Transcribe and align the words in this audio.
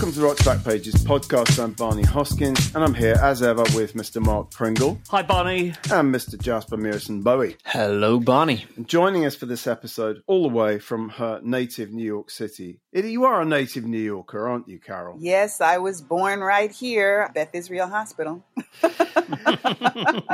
Welcome 0.00 0.14
to 0.14 0.20
the 0.20 0.26
Rock's 0.28 0.42
Backpages 0.44 1.04
podcast. 1.04 1.62
I'm 1.62 1.72
Barney 1.72 2.04
Hoskyns, 2.04 2.74
and 2.74 2.82
I'm 2.82 2.94
here 2.94 3.16
as 3.22 3.42
ever 3.42 3.64
with 3.74 3.92
Mr. 3.92 4.18
Mark 4.18 4.50
Pringle. 4.50 4.98
Hi, 5.10 5.20
Barney. 5.20 5.74
And 5.92 6.14
Mr. 6.14 6.40
Jasper 6.40 6.78
Mearson 6.78 7.22
Bowie. 7.22 7.58
Hello, 7.66 8.18
Barney. 8.18 8.64
joining 8.86 9.26
us 9.26 9.34
for 9.34 9.44
this 9.44 9.66
episode, 9.66 10.22
all 10.26 10.44
the 10.44 10.48
way 10.48 10.78
from 10.78 11.10
her 11.10 11.38
native 11.42 11.92
New 11.92 12.06
York 12.06 12.30
City. 12.30 12.80
You 12.92 13.24
are 13.24 13.42
a 13.42 13.44
native 13.44 13.84
New 13.84 14.00
Yorker, 14.00 14.48
aren't 14.48 14.68
you, 14.68 14.78
Carol? 14.78 15.18
Yes, 15.20 15.60
I 15.60 15.76
was 15.76 16.00
born 16.00 16.40
right 16.40 16.72
here, 16.72 17.30
Beth 17.34 17.54
Israel 17.54 17.86
Hospital. 17.86 18.42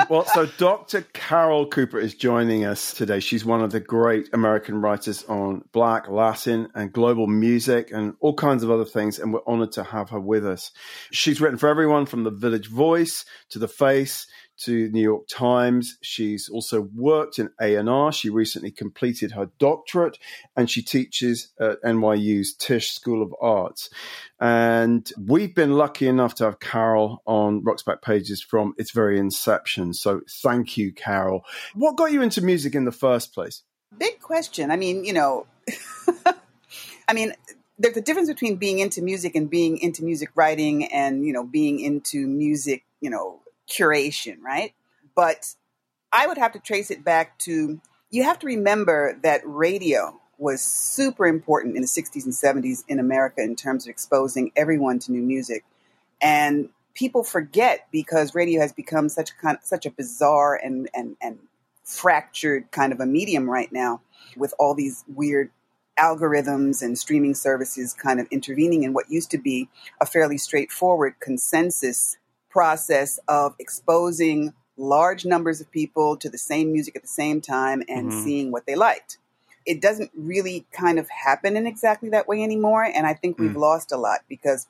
well, 0.08 0.24
so 0.26 0.46
Dr. 0.58 1.02
Carol 1.12 1.66
Cooper 1.66 1.98
is 1.98 2.14
joining 2.14 2.64
us 2.64 2.94
today. 2.94 3.18
She's 3.18 3.44
one 3.44 3.62
of 3.62 3.72
the 3.72 3.80
great 3.80 4.28
American 4.32 4.80
writers 4.80 5.24
on 5.24 5.64
Black, 5.72 6.08
Latin, 6.08 6.68
and 6.74 6.92
global 6.92 7.26
music 7.26 7.90
and 7.92 8.14
all 8.20 8.34
kinds 8.34 8.62
of 8.62 8.70
other 8.70 8.84
things, 8.84 9.18
and 9.18 9.32
we're 9.32 9.40
honored 9.56 9.72
to 9.72 9.84
have 9.84 10.10
her 10.10 10.20
with 10.20 10.46
us. 10.46 10.70
She's 11.10 11.40
written 11.40 11.58
for 11.58 11.68
everyone 11.68 12.06
from 12.06 12.24
The 12.24 12.30
Village 12.30 12.68
Voice 12.68 13.24
to 13.50 13.58
The 13.58 13.68
Face 13.68 14.26
to 14.58 14.88
New 14.90 15.02
York 15.02 15.26
Times. 15.28 15.98
She's 16.02 16.48
also 16.48 16.88
worked 16.94 17.38
in 17.38 17.50
A&R. 17.60 18.12
She 18.12 18.30
recently 18.30 18.70
completed 18.70 19.32
her 19.32 19.50
doctorate 19.58 20.18
and 20.56 20.70
she 20.70 20.82
teaches 20.82 21.52
at 21.60 21.82
NYU's 21.82 22.54
Tisch 22.54 22.90
School 22.90 23.22
of 23.22 23.34
Arts. 23.40 23.90
And 24.40 25.10
we've 25.18 25.54
been 25.54 25.72
lucky 25.72 26.08
enough 26.08 26.34
to 26.36 26.44
have 26.44 26.60
Carol 26.60 27.22
on 27.26 27.62
Rock's 27.64 27.82
Backpages 27.82 28.42
from 28.42 28.74
its 28.78 28.92
very 28.92 29.18
inception. 29.18 29.92
So 29.92 30.22
thank 30.42 30.76
you, 30.76 30.92
Carol. 30.92 31.44
What 31.74 31.96
got 31.96 32.12
you 32.12 32.22
into 32.22 32.42
music 32.42 32.74
in 32.74 32.84
the 32.84 32.92
first 32.92 33.34
place? 33.34 33.62
Big 33.96 34.20
question. 34.20 34.70
I 34.70 34.76
mean, 34.76 35.04
you 35.04 35.12
know, 35.12 35.46
I 37.08 37.12
mean, 37.12 37.32
there's 37.78 37.96
a 37.96 38.00
difference 38.00 38.28
between 38.28 38.56
being 38.56 38.78
into 38.78 39.02
music 39.02 39.34
and 39.34 39.50
being 39.50 39.78
into 39.78 40.04
music 40.04 40.30
writing 40.34 40.86
and, 40.86 41.24
you 41.24 41.32
know, 41.32 41.44
being 41.44 41.80
into 41.80 42.26
music, 42.26 42.84
you 43.00 43.10
know, 43.10 43.40
curation, 43.68 44.40
right? 44.40 44.72
But 45.14 45.54
I 46.12 46.26
would 46.26 46.38
have 46.38 46.52
to 46.52 46.58
trace 46.58 46.90
it 46.90 47.04
back 47.04 47.38
to 47.40 47.80
you 48.10 48.22
have 48.22 48.38
to 48.38 48.46
remember 48.46 49.18
that 49.22 49.42
radio 49.44 50.18
was 50.38 50.62
super 50.62 51.26
important 51.26 51.76
in 51.76 51.82
the 51.82 51.88
60s 51.88 52.24
and 52.24 52.32
70s 52.32 52.84
in 52.88 52.98
America 52.98 53.42
in 53.42 53.56
terms 53.56 53.86
of 53.86 53.90
exposing 53.90 54.52
everyone 54.54 54.98
to 55.00 55.12
new 55.12 55.22
music. 55.22 55.64
And 56.20 56.70
people 56.94 57.24
forget 57.24 57.88
because 57.90 58.34
radio 58.34 58.60
has 58.60 58.72
become 58.72 59.08
such 59.08 59.30
a 59.30 59.34
kind, 59.34 59.58
such 59.62 59.86
a 59.86 59.90
bizarre 59.90 60.54
and, 60.54 60.88
and, 60.94 61.16
and 61.20 61.38
fractured 61.84 62.70
kind 62.70 62.92
of 62.92 63.00
a 63.00 63.06
medium 63.06 63.48
right 63.48 63.72
now 63.72 64.00
with 64.36 64.54
all 64.58 64.74
these 64.74 65.04
weird 65.08 65.50
algorithms 65.98 66.82
and 66.82 66.98
streaming 66.98 67.34
services 67.34 67.94
kind 67.94 68.20
of 68.20 68.26
intervening 68.30 68.82
in 68.82 68.92
what 68.92 69.10
used 69.10 69.30
to 69.30 69.38
be 69.38 69.68
a 70.00 70.06
fairly 70.06 70.38
straightforward 70.38 71.14
consensus 71.20 72.16
process 72.50 73.18
of 73.28 73.54
exposing 73.58 74.52
large 74.76 75.24
numbers 75.24 75.60
of 75.60 75.70
people 75.70 76.16
to 76.16 76.28
the 76.28 76.38
same 76.38 76.72
music 76.72 76.96
at 76.96 77.02
the 77.02 77.08
same 77.08 77.40
time 77.40 77.82
and 77.88 78.10
mm-hmm. 78.10 78.24
seeing 78.24 78.52
what 78.52 78.66
they 78.66 78.74
liked. 78.74 79.18
It 79.64 79.80
doesn't 79.80 80.10
really 80.16 80.66
kind 80.70 80.98
of 80.98 81.08
happen 81.08 81.56
in 81.56 81.66
exactly 81.66 82.10
that 82.10 82.28
way 82.28 82.42
anymore. 82.42 82.84
And 82.84 83.06
I 83.06 83.14
think 83.14 83.38
we've 83.38 83.50
mm. 83.50 83.56
lost 83.56 83.90
a 83.90 83.96
lot 83.96 84.20
because 84.28 84.68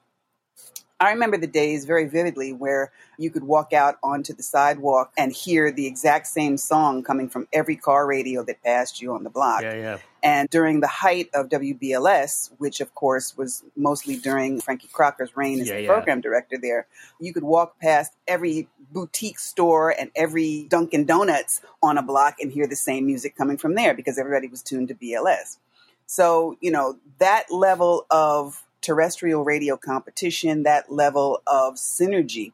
I 0.98 1.10
remember 1.10 1.36
the 1.36 1.46
days 1.46 1.84
very 1.84 2.08
vividly 2.08 2.52
where 2.54 2.90
you 3.18 3.30
could 3.30 3.44
walk 3.44 3.74
out 3.74 3.96
onto 4.02 4.32
the 4.32 4.42
sidewalk 4.42 5.12
and 5.18 5.30
hear 5.30 5.70
the 5.70 5.86
exact 5.86 6.26
same 6.26 6.56
song 6.56 7.02
coming 7.02 7.28
from 7.28 7.46
every 7.52 7.76
car 7.76 8.06
radio 8.06 8.42
that 8.44 8.62
passed 8.62 9.02
you 9.02 9.12
on 9.12 9.22
the 9.22 9.30
block. 9.30 9.62
Yeah, 9.62 9.74
yeah. 9.74 9.98
And 10.22 10.48
during 10.48 10.80
the 10.80 10.88
height 10.88 11.28
of 11.34 11.50
WBLS, 11.50 12.50
which 12.58 12.80
of 12.80 12.94
course 12.94 13.36
was 13.36 13.62
mostly 13.76 14.16
during 14.16 14.60
Frankie 14.60 14.88
Crocker's 14.90 15.36
reign 15.36 15.60
as 15.60 15.68
yeah, 15.68 15.76
the 15.76 15.82
yeah. 15.82 15.88
program 15.88 16.20
director 16.22 16.56
there, 16.60 16.86
you 17.20 17.34
could 17.34 17.44
walk 17.44 17.78
past 17.78 18.14
every 18.26 18.68
boutique 18.90 19.38
store 19.38 19.90
and 19.90 20.10
every 20.16 20.66
Dunkin' 20.70 21.04
Donuts 21.04 21.60
on 21.82 21.98
a 21.98 22.02
block 22.02 22.36
and 22.40 22.50
hear 22.50 22.66
the 22.66 22.76
same 22.76 23.04
music 23.04 23.36
coming 23.36 23.58
from 23.58 23.74
there 23.74 23.92
because 23.92 24.18
everybody 24.18 24.48
was 24.48 24.62
tuned 24.62 24.88
to 24.88 24.94
BLS. 24.94 25.58
So, 26.06 26.56
you 26.60 26.70
know, 26.70 26.96
that 27.18 27.50
level 27.50 28.06
of 28.10 28.62
terrestrial 28.86 29.42
radio 29.42 29.76
competition, 29.76 30.62
that 30.62 30.92
level 30.92 31.42
of 31.44 31.74
synergy 31.74 32.52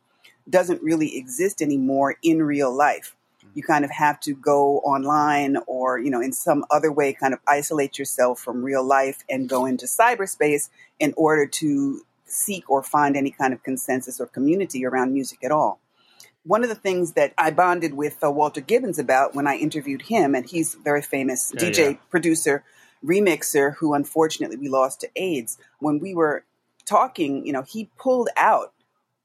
doesn't 0.48 0.82
really 0.82 1.18
exist 1.18 1.60
anymore 1.60 2.16
in 2.22 2.42
real 2.42 2.74
life. 2.74 3.14
Mm-hmm. 3.38 3.50
You 3.54 3.62
kind 3.62 3.84
of 3.84 3.90
have 3.90 4.18
to 4.20 4.34
go 4.34 4.78
online 4.78 5.58
or, 5.66 5.98
you 5.98 6.10
know, 6.10 6.22
in 6.22 6.32
some 6.32 6.64
other 6.70 6.90
way 6.90 7.12
kind 7.12 7.34
of 7.34 7.40
isolate 7.46 7.98
yourself 7.98 8.40
from 8.40 8.64
real 8.64 8.82
life 8.82 9.22
and 9.28 9.46
go 9.46 9.66
into 9.66 9.84
cyberspace 9.84 10.70
in 10.98 11.12
order 11.18 11.46
to 11.46 12.00
seek 12.24 12.70
or 12.70 12.82
find 12.82 13.14
any 13.14 13.30
kind 13.30 13.52
of 13.52 13.62
consensus 13.62 14.18
or 14.18 14.26
community 14.26 14.86
around 14.86 15.12
music 15.12 15.44
at 15.44 15.52
all. 15.52 15.80
One 16.44 16.62
of 16.62 16.70
the 16.70 16.74
things 16.74 17.12
that 17.12 17.34
I 17.36 17.50
bonded 17.50 17.92
with 17.92 18.24
uh, 18.24 18.30
Walter 18.30 18.62
Gibbons 18.62 18.98
about 18.98 19.34
when 19.34 19.46
I 19.46 19.56
interviewed 19.56 20.02
him, 20.02 20.34
and 20.34 20.48
he's 20.48 20.74
a 20.74 20.78
very 20.78 21.02
famous 21.02 21.52
yeah, 21.54 21.60
DJ 21.60 21.90
yeah. 21.90 21.98
producer 22.10 22.64
remixer 23.04 23.76
who 23.76 23.94
unfortunately 23.94 24.56
we 24.56 24.68
lost 24.68 25.00
to 25.00 25.10
AIDS. 25.16 25.58
When 25.78 25.98
we 25.98 26.14
were 26.14 26.44
talking, 26.84 27.46
you 27.46 27.52
know, 27.52 27.62
he 27.62 27.90
pulled 27.98 28.28
out 28.36 28.72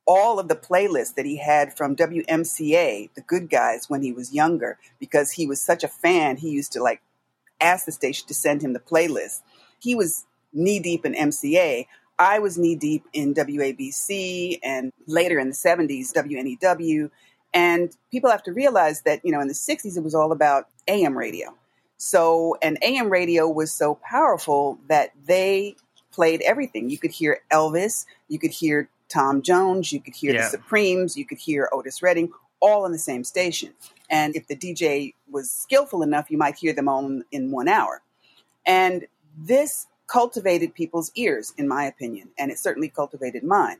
all 0.05 0.39
of 0.39 0.47
the 0.47 0.55
playlists 0.55 1.15
that 1.15 1.25
he 1.25 1.37
had 1.37 1.75
from 1.75 1.95
WMCA, 1.95 3.09
the 3.13 3.21
good 3.21 3.49
guys, 3.49 3.89
when 3.89 4.01
he 4.01 4.13
was 4.13 4.33
younger, 4.33 4.79
because 4.99 5.31
he 5.31 5.45
was 5.45 5.59
such 5.59 5.83
a 5.83 5.87
fan. 5.87 6.37
He 6.37 6.49
used 6.49 6.71
to 6.71 6.81
like 6.81 7.01
ask 7.59 7.85
the 7.85 7.91
station 7.91 8.27
to 8.27 8.33
send 8.33 8.61
him 8.61 8.73
the 8.73 8.79
playlist. 8.79 9.41
He 9.79 9.95
was 9.95 10.25
knee 10.53 10.79
deep 10.79 11.05
in 11.05 11.13
MCA. 11.13 11.87
I 12.17 12.39
was 12.39 12.57
knee 12.57 12.75
deep 12.75 13.03
in 13.13 13.33
WABC 13.33 14.59
and 14.63 14.91
later 15.05 15.39
in 15.39 15.49
the 15.49 15.53
70s, 15.53 16.13
WNEW. 16.13 17.11
And 17.53 17.95
people 18.11 18.31
have 18.31 18.43
to 18.43 18.53
realize 18.53 19.01
that, 19.01 19.23
you 19.23 19.31
know, 19.31 19.41
in 19.41 19.47
the 19.47 19.53
60s, 19.53 19.97
it 19.97 20.03
was 20.03 20.15
all 20.15 20.31
about 20.31 20.67
AM 20.87 21.17
radio. 21.17 21.53
So, 21.97 22.57
an 22.61 22.77
AM 22.81 23.09
radio 23.09 23.49
was 23.49 23.71
so 23.71 23.95
powerful 23.95 24.79
that 24.87 25.11
they 25.25 25.75
played 26.11 26.41
everything. 26.41 26.89
You 26.89 26.97
could 26.97 27.11
hear 27.11 27.41
Elvis, 27.51 28.05
you 28.27 28.39
could 28.39 28.51
hear 28.51 28.89
Tom 29.09 29.41
Jones, 29.41 29.91
you 29.91 29.99
could 29.99 30.15
hear 30.15 30.33
yeah. 30.33 30.43
the 30.43 30.49
Supremes, 30.49 31.17
you 31.17 31.25
could 31.25 31.39
hear 31.39 31.69
Otis 31.71 32.01
Redding, 32.01 32.31
all 32.59 32.85
on 32.85 32.91
the 32.91 32.99
same 32.99 33.23
station. 33.23 33.73
And 34.09 34.35
if 34.35 34.47
the 34.47 34.55
DJ 34.55 35.13
was 35.29 35.51
skillful 35.51 36.03
enough, 36.03 36.29
you 36.29 36.37
might 36.37 36.55
hear 36.55 36.73
them 36.73 36.87
all 36.87 37.21
in 37.31 37.51
one 37.51 37.67
hour. 37.67 38.01
And 38.65 39.07
this 39.37 39.87
cultivated 40.07 40.73
people's 40.73 41.11
ears, 41.15 41.53
in 41.57 41.67
my 41.67 41.85
opinion, 41.85 42.29
and 42.37 42.51
it 42.51 42.59
certainly 42.59 42.89
cultivated 42.89 43.43
mine 43.43 43.77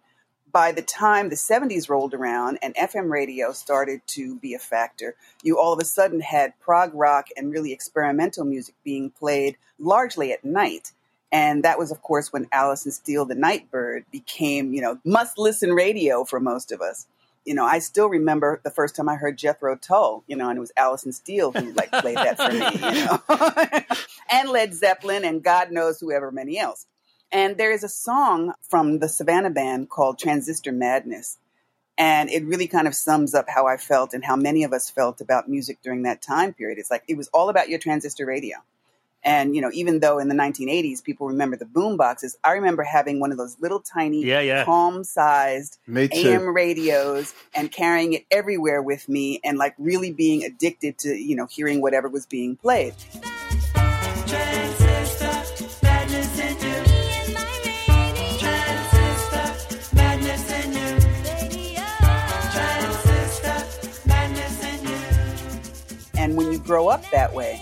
by 0.52 0.72
the 0.72 0.82
time 0.82 1.30
the 1.30 1.36
70s 1.36 1.90
rolled 1.90 2.14
around 2.14 2.60
and 2.62 2.74
FM 2.76 3.10
radio 3.10 3.52
started 3.52 4.02
to 4.08 4.38
be 4.38 4.54
a 4.54 4.60
factor, 4.60 5.16
you 5.44 5.60
all 5.60 5.74
of 5.74 5.80
a 5.80 5.86
sudden 5.86 6.22
had 6.22 6.60
prog 6.60 6.92
rock 6.94 7.28
and 7.36 7.52
really 7.52 7.74
experimental 7.74 8.46
music 8.46 8.76
being 8.84 9.10
played 9.10 9.58
largely 9.80 10.32
at 10.32 10.46
night. 10.46 10.92
And 11.32 11.64
that 11.64 11.78
was, 11.78 11.92
of 11.92 12.02
course, 12.02 12.32
when 12.32 12.48
Alison 12.52 12.92
Steele, 12.92 13.26
the 13.26 13.36
Nightbird, 13.36 14.06
became, 14.12 14.74
you 14.74 14.82
know, 14.82 15.00
must 15.04 15.38
listen 15.38 15.74
radio 15.74 16.24
for 16.24 16.40
most 16.40 16.72
of 16.72 16.82
us. 16.82 17.06
You 17.44 17.54
know, 17.54 17.66
I 17.66 17.80
still 17.80 18.08
remember 18.08 18.60
the 18.64 18.72
first 18.72 18.96
time 18.96 19.10
I 19.10 19.16
heard 19.16 19.38
Jethro 19.38 19.76
Tull, 19.76 20.24
you 20.28 20.36
know, 20.36 20.50
and 20.50 20.58
it 20.58 20.62
was 20.62 20.72
Alison 20.78 21.12
Steele 21.12 21.52
who 21.52 21.72
like 21.74 21.92
played 21.92 22.18
that 22.18 22.38
for 22.38 22.52
me, 22.52 22.96
you 22.96 23.06
know, 23.06 23.96
and 24.32 24.50
Led 24.50 24.74
Zeppelin 24.74 25.24
and 25.24 25.44
God 25.44 25.72
knows 25.72 26.00
whoever 26.00 26.32
many 26.32 26.58
else. 26.60 26.86
And 27.32 27.58
there 27.58 27.72
is 27.72 27.84
a 27.84 27.90
song 27.90 28.54
from 28.62 29.00
the 29.00 29.10
Savannah 29.10 29.50
Band 29.50 29.90
called 29.90 30.18
Transistor 30.18 30.72
Madness. 30.72 31.38
And 31.98 32.30
it 32.30 32.46
really 32.46 32.68
kind 32.68 32.88
of 32.88 32.94
sums 32.94 33.34
up 33.34 33.50
how 33.50 33.66
I 33.66 33.78
felt 33.78 34.14
and 34.14 34.24
how 34.24 34.36
many 34.36 34.64
of 34.64 34.72
us 34.72 34.90
felt 34.90 35.20
about 35.20 35.50
music 35.50 35.80
during 35.84 36.04
that 36.04 36.22
time 36.22 36.54
period. 36.54 36.78
It's 36.78 36.92
like 36.92 37.04
it 37.08 37.18
was 37.18 37.28
all 37.34 37.50
about 37.50 37.70
your 37.70 37.80
transistor 37.80 38.26
radio. 38.26 38.58
And, 39.24 39.56
you 39.56 39.62
know, 39.62 39.72
even 39.74 40.00
though 40.00 40.20
in 40.20 40.30
the 40.30 40.36
1980s 40.36 41.04
people 41.04 41.28
remember 41.28 41.58
the 41.58 41.66
boom 41.66 41.98
boxes, 41.98 42.38
I 42.44 42.52
remember 42.52 42.84
having 42.84 43.20
one 43.20 43.32
of 43.32 43.38
those 43.38 43.58
little 43.60 43.82
tiny, 43.82 44.24
yeah, 44.24 44.40
yeah. 44.40 44.64
palm 44.64 45.04
sized 45.04 45.80
AM 45.90 46.48
radios 46.48 47.34
and 47.54 47.72
carrying 47.72 48.14
it 48.14 48.26
everywhere 48.32 48.82
with 48.82 49.10
me 49.10 49.42
and 49.44 49.58
like 49.58 49.74
really 49.80 50.14
being 50.14 50.44
addicted 50.44 51.00
to, 51.00 51.10
you 51.10 51.36
know, 51.36 51.48
hearing 51.48 51.82
whatever 51.82 52.08
was 52.08 52.26
being 52.26 52.56
played. 52.56 52.94
Grow 66.68 66.90
up 66.90 67.10
that 67.12 67.34
way, 67.34 67.62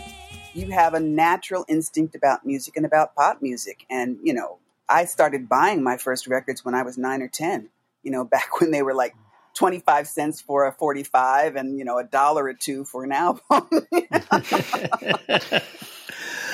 you 0.56 0.72
have 0.72 0.96
a 0.96 1.00
natural 1.00 1.64
instinct 1.68 2.16
about 2.16 2.44
music 2.44 2.76
and 2.76 2.88
about 2.88 3.14
pop 3.14 3.40
music. 3.40 3.86
And, 3.88 4.18
you 4.24 4.34
know, 4.34 4.58
I 4.90 5.06
started 5.06 5.48
buying 5.48 5.84
my 5.84 5.98
first 5.98 6.26
records 6.26 6.66
when 6.66 6.74
I 6.74 6.82
was 6.82 6.98
nine 6.98 7.22
or 7.22 7.28
10, 7.28 7.70
you 8.02 8.12
know, 8.12 8.24
back 8.32 8.60
when 8.60 8.72
they 8.72 8.82
were 8.82 8.96
like 8.96 9.16
25 9.54 10.08
cents 10.08 10.42
for 10.42 10.66
a 10.66 10.72
45 10.72 11.56
and, 11.56 11.78
you 11.78 11.86
know, 11.86 12.00
a 12.00 12.04
dollar 12.04 12.46
or 12.46 12.56
two 12.56 12.84
for 12.84 13.04
an 13.04 13.12
album. 13.12 13.44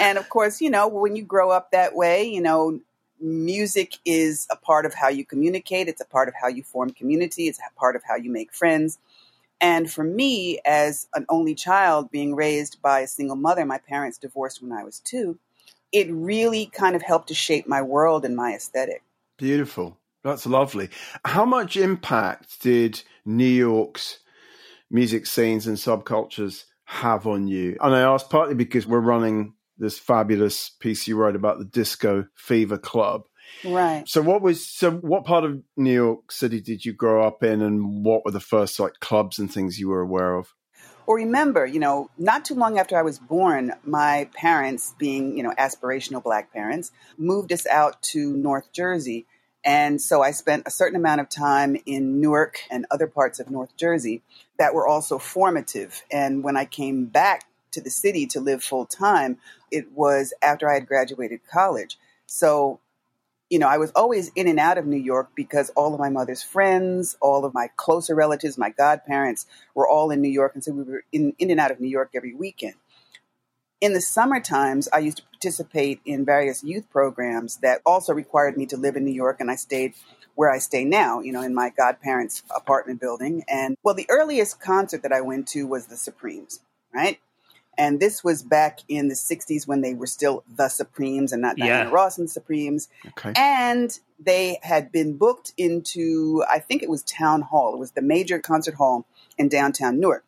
and 0.01 0.18
of 0.18 0.27
course, 0.27 0.59
you 0.59 0.69
know, 0.69 0.89
when 0.89 1.15
you 1.15 1.24
grow 1.24 1.51
up 1.51 1.71
that 1.71 1.95
way, 1.95 2.25
you 2.25 2.42
know, 2.42 2.81
music 3.21 3.94
is 4.03 4.45
a 4.51 4.57
part 4.57 4.86
of 4.86 4.94
how 4.94 5.07
you 5.07 5.25
communicate, 5.25 5.88
it's 5.88 6.01
a 6.01 6.06
part 6.06 6.27
of 6.27 6.33
how 6.39 6.50
you 6.50 6.63
form 6.63 6.89
community, 6.89 7.48
it's 7.48 7.59
a 7.59 7.80
part 7.80 7.95
of 7.95 8.03
how 8.03 8.18
you 8.18 8.30
make 8.30 8.53
friends. 8.53 8.98
And 9.62 9.92
for 9.92 10.04
me, 10.04 10.60
as 10.66 11.08
an 11.13 11.25
only 11.30 11.54
child 11.54 12.10
being 12.10 12.36
raised 12.36 12.81
by 12.81 13.02
a 13.02 13.08
single 13.08 13.36
mother, 13.36 13.63
my 13.63 13.78
parents 13.78 14.18
divorced 14.18 14.62
when 14.62 14.72
I 14.72 14.84
was 14.84 15.00
two, 15.00 15.38
it 15.92 16.12
really 16.12 16.66
kind 16.66 16.96
of 16.96 17.04
helped 17.04 17.28
to 17.28 17.36
shape 17.36 17.68
my 17.68 17.81
world 17.81 18.25
and 18.25 18.36
my 18.36 18.54
aesthetic. 18.56 19.04
Beautiful. 19.38 19.98
That's 20.24 20.46
lovely. 20.46 20.90
How 21.25 21.46
much 21.46 21.78
impact 21.78 22.62
did 22.62 23.02
New 23.25 23.46
York's 23.46 24.19
music 24.90 25.25
scenes 25.25 25.68
and 25.68 25.78
subcultures 25.78 26.66
have 26.86 27.28
on 27.28 27.48
you? 27.48 27.78
And 27.81 27.96
I 27.96 28.02
ask 28.02 28.30
partly 28.30 28.56
because 28.56 28.88
we're 28.88 29.00
running 29.00 29.54
this 29.78 29.98
fabulous 29.98 30.69
piece 30.69 31.08
you 31.08 31.18
wrote 31.18 31.36
about 31.36 31.60
the 31.60 31.66
Disco 31.66 32.28
Fever 32.36 32.78
Club. 32.78 33.24
Right. 33.63 34.07
So 34.07 34.21
what 34.21 34.42
was 34.42 34.65
so 34.65 34.92
what 34.92 35.25
part 35.25 35.44
of 35.44 35.62
New 35.77 35.94
York 35.94 36.31
City 36.31 36.62
did 36.62 36.83
you 36.83 36.94
grow 36.94 37.25
up 37.25 37.44
in 37.44 37.62
and 37.62 38.03
what 38.03 38.25
were 38.25 38.31
the 38.31 38.39
first 38.39 38.80
like 38.80 39.00
clubs 39.00 39.38
and 39.38 39.51
things 39.51 39.80
you 39.80 39.89
were 39.89 40.01
aware 40.01 40.36
of? 40.36 40.53
Well, 41.06 41.18
remember, 41.18 41.65
you 41.65 41.80
know, 41.80 42.09
not 42.18 42.45
too 42.45 42.53
long 42.53 42.80
after 42.80 42.98
I 42.98 43.01
was 43.01 43.19
born, 43.19 43.74
my 43.83 44.30
parents, 44.33 44.94
being, 44.98 45.36
you 45.36 45.44
know, 45.44 45.53
aspirational 45.57 46.24
black 46.24 46.53
parents, 46.53 46.92
moved 47.18 47.51
us 47.51 47.65
out 47.68 48.01
to 48.03 48.38
North 48.38 48.71
Jersey. 48.71 49.25
And 49.63 50.01
so 50.01 50.21
I 50.21 50.31
spent 50.31 50.63
a 50.65 50.71
certain 50.71 50.95
amount 50.95 51.21
of 51.21 51.30
time 51.30 51.77
in 51.86 52.19
Newark 52.19 52.59
and 52.69 52.86
other 52.89 53.07
parts 53.07 53.39
of 53.39 53.50
North 53.50 53.75
Jersey 53.77 54.21
that 54.57 54.74
were 54.74 54.88
also 54.88 55.18
formative. 55.18 56.03
And 56.12 56.44
when 56.44 56.57
I 56.57 56.65
came 56.65 57.06
back 57.06 57.45
to 57.71 57.81
the 57.81 57.89
city 57.89 58.25
to 58.27 58.39
live 58.39 58.63
full 58.63 58.86
time, 58.86 59.38
it 59.71 59.92
was 59.92 60.33
after 60.42 60.69
I 60.69 60.75
had 60.75 60.88
graduated 60.88 61.42
college. 61.51 61.98
So, 62.25 62.80
you 63.51 63.59
know, 63.59 63.68
I 63.68 63.77
was 63.77 63.92
always 63.95 64.31
in 64.33 64.48
and 64.48 64.59
out 64.59 64.77
of 64.77 64.86
New 64.88 64.98
York 64.98 65.31
because 65.36 65.69
all 65.71 65.94
of 65.94 66.00
my 66.00 66.09
mother's 66.09 66.42
friends, 66.42 67.18
all 67.21 67.44
of 67.44 67.53
my 67.53 67.68
closer 67.75 68.15
relatives, 68.15 68.57
my 68.57 68.69
godparents 68.69 69.45
were 69.75 69.88
all 69.88 70.09
in 70.09 70.21
New 70.21 70.31
York. 70.31 70.53
And 70.56 70.63
so 70.63 70.71
we 70.71 70.83
were 70.83 71.03
in, 71.12 71.33
in 71.38 71.51
and 71.51 71.59
out 71.59 71.69
of 71.69 71.81
New 71.81 71.89
York 71.89 72.12
every 72.15 72.33
weekend. 72.33 72.75
In 73.81 73.92
the 73.92 74.00
summer 74.00 74.39
times, 74.39 74.88
I 74.94 75.00
used 75.00 75.18
to 75.18 75.24
participate 75.24 76.00
in 76.06 76.24
various 76.24 76.63
youth 76.63 76.89
programs 76.89 77.57
that 77.57 77.81
also 77.86 78.13
required 78.13 78.56
me 78.56 78.65
to 78.68 78.77
live 78.77 78.95
in 78.95 79.03
New 79.03 79.13
York, 79.13 79.42
and 79.42 79.51
I 79.51 79.56
stayed 79.56 79.95
where 80.36 80.50
I 80.50 80.59
stay 80.59 80.86
now, 80.86 81.19
you 81.19 81.33
know, 81.33 81.42
in 81.42 81.53
my 81.53 81.71
godparents' 81.71 82.44
apartment 82.56 83.01
building. 83.01 83.44
And 83.50 83.75
well, 83.83 83.95
the 83.95 84.09
earliest 84.09 84.62
concert 84.62 85.03
that 85.03 85.12
I 85.12 85.19
went 85.19 85.48
to 85.50 85.68
was 85.68 85.88
the 85.88 85.98
Supremes, 85.98 86.62
right? 86.94 87.19
And 87.78 88.00
this 88.00 88.24
was 88.24 88.44
back 88.44 88.80
in 88.88 89.08
the 89.08 89.16
60s 89.16 89.68
when 89.68 89.82
they 89.82 89.94
were 89.94 90.08
still 90.08 90.44
the 90.56 90.68
Supremes 90.68 91.32
and 91.32 91.42
not 91.42 91.58
yeah. 91.58 91.68
Diana 91.68 91.90
Ross 91.90 92.18
and 92.18 92.28
the 92.28 92.32
Supremes. 92.32 92.90
Okay. 93.08 93.34
And 93.36 93.98
they 94.20 94.60
had 94.62 94.92
been 94.92 95.18
booked 95.18 95.54
into, 95.58 96.44
I 96.50 96.60
think 96.60 96.84
it 96.84 96.90
was 96.90 97.02
Town 97.04 97.42
Hall. 97.42 97.74
It 97.74 97.80
was 97.80 97.92
the 97.92 98.02
major 98.02 98.40
concert 98.40 98.76
hall 98.76 99.06
in 99.38 99.48
downtown 99.48 100.00
Newark. 100.00 100.26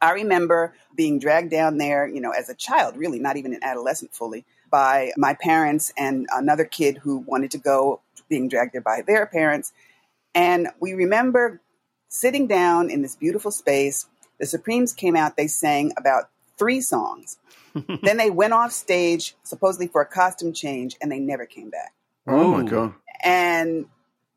I 0.00 0.12
remember 0.12 0.74
being 0.94 1.18
dragged 1.18 1.50
down 1.50 1.78
there, 1.78 2.06
you 2.06 2.20
know, 2.20 2.30
as 2.30 2.48
a 2.48 2.54
child, 2.54 2.96
really, 2.96 3.18
not 3.18 3.36
even 3.36 3.52
an 3.52 3.60
adolescent 3.62 4.14
fully, 4.14 4.44
by 4.70 5.12
my 5.16 5.34
parents 5.34 5.92
and 5.96 6.28
another 6.32 6.64
kid 6.64 6.98
who 6.98 7.18
wanted 7.18 7.50
to 7.52 7.58
go, 7.58 8.00
being 8.28 8.48
dragged 8.48 8.74
there 8.74 8.80
by 8.80 9.02
their 9.06 9.26
parents. 9.26 9.72
And 10.34 10.68
we 10.78 10.92
remember 10.92 11.60
sitting 12.08 12.46
down 12.46 12.90
in 12.90 13.02
this 13.02 13.16
beautiful 13.16 13.50
space. 13.50 14.06
The 14.38 14.46
Supremes 14.46 14.92
came 14.92 15.16
out, 15.16 15.36
they 15.36 15.48
sang 15.48 15.92
about 15.96 16.30
three 16.58 16.80
songs. 16.80 17.38
then 18.02 18.16
they 18.16 18.30
went 18.30 18.52
off 18.52 18.72
stage, 18.72 19.36
supposedly 19.42 19.86
for 19.86 20.00
a 20.00 20.06
costume 20.06 20.52
change, 20.52 20.96
and 21.00 21.10
they 21.10 21.18
never 21.18 21.46
came 21.46 21.70
back. 21.70 21.92
Oh 22.26 22.48
my 22.48 22.62
God. 22.62 22.94
And 23.22 23.86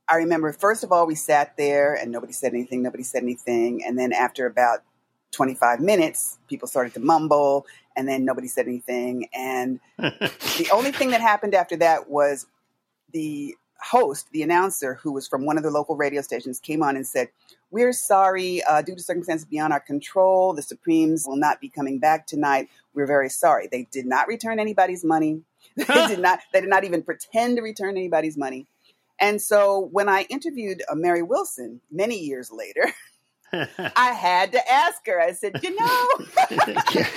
I 0.07 0.15
remember, 0.17 0.51
first 0.53 0.83
of 0.83 0.91
all, 0.91 1.07
we 1.07 1.15
sat 1.15 1.55
there 1.57 1.93
and 1.93 2.11
nobody 2.11 2.33
said 2.33 2.53
anything, 2.53 2.81
nobody 2.81 3.03
said 3.03 3.23
anything. 3.23 3.83
And 3.85 3.97
then 3.97 4.11
after 4.13 4.45
about 4.45 4.79
25 5.31 5.79
minutes, 5.79 6.37
people 6.47 6.67
started 6.67 6.93
to 6.95 6.99
mumble, 6.99 7.65
and 7.95 8.07
then 8.07 8.25
nobody 8.25 8.47
said 8.47 8.67
anything. 8.67 9.29
And 9.33 9.79
the 9.97 10.69
only 10.73 10.91
thing 10.91 11.11
that 11.11 11.21
happened 11.21 11.55
after 11.55 11.77
that 11.77 12.09
was 12.09 12.45
the 13.13 13.55
host, 13.81 14.27
the 14.31 14.43
announcer, 14.43 14.95
who 14.95 15.11
was 15.11 15.27
from 15.27 15.45
one 15.45 15.57
of 15.57 15.63
the 15.63 15.71
local 15.71 15.95
radio 15.95 16.21
stations, 16.21 16.59
came 16.59 16.83
on 16.83 16.95
and 16.95 17.05
said, 17.05 17.29
We're 17.69 17.93
sorry, 17.93 18.63
uh, 18.63 18.81
due 18.81 18.95
to 18.95 19.01
circumstances 19.01 19.45
beyond 19.45 19.73
our 19.73 19.79
control, 19.79 20.53
the 20.53 20.61
Supremes 20.61 21.25
will 21.27 21.37
not 21.37 21.59
be 21.59 21.69
coming 21.69 21.99
back 21.99 22.27
tonight. 22.27 22.69
We're 22.93 23.07
very 23.07 23.29
sorry. 23.29 23.67
They 23.71 23.87
did 23.91 24.05
not 24.05 24.27
return 24.27 24.59
anybody's 24.59 25.03
money. 25.03 25.41
they 25.75 25.85
did 26.07 26.19
not. 26.19 26.39
They 26.53 26.61
did 26.61 26.69
not 26.69 26.83
even 26.83 27.03
pretend 27.03 27.57
to 27.57 27.61
return 27.61 27.97
anybody's 27.97 28.37
money. 28.37 28.67
And 29.19 29.41
so 29.41 29.89
when 29.91 30.09
I 30.09 30.25
interviewed 30.29 30.81
uh, 30.89 30.95
Mary 30.95 31.21
Wilson 31.21 31.79
many 31.91 32.17
years 32.17 32.51
later, 32.51 32.91
I 33.53 34.13
had 34.13 34.51
to 34.53 34.71
ask 34.71 35.05
her. 35.05 35.19
I 35.19 35.33
said, 35.33 35.59
you 35.61 35.75
know, 35.75 36.07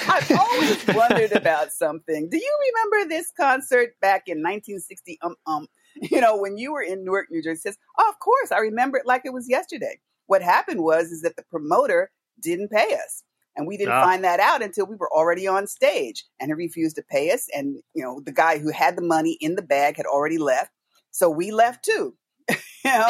I've 0.09 0.31
always 0.31 0.87
wondered 0.89 1.33
about 1.33 1.73
something. 1.73 2.29
Do 2.29 2.37
you 2.37 2.59
remember 2.73 3.09
this 3.09 3.33
concert 3.37 3.99
back 4.01 4.25
in 4.27 4.39
1960? 4.39 5.19
Um, 5.23 5.37
um, 5.47 5.69
you 6.11 6.21
know, 6.21 6.37
when 6.37 6.57
you 6.57 6.73
were 6.73 6.83
in 6.83 7.05
Newark, 7.05 7.27
New 7.31 7.43
Jersey, 7.43 7.61
says, 7.61 7.79
oh, 7.99 8.09
of 8.09 8.19
course, 8.19 8.53
I 8.53 8.59
remember 8.59 8.99
it 8.99 9.07
like 9.07 9.23
it 9.25 9.33
was 9.33 9.49
yesterday. 9.49 10.01
What 10.27 10.43
happened 10.43 10.83
was 10.83 11.07
is 11.07 11.23
that 11.23 11.37
the 11.37 11.45
promoter 11.51 12.11
didn't 12.41 12.71
pay 12.71 12.95
us. 12.95 13.23
And 13.57 13.69
we 13.69 13.77
didn't 13.77 13.95
ah. 13.95 14.03
find 14.03 14.25
that 14.25 14.41
out 14.41 14.63
until 14.63 14.87
we 14.87 14.97
were 14.97 15.13
already 15.13 15.47
on 15.47 15.69
stage 15.69 16.25
and 16.41 16.49
he 16.49 16.55
refused 16.55 16.97
to 16.97 17.03
pay 17.03 17.31
us. 17.31 17.47
And, 17.55 17.77
you 17.95 18.03
know, 18.03 18.21
the 18.25 18.33
guy 18.33 18.59
who 18.59 18.71
had 18.71 18.97
the 18.97 19.03
money 19.03 19.37
in 19.41 19.55
the 19.55 19.63
bag 19.63 19.97
had 19.97 20.07
already 20.07 20.39
left. 20.39 20.73
So 21.13 21.31
we 21.31 21.53
left 21.53 21.85
too. 21.85 22.17
you 22.85 22.91
know, 22.91 23.07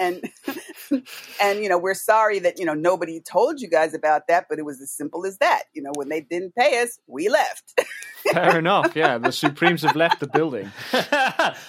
and 0.00 0.22
and 0.90 1.06
and 1.40 1.60
you 1.60 1.68
know, 1.68 1.78
we're 1.78 1.94
sorry 1.94 2.38
that 2.40 2.58
you 2.58 2.64
know 2.64 2.74
nobody 2.74 3.20
told 3.20 3.60
you 3.60 3.68
guys 3.68 3.94
about 3.94 4.26
that, 4.28 4.46
but 4.48 4.58
it 4.58 4.64
was 4.64 4.80
as 4.80 4.90
simple 4.90 5.24
as 5.26 5.38
that. 5.38 5.64
You 5.72 5.82
know, 5.82 5.92
when 5.94 6.08
they 6.08 6.20
didn't 6.20 6.54
pay 6.54 6.82
us, 6.82 6.98
we 7.06 7.28
left. 7.28 7.80
Fair 8.32 8.58
enough. 8.58 8.96
Yeah, 8.96 9.18
the 9.18 9.30
Supremes 9.30 9.82
have 9.82 9.96
left 9.96 10.20
the 10.20 10.26
building. 10.26 10.70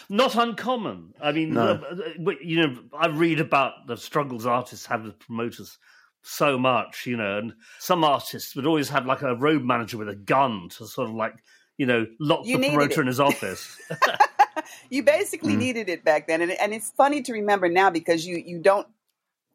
Not 0.09 0.35
uncommon. 0.35 1.13
I 1.21 1.31
mean, 1.31 1.53
no. 1.53 1.79
uh, 1.79 2.31
you 2.41 2.61
know, 2.61 2.77
I 2.97 3.07
read 3.07 3.39
about 3.39 3.87
the 3.87 3.97
struggles 3.97 4.45
artists 4.45 4.85
have 4.87 5.03
with 5.03 5.19
promoters 5.19 5.77
so 6.23 6.57
much, 6.57 7.05
you 7.05 7.17
know, 7.17 7.37
and 7.37 7.53
some 7.79 8.03
artists 8.03 8.55
would 8.55 8.65
always 8.65 8.89
have 8.89 9.05
like 9.05 9.21
a 9.21 9.35
road 9.35 9.63
manager 9.63 9.97
with 9.97 10.09
a 10.09 10.15
gun 10.15 10.69
to 10.69 10.87
sort 10.87 11.09
of 11.09 11.15
like, 11.15 11.35
you 11.77 11.85
know, 11.85 12.07
lock 12.19 12.45
you 12.45 12.57
the 12.57 12.69
promoter 12.69 13.01
in 13.01 13.07
his 13.07 13.19
office 13.19 13.79
you 14.89 15.03
basically 15.03 15.53
mm. 15.53 15.59
needed 15.59 15.89
it 15.89 16.03
back 16.03 16.27
then, 16.27 16.41
and, 16.41 16.51
and 16.51 16.73
it's 16.73 16.91
funny 16.91 17.21
to 17.23 17.33
remember 17.33 17.69
now 17.69 17.89
because 17.89 18.25
you 18.25 18.37
you 18.37 18.59
don't 18.59 18.87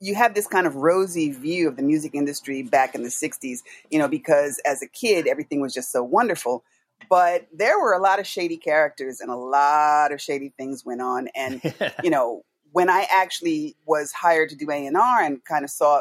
you 0.00 0.14
have 0.14 0.34
this 0.34 0.46
kind 0.46 0.66
of 0.66 0.76
rosy 0.76 1.30
view 1.30 1.68
of 1.68 1.76
the 1.76 1.82
music 1.82 2.14
industry 2.14 2.62
back 2.62 2.94
in 2.94 3.02
the 3.02 3.10
60s, 3.10 3.58
you 3.90 3.98
know, 3.98 4.08
because 4.08 4.60
as 4.64 4.82
a 4.82 4.86
kid, 4.86 5.26
everything 5.26 5.60
was 5.60 5.74
just 5.74 5.92
so 5.92 6.02
wonderful. 6.02 6.64
But 7.08 7.46
there 7.52 7.78
were 7.78 7.92
a 7.92 8.00
lot 8.00 8.18
of 8.18 8.26
shady 8.26 8.56
characters 8.56 9.20
and 9.20 9.30
a 9.30 9.36
lot 9.36 10.12
of 10.12 10.20
shady 10.20 10.52
things 10.56 10.84
went 10.84 11.02
on. 11.02 11.28
And, 11.34 11.62
you 12.02 12.10
know, 12.10 12.42
when 12.72 12.88
I 12.88 13.06
actually 13.10 13.76
was 13.86 14.12
hired 14.12 14.48
to 14.50 14.56
do 14.56 14.70
A&R 14.70 15.22
and 15.22 15.44
kind 15.44 15.64
of 15.64 15.70
saw, 15.70 16.00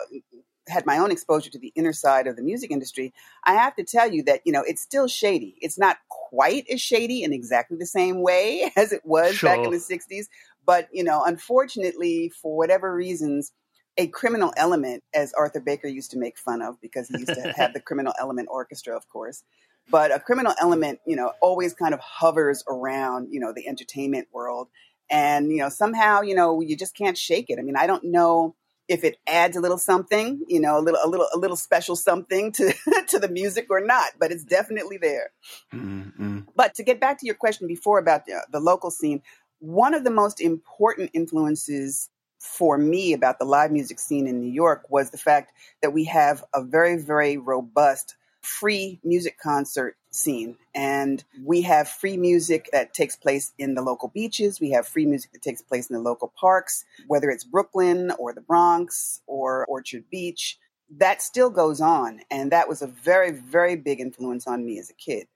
had 0.70 0.86
my 0.86 0.98
own 0.98 1.12
exposure 1.12 1.50
to 1.50 1.60
the 1.60 1.74
inner 1.76 1.94
side 1.94 2.28
of 2.28 2.36
the 2.36 2.42
music 2.42 2.72
industry, 2.72 3.14
I 3.44 3.54
have 3.54 3.76
to 3.76 3.84
tell 3.84 4.12
you 4.12 4.24
that, 4.24 4.42
you 4.46 4.52
know, 4.52 4.64
it's 4.66 4.82
still 4.82 5.08
shady. 5.08 5.56
It's 5.62 5.78
not 5.78 5.98
quite 6.10 6.66
as 6.72 6.82
shady 6.82 7.24
in 7.24 7.34
exactly 7.34 7.78
the 7.78 7.86
same 7.86 8.22
way 8.22 8.72
as 8.78 8.92
it 8.92 9.02
was 9.04 9.36
sure. 9.36 9.50
back 9.50 9.66
in 9.66 9.72
the 9.72 9.78
60s. 9.78 10.26
But, 10.66 10.88
you 10.92 11.04
know, 11.04 11.24
unfortunately, 11.24 12.32
for 12.42 12.56
whatever 12.56 12.94
reasons, 12.94 13.52
a 13.98 14.08
criminal 14.08 14.54
element, 14.56 15.04
as 15.14 15.34
Arthur 15.34 15.60
Baker 15.60 15.88
used 15.88 16.12
to 16.12 16.18
make 16.18 16.38
fun 16.38 16.62
of, 16.62 16.80
because 16.82 17.10
he 17.10 17.20
used 17.20 17.34
to 17.34 17.54
have 17.54 17.74
the 17.74 17.80
criminal 17.86 18.14
element 18.20 18.48
orchestra, 18.52 18.96
of 18.96 19.10
course. 19.10 19.44
But 19.92 20.16
a 20.16 20.20
criminal 20.20 20.54
element, 20.62 21.00
you 21.06 21.16
know, 21.16 21.34
always 21.42 21.74
kind 21.74 21.94
of 21.94 22.00
hovers 22.00 22.64
around, 22.70 23.30
you 23.32 23.40
know, 23.40 23.52
the 23.54 23.68
entertainment 23.68 24.28
world. 24.32 24.68
And, 25.10 25.52
you 25.52 25.58
know, 25.58 25.70
somehow, 25.70 26.22
you 26.22 26.36
know, 26.36 26.62
you 26.62 26.78
just 26.78 26.96
can't 26.96 27.18
shake 27.18 27.50
it. 27.50 27.58
I 27.58 27.64
mean, 27.64 27.76
I 27.76 27.88
don't 27.88 28.04
know 28.04 28.56
if 28.90 29.04
it 29.04 29.18
adds 29.28 29.56
a 29.56 29.62
little 29.62 29.78
something, 29.78 30.44
you 30.48 30.60
know, 30.60 30.78
a 30.78 30.82
little, 30.82 31.00
a 31.04 31.08
little, 31.08 31.28
a 31.34 31.38
little 31.38 31.56
special 31.56 31.96
something 31.96 32.52
to 32.54 32.74
to 33.08 33.20
the 33.20 33.30
music 33.30 33.68
or 33.70 33.80
not, 33.80 34.12
but 34.20 34.32
it's 34.32 34.44
definitely 34.44 34.98
there. 34.98 35.30
Mm-hmm. 35.74 36.40
But 36.56 36.74
to 36.76 36.84
get 36.84 37.00
back 37.00 37.20
to 37.20 37.26
your 37.26 37.36
question 37.36 37.68
before 37.68 38.00
about 38.00 38.26
the, 38.26 38.46
the 38.52 38.60
local 38.60 38.90
scene, 38.90 39.22
one 39.60 39.94
of 39.94 40.04
the 40.04 40.10
most 40.10 40.42
important 40.42 41.12
influences 41.14 42.10
for 42.40 42.78
me 42.78 43.14
about 43.14 43.38
the 43.38 43.46
live 43.46 43.72
music 43.72 44.00
scene 44.00 44.26
in 44.26 44.40
New 44.40 44.52
York 44.52 44.84
was 44.90 45.12
the 45.12 45.18
fact 45.18 45.52
that 45.82 45.94
we 45.94 46.06
have 46.06 46.44
a 46.54 46.64
very, 46.64 46.98
very 46.98 47.38
robust 47.38 48.16
free 48.42 49.00
music 49.04 49.38
concert 49.40 49.96
scene. 50.12 50.58
And 50.74 51.24
we 51.44 51.62
have 51.62 51.88
free 51.88 52.18
music 52.18 52.70
that 52.72 52.94
takes 52.94 53.16
place 53.16 53.52
in 53.58 53.76
the 53.76 53.82
local 53.82 54.10
beaches. 54.10 54.60
We 54.60 54.72
have 54.72 54.88
free 54.88 55.06
music 55.06 55.32
that 55.34 55.42
takes 55.42 55.62
place 55.62 55.90
in 55.90 55.96
the 55.96 56.02
local 56.02 56.32
parks, 56.40 56.86
whether 57.08 57.30
it's 57.30 57.44
Brooklyn 57.44 58.12
or 58.18 58.34
the 58.34 58.42
Bronx 58.42 59.22
or 59.28 59.66
Orchard 59.66 60.06
Beach. 60.10 60.58
That 60.98 61.22
still 61.22 61.50
goes 61.50 61.82
on. 61.82 62.22
And 62.32 62.52
that 62.52 62.68
was 62.68 62.82
a 62.82 62.88
very, 62.88 63.32
very 63.32 63.76
big 63.76 64.00
influence 64.00 64.48
on 64.48 64.66
me 64.66 64.80
as 64.80 64.90
a 64.90 64.94
kid. 64.94 65.28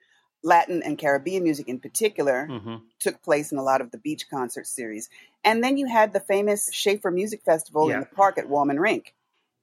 Latin 0.43 0.83
and 0.83 0.97
Caribbean 0.97 1.43
music 1.43 1.69
in 1.69 1.79
particular 1.79 2.47
mm-hmm. 2.49 2.75
took 2.99 3.21
place 3.23 3.51
in 3.51 3.57
a 3.57 3.63
lot 3.63 3.79
of 3.79 3.91
the 3.91 3.97
beach 3.97 4.29
concert 4.29 4.67
series. 4.67 5.09
And 5.43 5.63
then 5.63 5.77
you 5.77 5.87
had 5.87 6.11
the 6.11 6.19
famous 6.19 6.69
Schaefer 6.73 7.11
Music 7.11 7.41
Festival 7.43 7.87
yeah. 7.87 7.95
in 7.95 7.99
the 8.01 8.07
park 8.07 8.37
at 8.37 8.49
Wollman 8.49 8.79
Rink. 8.79 9.13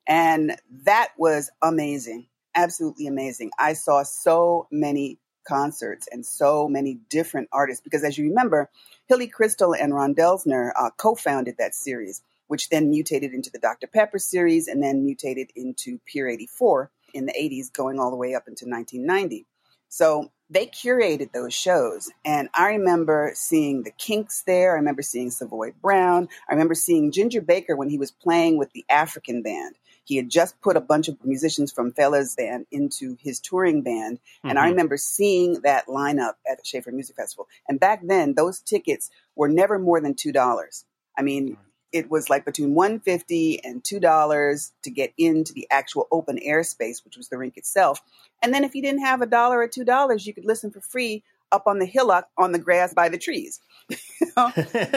And 0.06 0.56
that 0.84 1.10
was 1.18 1.50
amazing, 1.62 2.26
absolutely 2.54 3.06
amazing. 3.06 3.50
I 3.58 3.72
saw 3.74 4.02
so 4.02 4.66
many 4.70 5.18
concerts 5.46 6.06
and 6.10 6.24
so 6.24 6.68
many 6.68 7.00
different 7.08 7.48
artists 7.52 7.82
because, 7.82 8.04
as 8.04 8.18
you 8.18 8.28
remember, 8.28 8.70
Hilly 9.06 9.30
Kristal 9.30 9.76
and 9.78 9.94
Ron 9.94 10.14
Delsener 10.14 10.70
uh, 10.76 10.90
co 10.96 11.14
founded 11.14 11.56
that 11.58 11.74
series, 11.74 12.22
which 12.46 12.68
then 12.68 12.90
mutated 12.90 13.32
into 13.32 13.50
the 13.50 13.58
Dr. 13.58 13.86
Pepper 13.86 14.18
series 14.18 14.68
and 14.68 14.82
then 14.82 15.04
mutated 15.04 15.50
into 15.56 15.98
Pier 16.06 16.28
84 16.28 16.90
in 17.14 17.26
the 17.26 17.32
80s, 17.32 17.72
going 17.72 17.98
all 17.98 18.10
the 18.10 18.16
way 18.16 18.34
up 18.34 18.46
into 18.46 18.64
1990. 18.66 19.46
So 19.88 20.30
they 20.48 20.66
curated 20.66 21.32
those 21.32 21.52
shows. 21.52 22.10
And 22.24 22.48
I 22.54 22.68
remember 22.68 23.32
seeing 23.34 23.82
the 23.82 23.90
Kinks 23.90 24.42
there. 24.46 24.72
I 24.72 24.76
remember 24.76 25.02
seeing 25.02 25.30
Savoy 25.30 25.72
Brown. 25.82 26.28
I 26.48 26.52
remember 26.52 26.74
seeing 26.74 27.12
Ginger 27.12 27.40
Baker 27.40 27.76
when 27.76 27.90
he 27.90 27.98
was 27.98 28.12
playing 28.12 28.56
with 28.56 28.72
the 28.72 28.84
African 28.88 29.42
band. 29.42 29.74
He 30.10 30.16
had 30.16 30.28
just 30.28 30.60
put 30.60 30.76
a 30.76 30.80
bunch 30.80 31.06
of 31.06 31.24
musicians 31.24 31.70
from 31.70 31.92
Fela's 31.92 32.34
band 32.34 32.66
into 32.72 33.16
his 33.20 33.38
touring 33.38 33.82
band. 33.82 34.18
And 34.42 34.58
mm-hmm. 34.58 34.58
I 34.58 34.68
remember 34.68 34.96
seeing 34.96 35.60
that 35.60 35.86
lineup 35.86 36.32
at 36.50 36.58
the 36.58 36.64
Schaefer 36.64 36.90
Music 36.90 37.14
Festival. 37.14 37.46
And 37.68 37.78
back 37.78 38.00
then, 38.04 38.34
those 38.34 38.58
tickets 38.58 39.08
were 39.36 39.48
never 39.48 39.78
more 39.78 40.00
than 40.00 40.14
$2. 40.14 40.84
I 41.16 41.22
mean, 41.22 41.56
it 41.92 42.10
was 42.10 42.28
like 42.28 42.44
between 42.44 42.74
150 42.74 43.62
and 43.62 43.84
$2 43.84 44.72
to 44.82 44.90
get 44.90 45.12
into 45.16 45.52
the 45.52 45.68
actual 45.70 46.08
open 46.10 46.40
air 46.40 46.64
space, 46.64 47.04
which 47.04 47.16
was 47.16 47.28
the 47.28 47.38
rink 47.38 47.56
itself. 47.56 48.02
And 48.42 48.52
then 48.52 48.64
if 48.64 48.74
you 48.74 48.82
didn't 48.82 49.04
have 49.04 49.22
a 49.22 49.26
dollar 49.26 49.60
or 49.60 49.68
two 49.68 49.84
dollars, 49.84 50.26
you 50.26 50.34
could 50.34 50.44
listen 50.44 50.72
for 50.72 50.80
free 50.80 51.22
up 51.52 51.68
on 51.68 51.78
the 51.78 51.86
hillock 51.86 52.28
on 52.36 52.50
the 52.50 52.58
grass 52.58 52.92
by 52.92 53.08
the 53.08 53.18
trees. 53.18 53.60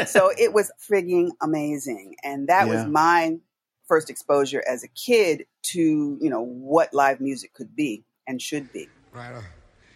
so 0.08 0.32
it 0.40 0.54
was 0.54 0.72
frigging 0.90 1.30
amazing. 1.40 2.16
And 2.24 2.48
that 2.48 2.66
yeah. 2.66 2.74
was 2.74 2.86
my 2.88 3.38
first 3.94 4.10
exposure 4.10 4.64
as 4.68 4.84
a 4.84 4.88
kid 4.88 5.46
to, 5.62 6.18
you 6.20 6.28
know, 6.28 6.42
what 6.42 6.92
live 6.96 7.22
music 7.22 7.54
could 7.54 7.76
be 7.76 8.04
and 8.26 8.42
should 8.42 8.74
be. 8.74 8.90
Right 9.12 9.32
on. 9.32 9.44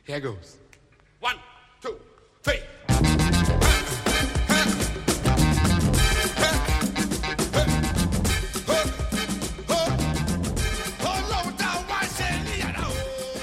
Here 0.05 0.19
goes. 0.19 0.57
One, 1.19 1.37
two, 1.81 1.99
three. 2.43 2.59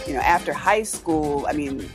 You 0.07 0.15
know, 0.15 0.21
after 0.21 0.53
high 0.53 0.85
school, 0.85 1.47
I 1.49 1.53
mean, 1.55 1.91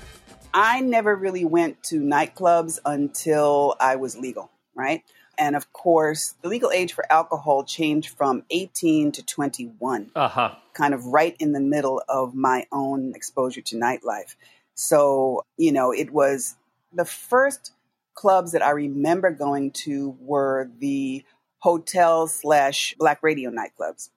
I 0.54 0.82
never 0.82 1.16
really 1.16 1.46
went 1.46 1.82
to 1.84 2.02
nightclubs 2.02 2.78
until 2.84 3.78
I 3.80 3.96
was 3.96 4.18
legal, 4.18 4.52
right? 4.76 5.02
And 5.40 5.56
of 5.56 5.72
course, 5.72 6.36
the 6.42 6.50
legal 6.50 6.70
age 6.70 6.92
for 6.92 7.10
alcohol 7.10 7.64
changed 7.64 8.10
from 8.10 8.44
18 8.52 9.14
to 9.14 9.24
21, 9.24 10.12
uh-huh. 10.14 10.56
kind 10.74 10.94
of 10.94 11.06
right 11.06 11.36
in 11.40 11.54
the 11.54 11.62
middle 11.62 12.04
of 12.10 12.36
my 12.36 12.68
own 12.74 13.14
exposure 13.16 13.62
to 13.62 13.78
nightlife. 13.78 14.36
So, 14.76 15.46
you 15.58 15.72
know, 15.72 15.92
it 15.92 16.12
was 16.12 16.56
the 16.92 17.06
first 17.06 17.72
clubs 18.14 18.52
that 18.52 18.62
I 18.62 18.72
remember 18.72 19.32
going 19.32 19.72
to 19.72 20.18
were 20.20 20.70
the 20.80 21.24
hotel 21.60 22.28
slash 22.28 22.96
black 23.00 23.24
radio 23.24 23.50
nightclubs. 23.50 24.10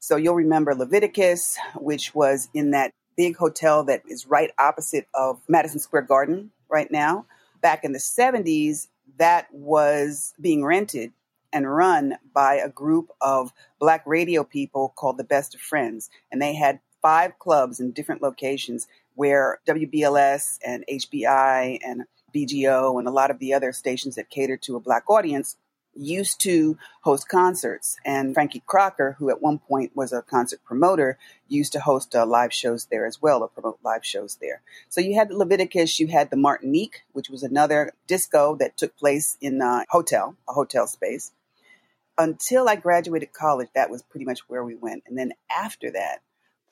So 0.00 0.16
you'll 0.16 0.34
remember 0.34 0.74
Leviticus, 0.74 1.56
which 1.76 2.14
was 2.14 2.48
in 2.52 2.72
that 2.72 2.90
big 3.16 3.36
hotel 3.36 3.84
that 3.84 4.02
is 4.08 4.26
right 4.26 4.50
opposite 4.58 5.06
of 5.14 5.40
Madison 5.48 5.78
Square 5.78 6.02
Garden 6.02 6.50
right 6.68 6.90
now. 6.90 7.26
Back 7.60 7.84
in 7.84 7.92
the 7.92 7.98
70s, 7.98 8.88
that 9.18 9.46
was 9.52 10.34
being 10.40 10.64
rented 10.64 11.12
and 11.52 11.72
run 11.72 12.16
by 12.34 12.56
a 12.56 12.68
group 12.68 13.10
of 13.20 13.52
black 13.78 14.02
radio 14.06 14.42
people 14.42 14.92
called 14.96 15.18
the 15.18 15.24
Best 15.24 15.54
of 15.54 15.60
Friends. 15.60 16.10
And 16.32 16.42
they 16.42 16.54
had 16.54 16.80
five 17.00 17.38
clubs 17.38 17.80
in 17.80 17.92
different 17.92 18.22
locations 18.22 18.88
where 19.14 19.60
WBLS 19.66 20.58
and 20.66 20.84
HBI 20.90 21.78
and 21.84 22.04
BGO 22.34 22.98
and 22.98 23.06
a 23.06 23.12
lot 23.12 23.30
of 23.30 23.38
the 23.38 23.54
other 23.54 23.72
stations 23.72 24.16
that 24.16 24.30
catered 24.30 24.62
to 24.62 24.74
a 24.74 24.80
black 24.80 25.08
audience 25.08 25.56
used 25.96 26.40
to 26.42 26.78
host 27.02 27.28
concerts. 27.28 27.96
And 28.04 28.34
Frankie 28.34 28.62
Crocker, 28.66 29.16
who 29.18 29.30
at 29.30 29.42
one 29.42 29.58
point 29.58 29.92
was 29.94 30.12
a 30.12 30.22
concert 30.22 30.60
promoter, 30.64 31.18
used 31.48 31.72
to 31.72 31.80
host 31.80 32.14
uh, 32.14 32.26
live 32.26 32.52
shows 32.52 32.86
there 32.86 33.06
as 33.06 33.20
well, 33.20 33.42
or 33.42 33.48
promote 33.48 33.78
live 33.84 34.04
shows 34.04 34.36
there. 34.40 34.62
So 34.88 35.00
you 35.00 35.14
had 35.14 35.30
Leviticus, 35.30 36.00
you 36.00 36.08
had 36.08 36.30
the 36.30 36.36
Martinique, 36.36 37.02
which 37.12 37.30
was 37.30 37.42
another 37.42 37.92
disco 38.06 38.56
that 38.56 38.76
took 38.76 38.96
place 38.96 39.36
in 39.40 39.60
a 39.60 39.84
hotel, 39.88 40.36
a 40.48 40.52
hotel 40.52 40.86
space. 40.86 41.32
Until 42.16 42.68
I 42.68 42.76
graduated 42.76 43.32
college, 43.32 43.68
that 43.74 43.90
was 43.90 44.02
pretty 44.02 44.24
much 44.24 44.48
where 44.48 44.64
we 44.64 44.76
went. 44.76 45.02
And 45.06 45.18
then 45.18 45.32
after 45.50 45.90
that, 45.92 46.22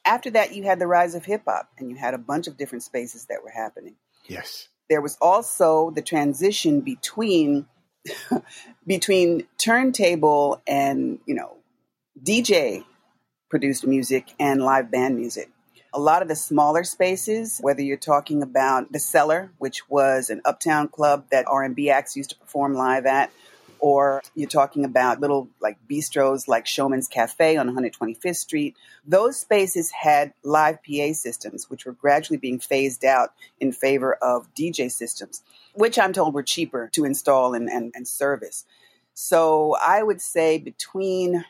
after 0.05 0.31
that, 0.31 0.55
you 0.55 0.65
had 0.65 0.79
the 0.79 0.87
rise 0.87 1.15
of 1.15 1.25
hip 1.25 1.43
hop, 1.47 1.69
and 1.79 1.91
you 1.91 1.97
had 1.97 2.15
a 2.15 2.19
bunch 2.19 2.47
of 2.47 2.57
different 2.57 2.83
spaces 2.83 3.27
that 3.27 3.43
were 3.43 3.51
happening. 3.51 3.95
Yes. 4.27 4.69
There 4.89 5.01
was 5.01 5.17
also 5.21 5.91
the 5.91 6.03
transition 6.03 6.81
between 6.81 7.67
between 8.87 9.47
turntable 9.59 10.61
and, 10.67 11.19
you 11.27 11.35
know, 11.35 11.57
DJ 12.23 12.85
produced 13.49 13.87
music 13.87 14.35
and 14.39 14.63
live 14.63 14.91
band 14.91 15.17
music. 15.17 15.51
A 15.95 16.01
lot 16.01 16.23
of 16.23 16.29
the 16.29 16.37
smaller 16.37 16.85
spaces, 16.85 17.59
whether 17.61 17.83
you're 17.83 17.99
talking 17.99 18.43
about 18.43 18.91
the 18.93 18.99
Cellar, 18.99 19.53
which 19.59 19.89
was 19.91 20.31
an 20.31 20.41
uptown 20.45 20.89
club 20.89 21.27
that 21.31 21.45
R&B 21.47 21.91
acts 21.91 22.17
used 22.17 22.31
to 22.31 22.37
perform 22.37 22.75
live 22.75 23.05
at, 23.05 23.31
or 23.83 24.23
you're 24.37 24.49
talking 24.49 24.85
about 24.85 25.21
little 25.21 25.49
like 25.61 25.77
bistros 25.91 26.47
like 26.47 26.69
Showman's 26.69 27.09
Cafe 27.09 27.57
on 27.57 27.69
125th 27.69 28.37
Street. 28.37 28.77
Those 29.05 29.41
spaces 29.41 29.91
had 29.91 30.33
live 30.45 30.79
PA 30.85 31.13
systems, 31.13 31.69
which 31.69 31.85
were 31.85 31.93
gradually 31.93 32.37
being 32.37 32.61
phased 32.61 33.05
out 33.05 33.35
in 33.59 33.73
favor 33.73 34.15
of 34.23 34.47
DJ 34.55 34.89
systems, 34.91 35.43
which 35.75 35.99
I'm 35.99 36.13
told 36.13 36.33
were 36.33 36.45
cheaper 36.45 36.91
to 36.93 37.05
install 37.05 37.55
and, 37.55 37.69
and, 37.69 37.93
and 37.97 38.07
service. 38.07 38.65
So 39.15 39.77
I 39.85 40.05
would 40.05 40.21
say 40.21 40.59
between, 40.59 41.45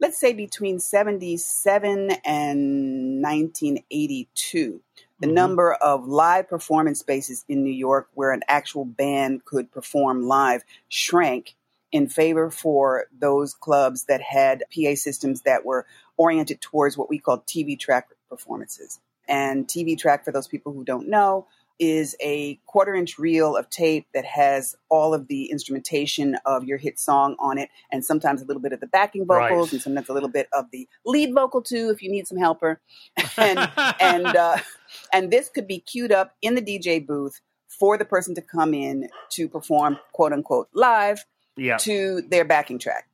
let's 0.00 0.18
say 0.18 0.32
between 0.32 0.80
77 0.80 2.10
and 2.24 3.22
1982 3.22 4.80
the 5.20 5.26
mm-hmm. 5.26 5.34
number 5.34 5.74
of 5.74 6.06
live 6.06 6.48
performance 6.48 6.98
spaces 7.00 7.44
in 7.48 7.62
New 7.62 7.72
York 7.72 8.08
where 8.14 8.32
an 8.32 8.42
actual 8.48 8.84
band 8.84 9.44
could 9.44 9.70
perform 9.70 10.26
live 10.26 10.64
shrank 10.88 11.54
in 11.92 12.08
favor 12.08 12.50
for 12.50 13.06
those 13.18 13.54
clubs 13.54 14.04
that 14.04 14.20
had 14.20 14.64
PA 14.74 14.94
systems 14.94 15.42
that 15.42 15.64
were 15.64 15.86
oriented 16.16 16.60
towards 16.60 16.96
what 16.96 17.10
we 17.10 17.18
call 17.18 17.38
TV 17.40 17.78
track 17.78 18.08
performances. 18.28 19.00
And 19.28 19.66
TV 19.66 19.98
track, 19.98 20.24
for 20.24 20.32
those 20.32 20.48
people 20.48 20.72
who 20.72 20.84
don't 20.84 21.08
know, 21.08 21.46
is 21.80 22.14
a 22.20 22.60
quarter 22.66 22.94
inch 22.94 23.18
reel 23.18 23.56
of 23.56 23.68
tape 23.70 24.06
that 24.14 24.24
has 24.24 24.76
all 24.90 25.14
of 25.14 25.26
the 25.26 25.50
instrumentation 25.50 26.36
of 26.44 26.64
your 26.64 26.78
hit 26.78 27.00
song 27.00 27.34
on 27.40 27.58
it, 27.58 27.70
and 27.90 28.04
sometimes 28.04 28.42
a 28.42 28.44
little 28.44 28.62
bit 28.62 28.72
of 28.72 28.80
the 28.80 28.86
backing 28.86 29.26
vocals, 29.26 29.68
right. 29.68 29.72
and 29.72 29.82
sometimes 29.82 30.08
a 30.08 30.12
little 30.12 30.28
bit 30.28 30.46
of 30.52 30.66
the 30.70 30.86
lead 31.06 31.34
vocal 31.34 31.62
too, 31.62 31.88
if 31.90 32.02
you 32.02 32.10
need 32.10 32.28
some 32.28 32.38
helper. 32.38 32.80
And 33.36 33.70
and 34.00 34.26
uh, 34.26 34.58
and 35.12 35.30
this 35.30 35.48
could 35.48 35.66
be 35.66 35.78
queued 35.78 36.12
up 36.12 36.36
in 36.42 36.54
the 36.54 36.62
DJ 36.62 37.04
booth 37.04 37.40
for 37.68 37.96
the 37.96 38.04
person 38.04 38.34
to 38.34 38.42
come 38.42 38.74
in 38.74 39.08
to 39.30 39.48
perform 39.48 39.98
quote 40.12 40.32
unquote 40.32 40.68
live 40.74 41.24
yeah. 41.56 41.78
to 41.78 42.22
their 42.22 42.44
backing 42.44 42.78
track. 42.78 43.09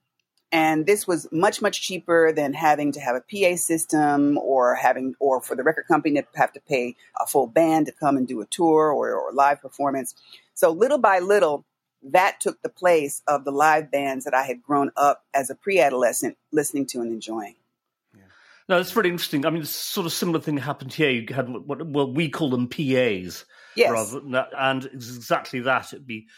And 0.52 0.86
this 0.86 1.06
was 1.06 1.26
much, 1.32 1.60
much 1.60 1.82
cheaper 1.82 2.32
than 2.32 2.54
having 2.54 2.92
to 2.92 3.00
have 3.00 3.16
a 3.16 3.20
PA 3.20 3.56
system 3.56 4.38
or 4.38 4.76
having, 4.76 5.14
or 5.18 5.40
for 5.40 5.56
the 5.56 5.64
record 5.64 5.86
company 5.88 6.20
to 6.20 6.26
have 6.34 6.52
to 6.52 6.60
pay 6.60 6.94
a 7.20 7.26
full 7.26 7.48
band 7.48 7.86
to 7.86 7.92
come 7.92 8.16
and 8.16 8.28
do 8.28 8.40
a 8.40 8.46
tour 8.46 8.92
or, 8.92 9.12
or 9.12 9.32
live 9.32 9.60
performance. 9.60 10.14
So 10.54 10.70
little 10.70 10.98
by 10.98 11.18
little, 11.18 11.64
that 12.12 12.40
took 12.40 12.62
the 12.62 12.68
place 12.68 13.22
of 13.26 13.44
the 13.44 13.50
live 13.50 13.90
bands 13.90 14.24
that 14.24 14.34
I 14.34 14.44
had 14.44 14.62
grown 14.62 14.92
up 14.96 15.24
as 15.34 15.50
a 15.50 15.54
pre 15.54 15.80
adolescent 15.80 16.36
listening 16.52 16.86
to 16.86 17.00
and 17.00 17.10
enjoying. 17.10 17.56
Yeah. 18.14 18.22
No, 18.68 18.78
it's 18.78 18.94
really 18.94 19.10
interesting. 19.10 19.44
I 19.44 19.50
mean, 19.50 19.64
sort 19.64 20.06
of 20.06 20.12
similar 20.12 20.40
thing 20.40 20.56
happened 20.58 20.92
here. 20.92 21.10
You 21.10 21.26
had 21.34 21.48
what 21.48 21.84
well 21.86 22.12
we 22.12 22.28
call 22.28 22.50
them 22.50 22.68
PAs, 22.68 23.44
yes, 23.74 23.90
rather, 23.90 24.20
than, 24.20 24.34
and 24.56 24.84
it's 24.84 25.16
exactly 25.16 25.60
that. 25.60 25.92
It'd 25.92 26.06
be 26.06 26.28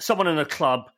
someone 0.00 0.28
in 0.28 0.38
a 0.38 0.46
club 0.46 0.90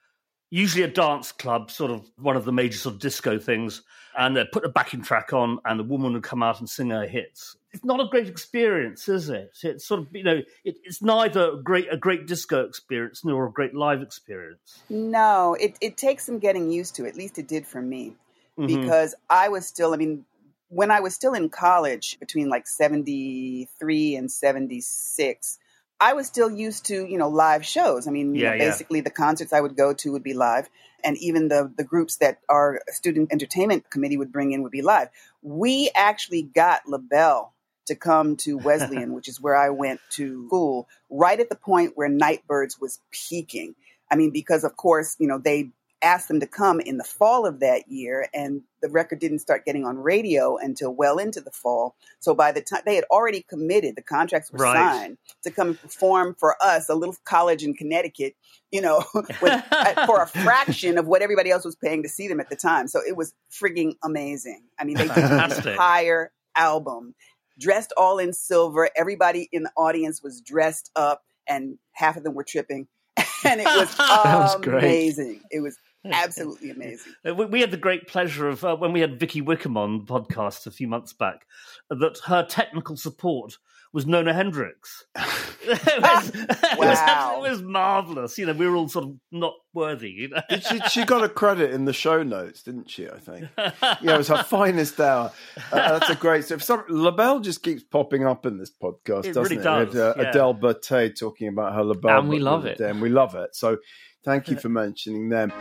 usually 0.51 0.83
a 0.83 0.89
dance 0.89 1.33
club, 1.33 1.71
sort 1.71 1.91
of 1.91 2.11
one 2.19 2.37
of 2.37 2.45
the 2.45 2.53
major 2.53 2.77
sort 2.77 2.97
of 2.97 3.01
disco 3.01 3.39
things, 3.39 3.83
and 4.19 4.37
they 4.37 4.45
put 4.45 4.65
a 4.65 4.69
backing 4.69 5.03
track 5.03 5.33
on, 5.33 5.61
and 5.65 5.79
the 5.79 5.85
woman 5.85 6.13
would 6.13 6.23
come 6.23 6.43
out 6.43 6.59
and 6.59 6.69
sing 6.69 6.91
her 6.91 7.07
hits. 7.07 7.57
It's 7.73 7.85
not 7.85 8.01
a 8.01 8.09
great 8.09 8.29
experience, 8.29 9.09
is 9.09 9.31
it? 9.31 9.53
It's 9.63 9.87
sort 9.87 10.01
of 10.01 10.09
you 10.13 10.25
know, 10.25 10.43
it, 10.65 10.77
it's 10.83 11.01
neither 11.01 11.53
a 11.53 11.63
great 11.63 11.87
a 11.93 11.97
great 11.97 12.27
disco 12.27 12.65
experience 12.65 13.25
nor 13.25 13.47
a 13.47 13.53
great 13.53 13.75
live 13.75 14.03
experience. 14.03 14.83
No, 14.91 15.55
it 15.55 15.77
it 15.81 15.97
takes 15.97 16.27
some 16.27 16.41
getting 16.41 16.71
used 16.71 16.97
to. 16.97 17.07
At 17.07 17.15
least 17.15 17.39
it 17.39 17.47
did 17.47 17.67
for 17.67 17.81
me, 17.81 18.15
mm-hmm. 18.59 18.67
because 18.67 19.15
I 19.31 19.49
was 19.49 19.67
still. 19.67 19.95
I 19.95 19.99
mean, 19.99 20.25
when 20.69 20.91
I 20.91 20.99
was 20.99 21.15
still 21.15 21.35
in 21.35 21.49
college, 21.49 22.19
between 22.19 22.49
like 22.49 22.67
73 22.67 24.17
and 24.17 24.31
76, 24.31 25.59
I 26.01 26.15
was 26.15 26.27
still 26.27 26.51
used 26.51 26.87
to, 26.87 27.07
you 27.07 27.19
know, 27.19 27.29
live 27.29 27.65
shows. 27.65 28.09
I 28.09 28.11
mean, 28.11 28.35
yeah, 28.35 28.53
you 28.53 28.59
know, 28.59 28.65
basically 28.65 28.99
yeah. 29.01 29.05
the 29.05 29.11
concerts 29.11 29.53
I 29.53 29.61
would 29.61 29.77
go 29.77 29.93
to 29.93 30.13
would 30.13 30.23
be 30.23 30.35
live. 30.35 30.69
And 31.05 31.17
even 31.19 31.49
the, 31.49 31.73
the 31.77 31.85
groups 31.85 32.17
that 32.17 32.39
our 32.49 32.81
student 32.89 33.33
entertainment 33.33 33.91
committee 33.91 34.17
would 34.17 34.33
bring 34.33 34.53
in 34.53 34.63
would 34.63 34.73
be 34.73 34.83
live. 34.83 35.09
We 35.43 35.91
actually 35.95 36.43
got 36.43 36.87
LaBelle 36.87 37.53
to 37.87 37.95
come 37.95 38.37
to 38.39 38.57
Wesleyan, 38.65 39.13
which 39.13 39.29
is 39.29 39.41
where 39.41 39.57
I 39.57 39.71
went 39.71 40.01
to 40.13 40.47
school, 40.47 40.89
right 41.11 41.39
at 41.39 41.51
the 41.51 41.57
point 41.57 41.93
where 41.97 42.09
Nightbirds 42.09 42.81
was 42.81 43.01
peaking. 43.11 43.75
I 44.11 44.17
mean, 44.17 44.31
because 44.31 44.65
of 44.65 44.77
course, 44.77 45.17
you 45.19 45.27
know, 45.27 45.39
they 45.39 45.71
asked 46.03 46.29
them 46.29 46.41
to 46.41 46.47
come 46.47 46.81
in 46.81 46.97
the 46.97 47.05
fall 47.05 47.47
of 47.47 47.61
that 47.61 47.89
year, 47.89 48.29
and 48.33 48.63
the 48.81 48.89
record 48.89 49.19
didn't 49.19 49.41
start 49.41 49.65
getting 49.65 49.85
on 49.85 49.99
radio 49.99 50.57
until 50.57 50.95
well 50.95 51.19
into 51.19 51.41
the 51.41 51.51
fall. 51.51 51.95
So 52.21 52.35
by 52.35 52.53
the 52.53 52.63
time 52.63 52.83
they 52.87 52.95
had 52.95 53.05
already 53.11 53.43
committed, 53.43 53.97
the 53.97 54.03
contracts 54.03 54.51
were 54.51 54.65
right. 54.65 54.75
signed 54.75 55.19
to 55.45 55.51
come 55.51 55.69
and 55.69 55.81
perform 55.81 56.35
for 56.39 56.57
us, 56.63 56.89
a 56.89 56.95
little 56.95 57.17
college 57.25 57.63
in 57.63 57.75
Connecticut, 57.75 58.35
you 58.71 58.81
know, 58.81 59.05
with, 59.15 59.65
for 60.07 60.23
a 60.23 60.27
fraction 60.27 60.99
of 60.99 61.07
what 61.07 61.23
everybody 61.23 61.51
else 61.51 61.65
was 61.65 61.77
paying 61.77 62.03
to 62.03 62.09
see 62.09 62.29
them 62.29 62.41
at 62.41 62.49
the 62.49 62.57
time. 62.57 62.89
So 62.89 63.01
it 63.07 63.17
was 63.17 63.35
frigging 63.51 63.95
amazing. 64.03 64.63
I 64.79 64.85
mean, 64.85 64.97
they 64.97 65.09
did 65.09 65.19
an 65.19 65.53
entire 65.53 66.33
album 66.57 67.15
dressed 67.61 67.93
all 67.97 68.19
in 68.19 68.33
silver. 68.33 68.91
Everybody 68.97 69.49
in 69.53 69.63
the 69.63 69.73
audience 69.77 70.23
was 70.23 70.41
dressed 70.41 70.91
up, 70.97 71.23
and 71.47 71.79
half 71.93 72.17
of 72.17 72.25
them 72.25 72.35
were 72.35 72.45
tripping. 72.45 72.89
and 73.45 73.61
it 73.61 73.67
was 73.67 74.55
amazing. 74.67 75.43
It 75.51 75.61
was 75.61 75.79
absolutely 76.05 76.71
amazing. 76.71 77.15
We 77.51 77.61
had 77.61 77.71
the 77.71 77.77
great 77.77 78.07
pleasure 78.07 78.49
of 78.49 78.65
uh, 78.65 78.77
when 78.77 78.93
we 78.93 79.01
had 79.01 79.19
Vicky 79.19 79.41
Wickham 79.41 79.77
on 79.77 79.99
the 79.99 80.05
podcast 80.05 80.67
a 80.67 80.71
few 80.71 80.89
months 80.89 81.13
back 81.13 81.47
that 81.91 82.19
her 82.27 82.45
technical 82.45 82.97
support 82.97 83.59
was 83.93 84.07
Nona 84.07 84.33
Hendryx. 84.33 85.05
it, 85.63 86.03
was, 86.03 86.33
wow. 86.33 87.35
it, 87.37 87.41
was, 87.41 87.49
it 87.49 87.51
was 87.51 87.63
marvelous. 87.63 88.39
You 88.39 88.47
know, 88.47 88.53
we 88.53 88.67
were 88.67 88.77
all 88.77 88.89
sort 88.89 89.05
of 89.05 89.17
not 89.31 89.55
worthy. 89.75 90.11
You 90.11 90.29
know? 90.29 90.41
she, 90.49 90.81
she, 90.89 91.05
got 91.05 91.23
a 91.23 91.29
credit 91.29 91.73
in 91.73 91.85
the 91.85 91.93
show 91.93 92.23
notes, 92.23 92.63
didn't 92.63 92.89
she? 92.89 93.09
I 93.09 93.19
think. 93.19 93.49
Yeah, 93.59 94.15
it 94.15 94.19
was 94.19 94.29
her 94.29 94.43
finest 94.43 94.99
hour. 95.01 95.33
Uh, 95.73 95.99
that's 95.99 96.11
a 96.11 96.15
great. 96.15 96.45
So, 96.45 96.59
some, 96.59 96.85
LaBelle 96.89 97.41
just 97.41 97.63
keeps 97.63 97.83
popping 97.83 98.25
up 98.25 98.47
in 98.47 98.59
this 98.59 98.71
podcast, 98.71 99.27
it 99.27 99.35
doesn't 99.35 99.43
really 99.43 99.57
it? 99.57 99.93
Does, 99.93 99.97
uh, 99.97 100.15
yeah. 100.17 100.31
Adele 100.31 100.55
Bertei 100.55 101.19
talking 101.19 101.49
about 101.49 101.75
her 101.75 101.85
LaBelle, 101.85 102.21
and 102.21 102.29
we 102.29 102.39
love 102.39 102.67
it, 102.67 102.81
and 102.81 103.03
we 103.03 103.11
love 103.11 103.35
it. 103.35 103.55
So, 103.55 103.79
thank 104.25 104.49
you 104.49 104.57
for 104.57 104.69
mentioning 104.69 105.29
them. 105.29 105.53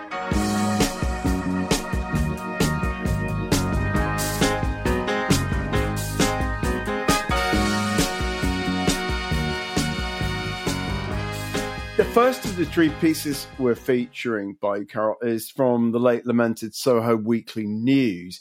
The 12.00 12.06
first 12.06 12.46
of 12.46 12.56
the 12.56 12.66
three 12.66 12.92
pieces 13.02 13.46
we're 13.58 13.76
featuring 13.76 14.56
by 14.62 14.86
Carol 14.86 15.18
is 15.22 15.50
from 15.50 15.92
the 15.92 16.00
late 16.00 16.26
lamented 16.26 16.74
Soho 16.74 17.18
Weekly 17.18 17.68
News. 17.68 18.40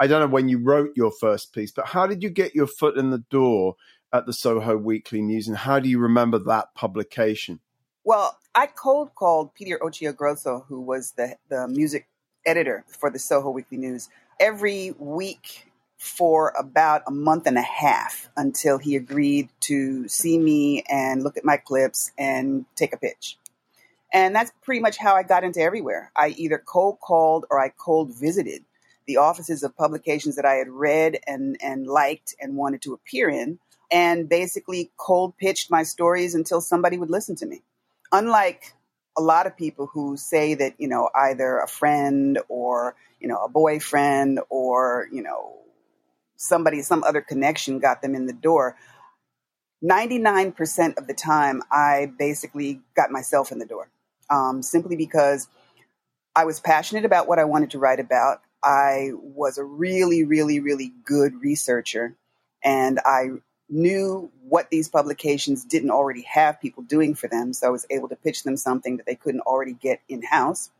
I 0.00 0.08
don't 0.08 0.18
know 0.18 0.26
when 0.26 0.48
you 0.48 0.58
wrote 0.58 0.90
your 0.96 1.12
first 1.12 1.54
piece, 1.54 1.70
but 1.70 1.86
how 1.86 2.08
did 2.08 2.24
you 2.24 2.30
get 2.30 2.56
your 2.56 2.66
foot 2.66 2.96
in 2.96 3.10
the 3.10 3.22
door 3.30 3.76
at 4.12 4.26
the 4.26 4.32
Soho 4.32 4.76
Weekly 4.76 5.22
News 5.22 5.46
and 5.46 5.56
how 5.56 5.78
do 5.78 5.88
you 5.88 6.00
remember 6.00 6.40
that 6.40 6.74
publication? 6.74 7.60
Well, 8.06 8.38
I 8.54 8.68
cold 8.68 9.16
called 9.16 9.52
Peter 9.56 9.80
Occhiogrosso, 9.82 10.64
who 10.68 10.80
was 10.80 11.10
the, 11.16 11.34
the 11.48 11.66
music 11.66 12.06
editor 12.46 12.84
for 12.86 13.10
the 13.10 13.18
Soho 13.18 13.50
Weekly 13.50 13.78
News, 13.78 14.08
every 14.38 14.92
week 14.96 15.72
for 15.98 16.52
about 16.56 17.02
a 17.08 17.10
month 17.10 17.48
and 17.48 17.58
a 17.58 17.62
half 17.62 18.30
until 18.36 18.78
he 18.78 18.94
agreed 18.94 19.48
to 19.62 20.06
see 20.06 20.38
me 20.38 20.84
and 20.88 21.24
look 21.24 21.36
at 21.36 21.44
my 21.44 21.56
clips 21.56 22.12
and 22.16 22.64
take 22.76 22.92
a 22.92 22.96
pitch. 22.96 23.38
And 24.12 24.32
that's 24.36 24.52
pretty 24.62 24.80
much 24.80 24.98
how 24.98 25.16
I 25.16 25.24
got 25.24 25.42
into 25.42 25.60
everywhere. 25.60 26.12
I 26.14 26.28
either 26.28 26.62
cold 26.64 27.00
called 27.00 27.44
or 27.50 27.58
I 27.58 27.70
cold 27.70 28.14
visited 28.14 28.64
the 29.08 29.16
offices 29.16 29.64
of 29.64 29.76
publications 29.76 30.36
that 30.36 30.44
I 30.44 30.54
had 30.54 30.68
read 30.68 31.18
and, 31.26 31.56
and 31.60 31.88
liked 31.88 32.36
and 32.40 32.54
wanted 32.54 32.82
to 32.82 32.94
appear 32.94 33.28
in, 33.28 33.58
and 33.90 34.28
basically 34.28 34.92
cold 34.96 35.36
pitched 35.38 35.72
my 35.72 35.82
stories 35.82 36.36
until 36.36 36.60
somebody 36.60 36.98
would 36.98 37.10
listen 37.10 37.34
to 37.34 37.46
me. 37.46 37.62
Unlike 38.16 38.72
a 39.18 39.20
lot 39.20 39.46
of 39.46 39.58
people 39.58 39.86
who 39.86 40.16
say 40.16 40.54
that, 40.54 40.74
you 40.78 40.88
know, 40.88 41.10
either 41.14 41.58
a 41.58 41.68
friend 41.68 42.38
or, 42.48 42.96
you 43.20 43.28
know, 43.28 43.44
a 43.44 43.48
boyfriend 43.48 44.40
or, 44.48 45.06
you 45.12 45.22
know, 45.22 45.58
somebody, 46.36 46.80
some 46.80 47.04
other 47.04 47.20
connection 47.20 47.78
got 47.78 48.00
them 48.00 48.14
in 48.14 48.24
the 48.24 48.32
door. 48.32 48.76
99% 49.84 50.96
of 50.96 51.06
the 51.06 51.12
time, 51.12 51.62
I 51.70 52.10
basically 52.18 52.80
got 52.94 53.10
myself 53.10 53.52
in 53.52 53.58
the 53.58 53.66
door 53.66 53.90
um, 54.30 54.62
simply 54.62 54.96
because 54.96 55.46
I 56.34 56.46
was 56.46 56.58
passionate 56.58 57.04
about 57.04 57.28
what 57.28 57.38
I 57.38 57.44
wanted 57.44 57.72
to 57.72 57.78
write 57.78 58.00
about. 58.00 58.40
I 58.64 59.10
was 59.12 59.58
a 59.58 59.64
really, 59.64 60.24
really, 60.24 60.60
really 60.60 60.92
good 61.04 61.34
researcher, 61.42 62.16
and 62.64 62.98
I 63.04 63.28
knew 63.68 64.30
what 64.48 64.70
these 64.70 64.88
publications 64.88 65.64
didn't 65.64 65.90
already 65.90 66.22
have 66.22 66.60
people 66.60 66.82
doing 66.82 67.14
for 67.14 67.28
them. 67.28 67.52
So 67.52 67.66
I 67.66 67.70
was 67.70 67.86
able 67.90 68.08
to 68.08 68.16
pitch 68.16 68.44
them 68.44 68.56
something 68.56 68.98
that 68.98 69.06
they 69.06 69.16
couldn't 69.16 69.40
already 69.40 69.72
get 69.72 70.00
in 70.08 70.22
house. 70.22 70.70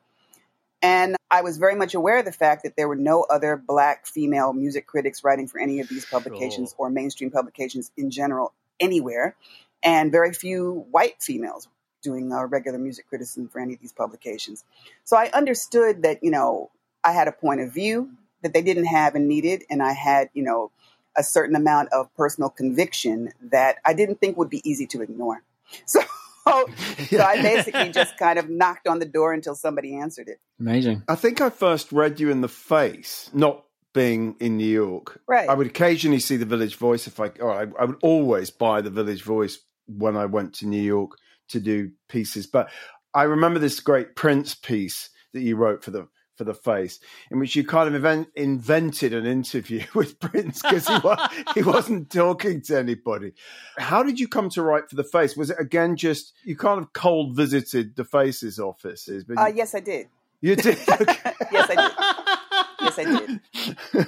And 0.83 1.17
I 1.31 1.43
was 1.43 1.59
very 1.59 1.75
much 1.75 1.95
aware 1.95 2.19
of 2.19 2.25
the 2.25 2.33
fact 2.33 2.63
that 2.63 2.77
there 2.77 2.87
were 2.87 2.97
no 2.97 3.23
other 3.23 3.57
black 3.57 4.07
female 4.07 4.53
music 4.53 4.87
critics 4.87 5.25
writing 5.25 5.49
for 5.49 5.59
any 5.59 5.81
of 5.81 5.89
these 5.89 6.05
publications 6.05 6.71
sure. 6.71 6.87
or 6.87 6.91
mainstream 6.91 7.31
publications 7.31 7.91
in 7.97 8.11
general 8.11 8.53
anywhere, 8.79 9.35
and 9.83 10.13
very 10.13 10.33
few 10.33 10.87
white 10.91 11.21
females 11.21 11.67
doing 12.03 12.31
uh, 12.31 12.45
regular 12.45 12.79
music 12.79 13.09
criticism 13.09 13.49
for 13.49 13.59
any 13.59 13.75
of 13.75 13.81
these 13.81 13.93
publications. 13.93 14.65
So 15.05 15.17
I 15.17 15.31
understood 15.33 16.03
that, 16.03 16.23
you 16.23 16.31
know, 16.31 16.71
I 17.03 17.13
had 17.13 17.27
a 17.27 17.33
point 17.33 17.63
of 17.63 17.73
view 17.73 18.11
that 18.43 18.53
they 18.53 18.63
didn't 18.63 18.85
have 18.85 19.15
and 19.15 19.27
needed, 19.27 19.65
and 19.71 19.83
I 19.83 19.93
had, 19.93 20.29
you 20.35 20.45
know, 20.45 20.71
a 21.17 21.23
certain 21.23 21.57
amount 21.57 21.89
of 21.93 22.15
personal 22.15 22.51
conviction 22.51 23.33
that 23.51 23.77
I 23.85 23.95
didn't 23.95 24.21
think 24.21 24.37
would 24.37 24.51
be 24.51 24.69
easy 24.69 24.87
to 24.89 25.03
ignore. 25.03 25.43
So 25.85 26.01
so, 26.47 26.67
so 27.11 27.23
I 27.23 27.43
basically 27.43 27.91
just 27.91 28.17
kind 28.17 28.39
of 28.39 28.49
knocked 28.49 28.87
on 28.87 28.99
the 28.99 29.07
door 29.07 29.33
until 29.33 29.55
somebody 29.55 29.97
answered 29.97 30.29
it. 30.29 30.41
Amazing. 30.61 31.03
I 31.09 31.15
think 31.15 31.41
I 31.41 31.51
first 31.51 31.93
read 31.93 32.21
you 32.21 32.31
in 32.31 32.41
the 32.41 32.49
face, 32.49 33.31
not 33.33 33.65
being 33.93 34.37
in 34.41 34.57
New 34.57 34.65
York. 34.65 35.21
Right. 35.27 35.49
I 35.49 35.55
would 35.55 35.67
occasionally 35.67 36.21
see 36.21 36.37
the 36.37 36.45
Village 36.45 36.77
Voice 36.77 37.07
if 37.07 37.19
I, 37.19 37.29
or 37.41 37.51
I, 37.51 37.67
I 37.81 37.85
would 37.87 37.99
always 38.03 38.51
buy 38.51 38.81
the 38.81 38.91
Village 38.91 39.23
Voice 39.23 39.59
when 39.87 40.17
I 40.17 40.27
went 40.27 40.55
to 40.55 40.67
New 40.67 40.83
York 40.83 41.13
to 41.49 41.61
do 41.61 41.91
pieces. 42.09 42.47
But 42.47 42.71
I 43.15 43.25
remember 43.25 43.59
this 43.59 43.81
great 43.81 44.15
Prince 44.15 44.55
piece 44.55 45.11
that 45.33 45.41
you 45.41 45.57
wrote 45.57 45.83
for 45.83 45.91
the 45.91 46.09
for 46.37 46.45
the 46.45 46.55
face, 46.55 47.01
in 47.31 47.39
which 47.39 47.57
you 47.57 47.65
kind 47.65 47.89
of 47.89 47.95
event, 47.95 48.29
invented 48.35 49.13
an 49.13 49.27
interview 49.27 49.85
with 49.95 50.19
Prince 50.21 50.63
because 50.63 50.87
he, 50.87 50.99
was, 50.99 51.31
he 51.55 51.63
wasn't 51.63 52.11
talking 52.11 52.61
to 52.63 52.79
anybody. 52.79 53.33
How 53.79 54.03
did 54.03 54.21
you 54.21 54.29
come 54.29 54.51
to 54.51 54.63
write 54.63 54.89
for 54.89 54.97
the 54.97 55.05
face? 55.05 55.37
Was 55.37 55.51
it 55.51 55.57
again 55.59 55.97
just 55.97 56.33
you 56.45 56.57
kind 56.57 56.81
of 56.81 56.93
cold 56.93 57.37
visited 57.37 57.97
the 57.97 58.05
face's 58.05 58.59
offices? 58.59 59.25
But 59.25 59.39
uh, 59.39 59.47
yes, 59.47 59.75
I 59.75 59.81
did. 59.81 60.09
You 60.41 60.57
did. 60.57 60.79
Okay. 60.89 61.33
yes, 61.53 61.71
I 61.71 61.89
did. 61.89 61.93
Yes, 62.81 62.99
I 62.99 63.05
did. 63.05 63.41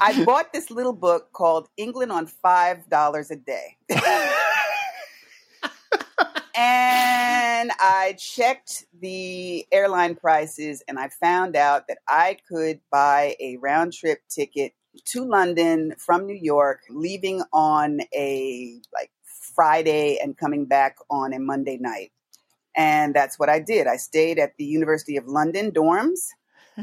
I 0.00 0.24
bought 0.24 0.52
this 0.52 0.70
little 0.70 0.92
book 0.92 1.32
called 1.32 1.68
England 1.76 2.12
on 2.12 2.26
Five 2.26 2.88
Dollars 2.88 3.30
a 3.30 3.36
Day. 3.36 3.76
and 6.54 6.97
I 7.80 8.14
checked 8.18 8.84
the 9.00 9.66
airline 9.72 10.14
prices 10.14 10.82
and 10.86 10.98
I 10.98 11.08
found 11.08 11.56
out 11.56 11.88
that 11.88 11.98
I 12.06 12.38
could 12.48 12.80
buy 12.90 13.36
a 13.40 13.56
round 13.56 13.92
trip 13.92 14.20
ticket 14.28 14.72
to 15.06 15.24
London 15.24 15.94
from 15.98 16.26
New 16.26 16.38
York, 16.40 16.80
leaving 16.90 17.42
on 17.52 18.00
a 18.14 18.80
like 18.94 19.10
Friday 19.54 20.18
and 20.22 20.36
coming 20.36 20.66
back 20.66 20.96
on 21.10 21.32
a 21.32 21.38
Monday 21.38 21.78
night. 21.78 22.12
And 22.76 23.14
that's 23.14 23.38
what 23.38 23.48
I 23.48 23.58
did. 23.58 23.86
I 23.86 23.96
stayed 23.96 24.38
at 24.38 24.56
the 24.56 24.64
University 24.64 25.16
of 25.16 25.26
London 25.26 25.72
dorms 25.72 26.28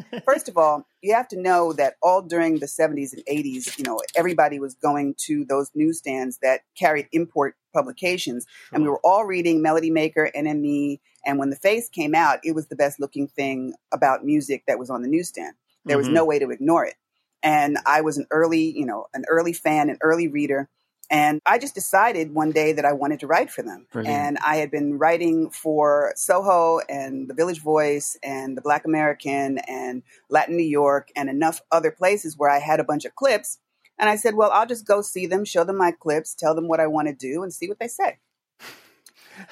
First 0.26 0.50
of 0.50 0.58
all, 0.58 0.88
you 1.02 1.14
have 1.14 1.28
to 1.30 1.40
know 1.40 1.74
that 1.74 1.96
all 2.02 2.22
during 2.22 2.60
the 2.60 2.66
70s 2.66 3.14
and 3.14 3.24
80s, 3.26 3.78
you 3.78 3.84
know, 3.84 4.00
everybody 4.16 4.60
was 4.60 4.76
going 4.76 5.16
to 5.26 5.46
those 5.46 5.72
newsstands 5.74 6.40
that 6.42 6.62
carried 6.78 7.08
import 7.12 7.56
publications. 7.76 8.46
Sure. 8.48 8.76
And 8.76 8.84
we 8.84 8.90
were 8.90 9.02
all 9.04 9.26
reading 9.26 9.62
Melody 9.62 9.92
Maker, 9.92 10.32
NME. 10.36 11.00
And 11.26 11.38
when 11.38 11.50
The 11.50 11.56
Face 11.56 11.90
came 11.90 12.16
out, 12.16 12.40
it 12.44 12.54
was 12.54 12.68
the 12.68 12.76
best 12.76 13.00
looking 13.00 13.28
thing 13.28 13.74
about 13.92 14.24
music 14.24 14.64
that 14.68 14.80
was 14.80 14.90
on 14.90 15.02
the 15.02 15.08
newsstand. 15.08 15.56
There 15.86 15.98
was 15.98 16.08
mm-hmm. 16.08 16.16
no 16.16 16.26
way 16.26 16.40
to 16.40 16.50
ignore 16.50 16.86
it. 16.86 16.96
And 17.44 17.78
I 17.86 18.02
was 18.02 18.18
an 18.18 18.26
early, 18.32 18.76
you 18.76 18.86
know, 18.86 19.06
an 19.14 19.24
early 19.30 19.54
fan, 19.54 19.90
an 19.90 20.00
early 20.02 20.28
reader. 20.28 20.68
And 21.12 21.40
I 21.46 21.60
just 21.60 21.76
decided 21.76 22.34
one 22.34 22.52
day 22.52 22.74
that 22.74 22.86
I 22.86 22.94
wanted 22.94 23.20
to 23.20 23.28
write 23.28 23.52
for 23.52 23.62
them. 23.62 23.86
Brilliant. 23.92 24.18
And 24.18 24.38
I 24.40 24.56
had 24.56 24.72
been 24.72 24.98
writing 24.98 25.52
for 25.52 26.14
Soho 26.16 26.80
and 26.90 27.28
the 27.28 27.36
Village 27.36 27.62
Voice 27.62 28.18
and 28.24 28.58
the 28.58 28.62
Black 28.62 28.86
American 28.86 29.60
and 29.68 30.02
Latin 30.30 30.58
New 30.58 30.64
York 30.64 31.10
and 31.16 31.30
enough 31.30 31.62
other 31.72 31.92
places 31.92 32.36
where 32.38 32.50
I 32.50 32.60
had 32.60 32.80
a 32.80 32.84
bunch 32.84 33.06
of 33.06 33.14
clips 33.14 33.60
And 33.98 34.10
I 34.10 34.16
said, 34.16 34.36
well, 34.36 34.52
I'll 34.52 34.68
just 34.68 34.86
go 34.86 35.02
see 35.02 35.26
them, 35.26 35.46
show 35.46 35.64
them 35.64 35.78
my 35.78 35.92
clips, 35.92 36.34
tell 36.36 36.54
them 36.54 36.68
what 36.68 36.80
I 36.80 36.88
want 36.88 37.08
to 37.08 37.14
do, 37.14 37.44
and 37.44 37.54
see 37.54 37.68
what 37.68 37.80
they 37.80 37.88
say. 37.88 38.18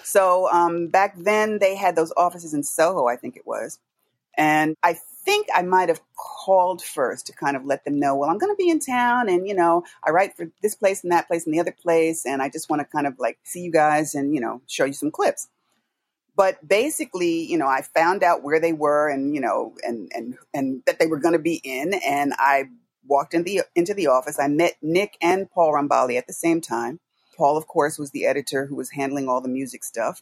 so 0.04 0.50
um, 0.52 0.88
back 0.88 1.16
then, 1.18 1.60
they 1.60 1.76
had 1.76 1.96
those 1.96 2.14
offices 2.18 2.54
in 2.54 2.64
Soho, 2.64 3.08
I 3.08 3.16
think 3.16 3.38
it 3.38 3.48
was. 3.48 3.80
And 4.36 4.76
I 4.84 4.98
think 5.26 5.48
I 5.54 5.62
might 5.62 5.90
have 5.90 6.02
called 6.18 6.82
first 6.82 7.28
to 7.28 7.34
kind 7.34 7.56
of 7.56 7.66
let 7.66 7.86
them 7.86 8.00
know, 8.00 8.16
well, 8.16 8.30
I'm 8.30 8.38
going 8.38 8.54
to 8.54 8.62
be 8.62 8.70
in 8.70 8.80
town 8.80 9.30
and, 9.30 9.48
you 9.48 9.54
know, 9.54 9.84
I 10.06 10.12
write 10.12 10.36
for 10.36 10.50
this 10.62 10.76
place 10.76 11.04
and 11.04 11.12
that 11.12 11.28
place 11.28 11.46
and 11.46 11.54
the 11.54 11.60
other 11.60 11.72
place. 11.72 12.26
And 12.26 12.42
I 12.42 12.50
just 12.50 12.70
want 12.70 12.82
to 12.82 12.86
kind 12.86 13.08
of 13.08 13.20
like 13.20 13.38
see 13.44 13.62
you 13.62 13.72
guys 13.72 14.16
and, 14.16 14.34
you 14.34 14.42
know, 14.42 14.62
show 14.68 14.86
you 14.86 14.94
some 14.94 15.12
clips. 15.12 15.48
But 16.36 16.68
basically, 16.68 17.44
you 17.44 17.58
know, 17.58 17.68
I 17.68 17.84
found 17.84 18.24
out 18.24 18.42
where 18.42 18.60
they 18.60 18.74
were 18.74 19.08
and, 19.08 19.36
you 19.36 19.42
know, 19.42 19.76
and, 19.84 20.12
and, 20.16 20.36
and 20.54 20.82
that 20.88 20.98
they 20.98 21.06
were 21.06 21.20
going 21.20 21.34
to 21.34 21.40
be 21.40 21.62
in. 21.64 21.94
And 22.06 22.34
I 22.38 22.70
walked 23.08 23.34
in 23.34 23.44
the, 23.44 23.62
into 23.76 23.94
the 23.94 24.08
office. 24.08 24.40
I 24.40 24.48
met 24.48 24.74
Nick 24.82 25.18
and 25.22 25.50
Paul 25.50 25.74
Rambali 25.74 26.18
at 26.18 26.28
the 26.28 26.34
same 26.34 26.62
time. 26.62 27.00
Paul, 27.36 27.58
of 27.58 27.68
course, 27.68 27.98
was 27.98 28.12
the 28.12 28.26
editor 28.26 28.66
who 28.68 28.76
was 28.76 28.92
handling 28.92 29.28
all 29.28 29.42
the 29.42 29.50
music 29.50 29.84
stuff. 29.84 30.22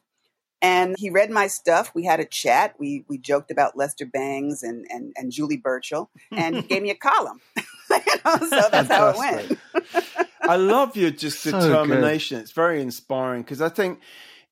And 0.61 0.95
he 0.97 1.09
read 1.09 1.31
my 1.31 1.47
stuff. 1.47 1.91
We 1.95 2.05
had 2.05 2.19
a 2.19 2.25
chat. 2.25 2.75
We 2.77 3.03
we 3.07 3.17
joked 3.17 3.49
about 3.49 3.75
Lester 3.75 4.05
Bangs 4.05 4.61
and 4.61 4.85
and, 4.91 5.11
and 5.17 5.31
Julie 5.31 5.57
Burchill, 5.57 6.11
and 6.31 6.55
he 6.55 6.61
gave 6.61 6.83
me 6.83 6.91
a 6.91 6.95
column. 6.95 7.41
you 7.89 7.97
know, 8.23 8.37
so 8.37 8.69
that's 8.71 8.87
how 8.87 9.09
it 9.09 9.17
went. 9.17 9.59
I 10.43 10.57
love 10.57 10.95
your 10.95 11.09
just 11.09 11.43
determination. 11.43 12.39
It's 12.39 12.51
very 12.51 12.79
inspiring 12.79 13.41
because 13.41 13.59
I 13.59 13.69
think 13.69 14.01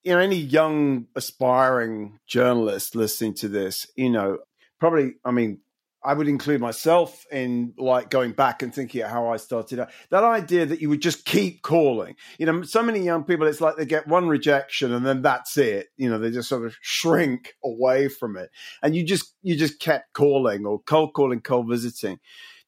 you 0.03 0.13
know 0.13 0.19
any 0.19 0.37
young 0.37 1.05
aspiring 1.15 2.17
journalist 2.25 2.95
listening 2.95 3.35
to 3.35 3.47
this, 3.47 3.85
you 3.95 4.09
know, 4.09 4.39
probably 4.79 5.13
I 5.23 5.29
mean 5.29 5.59
I 6.03 6.13
would 6.13 6.27
include 6.27 6.61
myself 6.61 7.25
in 7.31 7.73
like 7.77 8.09
going 8.09 8.31
back 8.31 8.61
and 8.61 8.73
thinking 8.73 9.01
how 9.01 9.27
I 9.27 9.37
started 9.37 9.79
out. 9.79 9.89
That 10.11 10.23
idea 10.23 10.65
that 10.65 10.81
you 10.81 10.89
would 10.89 11.01
just 11.01 11.25
keep 11.25 11.61
calling. 11.61 12.15
You 12.37 12.45
know, 12.45 12.61
so 12.61 12.81
many 12.81 13.01
young 13.01 13.23
people, 13.25 13.47
it's 13.47 13.59
like 13.59 13.75
they 13.75 13.85
get 13.85 14.07
one 14.07 14.27
rejection 14.27 14.93
and 14.93 15.05
then 15.05 15.21
that's 15.21 15.57
it. 15.57 15.87
You 15.97 16.09
know, 16.09 16.17
they 16.17 16.31
just 16.31 16.49
sort 16.49 16.65
of 16.65 16.77
shrink 16.81 17.53
away 17.63 18.07
from 18.07 18.37
it. 18.37 18.49
And 18.81 18.95
you 18.95 19.03
just 19.03 19.35
you 19.41 19.57
just 19.57 19.79
kept 19.79 20.13
calling 20.13 20.65
or 20.65 20.81
cold 20.81 21.13
calling, 21.13 21.41
cold 21.41 21.67
visiting. 21.67 22.19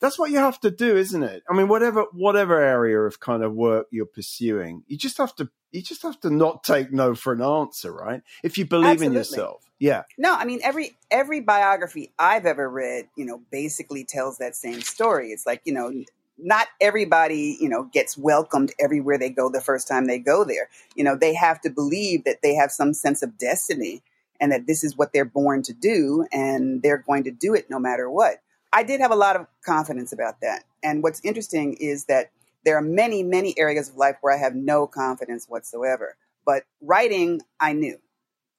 That's 0.02 0.17
what 0.17 0.32
you 0.32 0.38
have 0.39 0.60
to 0.62 0.72
do, 0.72 0.98
isn't 0.98 1.24
it? 1.24 1.44
I 1.50 1.56
mean, 1.56 1.67
whatever 1.67 2.06
whatever 2.12 2.60
area 2.60 3.00
of 3.00 3.20
kind 3.20 3.44
of 3.44 3.54
work 3.54 3.88
you're 3.91 4.06
pursuing, 4.06 4.84
you 4.88 4.98
just 4.98 5.17
have 5.20 5.36
to 5.36 5.50
you 5.71 5.81
just 5.81 6.01
have 6.03 6.19
to 6.21 6.29
not 6.29 6.63
take 6.63 6.91
no 6.91 7.15
for 7.15 7.34
an 7.34 7.41
answer, 7.41 7.91
right? 7.91 8.21
If 8.43 8.57
you 8.57 8.65
believe 8.65 8.91
Absolutely. 8.91 9.07
in 9.07 9.19
yourself. 9.19 9.63
Yeah. 9.79 10.03
No, 10.17 10.36
I 10.36 10.45
mean 10.45 10.60
every 10.63 10.97
every 11.10 11.39
biography 11.39 12.12
I've 12.19 12.45
ever 12.45 12.69
read, 12.69 13.07
you 13.15 13.25
know, 13.25 13.41
basically 13.51 14.03
tells 14.03 14.38
that 14.38 14.55
same 14.55 14.81
story. 14.81 15.29
It's 15.29 15.45
like, 15.45 15.62
you 15.65 15.73
know, 15.73 15.91
not 16.38 16.67
everybody, 16.79 17.57
you 17.60 17.69
know, 17.69 17.84
gets 17.84 18.17
welcomed 18.17 18.71
everywhere 18.79 19.17
they 19.17 19.29
go 19.29 19.49
the 19.49 19.62
first 19.62 19.88
time 19.88 20.05
they 20.05 20.19
go 20.19 20.43
there. 20.43 20.69
You 20.95 21.03
know, 21.03 21.15
they 21.15 21.34
have 21.34 21.62
to 21.62 21.69
believe 21.69 22.23
that 22.25 22.41
they 22.41 22.55
have 22.55 22.71
some 22.71 22.93
sense 22.93 23.23
of 23.23 23.38
destiny 23.38 24.01
and 24.39 24.51
that 24.51 24.67
this 24.67 24.84
is 24.84 24.97
what 24.97 25.13
they're 25.13 25.25
born 25.25 25.62
to 25.63 25.73
do 25.73 26.25
and 26.31 26.81
they're 26.81 26.97
going 26.97 27.23
to 27.25 27.31
do 27.31 27.53
it 27.53 27.69
no 27.69 27.79
matter 27.79 28.10
what. 28.10 28.41
I 28.73 28.84
did 28.84 29.01
have 29.01 29.12
a 29.12 29.15
lot 29.15 29.36
of 29.36 29.45
confidence 29.63 30.12
about 30.12 30.41
that. 30.41 30.63
And 30.84 31.03
what's 31.03 31.21
interesting 31.23 31.73
is 31.73 32.05
that 32.05 32.31
there 32.63 32.78
are 32.78 32.82
many, 32.82 33.24
many 33.24 33.58
areas 33.58 33.89
of 33.89 33.95
life 33.95 34.17
where 34.21 34.34
I 34.34 34.38
have 34.38 34.56
no 34.56 34.88
confidence 34.88 35.47
whatsoever. 35.47 36.15
But 36.45 36.63
writing, 36.82 37.41
I 37.60 37.74
knew. 37.74 38.00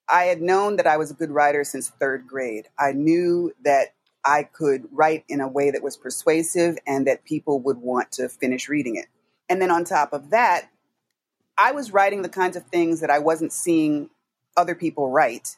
I 0.09 0.25
had 0.25 0.43
known 0.43 0.77
that 0.77 0.87
I 0.87 0.97
was 0.97 1.11
a 1.11 1.15
good 1.15 1.31
writer 1.31 1.65
since 1.65 1.89
third 1.89 2.27
grade. 2.27 2.69
I 2.79 2.93
knew 2.93 3.53
that 3.65 3.95
I 4.25 4.45
could 4.45 4.89
write 4.93 5.25
in 5.29 5.41
a 5.41 5.49
way 5.49 5.71
that 5.71 5.83
was 5.83 5.97
persuasive 5.97 6.79
and 6.87 7.07
that 7.07 7.25
people 7.25 7.61
would 7.61 7.79
want 7.79 8.13
to 8.13 8.29
finish 8.29 8.69
reading 8.69 8.97
it. 8.97 9.07
And 9.49 9.61
then 9.61 9.71
on 9.71 9.85
top 9.85 10.13
of 10.13 10.31
that, 10.31 10.69
I 11.59 11.73
was 11.73 11.93
writing 11.93 12.23
the 12.23 12.29
kinds 12.29 12.57
of 12.57 12.65
things 12.67 13.01
that 13.01 13.11
I 13.11 13.19
wasn't 13.19 13.53
seeing 13.53 14.11
other 14.57 14.75
people 14.75 15.11
write 15.11 15.57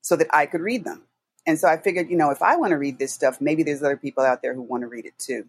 so 0.00 0.16
that 0.16 0.28
I 0.30 0.46
could 0.46 0.60
read 0.60 0.84
them. 0.84 1.02
And 1.46 1.58
so 1.58 1.68
I 1.68 1.76
figured, 1.76 2.10
you 2.10 2.16
know, 2.16 2.30
if 2.30 2.42
I 2.42 2.56
want 2.56 2.70
to 2.70 2.78
read 2.78 2.98
this 2.98 3.12
stuff, 3.12 3.40
maybe 3.40 3.62
there's 3.62 3.82
other 3.82 3.96
people 3.96 4.24
out 4.24 4.42
there 4.42 4.54
who 4.54 4.62
want 4.62 4.82
to 4.82 4.88
read 4.88 5.06
it 5.06 5.18
too. 5.18 5.46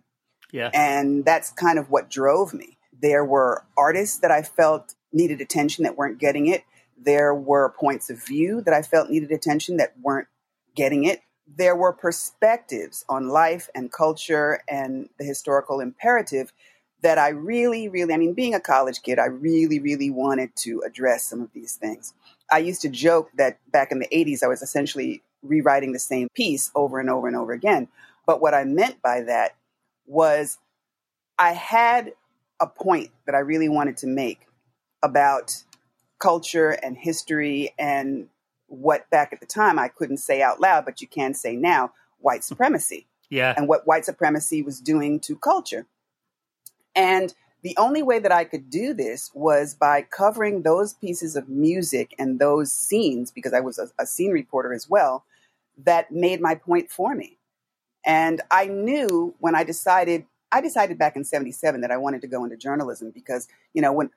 Yeah. 0.53 0.69
And 0.73 1.25
that's 1.25 1.51
kind 1.51 1.77
of 1.77 1.89
what 1.89 2.09
drove 2.09 2.53
me. 2.53 2.77
There 3.01 3.25
were 3.25 3.65
artists 3.75 4.19
that 4.19 4.31
I 4.31 4.43
felt 4.43 4.93
needed 5.11 5.41
attention 5.41 5.83
that 5.83 5.97
weren't 5.97 6.19
getting 6.19 6.47
it. 6.47 6.63
There 6.97 7.33
were 7.33 7.73
points 7.77 8.09
of 8.09 8.23
view 8.23 8.61
that 8.61 8.73
I 8.73 8.83
felt 8.83 9.09
needed 9.09 9.31
attention 9.31 9.77
that 9.77 9.95
weren't 10.01 10.27
getting 10.75 11.03
it. 11.03 11.21
There 11.47 11.75
were 11.75 11.91
perspectives 11.91 13.03
on 13.09 13.27
life 13.27 13.67
and 13.75 13.91
culture 13.91 14.61
and 14.69 15.09
the 15.17 15.25
historical 15.25 15.81
imperative 15.81 16.53
that 17.01 17.17
I 17.17 17.29
really, 17.29 17.89
really, 17.89 18.13
I 18.13 18.17
mean, 18.17 18.33
being 18.33 18.53
a 18.53 18.61
college 18.61 19.01
kid, 19.01 19.19
I 19.19 19.25
really, 19.25 19.79
really 19.79 20.09
wanted 20.09 20.55
to 20.57 20.83
address 20.85 21.25
some 21.27 21.41
of 21.41 21.51
these 21.51 21.75
things. 21.75 22.13
I 22.49 22.59
used 22.59 22.81
to 22.83 22.89
joke 22.89 23.29
that 23.35 23.59
back 23.71 23.91
in 23.91 23.99
the 23.99 24.07
80s, 24.07 24.43
I 24.43 24.47
was 24.47 24.61
essentially 24.61 25.21
rewriting 25.41 25.91
the 25.91 25.99
same 25.99 26.29
piece 26.33 26.71
over 26.75 26.99
and 26.99 27.09
over 27.09 27.27
and 27.27 27.35
over 27.35 27.51
again. 27.51 27.89
But 28.25 28.39
what 28.39 28.53
I 28.53 28.63
meant 28.63 29.01
by 29.01 29.21
that 29.21 29.55
was 30.05 30.57
I 31.37 31.51
had 31.51 32.13
a 32.59 32.67
point 32.67 33.11
that 33.25 33.35
I 33.35 33.39
really 33.39 33.69
wanted 33.69 33.97
to 33.97 34.07
make 34.07 34.47
about 35.01 35.63
culture 36.19 36.69
and 36.69 36.97
history 36.97 37.73
and 37.77 38.27
what 38.67 39.09
back 39.09 39.33
at 39.33 39.39
the 39.39 39.45
time 39.45 39.77
I 39.77 39.87
couldn't 39.87 40.17
say 40.17 40.41
out 40.41 40.61
loud, 40.61 40.85
but 40.85 41.01
you 41.01 41.07
can 41.07 41.33
say 41.33 41.55
now 41.55 41.91
white 42.19 42.43
supremacy. 42.43 43.07
Yeah. 43.29 43.53
And 43.57 43.67
what 43.67 43.87
white 43.87 44.05
supremacy 44.05 44.61
was 44.61 44.79
doing 44.79 45.19
to 45.21 45.35
culture. 45.35 45.87
And 46.95 47.33
the 47.63 47.75
only 47.77 48.03
way 48.03 48.19
that 48.19 48.31
I 48.31 48.43
could 48.43 48.69
do 48.69 48.93
this 48.93 49.31
was 49.33 49.73
by 49.73 50.01
covering 50.01 50.61
those 50.61 50.93
pieces 50.93 51.35
of 51.35 51.49
music 51.49 52.13
and 52.19 52.39
those 52.39 52.71
scenes, 52.71 53.31
because 53.31 53.53
I 53.53 53.61
was 53.61 53.79
a, 53.79 53.89
a 53.97 54.05
scene 54.05 54.31
reporter 54.31 54.73
as 54.73 54.89
well, 54.89 55.25
that 55.77 56.11
made 56.11 56.41
my 56.41 56.55
point 56.55 56.91
for 56.91 57.15
me. 57.15 57.37
And 58.05 58.41
I 58.51 58.65
knew 58.65 59.35
when 59.39 59.55
I 59.55 59.63
decided, 59.63 60.25
I 60.51 60.61
decided 60.61 60.97
back 60.97 61.15
in 61.15 61.23
77 61.23 61.81
that 61.81 61.91
I 61.91 61.97
wanted 61.97 62.21
to 62.21 62.27
go 62.27 62.43
into 62.43 62.57
journalism 62.57 63.11
because, 63.13 63.47
you 63.73 63.81
know, 63.81 63.93
when, 63.93 64.09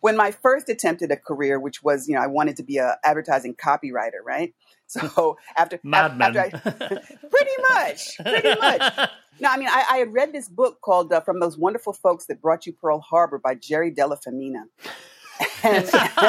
when 0.00 0.16
my 0.16 0.30
first 0.30 0.68
attempt 0.68 1.02
at 1.02 1.10
a 1.12 1.16
career, 1.16 1.60
which 1.60 1.82
was, 1.82 2.08
you 2.08 2.14
know, 2.14 2.20
I 2.20 2.26
wanted 2.26 2.56
to 2.56 2.62
be 2.62 2.78
a 2.78 2.98
advertising 3.04 3.54
copywriter, 3.54 4.20
right? 4.24 4.54
So 4.90 5.38
after, 5.56 5.78
Madman. 5.84 6.36
after 6.36 6.56
I, 6.56 6.88
pretty 7.28 7.62
much, 7.70 8.16
pretty 8.16 8.60
much. 8.60 9.10
No, 9.38 9.48
I 9.48 9.56
mean, 9.56 9.68
I, 9.68 9.84
I 9.88 9.96
had 9.98 10.12
read 10.12 10.32
this 10.32 10.48
book 10.48 10.80
called 10.82 11.12
uh, 11.12 11.20
"From 11.20 11.38
Those 11.38 11.56
Wonderful 11.56 11.92
Folks 11.92 12.26
That 12.26 12.42
Brought 12.42 12.66
You 12.66 12.72
Pearl 12.72 12.98
Harbor" 13.00 13.38
by 13.38 13.54
Jerry 13.54 13.92
Della 13.92 14.16
Femina. 14.16 14.64
And, 15.62 15.86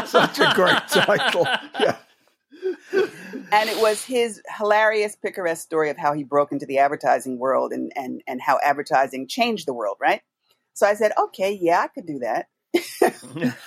Such 0.07 0.39
a 0.39 0.53
great 0.55 0.87
title. 0.87 1.45
Yeah 1.79 1.97
and 3.51 3.69
it 3.69 3.79
was 3.81 4.03
his 4.03 4.41
hilarious 4.57 5.15
picaresque 5.15 5.63
story 5.63 5.89
of 5.89 5.97
how 5.97 6.13
he 6.13 6.23
broke 6.23 6.51
into 6.51 6.65
the 6.65 6.77
advertising 6.77 7.37
world 7.37 7.71
and, 7.71 7.91
and, 7.95 8.21
and 8.27 8.41
how 8.41 8.59
advertising 8.63 9.27
changed 9.27 9.67
the 9.67 9.73
world, 9.73 9.97
right? 9.99 10.21
So 10.73 10.87
I 10.87 10.93
said, 10.93 11.11
okay, 11.17 11.51
yeah, 11.51 11.81
I 11.81 11.87
could 11.87 12.05
do 12.05 12.19
that. 12.19 12.47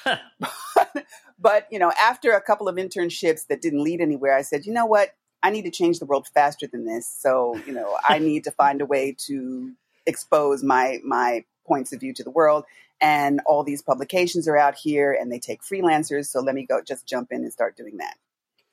but, 0.05 0.21
but, 1.39 1.69
you 1.71 1.79
know, 1.79 1.93
after 2.01 2.33
a 2.33 2.41
couple 2.41 2.69
of 2.69 2.77
internships 2.77 3.47
that 3.49 3.61
didn't 3.61 3.85
lead 3.85 4.01
anywhere, 4.01 4.35
I 4.35 4.43
said, 4.43 4.67
you 4.67 4.73
know 4.73 4.87
what? 4.87 5.11
I 5.43 5.51
need 5.51 5.63
to 5.63 5.71
change 5.71 5.99
the 5.99 6.07
world 6.07 6.27
faster 6.33 6.67
than 6.67 6.87
this. 6.87 7.07
So, 7.07 7.61
you 7.67 7.73
know, 7.73 7.99
I 8.09 8.19
need 8.19 8.45
to 8.45 8.51
find 8.51 8.81
a 8.81 8.87
way 8.87 9.15
to 9.27 9.73
expose 10.07 10.63
my 10.63 11.01
my 11.05 11.45
points 11.67 11.93
of 11.93 12.01
view 12.01 12.15
to 12.15 12.25
the 12.25 12.31
world. 12.31 12.65
And 13.01 13.41
all 13.45 13.63
these 13.63 13.83
publications 13.83 14.49
are 14.49 14.57
out 14.57 14.75
here 14.75 15.13
and 15.13 15.31
they 15.31 15.39
take 15.39 15.63
freelancers. 15.63 16.27
So 16.27 16.41
let 16.41 16.55
me 16.55 16.65
go 16.65 16.81
just 16.81 17.07
jump 17.07 17.31
in 17.31 17.43
and 17.43 17.53
start 17.53 17.77
doing 17.77 17.99
that. 17.99 18.17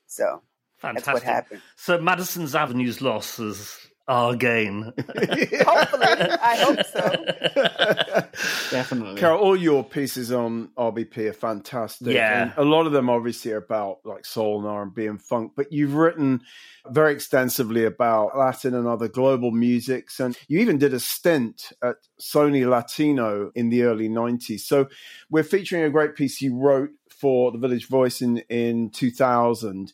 So 0.06 0.42
Fantastic. 0.82 1.04
that's 1.04 1.14
what 1.14 1.22
happened. 1.22 1.62
So 1.76 2.00
Madison's 2.00 2.54
Avenue's 2.54 3.00
loss 3.00 3.38
is 3.38 3.78
our 4.08 4.34
gain. 4.34 4.82
Hopefully, 4.98 6.06
I 6.06 6.56
hope 6.58 6.84
so. 6.86 8.70
Definitely, 8.70 9.20
Carol. 9.20 9.38
All 9.40 9.56
your 9.56 9.84
pieces 9.84 10.32
on 10.32 10.70
RBP 10.76 11.18
are 11.30 11.32
fantastic. 11.32 12.08
Yeah, 12.08 12.42
and 12.42 12.52
a 12.56 12.64
lot 12.68 12.86
of 12.86 12.92
them 12.92 13.08
obviously 13.08 13.52
are 13.52 13.58
about 13.58 13.98
like 14.04 14.24
soul 14.24 14.58
and 14.58 14.68
R 14.68 14.82
and 14.82 14.94
B 14.94 15.06
and 15.06 15.22
funk, 15.22 15.52
but 15.56 15.72
you've 15.72 15.94
written 15.94 16.40
very 16.88 17.12
extensively 17.12 17.84
about 17.84 18.36
Latin 18.36 18.74
and 18.74 18.88
other 18.88 19.08
global 19.08 19.52
musics, 19.52 20.18
and 20.18 20.36
you 20.48 20.58
even 20.58 20.78
did 20.78 20.92
a 20.92 21.00
stint 21.00 21.72
at 21.82 21.96
Sony 22.20 22.68
Latino 22.68 23.52
in 23.54 23.68
the 23.68 23.82
early 23.84 24.08
'90s. 24.08 24.60
So 24.60 24.88
we're 25.30 25.44
featuring 25.44 25.84
a 25.84 25.90
great 25.90 26.16
piece 26.16 26.40
you 26.42 26.58
wrote 26.58 26.90
for 27.08 27.52
the 27.52 27.58
Village 27.58 27.86
Voice 27.86 28.20
in 28.20 28.38
in 28.48 28.90
2000 28.90 29.92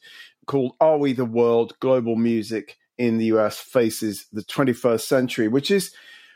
called 0.49 0.73
"Are 0.81 0.99
We 0.99 1.13
the 1.13 1.25
World? 1.25 1.75
Global 1.79 2.17
Music." 2.17 2.77
in 2.99 3.17
the 3.19 3.27
US 3.27 3.59
faces 3.59 4.27
the 4.33 4.43
21st 4.43 5.07
century, 5.07 5.49
which 5.49 5.71
is 5.71 5.95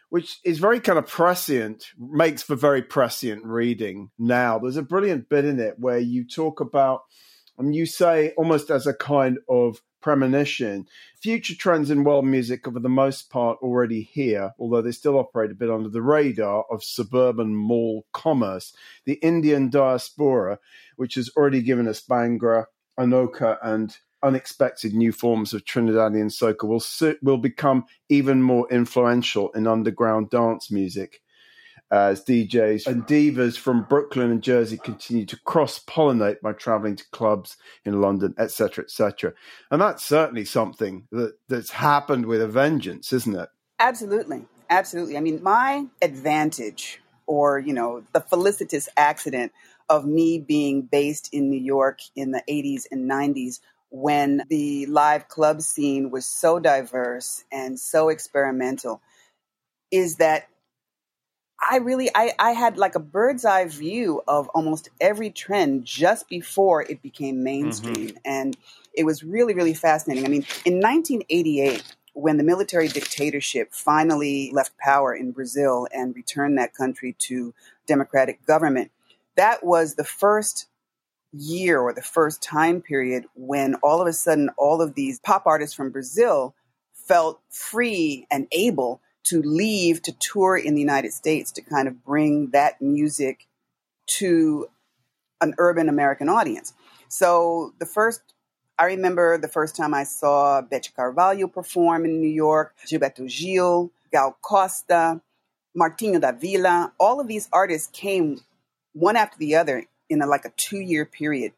which 0.09 0.41
is 0.45 0.59
very 0.59 0.79
kind 0.79 0.99
of 0.99 1.07
prescient, 1.07 1.87
makes 1.99 2.43
for 2.43 2.55
very 2.55 2.83
prescient 2.83 3.43
reading 3.47 4.11
now. 4.19 4.59
There's 4.59 4.77
a 4.77 4.83
brilliant 4.83 5.31
bit 5.31 5.47
in 5.47 5.59
it 5.59 5.77
where 5.79 5.99
you 5.99 6.27
talk 6.27 6.61
about 6.61 7.01
and 7.57 7.75
you 7.75 7.87
say 7.87 8.35
almost 8.37 8.71
as 8.71 8.87
a 8.87 8.93
kind 8.93 9.39
of 9.49 9.81
premonition. 10.03 10.87
Future 11.23 11.55
trends 11.55 11.91
in 11.91 12.05
world 12.05 12.27
music 12.27 12.69
are 12.69 12.73
for 12.73 12.81
the 12.81 12.91
most 12.91 13.31
part 13.31 13.57
already 13.63 14.03
here, 14.03 14.53
although 14.59 14.83
they 14.83 14.93
still 14.93 15.17
operate 15.17 15.51
a 15.51 15.55
bit 15.55 15.71
under 15.71 15.89
the 15.89 16.03
radar 16.03 16.65
of 16.71 16.85
suburban 16.85 17.55
mall 17.55 18.05
commerce. 18.13 18.75
The 19.07 19.15
Indian 19.15 19.71
diaspora, 19.71 20.59
which 20.97 21.15
has 21.15 21.31
already 21.39 21.63
given 21.63 21.89
us 21.89 22.03
Bhangra, 22.03 22.67
Anokha, 23.03 23.59
and 23.63 23.97
unexpected 24.23 24.95
new 24.95 25.13
forms 25.13 25.53
of 25.53 25.65
Trinidadian 25.65 26.31
soca, 26.31 26.65
will, 26.67 26.83
will 27.23 27.39
become 27.39 27.85
even 28.09 28.43
more 28.43 28.71
influential 28.71 29.51
in 29.53 29.67
underground 29.67 30.31
dance 30.31 30.71
music 30.71 31.21
as 31.93 32.25
DJs 32.25 32.87
and 32.87 33.07
divas 33.07 33.59
from 33.59 33.85
Brooklyn 33.85 34.31
and 34.31 34.43
Jersey 34.43 34.79
continue 34.79 35.27
to 35.27 35.39
cross 35.41 35.79
pollinate 35.79 36.41
by 36.41 36.53
traveling 36.53 36.97
to 36.97 37.05
clubs 37.11 37.59
in 37.85 38.01
London, 38.01 38.35
etc., 38.39 38.85
etc. 38.85 39.35
And 39.71 39.83
that's 39.83 40.03
certainly 40.03 40.47
something 40.47 41.07
that, 41.13 41.35
that's 41.49 41.71
happened 41.71 42.25
with 42.25 42.41
a 42.41 42.49
vengeance, 42.49 43.13
isn't 43.13 43.37
it? 43.37 43.51
Absolutely. 43.79 44.47
Absolutely. 44.71 45.19
I 45.19 45.21
mean, 45.21 45.43
my 45.43 45.85
advantage 46.01 47.03
or, 47.27 47.59
you 47.59 47.75
know, 47.75 48.03
the 48.15 48.21
felicitous 48.21 48.89
accident 48.97 49.53
of 49.93 50.07
me 50.07 50.39
being 50.39 50.81
based 50.81 51.29
in 51.35 51.51
New 51.51 51.61
York 51.61 52.01
in 52.17 52.31
the 52.31 52.43
80s 52.49 52.87
and 52.91 53.11
90s 53.11 53.61
when 53.91 54.43
the 54.49 54.87
live 54.87 55.29
club 55.29 55.61
scene 55.61 56.11
was 56.11 56.25
so 56.25 56.59
diverse 56.59 57.45
and 57.53 57.79
so 57.79 58.09
experimental 58.09 59.03
is 59.91 60.17
that 60.17 60.49
I 61.61 61.77
really 61.77 62.09
I, 62.15 62.33
I 62.39 62.53
had 62.53 62.79
like 62.79 62.95
a 62.95 63.01
bird's 63.01 63.45
eye 63.45 63.67
view 63.67 64.23
of 64.27 64.49
almost 64.49 64.89
every 64.99 65.29
trend 65.29 65.85
just 65.85 66.27
before 66.27 66.81
it 66.83 67.03
became 67.03 67.45
mainstream. 67.45 68.09
Mm-hmm. 68.09 68.17
And 68.25 68.57
it 68.95 69.05
was 69.05 69.23
really, 69.23 69.53
really 69.53 69.75
fascinating. 69.75 70.25
I 70.25 70.29
mean, 70.29 70.47
in 70.65 70.81
1988, 70.81 71.85
when 72.15 72.39
the 72.39 72.45
military 72.45 72.89
dictatorship 72.89 73.75
finally 73.75 74.51
left 74.55 74.73
power 74.79 75.15
in 75.15 75.33
Brazil 75.33 75.87
and 75.95 76.17
returned 76.17 76.57
that 76.57 76.75
country 76.75 77.15
to 77.21 77.53
democratic 77.87 78.45
government, 78.47 78.91
that 79.37 79.65
was 79.65 79.95
the 79.95 80.05
first 80.05 80.67
year 81.33 81.81
or 81.81 81.93
the 81.93 82.03
first 82.03 82.43
time 82.43 82.83
period 82.83 83.25
when 83.35 83.75
all 83.77 84.01
of 84.01 84.07
a 84.07 84.13
sudden 84.13 84.51
all 84.59 84.83
of 84.83 84.95
these 84.95 85.19
pop 85.21 85.47
artists 85.47 85.75
from 85.75 85.91
Brazil 85.91 86.55
felt 86.93 87.41
free 87.51 88.27
and 88.31 88.47
able 88.53 89.01
to 89.25 89.41
leave 89.43 90.03
to 90.03 90.13
tour 90.13 90.57
in 90.57 90.75
the 90.75 90.81
United 90.81 91.13
States 91.13 91.51
to 91.53 91.63
kind 91.63 91.89
of 91.89 92.05
bring 92.05 92.51
that 92.51 92.81
music 92.83 93.47
to 94.07 94.67
an 95.41 95.55
urban 95.59 95.89
American 95.89 96.29
audience. 96.29 96.75
So 97.09 97.73
the 97.79 97.87
first, 97.87 98.21
I 98.79 98.87
remember 98.87 99.39
the 99.39 99.49
first 99.49 99.77
time 99.77 99.95
I 99.95 100.05
saw 100.05 100.61
Beth 100.61 100.95
Carvalho 100.95 101.47
perform 101.47 102.05
in 102.05 102.21
New 102.21 102.29
York, 102.29 102.75
Gilberto 102.87 103.29
Gil, 103.29 103.91
Gal 104.11 104.37
Costa, 104.43 105.21
Martinho 105.77 106.21
da 106.21 106.33
Vila. 106.33 106.93
All 106.99 107.21
of 107.21 107.29
these 107.29 107.49
artists 107.53 107.89
came 107.93 108.41
one 108.93 109.17
after 109.17 109.39
the 109.39 109.55
other 109.57 109.85
in 110.09 110.23
a, 110.23 110.27
like 110.27 110.45
a 110.45 110.51
two 110.57 110.81
year 110.81 111.05
period 111.05 111.53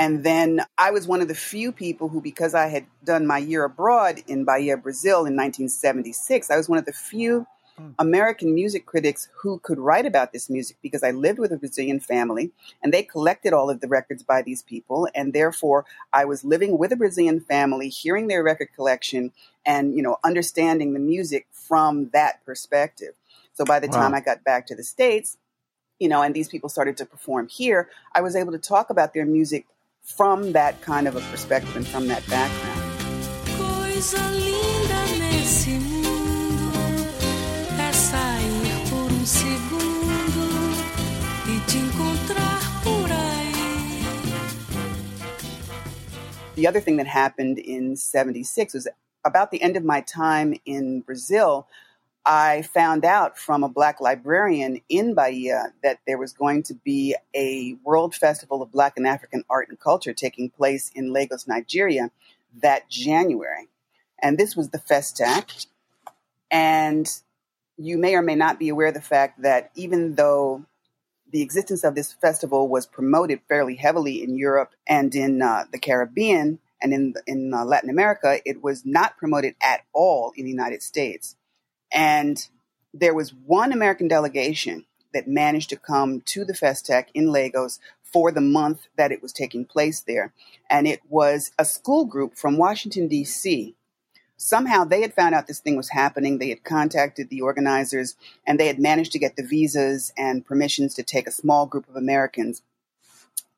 and 0.00 0.24
then 0.24 0.62
I 0.78 0.92
was 0.92 1.06
one 1.06 1.20
of 1.20 1.28
the 1.28 1.34
few 1.34 1.72
people 1.72 2.08
who, 2.08 2.20
because 2.20 2.54
I 2.54 2.68
had 2.68 2.86
done 3.04 3.26
my 3.26 3.36
year 3.36 3.64
abroad 3.64 4.22
in 4.26 4.44
Bahia, 4.44 4.76
Brazil 4.78 5.26
in 5.26 5.36
1976, 5.36 6.50
I 6.50 6.56
was 6.56 6.68
one 6.68 6.78
of 6.78 6.86
the 6.86 6.92
few 6.92 7.46
hmm. 7.76 7.90
American 7.98 8.54
music 8.54 8.86
critics 8.86 9.28
who 9.42 9.58
could 9.58 9.78
write 9.78 10.06
about 10.06 10.32
this 10.32 10.48
music 10.48 10.78
because 10.80 11.02
I 11.02 11.10
lived 11.10 11.38
with 11.38 11.52
a 11.52 11.58
Brazilian 11.58 12.00
family 12.00 12.52
and 12.82 12.94
they 12.94 13.02
collected 13.02 13.52
all 13.52 13.68
of 13.68 13.80
the 13.80 13.88
records 13.88 14.22
by 14.22 14.42
these 14.42 14.62
people. 14.62 15.08
And 15.14 15.32
therefore, 15.32 15.84
I 16.12 16.24
was 16.24 16.44
living 16.44 16.78
with 16.78 16.92
a 16.92 16.96
Brazilian 16.96 17.40
family, 17.40 17.88
hearing 17.88 18.28
their 18.28 18.42
record 18.42 18.68
collection 18.74 19.32
and, 19.66 19.94
you 19.94 20.02
know, 20.02 20.16
understanding 20.24 20.94
the 20.94 21.00
music 21.00 21.46
from 21.52 22.10
that 22.14 22.44
perspective. 22.46 23.14
So 23.52 23.66
by 23.66 23.80
the 23.80 23.88
wow. 23.88 23.96
time 23.96 24.14
I 24.14 24.20
got 24.20 24.44
back 24.44 24.66
to 24.68 24.74
the 24.74 24.84
States, 24.84 25.36
you 26.00 26.08
know, 26.08 26.22
and 26.22 26.34
these 26.34 26.48
people 26.48 26.68
started 26.68 26.96
to 26.96 27.06
perform 27.06 27.46
here, 27.46 27.88
I 28.14 28.22
was 28.22 28.34
able 28.34 28.52
to 28.52 28.58
talk 28.58 28.90
about 28.90 29.14
their 29.14 29.26
music 29.26 29.66
from 30.02 30.52
that 30.52 30.80
kind 30.80 31.06
of 31.06 31.14
a 31.14 31.20
perspective 31.20 31.76
and 31.76 31.86
from 31.86 32.08
that 32.08 32.26
background. 32.28 32.80
The 46.56 46.66
other 46.66 46.80
thing 46.80 46.96
that 46.96 47.06
happened 47.06 47.58
in 47.58 47.96
76 47.96 48.74
was 48.74 48.88
about 49.24 49.50
the 49.50 49.62
end 49.62 49.76
of 49.76 49.84
my 49.84 50.00
time 50.00 50.54
in 50.64 51.00
Brazil. 51.00 51.66
I 52.32 52.62
found 52.62 53.04
out 53.04 53.36
from 53.36 53.64
a 53.64 53.68
black 53.68 54.00
librarian 54.00 54.82
in 54.88 55.14
Bahia 55.14 55.72
that 55.82 55.98
there 56.06 56.16
was 56.16 56.32
going 56.32 56.62
to 56.62 56.74
be 56.74 57.16
a 57.34 57.74
World 57.82 58.14
Festival 58.14 58.62
of 58.62 58.70
Black 58.70 58.92
and 58.96 59.04
African 59.04 59.42
Art 59.50 59.68
and 59.68 59.80
Culture 59.80 60.12
taking 60.12 60.48
place 60.48 60.92
in 60.94 61.12
Lagos, 61.12 61.48
Nigeria 61.48 62.12
that 62.62 62.88
January. 62.88 63.66
And 64.22 64.38
this 64.38 64.54
was 64.54 64.68
the 64.68 64.78
Festac. 64.78 65.66
And 66.52 67.12
you 67.76 67.98
may 67.98 68.14
or 68.14 68.22
may 68.22 68.36
not 68.36 68.60
be 68.60 68.68
aware 68.68 68.88
of 68.88 68.94
the 68.94 69.00
fact 69.00 69.42
that 69.42 69.72
even 69.74 70.14
though 70.14 70.64
the 71.32 71.42
existence 71.42 71.82
of 71.82 71.96
this 71.96 72.12
festival 72.12 72.68
was 72.68 72.86
promoted 72.86 73.40
fairly 73.48 73.74
heavily 73.74 74.22
in 74.22 74.38
Europe 74.38 74.70
and 74.86 75.12
in 75.16 75.42
uh, 75.42 75.64
the 75.72 75.80
Caribbean 75.80 76.60
and 76.80 76.94
in, 76.94 77.14
in 77.26 77.52
uh, 77.52 77.64
Latin 77.64 77.90
America, 77.90 78.38
it 78.44 78.62
was 78.62 78.86
not 78.86 79.16
promoted 79.16 79.56
at 79.60 79.80
all 79.92 80.32
in 80.36 80.44
the 80.44 80.50
United 80.52 80.80
States. 80.80 81.34
And 81.92 82.46
there 82.92 83.14
was 83.14 83.34
one 83.34 83.72
American 83.72 84.08
delegation 84.08 84.86
that 85.12 85.28
managed 85.28 85.70
to 85.70 85.76
come 85.76 86.20
to 86.22 86.44
the 86.44 86.52
Festac 86.52 87.06
in 87.14 87.32
Lagos 87.32 87.80
for 88.02 88.30
the 88.30 88.40
month 88.40 88.88
that 88.96 89.12
it 89.12 89.22
was 89.22 89.32
taking 89.32 89.64
place 89.64 90.00
there. 90.00 90.32
And 90.68 90.86
it 90.86 91.00
was 91.08 91.52
a 91.58 91.64
school 91.64 92.04
group 92.04 92.36
from 92.36 92.58
Washington, 92.58 93.08
D.C. 93.08 93.74
Somehow 94.36 94.84
they 94.84 95.02
had 95.02 95.14
found 95.14 95.34
out 95.34 95.46
this 95.46 95.60
thing 95.60 95.76
was 95.76 95.90
happening. 95.90 96.38
They 96.38 96.48
had 96.48 96.64
contacted 96.64 97.28
the 97.28 97.42
organizers 97.42 98.16
and 98.46 98.58
they 98.58 98.66
had 98.66 98.78
managed 98.78 99.12
to 99.12 99.18
get 99.18 99.36
the 99.36 99.46
visas 99.46 100.12
and 100.16 100.44
permissions 100.46 100.94
to 100.94 101.02
take 101.02 101.26
a 101.26 101.32
small 101.32 101.66
group 101.66 101.88
of 101.88 101.96
Americans 101.96 102.62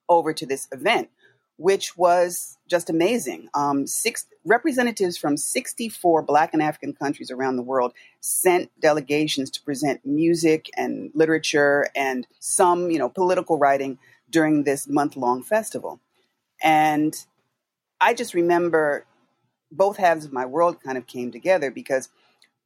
over 0.09 0.33
to 0.33 0.45
this 0.45 0.69
event 0.73 1.09
which 1.57 1.97
was 1.97 2.57
just 2.69 2.91
amazing. 2.91 3.49
Um, 3.55 3.87
six 3.87 4.27
representatives 4.45 5.17
from 5.17 5.37
64 5.37 6.23
Black 6.23 6.53
and 6.53 6.63
African 6.63 6.95
countries 6.95 7.31
around 7.31 7.57
the 7.57 7.63
world 7.63 7.93
sent 8.21 8.71
delegations 8.81 9.51
to 9.51 9.63
present 9.63 10.05
music 10.05 10.71
and 10.77 11.11
literature 11.15 11.89
and 11.95 12.27
some, 12.41 12.91
you 12.91 12.99
know, 12.99 13.09
political 13.09 13.59
writing 13.59 13.99
during 14.31 14.65
this 14.65 14.89
month-long 14.89 15.43
festival. 15.43 16.01
And 16.63 17.15
I 18.01 18.15
just 18.15 18.35
remember 18.35 19.07
both 19.71 19.97
halves 19.97 20.25
of 20.25 20.33
my 20.33 20.47
world 20.47 20.83
kind 20.83 20.99
of 20.99 21.07
came 21.07 21.31
together 21.31 21.71
because 21.71 22.09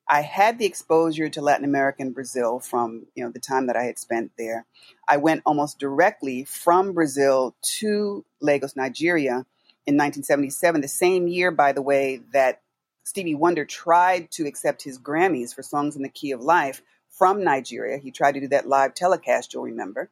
I 0.08 0.20
had 0.22 0.58
the 0.58 0.66
exposure 0.66 1.28
to 1.28 1.40
Latin 1.40 1.64
America 1.64 2.02
and 2.02 2.14
Brazil 2.14 2.60
from 2.60 3.06
you 3.14 3.24
know 3.24 3.30
the 3.30 3.40
time 3.40 3.66
that 3.66 3.76
I 3.76 3.84
had 3.84 3.98
spent 3.98 4.32
there. 4.38 4.64
I 5.08 5.16
went 5.16 5.42
almost 5.44 5.78
directly 5.78 6.44
from 6.44 6.92
Brazil 6.92 7.56
to 7.78 8.24
Lagos, 8.40 8.76
Nigeria, 8.76 9.46
in 9.86 9.96
1977. 9.96 10.80
The 10.80 10.88
same 10.88 11.26
year, 11.26 11.50
by 11.50 11.72
the 11.72 11.82
way, 11.82 12.20
that 12.32 12.60
Stevie 13.02 13.34
Wonder 13.34 13.64
tried 13.64 14.30
to 14.32 14.46
accept 14.46 14.82
his 14.82 14.98
Grammys 14.98 15.54
for 15.54 15.62
songs 15.62 15.96
in 15.96 16.02
the 16.02 16.08
key 16.08 16.30
of 16.30 16.40
life 16.40 16.82
from 17.10 17.42
Nigeria. 17.42 17.98
He 17.98 18.10
tried 18.10 18.32
to 18.32 18.40
do 18.40 18.48
that 18.48 18.68
live 18.68 18.94
telecast. 18.94 19.54
You'll 19.54 19.64
remember. 19.64 20.10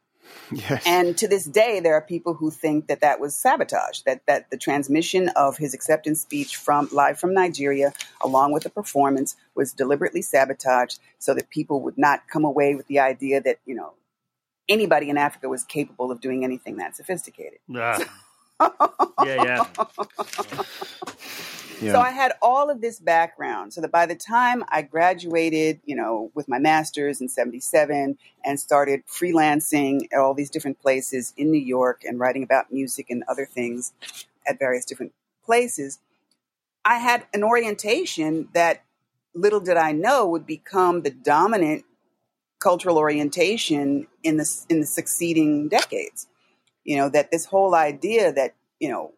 Yes. 0.51 0.83
And 0.85 1.17
to 1.17 1.27
this 1.27 1.45
day, 1.45 1.79
there 1.79 1.95
are 1.95 2.01
people 2.01 2.35
who 2.35 2.51
think 2.51 2.87
that 2.87 3.01
that 3.01 3.19
was 3.19 3.35
sabotage, 3.35 4.01
that, 4.01 4.21
that 4.27 4.51
the 4.51 4.57
transmission 4.57 5.29
of 5.29 5.57
his 5.57 5.73
acceptance 5.73 6.21
speech 6.21 6.55
from 6.55 6.87
live 6.91 7.17
from 7.17 7.33
Nigeria, 7.33 7.93
along 8.21 8.53
with 8.53 8.63
the 8.63 8.69
performance, 8.69 9.35
was 9.55 9.73
deliberately 9.73 10.21
sabotaged 10.21 10.99
so 11.17 11.33
that 11.33 11.49
people 11.49 11.81
would 11.81 11.97
not 11.97 12.27
come 12.31 12.45
away 12.45 12.75
with 12.75 12.85
the 12.87 12.99
idea 12.99 13.41
that, 13.41 13.57
you 13.65 13.73
know, 13.73 13.93
anybody 14.69 15.09
in 15.09 15.17
Africa 15.17 15.49
was 15.49 15.63
capable 15.63 16.11
of 16.11 16.21
doing 16.21 16.43
anything 16.43 16.77
that 16.77 16.95
sophisticated. 16.95 17.59
Ah. 17.75 17.99
yeah, 19.25 19.43
yeah. 19.43 19.65
Yeah. 21.81 21.93
So 21.93 21.99
I 21.99 22.11
had 22.11 22.33
all 22.41 22.69
of 22.69 22.81
this 22.81 22.99
background 22.99 23.73
so 23.73 23.81
that 23.81 23.91
by 23.91 24.05
the 24.05 24.15
time 24.15 24.63
I 24.69 24.81
graduated, 24.81 25.81
you 25.85 25.95
know, 25.95 26.31
with 26.33 26.47
my 26.47 26.59
master's 26.59 27.21
in 27.21 27.29
77 27.29 28.17
and 28.43 28.59
started 28.59 29.05
freelancing 29.07 30.07
at 30.11 30.19
all 30.19 30.33
these 30.33 30.49
different 30.49 30.79
places 30.81 31.33
in 31.37 31.51
New 31.51 31.61
York 31.61 32.03
and 32.05 32.19
writing 32.19 32.43
about 32.43 32.71
music 32.71 33.07
and 33.09 33.23
other 33.27 33.45
things 33.45 33.93
at 34.47 34.59
various 34.59 34.85
different 34.85 35.13
places, 35.43 35.99
I 36.85 36.99
had 36.99 37.25
an 37.33 37.43
orientation 37.43 38.49
that 38.53 38.83
little 39.33 39.59
did 39.59 39.77
I 39.77 39.91
know 39.91 40.27
would 40.27 40.45
become 40.45 41.01
the 41.01 41.09
dominant 41.09 41.83
cultural 42.59 42.97
orientation 42.97 44.07
in 44.23 44.37
the 44.37 44.65
in 44.69 44.79
the 44.79 44.85
succeeding 44.85 45.67
decades. 45.67 46.27
You 46.83 46.97
know, 46.97 47.09
that 47.09 47.31
this 47.31 47.45
whole 47.45 47.75
idea 47.75 48.31
that 48.31 48.55
you 48.79 48.89
know, 48.89 49.13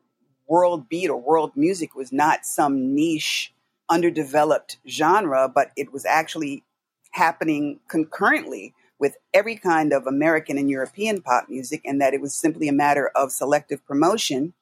world 0.48 0.90
beat 0.90 1.10
or 1.10 1.18
world 1.18 1.52
music 1.56 1.96
was 1.96 2.12
not 2.12 2.46
some 2.46 2.96
niche, 2.96 3.54
underdeveloped 3.90 4.78
genre, 4.88 5.50
but 5.54 5.72
it 5.76 5.92
was 5.92 6.06
actually 6.06 6.64
happening 7.12 7.80
concurrently 7.88 8.74
with 9.00 9.18
every 9.34 9.56
kind 9.56 9.94
of 9.94 10.08
American 10.08 10.58
and 10.58 10.70
European 10.70 11.22
pop 11.22 11.50
music, 11.50 11.82
and 11.86 12.02
that 12.02 12.14
it 12.14 12.22
was 12.22 12.34
simply 12.34 12.68
a 12.68 12.74
matter 12.74 13.12
of 13.16 13.32
selective 13.32 13.86
promotion 13.86 14.54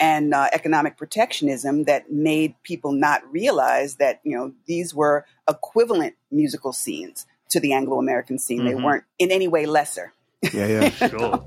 and 0.00 0.34
uh, 0.34 0.48
economic 0.52 0.96
protectionism 0.96 1.84
that 1.84 2.10
made 2.10 2.54
people 2.64 2.92
not 2.92 3.22
realize 3.30 3.96
that 3.96 4.20
you 4.24 4.36
know 4.36 4.52
these 4.66 4.94
were 4.94 5.24
equivalent 5.48 6.14
musical 6.30 6.72
scenes 6.72 7.26
to 7.50 7.60
the 7.60 7.72
Anglo-American 7.72 8.38
scene. 8.38 8.60
Mm-hmm. 8.60 8.68
They 8.68 8.74
weren't 8.74 9.04
in 9.18 9.30
any 9.30 9.46
way 9.46 9.66
lesser. 9.66 10.12
Yeah, 10.52 10.66
yeah, 10.66 10.88
sure. 11.08 11.44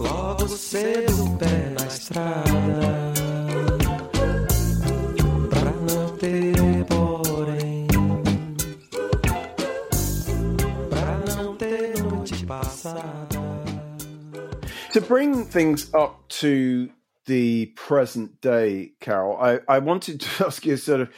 Logo 0.00 0.48
cedo, 0.48 1.24
um 1.24 1.36
pé 1.36 1.74
na 1.78 1.86
estrada. 1.86 3.10
To 14.92 15.00
bring 15.00 15.44
things 15.44 15.92
up 15.94 16.28
to 16.40 16.90
the 17.26 17.66
present 17.76 18.40
day, 18.40 18.94
Carol, 19.00 19.36
I, 19.40 19.60
I 19.68 19.78
wanted 19.78 20.20
to 20.20 20.46
ask 20.46 20.66
you 20.66 20.74
a 20.74 20.78
sort 20.78 21.02
of, 21.02 21.10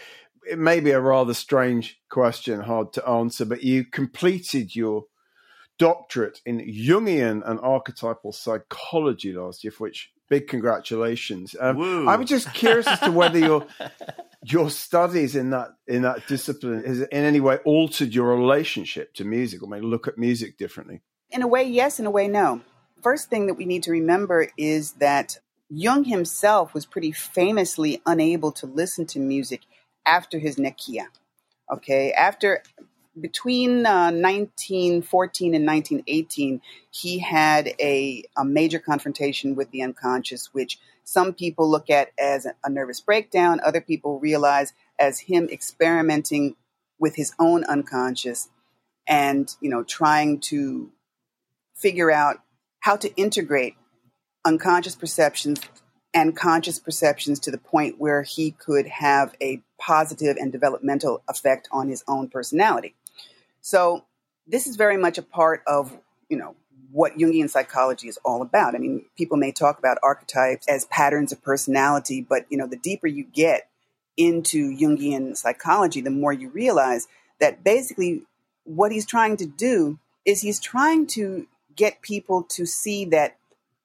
it 0.44 0.58
may 0.58 0.80
be 0.80 0.90
a 0.90 1.00
rather 1.00 1.32
strange 1.32 1.98
question, 2.10 2.60
hard 2.60 2.92
to 2.94 3.08
answer, 3.08 3.46
but 3.46 3.62
you 3.62 3.84
completed 3.84 4.76
your 4.76 5.04
doctorate 5.82 6.40
in 6.46 6.60
Jungian 6.60 7.42
and 7.48 7.58
archetypal 7.60 8.32
psychology 8.32 9.32
last 9.32 9.64
year, 9.64 9.70
for 9.70 9.84
which 9.84 10.10
big 10.28 10.46
congratulations. 10.48 11.56
Um, 11.58 12.08
I'm 12.08 12.24
just 12.24 12.52
curious 12.54 12.86
as 12.86 13.00
to 13.00 13.10
whether 13.10 13.38
your 13.38 13.66
your 14.44 14.70
studies 14.70 15.36
in 15.36 15.50
that 15.50 15.70
in 15.86 16.02
that 16.02 16.26
discipline 16.26 16.84
has 16.84 17.00
in 17.00 17.24
any 17.24 17.40
way 17.40 17.58
altered 17.64 18.14
your 18.14 18.36
relationship 18.36 19.14
to 19.14 19.24
music 19.24 19.62
or 19.62 19.68
made 19.68 19.82
you 19.82 19.88
look 19.88 20.06
at 20.06 20.18
music 20.18 20.56
differently. 20.56 21.00
In 21.30 21.42
a 21.42 21.48
way, 21.48 21.64
yes. 21.64 21.98
In 21.98 22.06
a 22.06 22.10
way, 22.10 22.28
no 22.28 22.60
first 23.02 23.28
thing 23.28 23.46
that 23.46 23.54
we 23.54 23.66
need 23.66 23.82
to 23.82 23.90
remember 23.90 24.48
is 24.56 24.92
that 24.92 25.38
Jung 25.68 26.04
himself 26.04 26.72
was 26.72 26.86
pretty 26.86 27.12
famously 27.12 28.00
unable 28.06 28.52
to 28.52 28.66
listen 28.66 29.06
to 29.06 29.18
music 29.18 29.62
after 30.06 30.38
his 30.38 30.56
Nekyia. 30.56 31.06
Okay, 31.70 32.12
after 32.12 32.62
between 33.20 33.85
uh, 33.85 34.11
1914 34.11 35.55
and 35.55 35.66
1918, 35.66 36.61
he 36.90 37.18
had 37.18 37.68
a, 37.79 38.25
a 38.37 38.44
major 38.44 38.79
confrontation 38.79 39.55
with 39.55 39.70
the 39.70 39.83
unconscious, 39.83 40.48
which 40.53 40.79
some 41.05 41.35
people 41.35 41.70
look 41.70 41.90
at 41.90 42.11
as 42.18 42.46
a 42.64 42.70
nervous 42.70 43.01
breakdown, 43.01 43.61
other 43.64 43.81
people 43.81 44.20
realize 44.20 44.72
as 44.98 45.20
him 45.20 45.48
experimenting 45.51 46.57
with 46.98 47.16
his 47.16 47.33
own 47.38 47.64
unconscious 47.64 48.48
and 49.09 49.57
you 49.61 49.68
know 49.68 49.83
trying 49.83 50.38
to 50.38 50.90
figure 51.75 52.11
out 52.11 52.37
how 52.81 52.96
to 52.96 53.12
integrate 53.16 53.75
unconscious 54.44 54.94
perceptions 54.94 55.61
and 56.14 56.37
conscious 56.37 56.79
perceptions 56.79 57.40
to 57.40 57.51
the 57.51 57.59
point 57.59 57.98
where 57.98 58.22
he 58.22 58.53
could 58.53 58.87
have 58.87 59.35
a 59.42 59.61
positive 59.79 60.37
and 60.37 60.53
developmental 60.53 61.22
effect 61.29 61.68
on 61.72 61.88
his 61.88 62.05
own 62.07 62.29
personality. 62.29 62.94
So 63.62 64.05
this 64.46 64.66
is 64.66 64.77
very 64.77 64.98
much 64.98 65.16
a 65.16 65.22
part 65.22 65.62
of, 65.66 65.96
you 66.29 66.37
know, 66.37 66.55
what 66.90 67.16
Jungian 67.16 67.48
psychology 67.48 68.09
is 68.09 68.18
all 68.22 68.42
about. 68.42 68.75
I 68.75 68.79
mean, 68.79 69.07
people 69.16 69.38
may 69.38 69.51
talk 69.51 69.79
about 69.79 69.96
archetypes 70.03 70.68
as 70.68 70.85
patterns 70.87 71.33
of 71.33 71.42
personality, 71.42 72.20
but 72.20 72.44
you 72.51 72.59
know, 72.59 72.66
the 72.66 72.77
deeper 72.77 73.07
you 73.07 73.25
get 73.25 73.68
into 74.18 74.77
Jungian 74.77 75.35
psychology, 75.37 76.03
the 76.03 76.11
more 76.11 76.35
you 76.35 76.51
realize 76.51 77.09
that 77.40 77.64
basically 77.64 78.22
what 78.64 78.92
he's 78.92 79.07
trying 79.07 79.38
to 79.38 79.46
do 79.46 79.98
is 80.27 80.42
he's 80.42 80.61
trying 80.61 81.07
to 81.07 81.46
get 81.75 82.03
people 82.03 82.42
to 82.42 82.66
see 82.66 83.07
that 83.07 83.38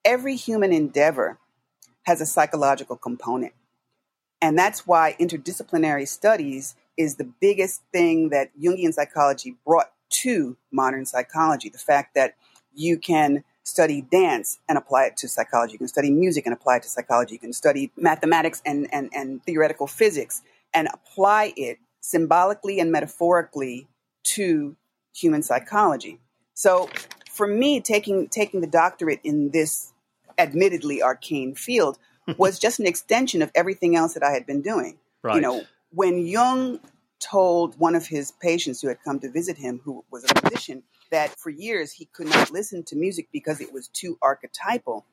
every 0.03 0.35
human 0.35 0.73
endeavor 0.73 1.37
has 2.03 2.19
a 2.19 2.25
psychological 2.25 2.97
component. 2.97 3.53
And 4.41 4.57
that's 4.57 4.85
why 4.85 5.15
interdisciplinary 5.19 6.07
studies 6.07 6.75
is 6.97 7.15
the 7.15 7.29
biggest 7.39 7.81
thing 7.91 8.29
that 8.29 8.49
Jungian 8.59 8.93
psychology 8.93 9.55
brought 9.65 9.91
to 10.09 10.57
modern 10.71 11.05
psychology. 11.05 11.69
The 11.69 11.77
fact 11.77 12.15
that 12.15 12.35
you 12.73 12.97
can 12.97 13.43
study 13.63 14.01
dance 14.01 14.59
and 14.69 14.77
apply 14.77 15.05
it 15.05 15.17
to 15.17 15.27
psychology. 15.27 15.73
You 15.73 15.79
can 15.79 15.87
study 15.87 16.09
music 16.09 16.45
and 16.45 16.53
apply 16.53 16.77
it 16.77 16.83
to 16.83 16.89
psychology. 16.89 17.33
You 17.33 17.39
can 17.39 17.53
study 17.53 17.91
mathematics 17.97 18.61
and, 18.65 18.87
and, 18.93 19.09
and 19.13 19.43
theoretical 19.43 19.87
physics 19.87 20.41
and 20.73 20.87
apply 20.93 21.53
it 21.57 21.79
symbolically 21.99 22.79
and 22.79 22.91
metaphorically 22.91 23.87
to 24.23 24.75
human 25.13 25.43
psychology. 25.43 26.19
So 26.53 26.89
for 27.29 27.47
me, 27.47 27.81
taking 27.81 28.29
taking 28.29 28.61
the 28.61 28.67
doctorate 28.67 29.19
in 29.23 29.51
this 29.51 29.93
admittedly 30.37 31.01
arcane 31.03 31.53
field 31.53 31.97
was 32.37 32.59
just 32.59 32.79
an 32.79 32.87
extension 32.87 33.41
of 33.41 33.51
everything 33.53 33.95
else 33.95 34.13
that 34.13 34.23
I 34.23 34.31
had 34.31 34.45
been 34.45 34.61
doing. 34.61 34.97
Right. 35.23 35.35
You 35.35 35.41
know, 35.41 35.63
when 35.91 36.25
Jung 36.25 36.79
told 37.19 37.77
one 37.79 37.95
of 37.95 38.05
his 38.05 38.31
patients 38.31 38.81
who 38.81 38.87
had 38.87 39.01
come 39.03 39.19
to 39.19 39.29
visit 39.29 39.57
him, 39.57 39.81
who 39.83 40.03
was 40.11 40.23
a 40.23 40.41
musician, 40.43 40.83
that 41.09 41.37
for 41.39 41.49
years 41.49 41.91
he 41.91 42.05
could 42.05 42.27
not 42.27 42.51
listen 42.51 42.83
to 42.83 42.95
music 42.95 43.27
because 43.31 43.61
it 43.61 43.73
was 43.73 43.87
too 43.87 44.17
archetypal. 44.21 45.05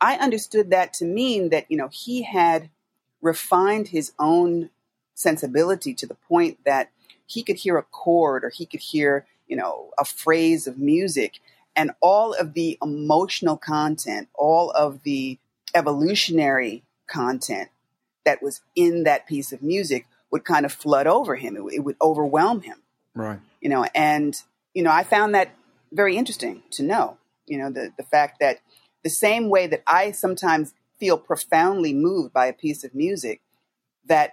I 0.00 0.16
understood 0.16 0.70
that 0.70 0.92
to 0.94 1.04
mean 1.04 1.50
that, 1.50 1.70
you 1.70 1.76
know, 1.76 1.88
he 1.90 2.22
had 2.22 2.70
refined 3.22 3.88
his 3.88 4.12
own 4.18 4.70
sensibility 5.14 5.94
to 5.94 6.06
the 6.06 6.14
point 6.14 6.58
that 6.64 6.90
he 7.26 7.42
could 7.42 7.56
hear 7.56 7.78
a 7.78 7.82
chord 7.82 8.44
or 8.44 8.50
he 8.50 8.66
could 8.66 8.80
hear, 8.80 9.26
you 9.48 9.56
know, 9.56 9.90
a 9.98 10.04
phrase 10.04 10.66
of 10.66 10.78
music 10.78 11.40
and 11.74 11.92
all 12.00 12.34
of 12.34 12.54
the 12.54 12.78
emotional 12.82 13.56
content, 13.56 14.28
all 14.34 14.70
of 14.70 15.02
the 15.02 15.38
evolutionary 15.74 16.82
content 17.06 17.68
that 18.24 18.42
was 18.42 18.60
in 18.74 19.04
that 19.04 19.26
piece 19.26 19.52
of 19.52 19.62
music 19.62 20.06
would 20.30 20.44
kind 20.44 20.66
of 20.66 20.72
flood 20.72 21.06
over 21.06 21.36
him. 21.36 21.56
It, 21.56 21.74
it, 21.74 21.80
would 21.80 21.96
overwhelm 22.00 22.62
him. 22.62 22.82
Right. 23.14 23.38
You 23.60 23.68
know, 23.68 23.86
and, 23.94 24.40
you 24.74 24.82
know, 24.82 24.90
I 24.90 25.02
found 25.02 25.34
that 25.34 25.54
very 25.92 26.16
interesting 26.16 26.62
to 26.72 26.82
know, 26.82 27.18
you 27.46 27.58
know, 27.58 27.70
the, 27.70 27.92
the 27.96 28.02
fact 28.02 28.40
that 28.40 28.58
the 29.04 29.10
same 29.10 29.48
way 29.48 29.66
that 29.66 29.82
I 29.86 30.10
sometimes 30.10 30.74
feel 30.98 31.18
profoundly 31.18 31.92
moved 31.92 32.32
by 32.32 32.46
a 32.46 32.52
piece 32.52 32.84
of 32.84 32.94
music, 32.94 33.40
that 34.06 34.32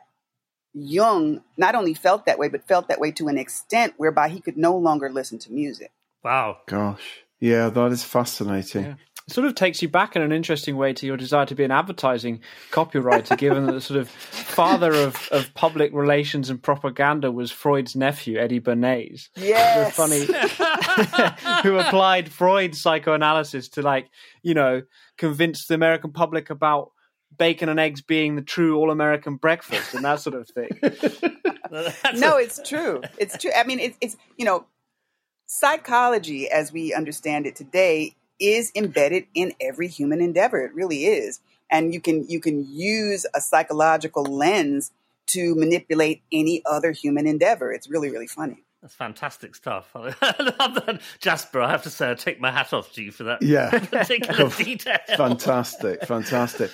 Jung 0.74 1.44
not 1.58 1.76
only 1.76 1.94
felt 1.94 2.26
that 2.26 2.40
way, 2.40 2.50
but 2.50 2.68
felt 2.68 2.88
that 2.88 3.00
way 3.00 3.12
to 3.12 3.28
an 3.28 3.38
extent 3.38 3.94
whereby 3.98 4.30
he 4.30 4.40
could 4.40 4.58
no 4.58 4.76
longer 4.76 5.10
listen 5.10 5.38
to 5.40 5.52
music. 5.52 5.92
Wow. 6.24 6.58
Gosh. 6.66 7.24
Yeah, 7.40 7.70
that 7.70 7.92
is 7.92 8.04
fascinating. 8.04 8.84
Yeah. 8.84 8.96
It 9.28 9.34
sort 9.34 9.48
of 9.48 9.56
takes 9.56 9.82
you 9.82 9.88
back 9.88 10.16
in 10.16 10.22
an 10.22 10.34
interesting 10.34 10.76
way 10.76 10.92
to 10.94 11.06
your 11.06 11.16
desire 11.16 11.46
to 11.46 11.56
be 11.56 11.64
an 11.64 11.72
advertising 11.72 12.42
copywriter, 12.72 13.38
given 13.38 13.66
that 13.66 13.72
the 13.72 13.82
sort 13.82 14.00
of 14.00 14.10
father 14.10 14.94
of, 14.94 15.30
of 15.32 15.54
public 15.54 15.94
relations 15.94 16.50
and 16.50 16.62
propaganda 16.62 17.32
was 17.32 17.50
Freud's 17.50 17.96
nephew, 17.96 18.38
Eddie 18.38 18.60
Bernays. 18.60 19.30
Yes. 19.38 19.96
Funny, 19.96 20.26
who 21.64 21.78
applied 21.78 22.32
Freud's 22.32 22.82
psychoanalysis 22.82 23.70
to, 23.70 23.82
like, 23.82 24.10
you 24.42 24.54
know, 24.54 24.82
convince 25.18 25.68
the 25.68 25.76
American 25.76 26.12
public 26.12 26.50
about 26.50 26.92
bacon 27.38 27.70
and 27.70 27.80
eggs 27.80 28.02
being 28.02 28.36
the 28.36 28.42
true 28.42 28.78
all 28.78 28.92
American 28.92 29.38
breakfast 29.38 29.94
and 29.94 30.04
that 30.04 30.20
sort 30.20 30.36
of 30.36 30.50
thing. 30.50 30.70
no, 32.16 32.38
it's 32.38 32.60
true. 32.68 33.02
It's 33.18 33.38
true. 33.38 33.52
I 33.56 33.64
mean, 33.64 33.80
it's, 33.80 33.98
it's 34.02 34.18
you 34.38 34.46
know, 34.46 34.66
psychology 35.46 36.50
as 36.50 36.72
we 36.72 36.94
understand 36.94 37.46
it 37.46 37.56
today 37.56 38.16
is 38.44 38.72
embedded 38.76 39.26
in 39.34 39.54
every 39.62 39.88
human 39.88 40.22
endeavor. 40.22 40.66
It 40.66 40.74
really 40.74 41.06
is. 41.06 41.40
And 41.72 41.94
you 41.94 42.02
can 42.02 42.28
you 42.28 42.40
can 42.40 42.66
use 42.68 43.26
a 43.34 43.42
psychological 43.42 44.24
lens 44.24 44.92
to 45.28 45.56
manipulate 45.56 46.22
any 46.32 46.62
other 46.66 46.92
human 46.92 47.26
endeavor. 47.26 47.72
It's 47.72 47.90
really, 47.90 48.12
really 48.12 48.28
funny. 48.28 48.64
That's 48.84 48.96
fantastic 48.96 49.56
stuff. 49.56 49.90
I 49.96 50.14
love 50.60 50.76
that. 50.76 51.02
Jasper, 51.20 51.62
I 51.62 51.72
have 51.72 51.84
to 51.84 51.90
say, 51.90 52.12
I 52.12 52.16
take 52.16 52.42
my 52.42 52.52
hat 52.52 52.74
off 52.74 52.92
to 52.94 53.02
you 53.02 53.14
for 53.14 53.24
that 53.24 53.42
yeah. 53.42 53.70
particular 53.80 54.50
detail. 54.50 54.98
Fantastic, 55.16 56.06
fantastic. 56.06 56.70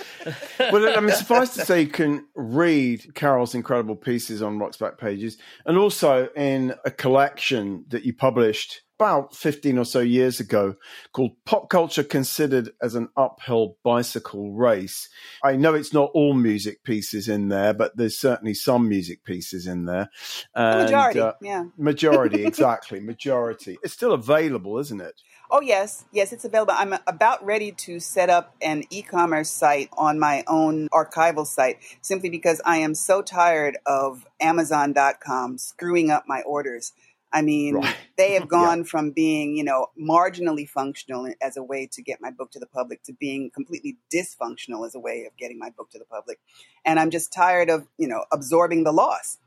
well, 0.71 0.97
I 0.97 1.01
mean, 1.01 1.11
suffice 1.15 1.53
to 1.53 1.65
say, 1.65 1.81
you 1.81 1.87
can 1.87 2.25
read 2.33 3.13
Carol's 3.13 3.53
incredible 3.53 3.95
pieces 3.95 4.41
on 4.41 4.57
Rock's 4.57 4.77
Backpages 4.77 5.37
and 5.67 5.77
also 5.77 6.29
in 6.35 6.73
a 6.83 6.89
collection 6.89 7.85
that 7.89 8.05
you 8.05 8.13
published 8.13 8.81
about 8.99 9.33
15 9.33 9.77
or 9.77 9.85
so 9.85 10.01
years 10.01 10.41
ago 10.41 10.75
called 11.13 11.31
Pop 11.45 11.69
Culture 11.69 12.03
Considered 12.03 12.71
as 12.81 12.95
an 12.95 13.07
Uphill 13.15 13.77
Bicycle 13.81 14.51
Race. 14.51 15.07
I 15.41 15.55
know 15.55 15.73
it's 15.73 15.93
not 15.93 16.11
all 16.13 16.33
music 16.33 16.83
pieces 16.83 17.29
in 17.29 17.47
there, 17.47 17.73
but 17.73 17.95
there's 17.95 18.19
certainly 18.19 18.53
some 18.53 18.89
music 18.89 19.23
pieces 19.23 19.67
in 19.67 19.85
there. 19.85 20.09
And, 20.53 20.83
majority, 20.83 21.19
uh, 21.21 21.31
yeah. 21.41 21.63
Majority, 21.77 22.45
exactly. 22.45 22.99
majority. 22.99 23.77
It's 23.83 23.93
still 23.93 24.11
available, 24.11 24.77
isn't 24.79 24.99
it? 24.99 25.21
Oh, 25.49 25.61
yes. 25.61 26.05
Yes, 26.11 26.33
it's 26.33 26.43
available. 26.43 26.73
I'm 26.75 26.93
about 27.07 27.43
ready 27.43 27.71
to 27.71 28.01
set 28.01 28.29
up 28.29 28.53
an 28.61 28.83
e 28.89 29.01
commerce 29.01 29.49
site 29.49 29.89
on 29.97 30.19
my 30.19 30.43
own 30.45 30.89
archival 30.89 31.47
site 31.47 31.79
simply 32.01 32.29
because 32.29 32.61
I 32.65 32.77
am 32.77 32.93
so 32.93 33.21
tired 33.21 33.77
of 33.85 34.27
Amazon.com 34.41 35.57
screwing 35.57 36.11
up 36.11 36.25
my 36.27 36.41
orders. 36.41 36.91
I 37.31 37.41
mean, 37.41 37.75
right. 37.75 37.95
they 38.17 38.33
have 38.33 38.47
gone 38.49 38.79
yeah. 38.79 38.83
from 38.85 39.11
being, 39.11 39.55
you 39.55 39.63
know, 39.63 39.87
marginally 39.99 40.67
functional 40.67 41.31
as 41.41 41.57
a 41.57 41.63
way 41.63 41.87
to 41.93 42.01
get 42.01 42.21
my 42.21 42.31
book 42.31 42.51
to 42.51 42.59
the 42.59 42.67
public 42.67 43.03
to 43.03 43.13
being 43.13 43.51
completely 43.51 43.97
dysfunctional 44.13 44.85
as 44.85 44.95
a 44.95 44.99
way 44.99 45.25
of 45.25 45.37
getting 45.37 45.59
my 45.59 45.69
book 45.69 45.89
to 45.91 45.99
the 45.99 46.05
public. 46.05 46.39
And 46.85 46.99
I'm 46.99 47.11
just 47.11 47.31
tired 47.31 47.69
of, 47.69 47.87
you 47.97 48.07
know, 48.07 48.25
absorbing 48.31 48.83
the 48.83 48.91
loss. 48.91 49.37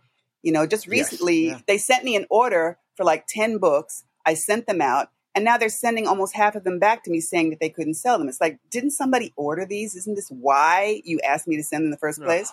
You 0.43 0.53
know, 0.53 0.66
just 0.66 0.87
recently 0.89 1.47
yes. 1.47 1.57
yeah. 1.59 1.62
they 1.68 1.78
sent 1.78 2.05
me 2.05 2.16
an 2.16 2.26
order 2.28 2.78
for 2.97 3.05
like 3.05 3.26
10 3.28 3.59
books. 3.59 4.05
I 4.26 4.35
sent 4.35 4.66
them 4.66 4.80
out 4.80 5.09
and 5.35 5.45
now 5.45 5.57
they're 5.57 5.68
sending 5.68 6.07
almost 6.07 6.35
half 6.35 6.55
of 6.55 6.64
them 6.64 6.78
back 6.78 7.05
to 7.05 7.11
me 7.11 7.20
saying 7.20 7.51
that 7.51 7.61
they 7.61 7.70
couldn't 7.70 7.95
sell 7.95 8.18
them. 8.18 8.28
It's 8.28 8.41
like, 8.41 8.59
didn't 8.70 8.91
somebody 8.91 9.33
order 9.37 9.64
these? 9.64 9.95
Isn't 9.95 10.14
this 10.14 10.28
why 10.28 11.01
you 11.05 11.20
asked 11.20 11.49
me 11.49 11.57
to 11.57 11.62
send 11.62 11.83
them 11.83 11.87
in 11.87 11.91
the 11.91 11.97
first 11.97 12.20
place? 12.20 12.53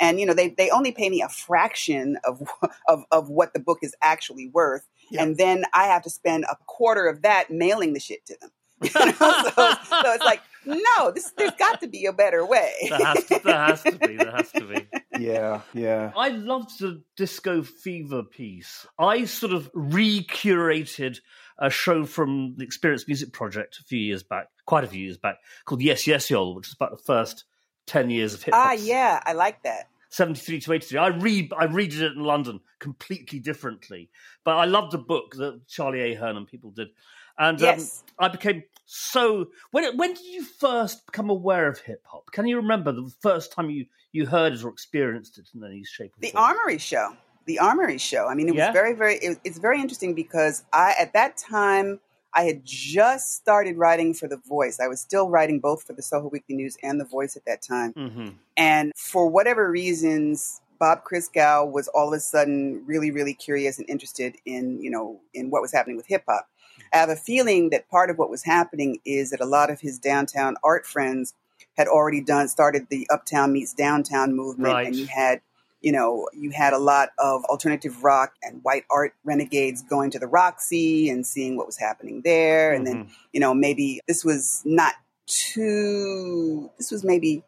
And 0.00 0.20
you 0.20 0.26
know 0.26 0.34
they, 0.34 0.48
they 0.48 0.70
only 0.70 0.92
pay 0.92 1.08
me 1.08 1.22
a 1.22 1.28
fraction 1.28 2.18
of, 2.24 2.42
of 2.88 3.04
of 3.10 3.28
what 3.28 3.52
the 3.52 3.60
book 3.60 3.78
is 3.82 3.94
actually 4.02 4.50
worth. 4.52 4.86
Yep. 5.10 5.22
and 5.22 5.36
then 5.36 5.64
i 5.74 5.84
have 5.84 6.00
to 6.02 6.08
spend 6.08 6.44
a 6.44 6.56
quarter 6.66 7.06
of 7.06 7.20
that 7.22 7.50
mailing 7.50 7.92
the 7.92 8.00
shit 8.00 8.24
to 8.26 8.38
them. 8.40 8.50
You 8.82 8.90
know? 8.94 9.12
so, 9.12 9.50
so, 9.50 10.12
it's 10.12 10.24
like 10.24 10.40
no 10.66 11.10
this 11.10 11.30
there's 11.36 11.52
got 11.52 11.80
to 11.80 11.86
be 11.86 12.06
a 12.06 12.12
better 12.12 12.44
way. 12.44 12.72
There 12.88 12.98
has, 12.98 13.24
to, 13.24 13.40
there 13.44 13.54
has 13.54 13.82
to 13.82 13.92
be 13.92 14.16
there 14.16 14.30
has 14.30 14.50
to 14.52 14.64
be. 14.64 14.88
Yeah 15.20 15.60
yeah. 15.74 16.10
I 16.16 16.28
loved 16.28 16.80
the 16.80 17.02
disco 17.16 17.62
fever 17.62 18.24
piece. 18.24 18.86
I 18.98 19.26
sort 19.26 19.52
of 19.52 19.72
recurated 19.74 21.18
a 21.58 21.70
show 21.70 22.04
from 22.04 22.54
the 22.56 22.64
experience 22.64 23.06
music 23.06 23.32
project 23.32 23.78
a 23.80 23.84
few 23.84 23.98
years 23.98 24.22
back 24.22 24.48
quite 24.66 24.84
a 24.84 24.88
few 24.88 25.02
years 25.04 25.18
back 25.18 25.36
called 25.64 25.82
yes 25.82 26.06
yes 26.06 26.30
y'all 26.30 26.54
which 26.54 26.68
is 26.68 26.74
about 26.74 26.90
the 26.90 27.02
first 27.04 27.44
10 27.86 28.10
years 28.10 28.34
of 28.34 28.42
hip 28.42 28.54
hop. 28.54 28.66
Ah, 28.66 28.72
yeah, 28.72 29.20
I 29.24 29.32
like 29.32 29.62
that. 29.62 29.88
73 30.10 30.60
to 30.60 30.72
83. 30.74 30.98
I 30.98 31.08
read 31.08 31.52
I 31.58 31.64
read 31.64 31.92
it 31.92 32.12
in 32.12 32.22
London 32.22 32.60
completely 32.78 33.40
differently. 33.40 34.10
But 34.44 34.56
I 34.56 34.64
loved 34.64 34.92
the 34.92 34.98
book 34.98 35.34
that 35.36 35.66
Charlie 35.66 36.12
Ahearn 36.12 36.36
and 36.36 36.46
people 36.46 36.70
did. 36.70 36.88
And 37.36 37.60
um, 37.60 37.64
yes. 37.64 38.04
um, 38.18 38.26
I 38.26 38.28
became 38.28 38.62
so 38.86 39.48
when 39.72 39.96
when 39.96 40.14
did 40.14 40.24
you 40.24 40.44
first 40.44 41.04
become 41.06 41.30
aware 41.30 41.66
of 41.66 41.80
hip 41.80 42.02
hop? 42.04 42.30
Can 42.30 42.46
you 42.46 42.56
remember 42.56 42.92
the 42.92 43.10
first 43.20 43.52
time 43.52 43.70
you 43.70 43.86
you 44.12 44.26
heard 44.26 44.52
it 44.52 44.62
or 44.62 44.68
experienced 44.68 45.38
it 45.38 45.48
in 45.54 45.64
any 45.64 45.82
shape? 45.82 46.12
the 46.20 46.30
form? 46.30 46.44
Armory 46.44 46.78
Show. 46.78 47.16
The 47.46 47.58
Armory 47.58 47.98
Show. 47.98 48.28
I 48.28 48.34
mean, 48.34 48.48
it 48.48 48.54
yeah. 48.54 48.68
was 48.68 48.72
very 48.72 48.94
very. 48.94 49.16
It, 49.16 49.38
it's 49.42 49.58
very 49.58 49.80
interesting 49.80 50.14
because 50.14 50.62
I 50.72 50.94
at 51.00 51.12
that 51.14 51.36
time 51.36 51.98
I 52.34 52.42
had 52.42 52.64
just 52.64 53.34
started 53.34 53.76
writing 53.76 54.12
for 54.12 54.28
The 54.28 54.36
Voice. 54.36 54.80
I 54.80 54.88
was 54.88 55.00
still 55.00 55.30
writing 55.30 55.60
both 55.60 55.84
for 55.84 55.92
the 55.92 56.02
Soho 56.02 56.28
Weekly 56.28 56.56
News 56.56 56.76
and 56.82 57.00
The 57.00 57.04
Voice 57.04 57.36
at 57.36 57.44
that 57.46 57.62
time. 57.62 57.92
Mm-hmm. 57.92 58.28
And 58.56 58.92
for 58.96 59.28
whatever 59.28 59.70
reasons, 59.70 60.60
Bob 60.78 61.04
Christgau 61.04 61.70
was 61.70 61.88
all 61.88 62.08
of 62.08 62.14
a 62.14 62.20
sudden 62.20 62.82
really, 62.86 63.10
really 63.10 63.34
curious 63.34 63.78
and 63.78 63.88
interested 63.88 64.36
in, 64.44 64.80
you 64.82 64.90
know, 64.90 65.20
in 65.32 65.50
what 65.50 65.62
was 65.62 65.72
happening 65.72 65.96
with 65.96 66.06
hip 66.06 66.24
hop. 66.28 66.48
I 66.92 66.98
have 66.98 67.08
a 67.08 67.16
feeling 67.16 67.70
that 67.70 67.88
part 67.88 68.10
of 68.10 68.18
what 68.18 68.30
was 68.30 68.44
happening 68.44 69.00
is 69.04 69.30
that 69.30 69.40
a 69.40 69.46
lot 69.46 69.70
of 69.70 69.80
his 69.80 69.98
downtown 69.98 70.56
art 70.64 70.86
friends 70.86 71.34
had 71.76 71.88
already 71.88 72.20
done 72.20 72.48
started 72.48 72.86
the 72.88 73.08
Uptown 73.10 73.52
meets 73.52 73.74
Downtown 73.74 74.34
movement, 74.34 74.74
right. 74.74 74.86
and 74.86 74.96
you 74.96 75.06
had 75.06 75.40
you 75.84 75.92
know, 75.92 76.26
you 76.32 76.50
had 76.50 76.72
a 76.72 76.78
lot 76.78 77.10
of 77.18 77.44
alternative 77.44 78.02
rock 78.02 78.32
and 78.42 78.62
white 78.62 78.84
art 78.90 79.12
renegades 79.22 79.82
going 79.82 80.10
to 80.12 80.18
the 80.18 80.26
Roxy 80.26 81.10
and 81.10 81.26
seeing 81.26 81.58
what 81.58 81.66
was 81.66 81.76
happening 81.76 82.22
there. 82.24 82.70
Mm-hmm. 82.70 82.76
And 82.76 82.86
then, 82.86 83.04
mm-hmm. 83.04 83.12
you 83.34 83.40
know, 83.40 83.52
maybe 83.52 84.00
this 84.08 84.24
was 84.24 84.62
not 84.64 84.94
too, 85.26 86.70
this 86.78 86.90
was 86.90 87.04
maybe 87.04 87.42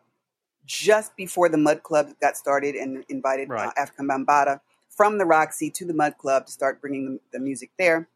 just 0.67 1.17
before 1.17 1.49
the 1.49 1.57
Mud 1.57 1.83
Club 1.83 2.09
got 2.21 2.37
started 2.37 2.75
and 2.75 3.07
invited 3.09 3.49
right. 3.49 3.73
uh, 3.75 3.87
Afrika 3.87 4.07
Bambaataa 4.07 4.61
from 4.91 5.17
the 5.17 5.25
Roxy 5.25 5.71
to 5.71 5.87
the 5.87 5.95
Mud 5.95 6.19
Club 6.19 6.45
to 6.45 6.53
start 6.53 6.83
bringing 6.83 7.15
the, 7.15 7.21
the 7.33 7.39
music 7.39 7.71
there. 7.79 8.07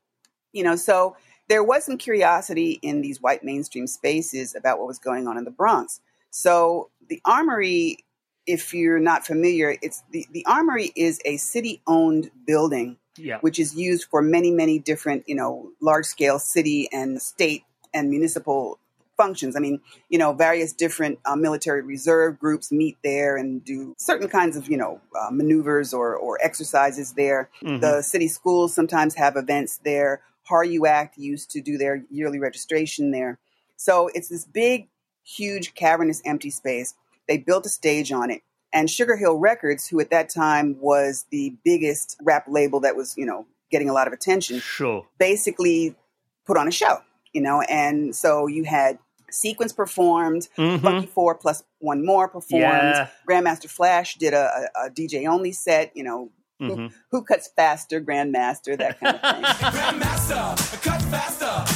You 0.53 0.65
know, 0.65 0.77
so 0.77 1.17
there 1.49 1.65
was 1.65 1.85
some 1.85 1.97
curiosity 1.97 2.79
in 2.83 3.01
these 3.01 3.23
white 3.23 3.43
mainstream 3.43 3.87
spaces 3.87 4.55
about 4.55 4.79
what 4.79 4.87
was 4.87 4.99
going 4.99 5.27
on 5.27 5.39
in 5.39 5.45
the 5.45 5.51
Bronx. 5.51 6.03
So 6.29 6.91
the 7.09 7.23
Armory 7.25 8.05
if 8.47 8.75
you're 8.75 8.99
not 8.99 9.27
familiar, 9.27 9.77
it's 9.83 10.03
the, 10.11 10.27
the 10.33 10.45
armory 10.47 10.93
is 10.97 11.21
a 11.25 11.37
city 11.37 11.83
owned 11.87 12.31
building, 12.47 12.97
yeah. 13.17 13.39
which 13.41 13.59
is 13.59 13.75
used 13.75 14.09
for 14.11 14.23
many, 14.23 14.51
many 14.51 14.79
different, 14.79 15.29
you 15.29 15.35
know, 15.35 15.71
large 15.81 16.07
scale 16.07 16.39
city 16.39 16.89
and 16.93 17.21
state 17.21 17.65
and 17.93 18.11
municipal 18.11 18.79
functions. 19.17 19.55
I 19.55 19.61
mean, 19.61 19.81
you 20.09 20.19
know, 20.19 20.33
various 20.33 20.73
different 20.73 21.19
uh, 21.27 21.37
military 21.37 21.83
reserve 21.83 22.39
groups 22.39 22.73
meet 22.73 22.97
there 23.05 23.37
and 23.37 23.63
do 23.63 23.95
certain 23.99 24.29
kinds 24.29 24.57
of, 24.57 24.69
you 24.71 24.79
know, 24.79 25.01
uh, 25.21 25.31
maneuvers 25.31 25.93
or, 25.93 26.17
or 26.17 26.39
exercises 26.43 27.13
there. 27.13 27.51
Mm-hmm. 27.63 27.81
The 27.81 28.03
city 28.03 28.29
schools 28.29 28.75
sometimes 28.75 29.15
have 29.17 29.37
events 29.37 29.79
there. 29.85 30.23
HARYOU-ACT 30.51 31.19
used 31.19 31.51
to 31.51 31.61
do 31.61 31.77
their 31.77 32.03
yearly 32.11 32.39
registration 32.39 33.11
there. 33.11 33.39
So 33.77 34.09
it's 34.15 34.29
this 34.29 34.45
big, 34.47 34.89
huge, 35.23 35.75
cavernous, 35.75 36.23
empty 36.25 36.51
space 36.51 36.95
they 37.31 37.39
built 37.39 37.65
a 37.65 37.69
stage 37.69 38.11
on 38.11 38.31
it. 38.31 38.43
And 38.73 38.91
Sugar 38.91 39.17
Hill 39.17 39.37
Records, 39.37 39.87
who 39.87 40.01
at 40.01 40.11
that 40.11 40.29
time 40.29 40.77
was 40.81 41.27
the 41.31 41.55
biggest 41.65 42.17
rap 42.21 42.47
label 42.49 42.81
that 42.81 42.97
was, 42.97 43.17
you 43.17 43.25
know, 43.25 43.47
getting 43.71 43.89
a 43.89 43.93
lot 43.93 44.09
of 44.09 44.13
attention, 44.13 44.59
sure. 44.59 45.07
basically 45.19 45.95
put 46.45 46.57
on 46.57 46.67
a 46.67 46.73
show, 46.73 46.99
you 47.33 47.41
know. 47.41 47.63
And 47.63 48.15
so 48.15 48.49
you 48.49 48.65
had 48.65 48.99
Sequence 49.31 49.73
performed, 49.73 50.49
mm-hmm. 50.59 50.83
Funky 50.83 51.07
Four 51.07 51.37
plus 51.37 51.63
one 51.79 52.05
more 52.05 52.27
performed, 52.27 52.65
yeah. 52.65 53.09
Grandmaster 53.29 53.71
Flash 53.71 54.17
did 54.17 54.35
a, 54.35 54.69
a, 54.77 54.87
a 54.87 54.91
DJ 54.91 55.27
only 55.27 55.53
set, 55.53 55.97
you 55.97 56.03
know, 56.03 56.31
Mm-hmm. 56.61 56.89
Who, 56.89 56.91
who, 57.11 57.23
cuts 57.25 57.49
faster, 57.57 58.03
Grandmaster, 58.03 58.77
that 58.77 59.01
kind 59.01 59.17
of 59.17 59.23
thing. 59.23 59.43
Grandmaster, 59.73 60.83
cut 60.83 61.01
faster 61.05 61.70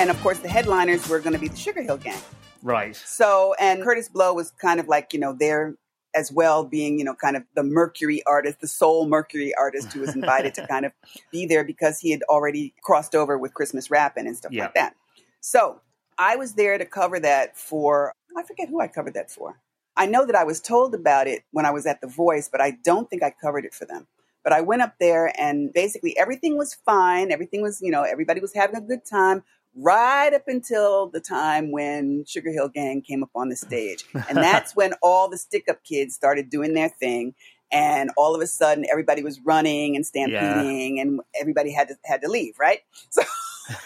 And 0.00 0.08
of 0.08 0.18
course, 0.22 0.38
the 0.38 0.48
headliners 0.48 1.06
were 1.10 1.20
going 1.20 1.34
to 1.34 1.38
be 1.38 1.48
the 1.48 1.56
Sugar 1.58 1.82
Hill 1.82 1.98
Gang. 1.98 2.16
Right. 2.62 2.96
So, 2.96 3.54
and 3.60 3.82
Kurtis 3.82 4.10
Blow 4.10 4.32
was 4.32 4.50
kind 4.52 4.80
of 4.80 4.88
like, 4.88 5.12
you 5.12 5.20
know, 5.20 5.34
there 5.38 5.74
as 6.14 6.32
well, 6.32 6.64
being, 6.64 6.98
you 6.98 7.04
know, 7.04 7.14
kind 7.14 7.36
of 7.36 7.42
the 7.54 7.62
Mercury 7.62 8.22
artist, 8.26 8.62
the 8.62 8.66
soul 8.66 9.06
Mercury 9.06 9.52
artist 9.56 9.92
who 9.92 10.00
was 10.00 10.14
invited 10.14 10.54
to 10.54 10.66
kind 10.70 10.86
of 10.86 10.92
be 11.30 11.44
there 11.44 11.64
because 11.64 12.00
he 12.00 12.12
had 12.12 12.22
already 12.30 12.72
crossed 12.82 13.14
over 13.14 13.36
with 13.36 13.52
Christmas 13.52 13.90
rapping 13.90 14.26
and 14.26 14.34
stuff 14.34 14.52
yeah. 14.52 14.62
like 14.62 14.74
that. 14.74 14.96
So 15.42 15.82
I 16.16 16.34
was 16.36 16.54
there 16.54 16.78
to 16.78 16.86
cover 16.86 17.20
that 17.20 17.58
for, 17.58 18.14
I 18.34 18.42
forget 18.42 18.70
who 18.70 18.80
I 18.80 18.88
covered 18.88 19.12
that 19.12 19.30
for. 19.30 19.60
I 19.98 20.06
know 20.06 20.24
that 20.24 20.34
I 20.34 20.44
was 20.44 20.62
told 20.62 20.94
about 20.94 21.26
it 21.26 21.42
when 21.50 21.66
I 21.66 21.72
was 21.72 21.84
at 21.84 22.00
The 22.00 22.06
Voice, 22.06 22.48
but 22.50 22.62
I 22.62 22.78
don't 22.84 23.10
think 23.10 23.22
I 23.22 23.34
covered 23.38 23.66
it 23.66 23.74
for 23.74 23.84
them. 23.84 24.06
But 24.42 24.54
I 24.54 24.62
went 24.62 24.80
up 24.80 24.94
there 24.98 25.30
and 25.38 25.70
basically 25.74 26.16
everything 26.18 26.56
was 26.56 26.72
fine. 26.72 27.30
Everything 27.30 27.60
was, 27.60 27.82
you 27.82 27.90
know, 27.90 28.04
everybody 28.04 28.40
was 28.40 28.54
having 28.54 28.76
a 28.76 28.80
good 28.80 29.04
time 29.04 29.42
right 29.76 30.32
up 30.32 30.46
until 30.46 31.08
the 31.08 31.20
time 31.20 31.70
when 31.70 32.24
Sugar 32.26 32.50
Hill 32.50 32.68
Gang 32.68 33.02
came 33.02 33.22
up 33.22 33.30
on 33.34 33.48
the 33.48 33.56
stage. 33.56 34.04
And 34.28 34.36
that's 34.36 34.74
when 34.74 34.94
all 35.02 35.28
the 35.28 35.38
stick 35.38 35.64
up 35.68 35.82
kids 35.84 36.14
started 36.14 36.50
doing 36.50 36.74
their 36.74 36.88
thing. 36.88 37.34
And 37.72 38.10
all 38.16 38.34
of 38.34 38.40
a 38.40 38.48
sudden, 38.48 38.84
everybody 38.90 39.22
was 39.22 39.40
running 39.40 39.94
and 39.94 40.04
stampeding, 40.04 40.96
yeah. 40.96 41.02
and 41.02 41.20
everybody 41.40 41.70
had 41.72 41.86
to 41.86 41.94
had 42.04 42.20
to 42.22 42.28
leave, 42.28 42.58
right? 42.58 42.80
So, 43.10 43.22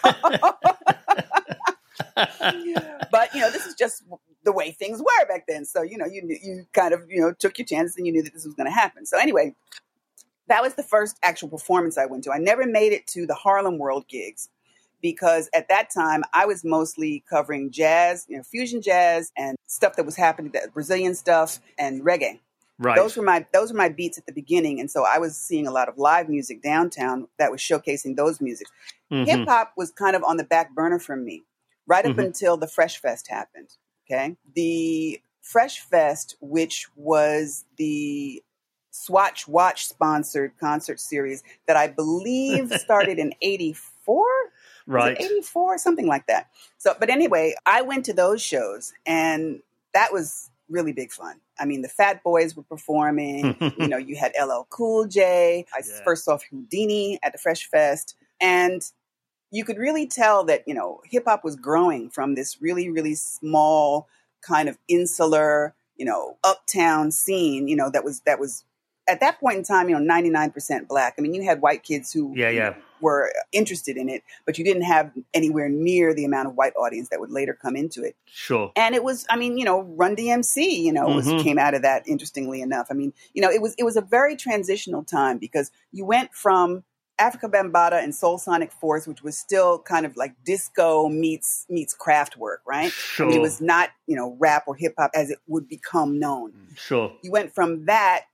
but 3.11 3.33
you 3.33 3.41
know, 3.41 3.51
this 3.51 3.67
is 3.67 3.75
just 3.75 4.03
the 4.43 4.51
way 4.51 4.71
things 4.71 4.99
were 4.99 5.25
back 5.27 5.45
then. 5.47 5.65
So 5.65 5.83
you 5.83 5.97
know, 5.99 6.07
you 6.07 6.23
you 6.41 6.65
kind 6.73 6.93
of 6.95 7.03
you 7.07 7.21
know 7.21 7.31
took 7.31 7.59
your 7.59 7.65
chances, 7.67 7.95
and 7.97 8.07
you 8.07 8.13
knew 8.13 8.23
that 8.23 8.33
this 8.33 8.43
was 8.45 8.55
going 8.55 8.65
to 8.65 8.73
happen. 8.73 9.05
So 9.05 9.19
anyway, 9.19 9.53
that 10.47 10.63
was 10.63 10.73
the 10.73 10.83
first 10.83 11.17
actual 11.21 11.49
performance 11.49 11.97
I 11.97 12.07
went 12.07 12.23
to. 12.23 12.31
I 12.31 12.39
never 12.39 12.65
made 12.65 12.91
it 12.91 13.05
to 13.07 13.27
the 13.27 13.35
Harlem 13.35 13.77
World 13.77 14.07
gigs 14.07 14.49
because 15.05 15.51
at 15.53 15.69
that 15.69 15.91
time 15.93 16.23
I 16.33 16.47
was 16.47 16.63
mostly 16.63 17.23
covering 17.29 17.69
jazz, 17.69 18.25
you 18.27 18.37
know, 18.37 18.41
fusion 18.41 18.81
jazz 18.81 19.31
and 19.37 19.55
stuff 19.67 19.97
that 19.97 20.05
was 20.05 20.15
happening, 20.15 20.51
that 20.53 20.73
Brazilian 20.73 21.13
stuff 21.13 21.59
and 21.77 22.01
reggae. 22.01 22.39
Right. 22.79 22.95
Those 22.95 23.15
were 23.15 23.21
my 23.21 23.45
those 23.53 23.71
were 23.71 23.77
my 23.77 23.89
beats 23.89 24.17
at 24.17 24.25
the 24.25 24.33
beginning, 24.33 24.79
and 24.79 24.89
so 24.89 25.05
I 25.05 25.19
was 25.19 25.37
seeing 25.37 25.67
a 25.67 25.71
lot 25.71 25.89
of 25.89 25.99
live 25.99 26.27
music 26.27 26.63
downtown 26.63 27.27
that 27.37 27.51
was 27.51 27.61
showcasing 27.61 28.15
those 28.15 28.41
music. 28.41 28.65
Mm-hmm. 29.11 29.29
Hip 29.29 29.47
hop 29.47 29.73
was 29.77 29.91
kind 29.91 30.15
of 30.15 30.23
on 30.23 30.37
the 30.37 30.43
back 30.43 30.73
burner 30.73 30.97
for 30.97 31.15
me, 31.15 31.43
right 31.85 32.03
up 32.03 32.13
mm-hmm. 32.13 32.21
until 32.21 32.57
the 32.57 32.67
Fresh 32.67 32.97
Fest 32.97 33.27
happened. 33.29 33.69
Okay, 34.09 34.35
the 34.55 35.21
Fresh 35.41 35.81
Fest, 35.81 36.35
which 36.41 36.87
was 36.95 37.63
the 37.77 38.43
Swatch 38.89 39.47
Watch 39.47 39.87
sponsored 39.87 40.53
concert 40.59 40.99
series 40.99 41.43
that 41.67 41.77
I 41.77 41.87
believe 41.87 42.71
started 42.77 43.19
in 43.19 43.33
84. 43.41 44.25
Right. 44.87 45.19
84, 45.19 45.79
something 45.79 46.07
like 46.07 46.27
that. 46.27 46.49
So, 46.77 46.95
but 46.99 47.09
anyway, 47.09 47.55
I 47.65 47.81
went 47.81 48.05
to 48.05 48.13
those 48.13 48.41
shows 48.41 48.93
and 49.05 49.61
that 49.93 50.13
was 50.13 50.49
really 50.69 50.93
big 50.93 51.11
fun. 51.11 51.39
I 51.59 51.65
mean, 51.65 51.81
the 51.81 51.89
Fat 51.89 52.23
Boys 52.23 52.55
were 52.55 52.63
performing. 52.63 53.55
you 53.77 53.87
know, 53.87 53.97
you 53.97 54.15
had 54.15 54.33
LL 54.39 54.67
Cool 54.69 55.07
J. 55.07 55.65
I 55.73 55.81
yeah. 55.87 56.03
first 56.03 56.25
saw 56.25 56.37
Whodini 56.37 57.17
at 57.23 57.31
the 57.31 57.37
Fresh 57.37 57.69
Fest. 57.69 58.15
And 58.41 58.81
you 59.51 59.63
could 59.63 59.77
really 59.77 60.07
tell 60.07 60.43
that, 60.45 60.67
you 60.67 60.73
know, 60.73 61.01
hip 61.05 61.23
hop 61.27 61.43
was 61.43 61.55
growing 61.55 62.09
from 62.09 62.35
this 62.35 62.61
really, 62.61 62.89
really 62.89 63.15
small 63.15 64.07
kind 64.41 64.67
of 64.67 64.77
insular, 64.87 65.73
you 65.95 66.05
know, 66.05 66.37
uptown 66.43 67.11
scene, 67.11 67.67
you 67.67 67.75
know, 67.75 67.89
that 67.89 68.03
was, 68.03 68.19
that 68.21 68.39
was 68.39 68.65
at 69.07 69.19
that 69.19 69.39
point 69.39 69.57
in 69.57 69.63
time, 69.63 69.89
you 69.89 69.99
know, 69.99 70.13
99% 70.13 70.87
black. 70.87 71.15
I 71.17 71.21
mean, 71.21 71.33
you 71.33 71.43
had 71.43 71.61
white 71.61 71.83
kids 71.83 72.11
who 72.11 72.33
yeah, 72.35 72.49
yeah. 72.49 72.75
were 73.01 73.31
interested 73.51 73.97
in 73.97 74.09
it, 74.09 74.23
but 74.45 74.57
you 74.57 74.65
didn't 74.65 74.83
have 74.83 75.11
anywhere 75.33 75.69
near 75.69 76.13
the 76.13 76.25
amount 76.25 76.47
of 76.47 76.55
white 76.55 76.73
audience 76.75 77.09
that 77.09 77.19
would 77.19 77.31
later 77.31 77.53
come 77.53 77.75
into 77.75 78.03
it. 78.03 78.15
Sure. 78.25 78.71
And 78.75 78.95
it 78.95 79.03
was, 79.03 79.25
I 79.29 79.37
mean, 79.37 79.57
you 79.57 79.65
know, 79.65 79.81
Run 79.81 80.15
DMC, 80.15 80.81
you 80.81 80.91
know, 80.91 81.07
mm-hmm. 81.07 81.33
was, 81.33 81.43
came 81.43 81.59
out 81.59 81.73
of 81.73 81.83
that 81.83 82.07
interestingly 82.07 82.61
enough. 82.61 82.87
I 82.89 82.93
mean, 82.93 83.13
you 83.33 83.41
know, 83.41 83.49
it 83.49 83.61
was, 83.61 83.75
it 83.77 83.83
was 83.83 83.95
a 83.95 84.01
very 84.01 84.35
transitional 84.35 85.03
time 85.03 85.37
because 85.37 85.71
you 85.91 86.05
went 86.05 86.33
from 86.33 86.83
Afrika 87.19 87.49
Bambaataa 87.49 88.03
and 88.03 88.13
Soul 88.13 88.37
Sonic 88.37 88.71
Force, 88.71 89.07
which 89.07 89.23
was 89.23 89.37
still 89.37 89.79
kind 89.79 90.05
of 90.05 90.17
like 90.17 90.35
disco 90.43 91.07
meets 91.07 91.65
meets 91.69 91.95
Kraftwerk, 91.95 92.57
right? 92.67 92.91
Sure. 92.91 93.25
I 93.25 93.29
mean, 93.29 93.39
it 93.39 93.41
was 93.41 93.61
not 93.61 93.89
you 94.05 94.15
know 94.15 94.35
rap 94.37 94.65
or 94.67 94.75
hip 94.75 94.95
hop 94.97 95.11
as 95.15 95.29
it 95.29 95.39
would 95.47 95.67
become 95.69 96.19
known. 96.19 96.51
Sure. 96.75 97.13
You 97.21 97.31
went 97.31 97.55
from 97.55 97.85
that 97.85 98.25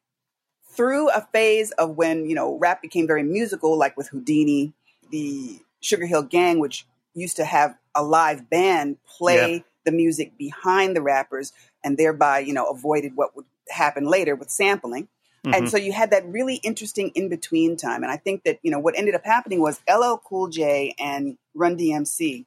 through 0.71 1.09
a 1.09 1.21
phase 1.33 1.71
of 1.71 1.97
when 1.97 2.27
you 2.29 2.35
know 2.35 2.57
rap 2.57 2.81
became 2.81 3.07
very 3.07 3.23
musical, 3.23 3.77
like 3.77 3.97
with 3.97 4.09
Whodini, 4.11 4.73
the 5.11 5.59
Sugar 5.81 6.05
Hill 6.05 6.23
Gang, 6.23 6.59
which 6.59 6.85
used 7.13 7.37
to 7.37 7.45
have 7.45 7.75
a 7.93 8.03
live 8.03 8.49
band 8.49 8.97
play 9.05 9.55
yeah. 9.55 9.59
the 9.85 9.91
music 9.91 10.37
behind 10.37 10.95
the 10.95 11.01
rappers, 11.01 11.53
and 11.83 11.97
thereby 11.97 12.39
you 12.39 12.53
know 12.53 12.65
avoided 12.65 13.15
what 13.15 13.35
would 13.35 13.45
happen 13.69 14.05
later 14.05 14.35
with 14.35 14.49
sampling. 14.49 15.07
Mm-hmm. 15.43 15.55
And 15.55 15.69
so 15.69 15.77
you 15.77 15.91
had 15.91 16.11
that 16.11 16.25
really 16.27 16.55
interesting 16.57 17.11
in 17.15 17.27
between 17.27 17.75
time. 17.75 18.03
And 18.03 18.11
I 18.11 18.17
think 18.17 18.43
that, 18.43 18.59
you 18.61 18.69
know, 18.69 18.77
what 18.77 18.95
ended 18.95 19.15
up 19.15 19.25
happening 19.25 19.59
was 19.59 19.81
LL 19.89 20.17
Cool 20.23 20.49
J 20.49 20.93
and 20.99 21.37
Run 21.55 21.77
DMC, 21.77 22.45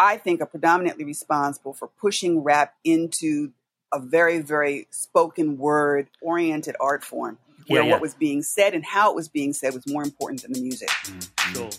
I 0.00 0.16
think, 0.16 0.40
are 0.40 0.46
predominantly 0.46 1.04
responsible 1.04 1.72
for 1.72 1.86
pushing 1.86 2.42
rap 2.42 2.74
into 2.82 3.52
a 3.92 3.98
very, 3.98 4.40
very 4.40 4.86
spoken 4.90 5.58
word 5.58 6.08
oriented 6.20 6.76
art 6.80 7.04
form 7.04 7.38
where 7.66 7.82
yeah, 7.82 7.86
yeah. 7.86 7.92
what 7.92 8.00
was 8.00 8.14
being 8.14 8.42
said 8.42 8.74
and 8.74 8.84
how 8.84 9.10
it 9.10 9.16
was 9.16 9.28
being 9.28 9.52
said 9.52 9.74
was 9.74 9.86
more 9.86 10.02
important 10.02 10.42
than 10.42 10.52
the 10.52 10.60
music. 10.60 10.88
Mm-hmm. 10.88 11.54
Sure. 11.54 11.70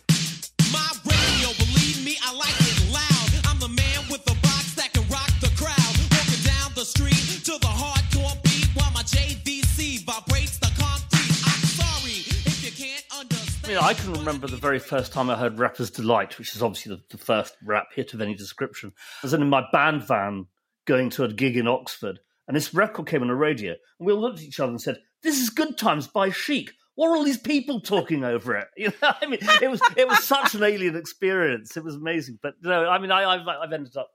My 0.71 0.89
radio, 1.05 1.49
believe 1.57 2.03
me, 2.05 2.17
I 2.23 2.33
like 2.35 2.55
it 2.59 2.91
loud. 2.91 3.51
I'm 3.51 3.59
the 3.59 3.67
man 3.67 4.05
with 4.09 4.23
the 4.25 4.35
box 4.41 4.75
that 4.75 4.93
can 4.93 5.07
rock 5.09 5.29
the 5.41 5.51
crowd. 5.57 5.93
Walking 6.11 6.43
down 6.45 6.71
the 6.75 6.85
street 6.85 7.43
to 7.45 7.59
the 7.59 7.67
hardcore 7.67 8.41
beat 8.43 8.67
while 8.75 8.91
my 8.91 9.03
JVC 9.03 10.05
vibrates 10.05 10.57
the 10.59 10.71
concrete. 10.79 11.35
I'm 11.45 11.63
sorry 11.67 12.23
if 12.45 12.63
you 12.63 12.71
can't 12.71 13.05
understand. 13.19 13.65
I 13.65 13.67
mean, 13.67 13.77
I 13.77 13.93
can 13.93 14.13
remember 14.13 14.47
the 14.47 14.57
very 14.57 14.79
first 14.79 15.11
time 15.11 15.29
I 15.29 15.35
heard 15.35 15.59
Rapper's 15.59 15.89
Delight, 15.89 16.37
which 16.37 16.55
is 16.55 16.61
obviously 16.61 16.95
the, 16.95 17.01
the 17.09 17.17
first 17.17 17.55
rap 17.63 17.87
hit 17.93 18.13
of 18.13 18.21
any 18.21 18.35
description. 18.35 18.93
I 19.21 19.25
was 19.25 19.33
in 19.33 19.47
my 19.49 19.65
band 19.71 20.03
van 20.03 20.47
going 20.85 21.09
to 21.11 21.23
a 21.23 21.33
gig 21.33 21.57
in 21.57 21.67
Oxford, 21.67 22.19
and 22.47 22.55
this 22.55 22.73
record 22.73 23.07
came 23.07 23.21
on 23.21 23.27
the 23.27 23.35
radio, 23.35 23.71
and 23.71 24.07
we 24.07 24.13
all 24.13 24.21
looked 24.21 24.39
at 24.39 24.45
each 24.45 24.59
other 24.59 24.71
and 24.71 24.81
said, 24.81 25.01
"This 25.21 25.39
is 25.39 25.49
Good 25.49 25.77
Times 25.77 26.07
by 26.07 26.29
Chic." 26.29 26.73
What 26.95 27.09
are 27.09 27.15
all 27.15 27.23
these 27.23 27.39
people 27.39 27.81
talking 27.81 28.23
over 28.23 28.55
it? 28.55 28.67
You 28.77 28.93
know, 29.01 29.13
I 29.19 29.25
mean, 29.25 29.39
it 29.61 29.69
was 29.69 29.81
it 29.97 30.07
was 30.07 30.23
such 30.23 30.55
an 30.55 30.63
alien 30.63 30.95
experience. 30.95 31.75
It 31.77 31.83
was 31.83 31.95
amazing, 31.95 32.39
but 32.41 32.55
you 32.61 32.69
know, 32.69 32.87
I 32.87 32.99
mean, 32.99 33.11
I, 33.11 33.37
have 33.37 33.47
I've 33.47 33.73
ended 33.73 33.97
up 33.97 34.11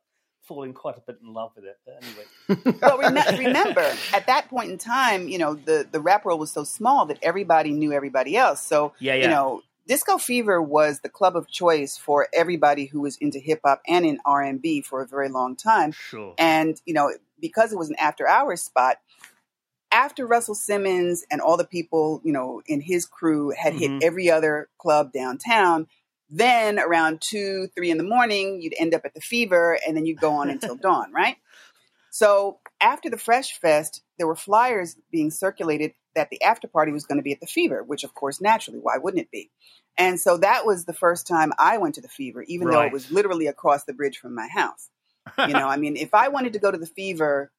falling 0.48 0.72
quite 0.72 0.96
a 0.96 1.00
bit 1.00 1.18
in 1.22 1.32
love 1.32 1.52
with 1.54 1.66
it. 1.66 1.78
But 1.84 2.02
anyway, 2.02 2.78
well, 2.82 2.98
rem- 2.98 3.38
remember 3.38 3.92
at 4.14 4.26
that 4.26 4.48
point 4.48 4.70
in 4.70 4.78
time, 4.78 5.28
you 5.28 5.38
know, 5.38 5.54
the 5.54 5.86
the 5.90 6.00
rap 6.00 6.24
world 6.24 6.40
was 6.40 6.50
so 6.50 6.64
small 6.64 7.04
that 7.06 7.18
everybody 7.22 7.70
knew 7.70 7.92
everybody 7.92 8.36
else. 8.36 8.60
So 8.62 8.94
yeah, 8.98 9.14
yeah. 9.14 9.22
you 9.22 9.28
know, 9.28 9.62
Disco 9.88 10.18
Fever 10.18 10.60
was 10.60 11.00
the 11.00 11.08
club 11.08 11.34
of 11.34 11.48
choice 11.48 11.96
for 11.96 12.28
everybody 12.34 12.84
who 12.84 13.00
was 13.00 13.16
into 13.16 13.38
hip 13.38 13.60
hop 13.64 13.80
and 13.88 14.04
in 14.04 14.20
R 14.24 14.42
and 14.42 14.60
B 14.60 14.82
for 14.82 15.00
a 15.00 15.06
very 15.06 15.30
long 15.30 15.56
time. 15.56 15.92
Sure. 15.92 16.34
And 16.38 16.80
you 16.84 16.92
know, 16.92 17.10
because 17.40 17.72
it 17.72 17.78
was 17.78 17.88
an 17.88 17.96
after 17.98 18.28
hours 18.28 18.60
spot, 18.60 18.98
after 19.90 20.26
Russell 20.26 20.54
Simmons 20.54 21.24
and 21.30 21.40
all 21.40 21.56
the 21.56 21.64
people 21.64 22.20
you 22.22 22.34
know 22.34 22.60
in 22.66 22.82
his 22.82 23.06
crew 23.06 23.50
had 23.56 23.72
mm-hmm. 23.72 23.94
hit 23.94 24.04
every 24.04 24.30
other 24.30 24.68
club 24.76 25.10
downtown, 25.10 25.86
then 26.28 26.78
around 26.78 27.22
two, 27.22 27.68
three 27.74 27.90
in 27.90 27.96
the 27.96 28.04
morning, 28.04 28.60
you'd 28.60 28.74
end 28.78 28.92
up 28.92 29.06
at 29.06 29.14
the 29.14 29.22
Fever, 29.22 29.78
and 29.86 29.96
then 29.96 30.04
you'd 30.04 30.20
go 30.20 30.32
on 30.32 30.50
until 30.50 30.76
dawn, 30.82 31.10
right? 31.14 31.36
So 32.10 32.58
after 32.78 33.08
the 33.08 33.16
Fresh 33.16 33.58
Fest, 33.58 34.02
there 34.18 34.26
were 34.26 34.36
flyers 34.36 34.96
being 35.10 35.30
circulated 35.30 35.94
that 36.18 36.30
the 36.30 36.42
after 36.42 36.66
party 36.66 36.90
was 36.90 37.06
going 37.06 37.18
to 37.18 37.22
be 37.22 37.32
at 37.32 37.40
the 37.40 37.46
Fever, 37.46 37.82
which 37.82 38.02
of 38.02 38.12
course, 38.12 38.40
naturally, 38.40 38.80
why 38.80 38.98
wouldn't 38.98 39.22
it 39.22 39.30
be? 39.30 39.50
And 39.96 40.20
so 40.20 40.36
that 40.38 40.66
was 40.66 40.84
the 40.84 40.92
first 40.92 41.26
time 41.28 41.52
I 41.58 41.78
went 41.78 41.94
to 41.94 42.00
the 42.00 42.08
Fever, 42.08 42.42
even 42.48 42.66
right. 42.66 42.74
though 42.74 42.82
it 42.82 42.92
was 42.92 43.10
literally 43.10 43.46
across 43.46 43.84
the 43.84 43.92
bridge 43.92 44.18
from 44.18 44.34
my 44.34 44.48
house. 44.48 44.90
you 45.38 45.54
know, 45.54 45.68
I 45.68 45.76
mean, 45.76 45.96
if 45.96 46.14
I 46.14 46.28
wanted 46.28 46.54
to 46.54 46.58
go 46.58 46.70
to 46.70 46.78
the 46.78 46.86
Fever 46.86 47.52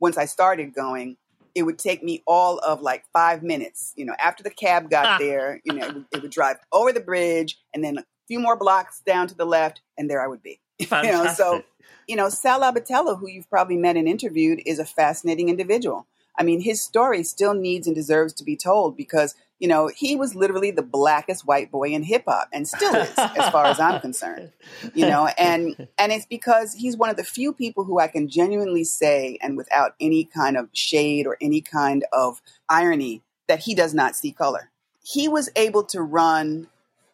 once 0.00 0.16
I 0.16 0.24
started 0.24 0.74
going, 0.74 1.18
it 1.54 1.62
would 1.64 1.78
take 1.78 2.02
me 2.02 2.22
all 2.26 2.58
of 2.58 2.80
like 2.80 3.04
five 3.12 3.42
minutes. 3.42 3.92
You 3.96 4.06
know, 4.06 4.14
after 4.18 4.42
the 4.42 4.50
cab 4.50 4.88
got 4.88 5.06
ah. 5.06 5.18
there, 5.18 5.60
you 5.64 5.74
know, 5.74 5.86
it 5.86 5.94
would, 5.94 6.06
it 6.12 6.22
would, 6.22 6.30
drive 6.30 6.56
over 6.72 6.92
the 6.92 7.00
bridge 7.00 7.58
and 7.74 7.84
then 7.84 7.98
a 7.98 8.04
few 8.28 8.40
more 8.40 8.56
blocks 8.56 9.02
down 9.04 9.26
to 9.28 9.34
the 9.34 9.44
left, 9.44 9.82
and 9.98 10.08
there 10.08 10.22
I 10.22 10.26
would 10.26 10.42
be. 10.42 10.60
you 10.78 10.88
know, 10.90 11.26
so 11.34 11.62
you 12.08 12.16
know, 12.16 12.28
Sal 12.28 12.60
Abbatiello, 12.60 13.18
who 13.18 13.28
you've 13.28 13.50
probably 13.50 13.76
met 13.76 13.96
and 13.96 14.08
interviewed, 14.08 14.62
is 14.64 14.78
a 14.78 14.84
fascinating 14.84 15.48
individual. 15.48 16.06
I 16.38 16.42
mean, 16.42 16.60
his 16.60 16.82
story 16.82 17.22
still 17.22 17.54
needs 17.54 17.86
and 17.86 17.94
deserves 17.94 18.32
to 18.34 18.44
be 18.44 18.56
told 18.56 18.96
because, 18.96 19.34
you 19.58 19.68
know, 19.68 19.90
he 19.94 20.16
was 20.16 20.34
literally 20.34 20.70
the 20.70 20.82
blackest 20.82 21.46
white 21.46 21.70
boy 21.70 21.90
in 21.90 22.02
hip 22.02 22.24
hop 22.26 22.48
and 22.52 22.66
still 22.66 22.94
is, 22.94 23.12
as 23.18 23.50
far 23.50 23.66
as 23.66 23.78
I'm 23.78 24.00
concerned. 24.00 24.52
You 24.94 25.06
know, 25.06 25.28
and 25.38 25.88
and 25.98 26.12
it's 26.12 26.26
because 26.26 26.74
he's 26.74 26.96
one 26.96 27.10
of 27.10 27.16
the 27.16 27.24
few 27.24 27.52
people 27.52 27.84
who 27.84 27.98
I 27.98 28.08
can 28.08 28.28
genuinely 28.28 28.84
say 28.84 29.38
and 29.42 29.56
without 29.56 29.94
any 30.00 30.24
kind 30.24 30.56
of 30.56 30.68
shade 30.72 31.26
or 31.26 31.36
any 31.40 31.60
kind 31.60 32.04
of 32.12 32.40
irony 32.68 33.22
that 33.48 33.60
he 33.60 33.74
does 33.74 33.92
not 33.92 34.16
see 34.16 34.32
color. 34.32 34.70
He 35.02 35.28
was 35.28 35.50
able 35.56 35.84
to 35.84 36.00
run 36.00 36.68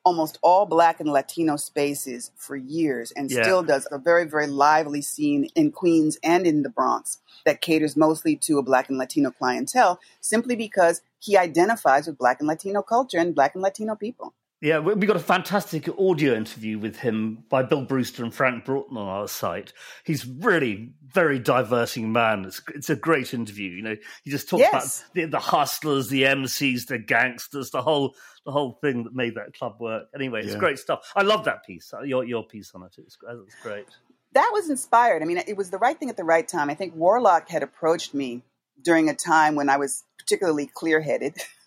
almost 0.06 0.38
all 0.40 0.66
black 0.66 1.00
and 1.00 1.10
Latino 1.10 1.56
spaces 1.56 2.30
for 2.36 2.54
years 2.54 3.10
and 3.10 3.28
yeah. 3.28 3.42
still 3.42 3.64
does 3.64 3.88
a 3.90 3.98
very, 3.98 4.24
very 4.24 4.46
lively 4.46 5.02
scene 5.02 5.48
in 5.56 5.72
Queens 5.72 6.16
and 6.22 6.46
in 6.46 6.62
the 6.62 6.68
Bronx 6.68 7.18
that 7.44 7.60
caters 7.60 7.96
mostly 7.96 8.36
to 8.36 8.58
a 8.58 8.62
black 8.62 8.88
and 8.88 8.98
Latino 8.98 9.32
clientele 9.32 9.98
simply 10.20 10.54
because 10.54 11.02
he 11.18 11.36
identifies 11.36 12.06
with 12.06 12.18
black 12.18 12.38
and 12.38 12.46
Latino 12.46 12.82
culture 12.82 13.18
and 13.18 13.34
black 13.34 13.56
and 13.56 13.62
Latino 13.64 13.96
people. 13.96 14.32
Yeah, 14.62 14.78
we 14.78 15.06
got 15.06 15.16
a 15.16 15.20
fantastic 15.20 15.86
audio 15.98 16.34
interview 16.34 16.78
with 16.78 16.96
him 16.96 17.44
by 17.50 17.62
Bill 17.62 17.84
Brewster 17.84 18.24
and 18.24 18.32
Frank 18.32 18.64
Broughton 18.64 18.96
on 18.96 19.06
our 19.06 19.28
site. 19.28 19.74
He's 20.02 20.26
really 20.26 20.94
very 21.12 21.38
diversing 21.38 22.10
man. 22.10 22.46
It's, 22.46 22.62
it's 22.74 22.88
a 22.88 22.96
great 22.96 23.34
interview. 23.34 23.68
You 23.68 23.82
know, 23.82 23.96
he 24.24 24.30
just 24.30 24.48
talks 24.48 24.62
yes. 24.62 24.72
about 25.00 25.14
the, 25.14 25.24
the, 25.26 25.38
hustlers, 25.38 26.08
the 26.08 26.22
MCs, 26.22 26.86
the 26.86 26.98
gangsters, 26.98 27.70
the 27.70 27.82
whole 27.82 28.14
the 28.46 28.52
whole 28.52 28.78
thing 28.80 29.04
that 29.04 29.14
made 29.14 29.34
that 29.34 29.52
club 29.58 29.76
work. 29.78 30.04
Anyway, 30.14 30.40
it's 30.40 30.52
yeah. 30.52 30.58
great 30.58 30.78
stuff. 30.78 31.12
I 31.14 31.22
love 31.22 31.44
that 31.44 31.66
piece. 31.66 31.92
Uh, 31.92 32.00
your 32.02 32.24
your 32.24 32.42
piece 32.42 32.72
on 32.74 32.82
it. 32.82 32.94
It's, 32.96 33.18
it's 33.28 33.56
great. 33.62 33.86
That 34.32 34.50
was 34.54 34.70
inspired. 34.70 35.20
I 35.20 35.26
mean, 35.26 35.42
it 35.46 35.56
was 35.56 35.68
the 35.68 35.78
right 35.78 35.98
thing 35.98 36.08
at 36.08 36.16
the 36.16 36.24
right 36.24 36.46
time. 36.46 36.70
I 36.70 36.74
think 36.74 36.94
Warlock 36.94 37.50
had 37.50 37.62
approached 37.62 38.14
me 38.14 38.42
during 38.82 39.08
a 39.08 39.14
time 39.14 39.54
when 39.54 39.68
I 39.68 39.76
was 39.76 40.04
particularly 40.26 40.66
clear 40.66 41.00
headed. 41.00 41.36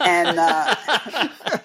and 0.00 0.38
uh, 0.38 0.74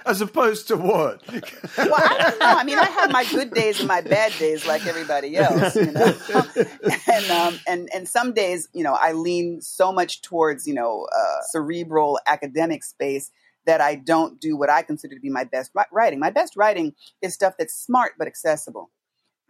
as 0.05 0.21
opposed 0.21 0.69
to 0.69 0.77
what? 0.77 1.21
well, 1.27 1.93
I 1.95 2.17
don't 2.17 2.39
know. 2.39 2.45
I 2.45 2.63
mean, 2.63 2.79
I 2.79 2.85
have 2.85 3.11
my 3.11 3.25
good 3.25 3.51
days 3.53 3.79
and 3.79 3.87
my 3.87 4.01
bad 4.01 4.31
days, 4.39 4.65
like 4.65 4.87
everybody 4.87 5.35
else, 5.35 5.75
you 5.75 5.91
know. 5.91 6.13
and 7.11 7.31
um, 7.31 7.59
and 7.67 7.89
and 7.93 8.07
some 8.07 8.33
days, 8.33 8.69
you 8.73 8.83
know, 8.83 8.97
I 8.99 9.11
lean 9.11 9.61
so 9.61 9.91
much 9.91 10.21
towards 10.21 10.65
you 10.65 10.73
know 10.73 11.07
uh, 11.13 11.41
cerebral 11.51 12.19
academic 12.25 12.83
space 12.83 13.31
that 13.65 13.81
I 13.81 13.95
don't 13.95 14.39
do 14.39 14.55
what 14.55 14.69
I 14.69 14.81
consider 14.81 15.15
to 15.15 15.21
be 15.21 15.29
my 15.29 15.43
best 15.43 15.71
writing. 15.91 16.19
My 16.19 16.31
best 16.31 16.55
writing 16.55 16.95
is 17.21 17.33
stuff 17.33 17.55
that's 17.59 17.73
smart 17.73 18.13
but 18.17 18.27
accessible. 18.27 18.89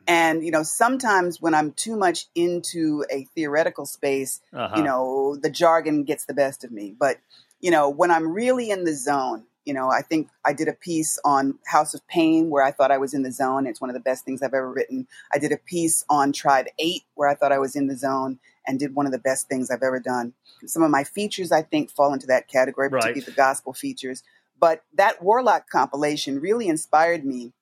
And, 0.10 0.43
you 0.43 0.49
know, 0.49 0.64
sometimes 0.64 1.39
when 1.39 1.53
I'm 1.53 1.72
too 1.72 1.95
much 1.95 2.26
into 2.34 3.05
a 3.12 3.26
theoretical 3.36 3.86
space, 3.86 4.41
uh-huh. 4.51 4.76
you 4.76 4.84
know, 4.84 5.36
the 5.36 5.51
jargon 5.51 6.03
gets 6.03 6.26
the 6.26 6.34
best 6.34 6.64
of 6.64 6.72
me. 6.72 6.95
But, 6.99 7.18
you 7.60 7.70
know, 7.70 7.89
when 7.89 8.10
I'm 8.10 8.28
really 8.34 8.72
in 8.72 8.86
the 8.86 8.95
zone, 8.95 9.43
you 9.66 9.74
know, 9.76 9.91
I 9.91 10.01
think 10.01 10.30
I 10.43 10.53
did 10.53 10.68
a 10.68 10.74
piece 10.74 11.20
on 11.24 11.60
House 11.68 11.93
of 11.93 12.07
Pain 12.07 12.49
where 12.49 12.64
I 12.64 12.72
thought 12.72 12.89
I 12.89 12.97
was 12.97 13.14
in 13.14 13.22
the 13.22 13.32
zone. 13.32 13.68
It's 13.68 13.80
one 13.80 13.91
of 13.91 13.93
the 13.93 13.99
best 13.99 14.26
things 14.26 14.41
I've 14.41 14.55
ever 14.55 14.72
written. 14.72 15.07
I 15.32 15.38
did 15.38 15.51
a 15.51 15.57
piece 15.57 16.03
on 16.10 16.34
Tribe 16.34 16.66
8 16.80 17.03
where 17.14 17.30
I 17.30 17.36
thought 17.36 17.51
I 17.51 17.60
was 17.60 17.76
in 17.76 17.86
the 17.86 17.95
zone. 17.95 18.39
and 18.68 18.78
did 18.78 18.93
one 18.93 19.07
of 19.07 19.12
the 19.12 19.18
best 19.18 19.47
things 19.47 19.72
I've 19.72 19.82
ever 19.82 19.99
done. 19.99 20.34
Some 20.68 20.84
of 20.84 20.91
my 20.91 21.03
features, 21.03 21.51
I 21.51 21.64
think, 21.64 21.89
fall 21.89 22.14
into 22.14 22.28
that 22.28 22.47
category, 22.47 22.88
particularly 22.88 23.22
Right. 23.22 23.26
the 23.26 23.32
gospel 23.32 23.74
features. 23.74 24.22
But 24.60 24.84
that 24.93 25.24
Warlock 25.24 25.70
compilation 25.72 26.39
really 26.39 26.68
inspired 26.68 27.26
me 27.26 27.53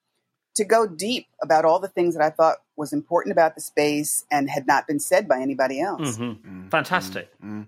to 0.57 0.65
go 0.65 0.87
deep 0.87 1.27
about 1.43 1.65
all 1.65 1.79
the 1.79 1.89
things 1.89 2.15
that 2.15 2.23
I 2.23 2.31
thought 2.31 2.57
was 2.77 2.93
important 2.93 3.31
about 3.31 3.55
the 3.55 3.61
space 3.61 4.25
and 4.31 4.49
had 4.49 4.67
not 4.67 4.87
been 4.87 4.99
said 4.99 5.27
by 5.27 5.41
anybody 5.41 5.81
else. 5.81 6.17
Mhm. 6.17 6.69
Fantastic. 6.71 7.33
Mm-hmm. 7.39 7.63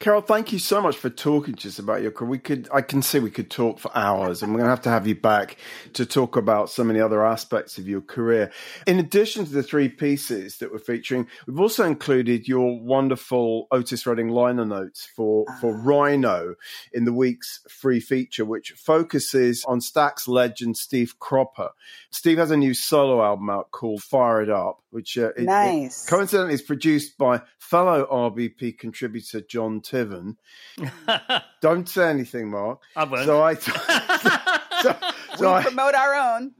Carol, 0.00 0.20
thank 0.20 0.52
you 0.52 0.58
so 0.58 0.80
much 0.80 0.96
for 0.96 1.10
talking 1.10 1.54
to 1.54 1.68
us 1.68 1.78
about 1.78 2.02
your 2.02 2.10
career. 2.10 2.30
We 2.30 2.38
could, 2.38 2.68
I 2.72 2.82
can 2.82 3.02
see 3.02 3.20
we 3.20 3.30
could 3.30 3.50
talk 3.50 3.78
for 3.78 3.96
hours, 3.96 4.42
and 4.42 4.52
we're 4.52 4.58
going 4.58 4.66
to 4.66 4.70
have 4.70 4.82
to 4.82 4.90
have 4.90 5.06
you 5.06 5.14
back 5.14 5.56
to 5.94 6.04
talk 6.04 6.36
about 6.36 6.70
so 6.70 6.82
many 6.84 7.00
other 7.00 7.24
aspects 7.24 7.78
of 7.78 7.88
your 7.88 8.00
career. 8.00 8.50
In 8.86 8.98
addition 8.98 9.44
to 9.44 9.52
the 9.52 9.62
three 9.62 9.88
pieces 9.88 10.58
that 10.58 10.72
we're 10.72 10.78
featuring, 10.78 11.26
we've 11.46 11.60
also 11.60 11.84
included 11.84 12.48
your 12.48 12.80
wonderful 12.80 13.68
Otis 13.70 14.06
Redding 14.06 14.28
liner 14.28 14.64
notes 14.64 15.08
for 15.14 15.44
for 15.60 15.74
ah. 15.74 15.80
Rhino 15.82 16.54
in 16.92 17.04
the 17.04 17.12
week's 17.12 17.60
free 17.68 18.00
feature, 18.00 18.44
which 18.44 18.72
focuses 18.72 19.64
on 19.66 19.80
Stax 19.80 20.26
legend 20.26 20.76
Steve 20.76 21.18
Cropper. 21.18 21.70
Steve 22.10 22.38
has 22.38 22.50
a 22.50 22.56
new 22.56 22.74
solo 22.74 23.22
album 23.22 23.50
out 23.50 23.70
called 23.70 24.02
Fire 24.02 24.42
It 24.48 24.52
Up, 24.54 24.78
which 24.90 25.16
uh, 25.18 25.28
it- 25.36 25.44
it- 25.46 26.06
coincidentally 26.08 26.54
is 26.54 26.62
produced 26.62 27.18
by 27.18 27.42
fellow 27.58 28.06
RBP 28.10 28.78
contributor 28.78 29.40
John 29.40 29.80
Tiven. 29.80 30.36
Don't 31.60 31.88
say 31.88 32.08
anything, 32.10 32.50
Mark. 32.50 32.80
I 32.96 33.04
won't. 33.04 33.24
So 33.24 33.42
I, 33.42 33.54
so, 34.82 34.96
we 35.40 35.46
I, 35.46 35.62
promote 35.62 35.94
our 35.94 36.14
own. 36.36 36.52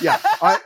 yeah, 0.00 0.18
I, 0.42 0.58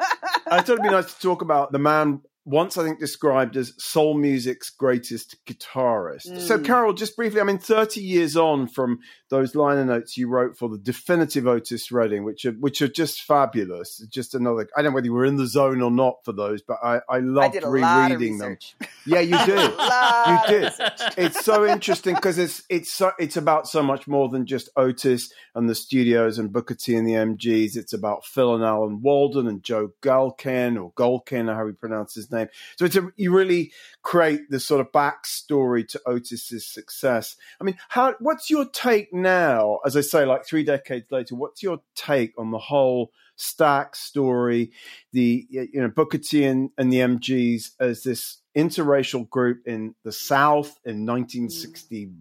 I 0.46 0.60
thought 0.60 0.70
it'd 0.70 0.82
be 0.82 0.90
nice 0.90 1.12
to 1.14 1.20
talk 1.20 1.42
about 1.42 1.72
the 1.72 1.78
man 1.78 2.22
once 2.45 2.76
I 2.78 2.84
think 2.84 2.99
described 2.99 3.57
as 3.57 3.72
soul 3.78 4.14
music's 4.14 4.70
greatest 4.70 5.36
guitarist. 5.47 6.41
So, 6.41 6.59
Mm. 6.59 6.64
Carol, 6.64 6.93
just 6.95 7.14
briefly, 7.16 7.41
I 7.41 7.45
mean, 7.45 7.59
30 7.59 8.01
years 8.01 8.36
on 8.36 8.66
from 8.66 8.99
those 9.28 9.55
liner 9.55 9.84
notes 9.84 10.16
you 10.16 10.26
wrote 10.28 10.57
for 10.59 10.68
the 10.68 10.78
definitive 10.78 11.47
Otis 11.47 11.93
Redding, 11.93 12.24
which 12.24 12.45
are 12.45 12.53
which 12.53 12.82
are 12.82 12.88
just 12.88 13.22
fabulous. 13.22 13.99
Just 14.11 14.34
another, 14.34 14.68
I 14.76 14.82
don't 14.82 14.91
know 14.93 14.95
whether 14.97 15.05
you 15.07 15.12
were 15.12 15.24
in 15.24 15.36
the 15.36 15.47
zone 15.47 15.80
or 15.82 15.91
not 15.91 16.16
for 16.24 16.32
those, 16.32 16.62
but 16.62 16.78
I, 16.82 16.97
I 16.97 17.01
I 17.09 17.18
loved 17.20 17.53
did 17.55 17.62
a 17.62 17.68
lot 17.68 18.11
of 18.11 18.18
rereading 18.18 18.38
them. 18.38 18.57
Yeah, 19.07 19.20
you 19.20 19.36
did. 19.47 19.70
you 19.70 20.61
did. 20.61 20.72
It's 21.16 21.45
so 21.45 21.66
interesting 21.66 22.14
because 22.14 22.38
it's 22.38 22.62
it's 22.68 22.93
so, 22.93 23.12
it's 23.18 23.36
about 23.36 23.66
so 23.66 23.82
much 23.82 24.07
more 24.07 24.28
than 24.28 24.47
just 24.47 24.68
Otis 24.76 25.32
and 25.55 25.68
the 25.68 25.74
studios 25.74 26.38
and 26.38 26.53
Booker 26.53 26.74
T 26.74 26.95
and 26.97 27.07
the 27.07 27.12
MGs. 27.14 27.76
It's 27.76 27.93
about 27.93 28.24
Phil 28.24 28.55
and 28.55 28.62
Alan 28.64 29.01
Walden 29.03 29.47
and 29.47 29.62
Joe 29.62 29.93
Gulkin 30.03 30.76
or 30.80 30.93
Golkin, 30.93 31.49
or 31.49 31.55
how 31.55 31.66
he 31.66 31.72
pronounced 31.72 32.16
his 32.31 32.39
name. 32.39 32.49
So 32.76 32.85
it's 32.85 32.97
a, 32.97 33.09
you 33.16 33.35
really 33.35 33.72
create 34.03 34.51
the 34.51 34.61
sort 34.61 34.81
of 34.81 34.93
backstory 34.93 35.87
to 35.89 36.01
Otis's 36.07 36.66
success. 36.66 37.37
I 37.61 37.64
mean, 37.64 37.76
how 37.89 38.14
what's 38.20 38.51
your 38.51 38.64
take 38.66 39.12
now? 39.12 39.78
As 39.85 39.97
I 39.97 40.01
say, 40.01 40.24
like 40.24 40.47
three 40.47 40.64
decades 40.64 41.11
later, 41.11 41.35
what's 41.35 41.62
your 41.62 41.81
take 41.95 42.39
on 42.39 42.51
the 42.51 42.59
whole? 42.59 43.12
Stax 43.39 43.97
story, 43.97 44.70
the 45.14 45.47
you 45.49 45.81
know 45.81 45.89
Booker 45.89 46.18
T 46.18 46.45
and, 46.45 46.68
and 46.76 46.93
the 46.93 46.99
MGs 46.99 47.70
as 47.81 48.03
this 48.03 48.43
interracial 48.57 49.28
group 49.28 49.66
in 49.66 49.95
the 50.05 50.12
South 50.12 50.78
in 50.85 51.07
1962. 51.07 52.12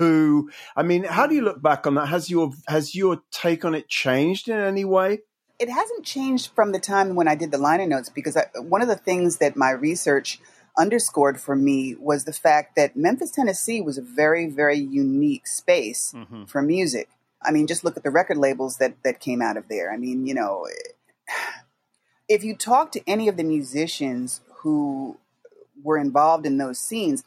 Mm. 0.00 0.52
I 0.74 0.82
mean, 0.82 1.04
how 1.04 1.26
do 1.26 1.34
you 1.34 1.42
look 1.42 1.62
back 1.62 1.86
on 1.86 1.94
that? 1.94 2.06
Has 2.06 2.28
your 2.28 2.50
has 2.66 2.94
your 2.94 3.20
take 3.30 3.64
on 3.64 3.76
it 3.76 3.88
changed 3.88 4.48
in 4.48 4.58
any 4.58 4.84
way? 4.84 5.20
It 5.58 5.68
hasn't 5.70 6.04
changed 6.04 6.50
from 6.54 6.72
the 6.72 6.78
time 6.80 7.14
when 7.14 7.28
I 7.28 7.34
did 7.34 7.50
the 7.50 7.58
liner 7.58 7.86
notes 7.86 8.08
because 8.08 8.36
I, 8.36 8.46
one 8.60 8.82
of 8.82 8.88
the 8.88 8.96
things 8.96 9.38
that 9.38 9.56
my 9.56 9.70
research 9.70 10.40
underscored 10.76 11.40
for 11.40 11.54
me 11.54 11.94
was 11.94 12.24
the 12.24 12.32
fact 12.32 12.74
that 12.76 12.96
Memphis, 12.96 13.30
Tennessee 13.30 13.80
was 13.80 13.96
a 13.96 14.02
very, 14.02 14.48
very 14.48 14.78
unique 14.78 15.46
space 15.46 16.12
Mhm. 16.16 16.48
for 16.48 16.60
music. 16.62 17.08
I 17.40 17.52
mean, 17.52 17.66
just 17.66 17.84
look 17.84 17.96
at 17.96 18.02
the 18.02 18.10
record 18.10 18.38
labels 18.38 18.78
that, 18.78 18.94
that 19.04 19.20
came 19.20 19.40
out 19.40 19.56
of 19.56 19.68
there. 19.68 19.92
I 19.92 19.96
mean, 19.96 20.26
you 20.26 20.34
know, 20.34 20.66
if 22.28 22.42
you 22.42 22.56
talk 22.56 22.90
to 22.92 23.02
any 23.08 23.28
of 23.28 23.36
the 23.36 23.44
musicians 23.44 24.40
who 24.58 25.18
were 25.82 25.98
involved 25.98 26.46
in 26.46 26.58
those 26.58 26.78
scenes, 26.80 27.22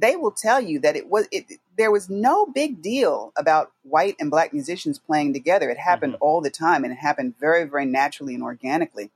they 0.00 0.16
will 0.16 0.30
tell 0.30 0.60
you 0.60 0.78
that 0.80 0.96
it 0.96 1.08
was 1.08 1.28
it, 1.30 1.44
there 1.76 1.90
was 1.90 2.08
no 2.08 2.46
big 2.46 2.82
deal 2.82 3.32
about 3.36 3.72
white 3.82 4.16
and 4.18 4.30
black 4.30 4.52
musicians 4.52 4.98
playing 4.98 5.32
together. 5.32 5.68
It 5.70 5.78
happened 5.78 6.14
mm-hmm. 6.14 6.22
all 6.24 6.40
the 6.40 6.50
time, 6.50 6.84
and 6.84 6.92
it 6.92 6.98
happened 6.98 7.34
very, 7.38 7.64
very 7.64 7.86
naturally 7.86 8.34
and 8.34 8.42
organically. 8.42 9.10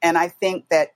And 0.00 0.18
I 0.18 0.28
think 0.28 0.68
that 0.68 0.94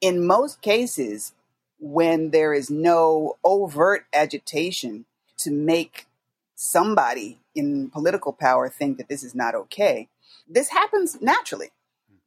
in 0.00 0.26
most 0.26 0.62
cases, 0.62 1.32
when 1.78 2.30
there 2.30 2.54
is 2.54 2.70
no 2.70 3.36
overt 3.44 4.06
agitation 4.12 5.04
to 5.38 5.50
make 5.50 6.06
somebody 6.54 7.38
in 7.54 7.90
political 7.90 8.32
power 8.32 8.68
think 8.68 8.96
that 8.98 9.08
this 9.08 9.22
is 9.22 9.34
not 9.34 9.54
okay, 9.54 10.08
this 10.48 10.70
happens 10.70 11.20
naturally. 11.20 11.70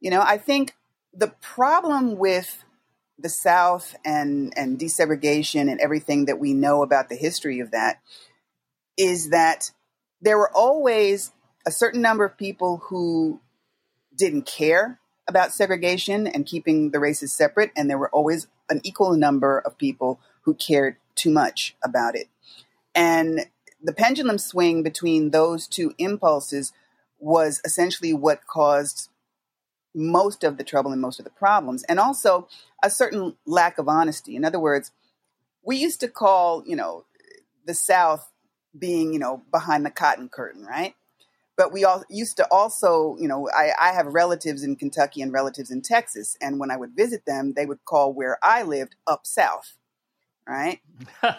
You 0.00 0.10
know, 0.10 0.22
I 0.22 0.38
think 0.38 0.74
the 1.12 1.28
problem 1.40 2.16
with 2.16 2.64
the 3.20 3.28
South 3.28 3.94
and, 4.04 4.52
and 4.56 4.78
desegregation 4.78 5.70
and 5.70 5.80
everything 5.80 6.26
that 6.26 6.38
we 6.38 6.54
know 6.54 6.82
about 6.82 7.08
the 7.08 7.16
history 7.16 7.60
of 7.60 7.70
that 7.70 8.00
is 8.96 9.30
that 9.30 9.70
there 10.20 10.38
were 10.38 10.50
always 10.54 11.32
a 11.66 11.70
certain 11.70 12.00
number 12.00 12.24
of 12.24 12.36
people 12.36 12.78
who 12.88 13.40
didn't 14.16 14.46
care 14.46 14.98
about 15.28 15.52
segregation 15.52 16.26
and 16.26 16.46
keeping 16.46 16.90
the 16.90 16.98
races 17.00 17.32
separate, 17.32 17.70
and 17.76 17.88
there 17.88 17.98
were 17.98 18.10
always 18.10 18.48
an 18.68 18.80
equal 18.84 19.16
number 19.16 19.58
of 19.58 19.78
people 19.78 20.20
who 20.42 20.54
cared 20.54 20.96
too 21.14 21.30
much 21.30 21.76
about 21.84 22.16
it. 22.16 22.28
And 22.94 23.46
the 23.82 23.92
pendulum 23.92 24.38
swing 24.38 24.82
between 24.82 25.30
those 25.30 25.66
two 25.66 25.94
impulses 25.98 26.72
was 27.18 27.60
essentially 27.64 28.12
what 28.12 28.46
caused 28.46 29.08
most 29.94 30.44
of 30.44 30.56
the 30.56 30.64
trouble 30.64 30.92
and 30.92 31.00
most 31.00 31.18
of 31.18 31.24
the 31.24 31.30
problems, 31.30 31.82
and 31.84 31.98
also 31.98 32.48
a 32.82 32.90
certain 32.90 33.36
lack 33.46 33.78
of 33.78 33.88
honesty. 33.88 34.36
In 34.36 34.44
other 34.44 34.60
words, 34.60 34.92
we 35.62 35.76
used 35.76 36.00
to 36.00 36.08
call, 36.08 36.62
you 36.66 36.76
know, 36.76 37.04
the 37.66 37.74
South 37.74 38.30
being, 38.78 39.12
you 39.12 39.18
know, 39.18 39.42
behind 39.50 39.84
the 39.84 39.90
cotton 39.90 40.28
curtain, 40.28 40.64
right? 40.64 40.94
But 41.56 41.72
we 41.72 41.84
all 41.84 42.04
used 42.08 42.36
to 42.38 42.46
also, 42.50 43.16
you 43.18 43.28
know, 43.28 43.48
I, 43.50 43.72
I 43.78 43.92
have 43.92 44.06
relatives 44.06 44.62
in 44.62 44.76
Kentucky 44.76 45.20
and 45.20 45.32
relatives 45.32 45.70
in 45.70 45.82
Texas, 45.82 46.36
and 46.40 46.58
when 46.58 46.70
I 46.70 46.76
would 46.76 46.96
visit 46.96 47.26
them, 47.26 47.52
they 47.54 47.66
would 47.66 47.84
call 47.84 48.12
where 48.12 48.38
I 48.42 48.62
lived 48.62 48.94
up 49.06 49.26
south, 49.26 49.74
right? 50.46 50.80
and 51.22 51.32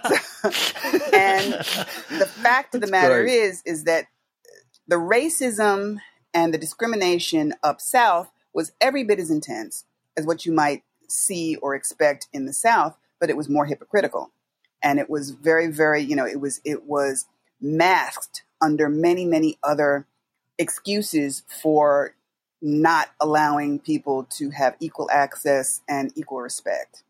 the 1.53 2.29
fact 2.43 2.75
of 2.75 2.81
the 2.81 2.87
That's 2.87 2.91
matter 2.91 3.23
great. 3.23 3.33
is, 3.33 3.63
is 3.65 3.85
that 3.85 4.05
the 4.87 4.97
racism 4.97 5.97
and 6.33 6.53
the 6.53 6.57
discrimination 6.57 7.53
up 7.63 7.81
south 7.81 8.29
was 8.53 8.71
every 8.81 9.03
bit 9.03 9.19
as 9.19 9.29
intense 9.31 9.85
as 10.17 10.25
what 10.25 10.45
you 10.45 10.51
might 10.51 10.83
see 11.07 11.55
or 11.57 11.75
expect 11.75 12.27
in 12.33 12.45
the 12.45 12.53
south, 12.53 12.97
but 13.19 13.29
it 13.29 13.37
was 13.37 13.49
more 13.49 13.65
hypocritical, 13.65 14.31
and 14.83 14.99
it 14.99 15.09
was 15.09 15.31
very, 15.31 15.67
very, 15.67 16.01
you 16.01 16.15
know, 16.15 16.25
it 16.25 16.39
was 16.39 16.61
it 16.63 16.83
was 16.85 17.25
masked 17.59 18.43
under 18.61 18.89
many, 18.89 19.25
many 19.25 19.57
other 19.63 20.05
excuses 20.57 21.43
for 21.61 22.13
not 22.61 23.09
allowing 23.19 23.79
people 23.79 24.25
to 24.29 24.51
have 24.51 24.75
equal 24.79 25.09
access 25.11 25.81
and 25.89 26.11
equal 26.15 26.39
respect. 26.41 27.03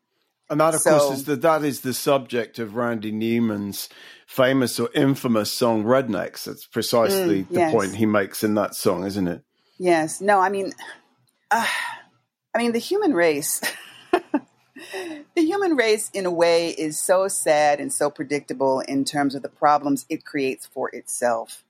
And 0.50 0.60
that, 0.60 0.74
of 0.76 0.82
So- 0.82 0.98
course, 1.00 1.18
is 1.20 1.26
the, 1.26 1.36
that 1.38 1.64
is 1.64 1.82
the 1.82 1.94
subject 1.94 2.60
of 2.60 2.76
Randy 2.76 3.12
Newman's 3.12 3.88
famous 4.28 4.80
or 4.80 4.90
infamous 4.94 5.52
song 5.52 5.84
"Rednecks." 5.84 6.44
That's 6.46 6.66
precisely 6.66 7.44
Mm, 7.44 7.50
the 7.50 7.54
yes. 7.56 7.72
point 7.74 7.96
he 7.96 8.06
makes 8.06 8.44
in 8.44 8.54
that 8.56 8.76
song, 8.76 9.06
isn't 9.06 9.28
it? 9.28 9.44
Yes. 9.78 10.20
No, 10.22 10.40
I 10.40 10.50
mean, 10.50 10.74
uh, 11.52 11.68
I 12.54 12.58
mean, 12.58 12.74
the 12.74 12.80
human 12.80 13.14
race, 13.14 13.62
the 14.12 15.24
human 15.36 15.76
race, 15.76 16.10
in 16.14 16.26
a 16.26 16.32
way, 16.32 16.70
is 16.70 17.00
so 17.00 17.30
sad 17.30 17.80
and 17.80 17.94
so 17.94 18.10
predictable 18.10 18.82
in 18.82 19.06
terms 19.06 19.36
of 19.36 19.42
the 19.42 19.50
problems 19.50 20.06
it 20.10 20.26
creates 20.26 20.66
for 20.66 20.90
itself. 20.94 21.64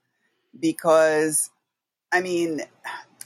Because, 0.58 1.50
I 2.12 2.20
mean, 2.20 2.62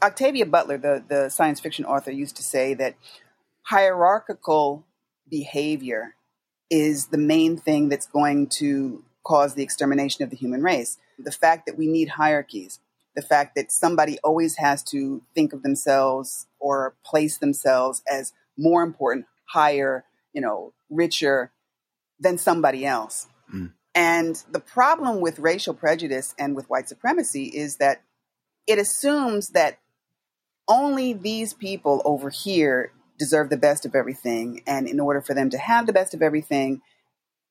Octavia 0.03 0.45
Butler, 0.45 0.77
the, 0.77 1.05
the 1.09 1.29
science 1.31 1.59
fiction 1.61 1.87
author, 1.87 2.11
used 2.11 2.37
to 2.37 2.43
say 2.43 2.75
that 2.75 2.97
hierarchical 3.63 4.85
behavior 5.31 6.15
is 6.71 7.07
the 7.07 7.19
main 7.19 7.57
thing 7.57 7.89
that's 7.89 8.07
going 8.07 8.49
to 8.49 9.03
cause 9.25 9.55
the 9.55 9.63
extermination 9.63 10.23
of 10.25 10.31
the 10.31 10.37
human 10.37 10.63
race. 10.63 10.99
The 11.19 11.33
fact 11.33 11.65
that 11.67 11.79
we 11.79 11.87
need 11.87 12.11
hierarchies, 12.11 12.81
the 13.17 13.23
fact 13.23 13.57
that 13.57 13.73
somebody 13.73 14.19
always 14.23 14.57
has 14.57 14.83
to 14.85 15.23
think 15.35 15.53
of 15.53 15.62
themselves 15.62 16.47
or 16.61 16.95
place 17.05 17.39
themselves 17.39 18.03
as 18.11 18.33
more 18.57 18.83
important, 18.83 19.27
higher, 19.47 20.05
you 20.33 20.41
know, 20.41 20.73
richer 20.91 21.51
than 22.21 22.39
somebody 22.39 22.87
else. 22.87 23.27
Mm. 23.53 23.73
And 23.95 24.43
the 24.51 24.61
problem 24.61 25.21
with 25.21 25.39
racial 25.39 25.73
prejudice 25.73 26.35
and 26.39 26.55
with 26.55 26.69
white 26.69 26.89
supremacy 26.89 27.45
is 27.45 27.77
that 27.77 28.03
it 28.67 28.79
assumes 28.79 29.51
that 29.51 29.79
only 30.69 31.14
these 31.14 31.55
people 31.55 32.03
over 32.05 32.29
here 32.29 32.93
deserve 33.19 33.49
the 33.49 33.57
best 33.57 33.87
of 33.87 33.95
everything. 33.95 34.62
And 34.67 34.87
in 34.87 35.01
order 35.01 35.23
for 35.23 35.33
them 35.33 35.49
to 35.51 35.59
have 35.59 35.87
the 35.87 35.93
best 35.93 36.12
of 36.12 36.21
everything, 36.21 36.83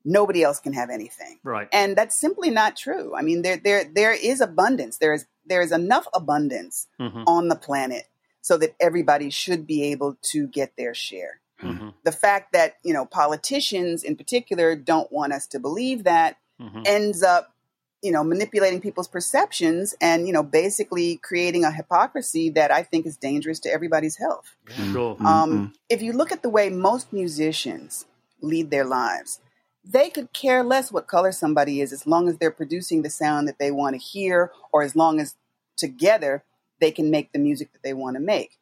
nobody 0.04 0.44
else 0.44 0.60
can 0.60 0.74
have 0.74 0.90
anything. 0.92 1.40
Right. 1.44 1.68
And 1.72 1.96
that's 1.96 2.20
simply 2.20 2.52
not 2.52 2.76
true. 2.76 3.16
I 3.16 3.24
mean, 3.24 3.42
there 3.42 3.58
there 3.58 3.84
there 3.84 4.14
is 4.14 4.40
abundance. 4.42 4.98
There 4.98 5.14
is 5.14 5.26
there 5.46 5.62
is 5.62 5.72
enough 5.72 6.08
abundance 6.14 6.88
Mm-hmm. 7.00 7.24
on 7.28 7.48
the 7.48 7.56
planet 7.56 8.04
so 8.42 8.58
that 8.58 8.76
everybody 8.80 9.30
should 9.30 9.66
be 9.66 9.84
able 9.92 10.18
to 10.22 10.48
get 10.48 10.74
their 10.78 10.94
share. 10.94 11.40
Mm-hmm. 11.64 11.90
The 12.04 12.12
fact 12.12 12.54
that, 12.54 12.76
you 12.84 12.94
know, 12.94 13.06
politicians 13.06 14.04
in 14.04 14.16
particular 14.16 14.76
don't 14.76 15.12
want 15.12 15.34
us 15.34 15.48
to 15.48 15.60
believe 15.60 16.04
that 16.04 16.38
Mm-hmm. 16.62 16.84
ends 16.86 17.22
up, 17.22 17.54
you 18.02 18.14
know, 18.14 18.24
manipulating 18.24 18.80
people's 18.80 19.10
perceptions 19.10 19.94
and, 20.00 20.26
you 20.26 20.32
know, 20.32 20.44
basically 20.44 21.18
creating 21.18 21.66
a 21.66 21.72
hypocrisy 21.72 22.50
that 22.52 22.72
I 22.72 22.82
think 22.84 23.06
is 23.06 23.18
dangerous 23.18 23.60
to 23.62 23.70
everybody's 23.70 24.16
health. 24.16 24.56
Sure. 24.94 25.18
Um, 25.20 25.74
if 25.90 26.02
you 26.02 26.14
look 26.14 26.32
at 26.32 26.44
the 26.44 26.50
way 26.50 26.70
most 26.70 27.12
musicians 27.12 28.06
lead 28.40 28.72
their 28.72 28.86
lives, 28.86 29.42
they 29.86 30.10
could 30.10 30.34
care 30.34 30.64
less 30.64 30.92
what 30.92 31.08
color 31.08 31.32
somebody 31.32 31.80
is 31.80 31.94
as 31.94 32.08
long 32.08 32.28
as 32.28 32.38
they're 32.38 32.52
producing 32.52 33.02
the 33.02 33.10
sound 33.10 33.48
that 33.48 33.60
they 33.60 33.72
want 33.72 33.94
to 33.94 34.02
hear 34.02 34.52
or 34.72 34.82
as 34.82 34.96
long 34.96 35.20
as 35.20 35.36
together 35.78 36.44
they 36.80 36.92
can 36.92 37.12
make 37.12 37.32
the 37.32 37.40
music 37.40 37.72
that 37.74 37.84
they 37.84 37.94
want 37.94 38.16
to 38.16 38.22
make. 38.22 38.58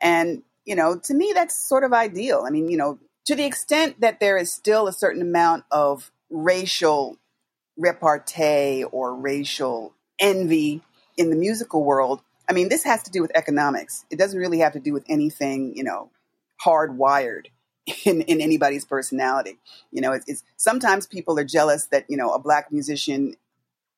And, 0.00 0.42
you 0.64 0.76
know, 0.76 0.96
to 1.04 1.14
me, 1.14 1.32
that's 1.34 1.56
sort 1.56 1.84
of 1.84 1.92
ideal. 1.92 2.44
I 2.46 2.50
mean, 2.50 2.68
you 2.68 2.76
know, 2.76 2.98
to 3.26 3.34
the 3.34 3.44
extent 3.44 4.00
that 4.00 4.20
there 4.20 4.38
is 4.38 4.52
still 4.52 4.86
a 4.86 4.92
certain 4.92 5.20
amount 5.20 5.64
of 5.70 6.10
racial 6.30 7.18
repartee 7.76 8.84
or 8.84 9.14
racial 9.14 9.94
envy 10.20 10.82
in 11.16 11.30
the 11.30 11.36
musical 11.36 11.84
world, 11.84 12.22
I 12.48 12.52
mean, 12.52 12.68
this 12.68 12.84
has 12.84 13.02
to 13.02 13.10
do 13.10 13.20
with 13.20 13.32
economics. 13.34 14.06
It 14.10 14.18
doesn't 14.18 14.38
really 14.38 14.60
have 14.60 14.72
to 14.72 14.80
do 14.80 14.92
with 14.92 15.04
anything, 15.08 15.76
you 15.76 15.84
know, 15.84 16.10
hardwired 16.64 17.46
in, 18.04 18.22
in 18.22 18.40
anybody's 18.40 18.84
personality. 18.84 19.58
You 19.90 20.00
know, 20.00 20.12
it's, 20.12 20.28
it's 20.28 20.44
sometimes 20.56 21.06
people 21.06 21.38
are 21.38 21.44
jealous 21.44 21.86
that, 21.86 22.04
you 22.08 22.16
know, 22.16 22.32
a 22.32 22.38
black 22.38 22.72
musician 22.72 23.36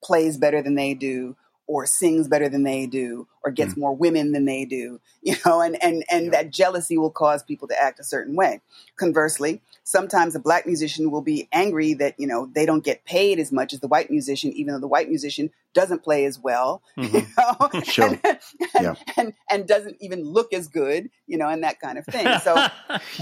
plays 0.03 0.39
better 0.39 0.63
than 0.63 0.75
they 0.75 0.95
do 0.95 1.37
or 1.71 1.87
sings 1.87 2.27
better 2.27 2.49
than 2.49 2.65
they 2.65 2.85
do 2.85 3.29
or 3.45 3.53
gets 3.53 3.75
hmm. 3.75 3.81
more 3.81 3.95
women 3.95 4.33
than 4.33 4.45
they 4.45 4.65
do 4.65 5.01
you 5.23 5.37
know 5.47 5.61
and 5.61 5.81
and 5.83 6.05
and 6.11 6.33
that 6.33 6.51
jealousy 6.51 6.99
will 6.99 7.11
cause 7.11 7.45
people 7.45 7.69
to 7.69 7.81
act 7.81 8.01
a 8.01 8.05
certain 8.05 8.35
way 8.35 8.61
conversely 8.97 9.63
sometimes 9.85 10.35
a 10.35 10.41
black 10.41 10.67
musician 10.67 11.13
will 11.13 11.23
be 11.23 11.49
angry 11.53 11.95
that 11.95 12.15
you 12.19 12.27
know 12.27 12.51
they 12.55 12.67
don't 12.67 12.85
get 12.85 13.05
paid 13.05 13.39
as 13.39 13.53
much 13.53 13.73
as 13.73 13.79
the 13.79 13.89
white 13.89 14.11
musician 14.11 14.53
even 14.53 14.75
though 14.75 14.81
the 14.81 14.89
white 14.89 15.09
musician 15.09 15.49
doesn't 15.73 16.03
play 16.03 16.25
as 16.25 16.41
well 16.41 16.83
you 16.97 17.09
mm-hmm. 17.09 17.73
know 17.75 17.81
Sure. 17.85 18.07
and, 18.07 18.21
and, 18.25 18.41
Yeah. 18.81 18.95
and 19.17 19.33
and 19.49 19.69
doesn't 19.69 19.97
even 20.01 20.25
look 20.25 20.53
as 20.53 20.67
good 20.67 21.09
you 21.29 21.39
know 21.39 21.49
and 21.49 21.63
that 21.63 21.79
kind 21.81 21.99
of 21.99 22.05
thing 22.07 22.27
so 22.41 22.67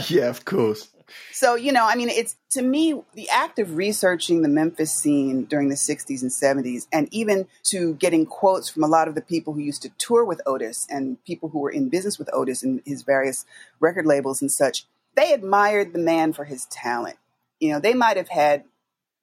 Yeah, 0.09 0.29
of 0.29 0.45
course. 0.45 0.89
So, 1.33 1.55
you 1.55 1.73
know, 1.73 1.87
I 1.87 1.95
mean, 1.95 2.09
it's 2.09 2.37
to 2.51 2.63
me, 2.63 3.01
the 3.15 3.29
act 3.31 3.59
of 3.59 3.77
researching 3.77 4.43
the 4.43 4.49
Memphis 4.49 4.93
scene 4.93 5.45
during 5.45 5.69
the 5.69 5.75
60s 5.75 6.23
and 6.23 6.31
70s, 6.31 6.87
and 6.93 7.09
even 7.13 7.47
to 7.71 7.95
getting 7.95 8.27
quotes 8.27 8.69
from 8.69 8.83
a 8.83 8.89
lot 8.89 9.09
of 9.09 9.15
the 9.15 9.23
people 9.23 9.53
who 9.53 9.61
used 9.61 9.83
to 9.83 9.91
tour 9.99 10.25
with 10.25 10.41
Otis 10.47 10.87
and 10.91 11.23
people 11.25 11.51
who 11.51 11.61
were 11.61 11.71
in 11.71 11.89
business 11.89 12.19
with 12.19 12.31
Otis 12.33 12.63
and 12.63 12.83
his 12.85 13.03
various 13.03 13.45
record 13.81 14.07
labels 14.07 14.41
and 14.41 14.51
such, 14.51 14.87
they 15.15 15.33
admired 15.33 15.93
the 15.93 15.99
man 15.99 16.33
for 16.33 16.45
his 16.45 16.67
talent. 16.67 17.17
You 17.61 17.73
know, 17.73 17.81
they 17.81 17.95
might 17.95 18.17
have 18.17 18.29
had 18.29 18.65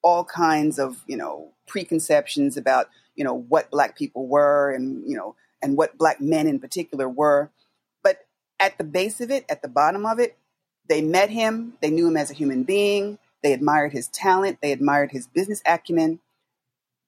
all 0.02 0.24
kinds 0.24 0.78
of, 0.78 1.04
you 1.08 1.18
know, 1.18 1.50
preconceptions 1.68 2.58
about, 2.58 2.90
you 3.16 3.24
know, 3.24 3.34
what 3.34 3.72
black 3.72 3.98
people 3.98 4.28
were 4.28 4.72
and, 4.72 5.04
you 5.10 5.16
know, 5.18 5.36
and 5.62 5.78
what 5.78 5.98
black 5.98 6.22
men 6.22 6.48
in 6.48 6.60
particular 6.60 7.10
were. 7.10 7.50
But 8.04 8.26
at 8.60 8.78
the 8.78 8.84
base 8.84 9.20
of 9.20 9.32
it, 9.32 9.46
at 9.50 9.62
the 9.62 9.68
bottom 9.68 10.06
of 10.06 10.20
it, 10.20 10.38
they 10.88 11.02
met 11.02 11.30
him, 11.30 11.74
they 11.82 11.90
knew 11.90 12.08
him 12.08 12.18
as 12.18 12.32
a 12.32 12.34
human 12.34 12.64
being, 12.64 13.18
they 13.44 13.54
admired 13.54 13.92
his 13.92 14.08
talent, 14.08 14.60
they 14.62 14.72
admired 14.72 15.12
his 15.12 15.28
business 15.28 15.62
acumen, 15.66 16.20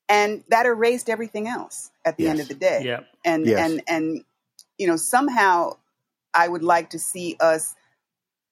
and 0.10 0.44
that 0.50 0.66
erased 0.66 1.10
everything 1.10 1.48
else 1.48 1.92
at 2.06 2.18
the 2.18 2.28
end 2.28 2.40
of 2.40 2.48
the 2.48 2.54
day. 2.54 2.82
Yeah. 2.84 3.02
And 3.26 3.46
Yes. 3.46 3.72
and 3.72 3.84
and 3.88 4.24
you 4.78 4.88
know, 4.88 4.96
somehow 4.96 5.78
I 6.34 6.48
would 6.48 6.64
like 6.64 6.92
to 6.92 7.00
see 7.00 7.36
us 7.40 7.76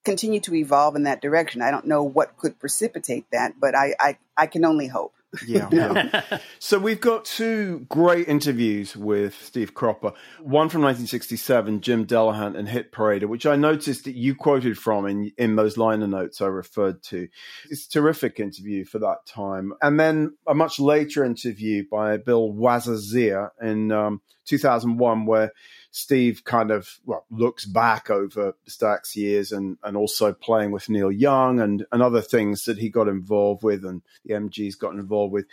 continue 0.04 0.40
to 0.42 0.56
evolve 0.56 0.96
in 0.96 1.04
that 1.04 1.22
direction. 1.22 1.62
I 1.62 1.72
don't 1.72 1.86
know 1.86 2.04
what 2.04 2.38
could 2.38 2.60
precipitate 2.60 3.26
that, 3.32 3.60
but 3.60 3.76
I 3.76 3.96
I, 4.00 4.18
I 4.38 4.48
can 4.48 4.66
only 4.66 4.88
hope. 4.88 5.14
Yeah. 5.46 5.70
yeah. 5.72 6.40
so 6.60 6.80
we've 6.80 7.02
got 7.02 7.26
two 7.26 7.86
great 7.90 8.28
interviews 8.28 8.96
with 8.96 9.42
Steve 9.42 9.74
Cropper. 9.74 10.14
One 10.40 10.70
from 10.70 10.82
1967, 10.82 11.82
Jim 11.82 12.06
Delehant 12.06 12.58
and 12.58 12.68
Hit 12.68 12.92
Parader, 12.92 13.26
which 13.26 13.46
I 13.46 13.56
noticed 13.56 14.06
that 14.06 14.16
you 14.16 14.36
quoted 14.36 14.78
from 14.78 15.06
in, 15.06 15.32
in 15.38 15.56
those 15.56 15.78
liner 15.78 16.08
notes 16.08 16.42
I 16.42 16.48
referred 16.48 17.04
to. 17.04 17.28
It's 17.70 17.88
a 17.88 17.90
terrific 17.90 18.40
interview 18.40 18.86
for 18.86 19.00
that 19.00 19.26
time. 19.28 19.74
And 19.82 20.00
then 20.00 20.38
a 20.48 20.54
much 20.54 20.80
later 20.80 21.24
interview 21.24 21.84
by 21.90 22.18
Bill 22.18 22.54
Wasserzieher 22.54 23.50
in 23.62 23.92
um, 23.92 24.22
2001, 24.46 25.26
where 25.26 25.52
Steve 25.98 26.44
kind 26.44 26.72
of 26.72 27.00
well 27.06 27.26
looks 27.32 27.64
back 27.64 28.10
over 28.10 28.54
Stax 28.68 29.16
years 29.16 29.54
and 29.54 29.78
and 29.82 29.96
also 29.96 30.34
playing 30.34 30.72
with 30.72 30.90
Neil 30.90 31.10
Young 31.10 31.62
and 31.62 31.86
and 31.90 32.04
other 32.04 32.22
things 32.22 32.66
that 32.66 32.78
he 32.78 32.90
got 32.90 33.08
involved 33.08 33.64
with 33.64 33.86
and 33.86 34.02
the 34.26 34.34
MGs 34.34 34.78
got 34.78 34.96
involved 34.96 35.32
with. 35.32 35.46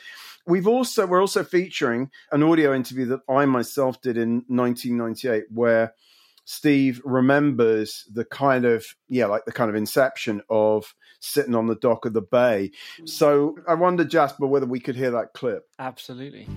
We've 0.44 0.66
also 0.66 1.06
we're 1.06 1.20
also 1.20 1.44
featuring 1.44 2.10
an 2.32 2.42
audio 2.42 2.74
interview 2.74 3.06
that 3.06 3.20
I 3.28 3.44
myself 3.46 4.02
did 4.02 4.16
in 4.16 4.42
1998 4.48 5.44
where 5.54 5.94
Steve 6.44 7.00
remembers 7.04 8.04
the 8.12 8.24
kind 8.24 8.64
of 8.64 8.84
yeah 9.08 9.26
like 9.26 9.44
the 9.44 9.52
kind 9.52 9.70
of 9.70 9.76
inception 9.76 10.42
of 10.50 10.92
sitting 11.20 11.54
on 11.54 11.68
the 11.68 11.76
dock 11.76 12.04
of 12.04 12.14
the 12.14 12.20
bay. 12.20 12.72
Hmm. 12.98 13.06
So 13.06 13.58
I 13.68 13.74
wonder 13.74 14.04
Jasper 14.04 14.48
whether 14.48 14.66
we 14.66 14.80
could 14.80 14.96
hear 14.96 15.12
that 15.12 15.34
clip. 15.34 15.68
Absolutely. 15.78 16.48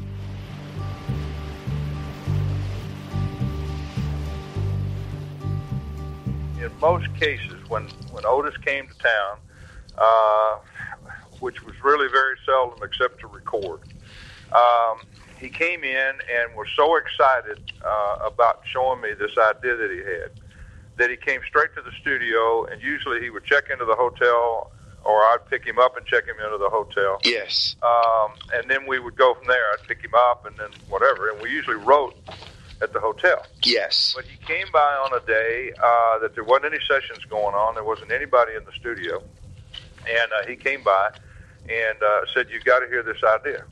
In 6.66 6.80
most 6.80 7.14
cases, 7.16 7.58
when 7.70 7.88
when 8.12 8.26
Otis 8.26 8.58
came 8.58 8.88
to 8.88 8.94
town, 8.96 9.38
uh, 9.98 10.58
which 11.40 11.64
was 11.64 11.76
really 11.84 12.10
very 12.12 12.36
seldom, 12.46 12.80
except 12.84 13.20
to 13.22 13.28
record, 13.28 13.82
um, 14.54 15.00
he 15.40 15.50
came 15.50 15.84
in 15.84 16.14
and 16.36 16.56
was 16.56 16.68
so 16.76 16.98
excited 16.98 17.72
uh, 17.86 18.18
about 18.26 18.62
showing 18.72 19.02
me 19.02 19.10
this 19.18 19.32
idea 19.38 19.76
that 19.76 19.92
he 19.92 19.98
had 19.98 20.32
that 20.98 21.10
he 21.10 21.18
came 21.18 21.42
straight 21.48 21.76
to 21.76 21.82
the 21.82 21.92
studio. 22.02 22.66
And 22.66 22.82
usually, 22.82 23.22
he 23.22 23.30
would 23.30 23.46
check 23.46 23.66
into 23.72 23.86
the 23.86 23.96
hotel, 23.96 24.72
or 25.04 25.22
I'd 25.22 25.46
pick 25.50 25.66
him 25.66 25.78
up 25.78 25.98
and 25.98 26.06
check 26.06 26.26
him 26.26 26.38
into 26.44 26.58
the 26.58 26.70
hotel. 26.70 27.20
Yes. 27.24 27.76
Um, 27.84 28.32
and 28.54 28.70
then 28.70 28.88
we 28.88 29.00
would 29.00 29.16
go 29.16 29.36
from 29.36 29.48
there. 29.48 29.64
I'd 29.74 29.88
pick 29.88 30.02
him 30.04 30.16
up, 30.16 30.46
and 30.46 30.56
then 30.58 30.70
whatever. 30.90 31.30
And 31.30 31.42
we 31.42 31.52
usually 31.52 31.78
wrote 31.78 32.16
at 32.82 32.94
the 32.94 33.00
hotel. 33.00 33.46
Yes. 33.64 34.14
But 34.16 34.26
he 34.26 34.38
came 34.46 34.68
by 34.72 34.80
on 34.80 35.14
a 35.14 35.26
day 35.26 35.72
uh, 35.78 36.20
that 36.20 36.36
there 36.36 36.44
wasn't 36.44 36.74
any 36.74 36.84
sessions 36.88 37.24
going 37.26 37.56
on. 37.56 37.76
There 37.76 37.84
wasn't 37.84 38.12
anybody 38.12 38.54
in 38.56 38.64
the 38.66 38.72
studio, 38.74 39.24
and 40.08 40.32
uh, 40.40 40.48
he 40.48 40.56
came 40.56 40.84
by 40.84 41.12
and 41.70 42.04
uh, 42.04 42.22
said, 42.34 42.48
"You 42.50 42.60
got 42.62 42.80
to 42.80 42.88
hear 42.88 43.04
this 43.04 43.24
idea." 43.24 43.66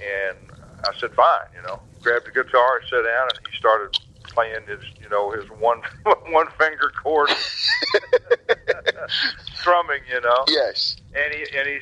And 0.00 0.38
I 0.86 0.98
said, 0.98 1.12
"Fine," 1.14 1.48
you 1.54 1.62
know. 1.62 1.80
Grabbed 2.02 2.28
a 2.28 2.30
guitar, 2.30 2.80
sat 2.88 3.02
down, 3.02 3.28
and 3.28 3.38
he 3.50 3.56
started 3.58 3.98
playing 4.22 4.66
his, 4.66 4.80
you 5.00 5.08
know, 5.08 5.30
his 5.32 5.44
one 5.50 5.82
one 6.28 6.46
finger 6.58 6.92
chord 7.02 7.30
strumming, 9.54 10.00
you 10.10 10.20
know. 10.20 10.44
Yes. 10.48 10.96
And 11.14 11.34
he 11.34 11.58
and 11.58 11.68
he 11.68 11.78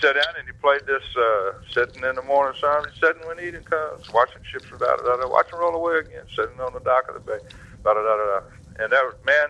sat 0.00 0.14
down 0.14 0.34
and 0.38 0.46
he 0.46 0.52
played 0.60 0.82
this 0.86 1.02
uh, 1.16 1.52
sitting 1.70 2.02
in 2.04 2.14
the 2.16 2.22
morning 2.22 2.58
sun, 2.60 2.84
sitting 3.00 3.26
when 3.26 3.40
eating 3.40 3.62
comes, 3.62 4.12
watching 4.12 4.42
ships 4.50 4.66
da 4.70 4.96
da 4.96 5.16
da, 5.16 5.28
watching 5.28 5.58
roll 5.58 5.74
away 5.74 5.98
again, 5.98 6.24
sitting 6.34 6.58
on 6.60 6.72
the 6.72 6.80
dock 6.80 7.08
of 7.08 7.14
the 7.14 7.20
bay, 7.20 7.38
da 7.84 7.94
da 7.94 8.02
da 8.02 8.16
da. 8.16 8.40
da. 8.40 8.46
And 8.78 8.92
that 8.92 9.04
was 9.04 9.14
man, 9.24 9.48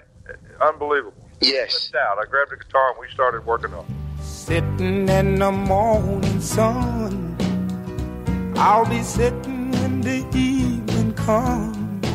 unbelievable. 0.61 1.15
Yes. 1.41 1.75
Slipped 1.75 2.05
out. 2.05 2.19
I 2.19 2.25
grabbed 2.29 2.53
a 2.53 2.57
guitar 2.57 2.91
and 2.91 2.99
we 3.01 3.09
started 3.13 3.45
working 3.47 3.73
on. 3.75 3.85
it. 3.85 4.23
Sitting 4.25 5.09
in 5.09 5.39
the 5.39 5.53
morning 5.53 6.41
sun, 6.41 7.37
I'll 8.57 8.89
be 8.89 9.03
sitting 9.03 9.71
when 9.73 10.01
the 10.01 10.27
evening 10.37 11.15
comes, 11.15 12.07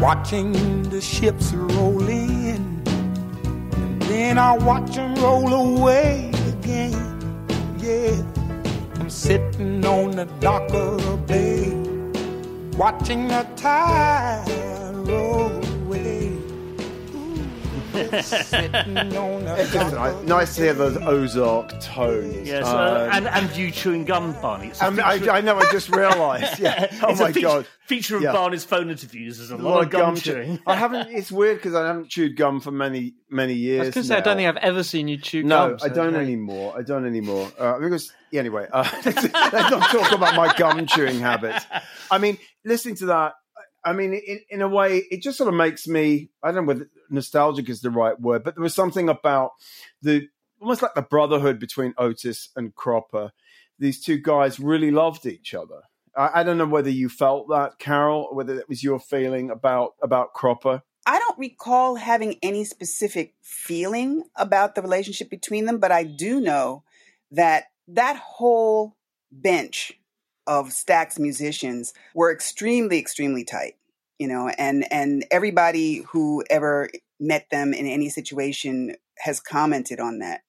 watching 0.00 0.82
the 0.90 1.00
ships 1.00 1.52
roll 1.52 2.06
in, 2.08 2.82
and 2.86 4.02
then 4.02 4.38
I'll 4.38 4.58
watch 4.60 4.94
them 4.94 5.14
roll 5.16 5.78
away 5.78 6.30
Yeah, 6.70 8.22
I'm 9.00 9.10
sitting 9.10 9.84
on 9.84 10.12
the 10.12 10.26
dock 10.38 10.72
of 10.72 11.02
the 11.04 11.16
bay, 11.26 11.72
watching 12.78 13.26
the 13.26 13.44
tide 13.56 14.46
roll 15.08 15.50
It's 18.00 19.72
just 19.72 19.94
nice, 19.94 20.24
nice 20.26 20.54
to 20.56 20.62
hear 20.62 20.74
those 20.74 20.96
Ozark 20.96 21.78
tones. 21.80 22.48
Yes, 22.48 22.66
Um, 22.66 22.76
uh, 22.76 23.08
and 23.12 23.28
and 23.28 23.56
you 23.56 23.70
chewing 23.70 24.04
gum, 24.04 24.32
Barney. 24.40 24.68
It's 24.68 24.80
a 24.80 24.86
I, 24.86 24.90
mean, 24.90 25.00
I, 25.00 25.18
feature- 25.18 25.30
I 25.32 25.40
know. 25.40 25.58
I 25.58 25.70
just 25.70 25.90
realised. 25.94 26.58
Yeah. 26.60 26.88
Oh 27.02 27.10
it's 27.10 27.20
a 27.20 27.24
my 27.24 27.32
feature, 27.32 27.46
god. 27.46 27.66
Feature 27.86 28.16
of 28.16 28.22
Yeah. 28.22 28.32
Barney's 28.32 28.64
phone 28.64 28.90
interviews 28.90 29.38
is 29.40 29.50
a 29.50 29.56
A 29.56 29.58
lot, 29.58 29.82
of 29.84 29.90
gum, 29.90 30.14
chew- 30.16 30.32
chewing. 30.32 30.58
I 30.66 30.74
haven't. 30.76 31.08
It's 31.10 31.30
weird 31.32 31.56
because 31.58 31.74
I 31.74 31.86
haven't 31.86 32.08
chewed 32.08 32.36
gum 32.36 32.60
for 32.60 32.70
many 32.70 33.14
many 33.30 33.52
I 33.52 33.56
years. 33.56 33.86
was 33.86 33.94
going 33.94 34.02
to 34.04 34.08
say, 34.08 34.16
I 34.16 34.20
don't 34.20 34.36
now. 34.36 34.44
think 34.52 34.56
I've 34.58 34.64
ever 34.70 34.82
seen 34.82 35.08
you 35.08 35.16
chew 35.16 35.42
No, 35.42 35.70
gum. 35.70 35.78
so 35.78 35.86
I 35.86 35.88
don't 35.88 36.14
yeah. 36.14 36.20
anymore. 36.20 36.74
I 36.78 36.82
don't 36.82 37.06
anymore. 37.06 37.50
Uh, 37.58 37.78
because 37.78 38.12
yeah, 38.30 38.40
anyway, 38.40 38.66
uh, 38.72 38.88
let's 39.04 39.32
not 39.32 39.90
talk 39.90 40.12
about 40.12 40.34
my 40.36 40.52
gum 40.56 40.86
chewing 40.86 41.18
habits. 41.20 41.64
I 42.10 42.18
mean, 42.18 42.38
listening 42.64 42.96
to 42.96 43.06
that, 43.06 43.34
I 43.84 43.92
mean, 43.94 44.12
in, 44.14 44.40
in 44.50 44.62
a 44.62 44.68
way, 44.68 44.98
it 45.10 45.22
just 45.22 45.38
sort 45.38 45.48
of 45.48 45.54
makes 45.54 45.86
me. 45.88 46.30
I 46.42 46.48
don't 46.52 46.56
know 46.66 46.68
whether 46.74 46.90
nostalgic 47.10 47.68
is 47.68 47.80
the 47.80 47.90
right 47.90 48.18
word, 48.20 48.44
but 48.44 48.54
there 48.54 48.62
was 48.62 48.74
something 48.74 49.08
about 49.08 49.52
the 50.02 50.28
almost 50.60 50.82
like 50.82 50.94
the 50.94 51.02
brotherhood 51.02 51.58
between 51.58 51.94
Otis 51.96 52.50
and 52.56 52.74
Cropper. 52.74 53.32
These 53.78 54.04
two 54.04 54.18
guys 54.18 54.60
really 54.60 54.90
loved 54.90 55.24
each 55.26 55.54
other. 55.54 55.82
I, 56.16 56.40
I 56.40 56.42
don't 56.42 56.58
know 56.58 56.66
whether 56.66 56.90
you 56.90 57.08
felt 57.08 57.48
that, 57.48 57.78
Carol, 57.78 58.28
or 58.30 58.36
whether 58.36 58.54
that 58.56 58.68
was 58.68 58.84
your 58.84 59.00
feeling 59.00 59.50
about 59.50 59.94
about 60.02 60.34
Cropper. 60.34 60.82
I 61.06 61.18
don't 61.18 61.38
recall 61.38 61.96
having 61.96 62.36
any 62.42 62.64
specific 62.64 63.34
feeling 63.40 64.24
about 64.36 64.74
the 64.74 64.82
relationship 64.82 65.30
between 65.30 65.64
them, 65.64 65.78
but 65.78 65.90
I 65.90 66.04
do 66.04 66.40
know 66.40 66.84
that 67.30 67.64
that 67.88 68.16
whole 68.16 68.96
bench 69.32 69.92
of 70.46 70.68
Stax 70.68 71.18
musicians 71.18 71.94
were 72.14 72.32
extremely, 72.32 72.98
extremely 72.98 73.44
tight. 73.44 73.76
You 74.20 74.28
know, 74.28 74.48
and 74.58 74.84
and 74.92 75.24
everybody 75.30 76.04
who 76.10 76.44
ever 76.50 76.90
met 77.18 77.46
them 77.50 77.72
in 77.72 77.86
any 77.86 78.10
situation 78.10 78.94
has 79.18 79.40
commented 79.40 79.98
on 79.98 80.18
that. 80.18 80.42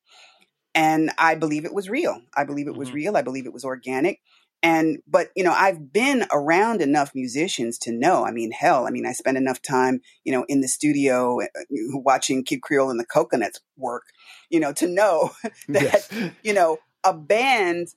And 0.76 1.12
I 1.18 1.36
believe 1.36 1.64
it 1.66 1.74
was 1.74 1.90
real. 1.90 2.22
I 2.36 2.44
believe 2.44 2.68
it 2.68 2.76
was 2.76 2.90
Mhm. 2.90 2.94
real. 2.94 3.18
I 3.18 3.22
believe 3.22 3.46
it 3.46 3.54
was 3.54 3.64
organic. 3.66 4.20
And, 4.64 5.00
but, 5.08 5.30
you 5.36 5.44
know, 5.44 5.54
I've 5.54 5.92
been 5.92 6.26
around 6.32 6.82
enough 6.82 7.12
musicians 7.16 7.78
to 7.80 7.92
know. 7.92 8.26
I 8.26 8.32
mean, 8.32 8.52
hell, 8.52 8.86
I 8.88 8.92
mean, 8.92 9.06
I 9.08 9.14
spent 9.14 9.38
enough 9.38 9.62
time, 9.62 10.02
you 10.24 10.32
know, 10.34 10.46
in 10.50 10.62
the 10.62 10.68
studio 10.68 11.42
uh, 11.42 11.48
watching 11.94 12.44
Kid 12.44 12.62
Creole 12.62 12.92
and 12.92 13.00
the 13.00 13.06
Coconuts 13.06 13.60
work, 13.78 14.04
you 14.50 14.60
know, 14.60 14.72
to 14.74 14.88
know 14.88 15.32
that, 15.70 15.82
Yes. 15.82 16.10
you 16.44 16.54
know, 16.54 16.78
a 17.04 17.14
band 17.14 17.88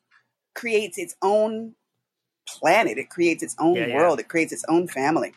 creates 0.55 0.99
its 0.99 1.14
own 1.20 1.75
planet. 2.49 2.97
It 2.99 3.11
creates 3.11 3.43
its 3.43 3.57
own 3.59 3.77
Yeah, 3.77 3.87
yeah. 3.89 3.95
world. 3.97 4.20
It 4.20 4.29
creates 4.29 4.53
its 4.53 4.64
own 4.68 4.89
family. 4.89 5.35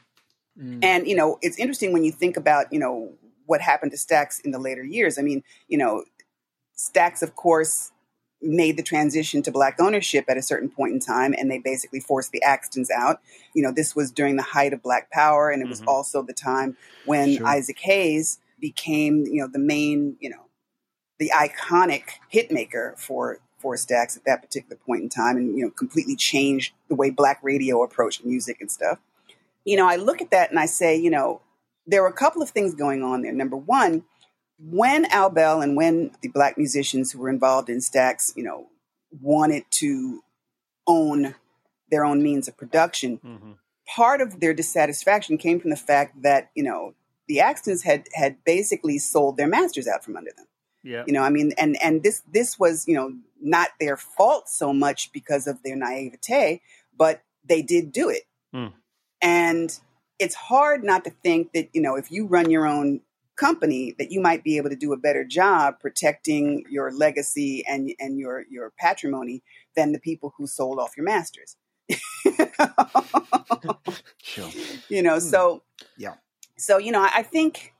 Mm. 0.59 0.83
And 0.83 1.07
you 1.07 1.15
know, 1.15 1.37
it's 1.41 1.57
interesting 1.59 1.93
when 1.93 2.03
you 2.03 2.11
think 2.11 2.37
about 2.37 2.71
you 2.71 2.79
know 2.79 3.13
what 3.45 3.61
happened 3.61 3.91
to 3.91 3.97
Stax 3.97 4.43
in 4.43 4.51
the 4.51 4.59
later 4.59 4.83
years. 4.83 5.17
I 5.17 5.21
mean, 5.21 5.43
you 5.67 5.77
know, 5.77 6.03
Stax, 6.77 7.21
of 7.21 7.35
course, 7.35 7.91
made 8.41 8.77
the 8.77 8.83
transition 8.83 9.41
to 9.43 9.51
black 9.51 9.79
ownership 9.79 10.25
at 10.27 10.37
a 10.37 10.41
certain 10.41 10.69
point 10.69 10.93
in 10.93 10.99
time, 10.99 11.33
and 11.37 11.49
they 11.49 11.57
basically 11.59 11.99
forced 11.99 12.31
the 12.31 12.41
Axtons 12.45 12.89
out. 12.95 13.19
You 13.53 13.63
know, 13.63 13.71
this 13.71 13.95
was 13.95 14.11
during 14.11 14.35
the 14.35 14.43
height 14.43 14.73
of 14.73 14.83
Black 14.83 15.09
Power, 15.11 15.49
and 15.49 15.61
it 15.61 15.67
was 15.67 15.81
Mhm. 15.81 15.87
also 15.87 16.21
the 16.21 16.33
time 16.33 16.77
when 17.05 17.37
Sure. 17.37 17.47
Isaac 17.47 17.79
Hayes 17.79 18.39
became 18.59 19.25
you 19.27 19.39
know 19.41 19.47
the 19.47 19.59
main 19.59 20.17
you 20.19 20.29
know 20.29 20.45
the 21.19 21.31
iconic 21.35 22.03
hit 22.29 22.51
maker 22.51 22.95
for 22.97 23.39
for 23.59 23.75
Stax 23.75 24.15
at 24.17 24.23
that 24.25 24.41
particular 24.41 24.75
point 24.85 25.01
in 25.01 25.09
time, 25.09 25.37
and 25.37 25.57
you 25.57 25.63
know 25.63 25.71
completely 25.71 26.15
changed 26.15 26.73
the 26.89 26.95
way 26.95 27.09
black 27.09 27.39
radio 27.41 27.81
approached 27.83 28.23
music 28.25 28.57
and 28.61 28.71
stuff. 28.71 28.99
You 29.67 29.75
know, 29.77 29.87
I 29.87 29.97
look 29.97 30.21
at 30.21 30.31
that 30.31 30.49
and 30.49 30.59
I 30.59 30.65
say, 30.65 30.95
you 30.95 31.09
know, 31.09 31.41
there 31.85 32.01
were 32.01 32.07
a 32.07 32.13
couple 32.23 32.41
of 32.41 32.49
things 32.49 32.73
going 32.73 33.03
on 33.03 33.21
there. 33.21 33.33
Number 33.33 33.57
one, 33.57 34.03
when 34.59 35.05
Al 35.05 35.29
Bell 35.29 35.61
and 35.61 35.75
when 35.75 36.11
the 36.21 36.29
black 36.29 36.57
musicians 36.57 37.11
who 37.11 37.19
were 37.19 37.29
involved 37.29 37.69
in 37.69 37.77
Stax, 37.79 38.31
you 38.35 38.43
know, 38.43 38.67
wanted 39.21 39.63
to 39.71 40.21
own 40.87 41.35
their 41.91 42.03
own 42.05 42.23
means 42.23 42.47
of 42.47 42.57
production, 42.57 43.17
Mhm. 43.23 43.57
part 43.95 44.19
of 44.21 44.39
their 44.39 44.53
dissatisfaction 44.53 45.37
came 45.37 45.59
from 45.59 45.69
the 45.69 45.75
fact 45.91 46.21
that 46.21 46.49
you 46.55 46.63
know 46.63 46.93
the 47.27 47.37
Axtons 47.37 47.83
had 47.83 48.07
had 48.13 48.43
basically 48.43 48.97
sold 48.97 49.37
their 49.37 49.47
masters 49.47 49.87
out 49.87 50.03
from 50.03 50.17
under 50.17 50.31
them 50.35 50.45
Yeah. 50.83 51.03
you 51.07 51.13
know 51.13 51.23
i 51.23 51.29
mean 51.29 51.53
and 51.57 51.77
and 51.81 52.03
this 52.03 52.21
this 52.29 52.59
was 52.59 52.85
you 52.87 52.95
know 52.95 53.13
not 53.41 53.69
their 53.79 53.95
fault 53.97 54.49
so 54.49 54.73
much 54.73 55.11
because 55.13 55.47
of 55.47 55.63
their 55.63 55.75
naivete 55.77 56.61
but 56.97 57.21
they 57.45 57.61
did 57.61 57.91
do 57.93 58.09
it 58.09 58.23
Hmm. 58.53 58.67
And 59.21 59.79
it's 60.19 60.35
hard 60.35 60.83
not 60.83 61.03
to 61.05 61.11
think 61.23 61.53
that 61.53 61.69
you 61.73 61.81
know 61.81 61.95
if 61.95 62.11
you 62.11 62.25
run 62.25 62.49
your 62.49 62.65
own 62.67 63.01
company 63.35 63.93
that 63.99 64.11
you 64.11 64.19
might 64.19 64.43
be 64.43 64.57
able 64.57 64.69
to 64.69 64.75
do 64.75 64.93
a 64.93 64.97
better 64.97 65.23
job 65.23 65.79
protecting 65.79 66.65
your 66.69 66.91
legacy 66.91 67.63
and 67.67 67.91
and 67.99 68.17
your 68.19 68.43
your 68.49 68.71
patrimony 68.77 69.43
than 69.75 69.91
the 69.91 69.99
people 69.99 70.33
who 70.37 70.47
sold 70.47 70.79
off 70.79 70.97
your 70.97 71.05
masters 71.05 71.55
Sure. 74.21 74.49
you 74.89 75.01
know 75.01 75.15
hmm. 75.15 75.19
so 75.19 75.63
Yeah. 75.97 76.15
so 76.57 76.77
you 76.77 76.91
know 76.91 77.01
I, 77.01 77.11
I 77.17 77.23
think 77.23 77.73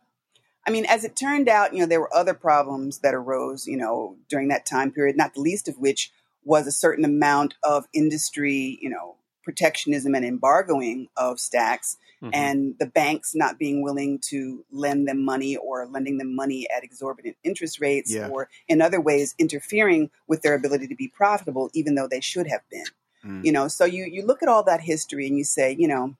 i 0.65 0.71
mean 0.71 0.85
as 0.85 1.03
it 1.03 1.15
turned 1.15 1.49
out 1.49 1.73
you 1.73 1.79
know 1.79 1.88
there 1.88 1.99
were 1.99 2.15
other 2.15 2.33
problems 2.35 2.99
that 2.99 3.13
arose 3.15 3.67
you 3.67 3.77
know 3.77 4.15
during 4.29 4.47
that 4.49 4.65
time 4.65 4.91
period 4.91 5.17
not 5.17 5.33
the 5.33 5.41
least 5.41 5.67
of 5.67 5.77
which 5.77 6.11
was 6.43 6.67
a 6.67 6.71
certain 6.71 7.03
amount 7.03 7.55
of 7.63 7.85
industry 7.93 8.77
you 8.81 8.89
know 8.89 9.16
protectionism 9.48 10.14
and 10.14 10.26
embargoing 10.26 11.08
of 11.16 11.38
Stax 11.38 11.95
Mhm. 12.22 12.32
and 12.34 12.76
the 12.80 12.86
banks 12.86 13.34
not 13.34 13.58
being 13.58 13.82
willing 13.82 14.20
to 14.32 14.66
lend 14.72 15.08
them 15.08 15.24
money 15.24 15.56
or 15.56 15.86
lending 15.88 16.18
them 16.18 16.36
money 16.36 16.68
at 16.76 16.84
exorbitant 16.84 17.38
interest 17.45 17.80
rates 17.80 18.12
Yeah. 18.14 18.28
or 18.28 18.50
in 18.68 18.82
other 18.82 19.00
ways 19.00 19.34
interfering 19.38 20.10
with 20.28 20.41
their 20.41 20.54
ability 20.54 20.88
to 20.88 20.95
be 20.95 21.08
profitable 21.08 21.70
even 21.74 21.95
though 21.95 22.08
they 22.10 22.20
should 22.20 22.48
have 22.48 22.68
been 22.70 22.86
Mm. 23.24 23.45
you 23.45 23.52
know 23.54 23.68
so 23.70 23.86
you 23.86 24.04
you 24.06 24.22
look 24.26 24.43
at 24.43 24.50
all 24.50 24.64
that 24.64 24.82
history 24.82 25.28
and 25.28 25.38
you 25.38 25.43
say 25.45 25.76
you 25.80 25.88
know 25.88 26.16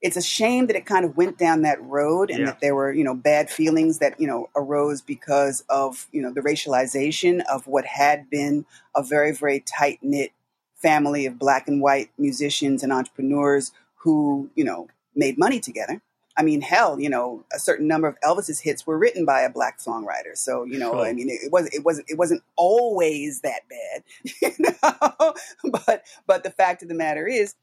it's 0.00 0.16
a 0.16 0.22
shame 0.22 0.66
that 0.68 0.76
it 0.76 0.86
kind 0.86 1.04
of 1.04 1.16
went 1.16 1.36
down 1.38 1.62
that 1.62 1.82
road 1.82 2.30
and 2.30 2.40
Yeah. 2.40 2.46
that 2.46 2.60
there 2.60 2.74
were 2.74 2.92
you 2.92 3.02
know 3.04 3.14
bad 3.14 3.50
feelings 3.50 3.98
that 3.98 4.20
you 4.20 4.26
know 4.26 4.48
arose 4.54 5.00
because 5.00 5.64
of 5.68 6.06
you 6.12 6.20
know 6.22 6.32
the 6.32 6.40
racialization 6.40 7.42
of 7.50 7.66
what 7.66 7.84
had 7.86 8.28
been 8.30 8.64
a 8.94 9.02
very 9.02 9.32
very 9.32 9.60
tight 9.60 9.98
knit 10.02 10.32
family 10.78 11.26
of 11.26 11.38
black 11.38 11.68
and 11.68 11.80
white 11.82 12.10
musicians 12.18 12.82
and 12.82 12.92
entrepreneurs 12.92 13.72
who 13.96 14.48
you 14.54 14.64
know 14.64 14.88
made 15.14 15.38
money 15.38 15.60
together 15.60 16.00
I 16.38 16.44
mean, 16.44 16.60
hell, 16.60 17.00
you 17.00 17.10
know, 17.10 17.44
a 17.52 17.58
certain 17.58 17.88
number 17.88 18.06
of 18.06 18.16
Elvis's 18.20 18.60
hits 18.60 18.86
were 18.86 18.96
written 18.96 19.24
by 19.24 19.40
a 19.40 19.50
black 19.50 19.80
songwriter. 19.80 20.36
So, 20.36 20.62
you 20.62 20.78
know, 20.78 20.92
Sure. 20.92 21.04
I 21.04 21.12
mean, 21.12 21.28
it, 21.28 21.50
wasn't, 21.50 21.74
it 21.74 21.84
wasn't, 21.84 22.08
it 22.08 22.16
wasn't 22.16 22.44
always 22.54 23.40
that 23.40 23.62
bad, 23.68 24.04
you 24.40 24.52
know. 24.60 25.34
but, 25.64 26.04
but 26.28 26.44
the 26.44 26.50
fact 26.50 26.84
of 26.84 26.88
the 26.88 26.94
matter 26.94 27.26
is 27.26 27.56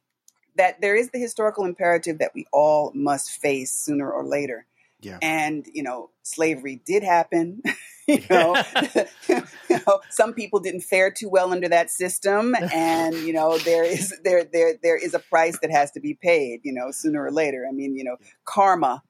that 0.57 0.81
there 0.81 0.95
is 0.95 1.11
the 1.11 1.19
historical 1.19 1.63
imperative 1.63 2.17
that 2.17 2.31
we 2.35 2.45
all 2.51 2.91
must 2.93 3.29
face 3.41 3.71
sooner 3.71 4.11
or 4.11 4.25
later. 4.25 4.65
Yeah. 4.99 5.19
And 5.21 5.65
you 5.73 5.83
know, 5.83 6.09
slavery 6.23 6.81
did 6.85 7.03
happen. 7.03 7.61
you 8.07 8.21
know, 8.29 8.55
you 9.29 9.79
know, 9.87 10.01
some 10.09 10.33
people 10.33 10.59
didn't 10.59 10.81
fare 10.81 11.11
too 11.11 11.29
well 11.29 11.51
under 11.51 11.67
that 11.69 11.89
system, 11.91 12.55
and 12.73 13.15
you 13.15 13.33
know, 13.33 13.57
there 13.59 13.83
is 13.83 14.13
there 14.23 14.43
there 14.43 14.73
there 14.81 14.97
is 14.97 15.13
a 15.13 15.19
price 15.19 15.57
that 15.61 15.71
has 15.71 15.91
to 15.91 15.99
be 15.99 16.13
paid. 16.13 16.61
You 16.63 16.73
know, 16.73 16.91
sooner 16.91 17.23
or 17.23 17.31
later. 17.31 17.65
I 17.67 17.71
mean, 17.71 17.95
you 17.95 18.03
know, 18.03 18.17
karma, 18.45 19.01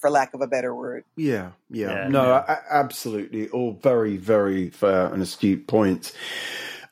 for 0.00 0.10
lack 0.10 0.34
of 0.34 0.40
a 0.40 0.46
better 0.46 0.74
word. 0.74 1.04
Yeah, 1.16 1.50
yeah, 1.70 2.04
Yeah. 2.04 2.08
no, 2.08 2.32
a- 2.32 2.62
absolutely, 2.70 3.48
all 3.50 3.72
very, 3.82 4.16
very 4.16 4.70
fair 4.70 5.06
and 5.12 5.22
astute 5.22 5.66
points. 5.66 6.12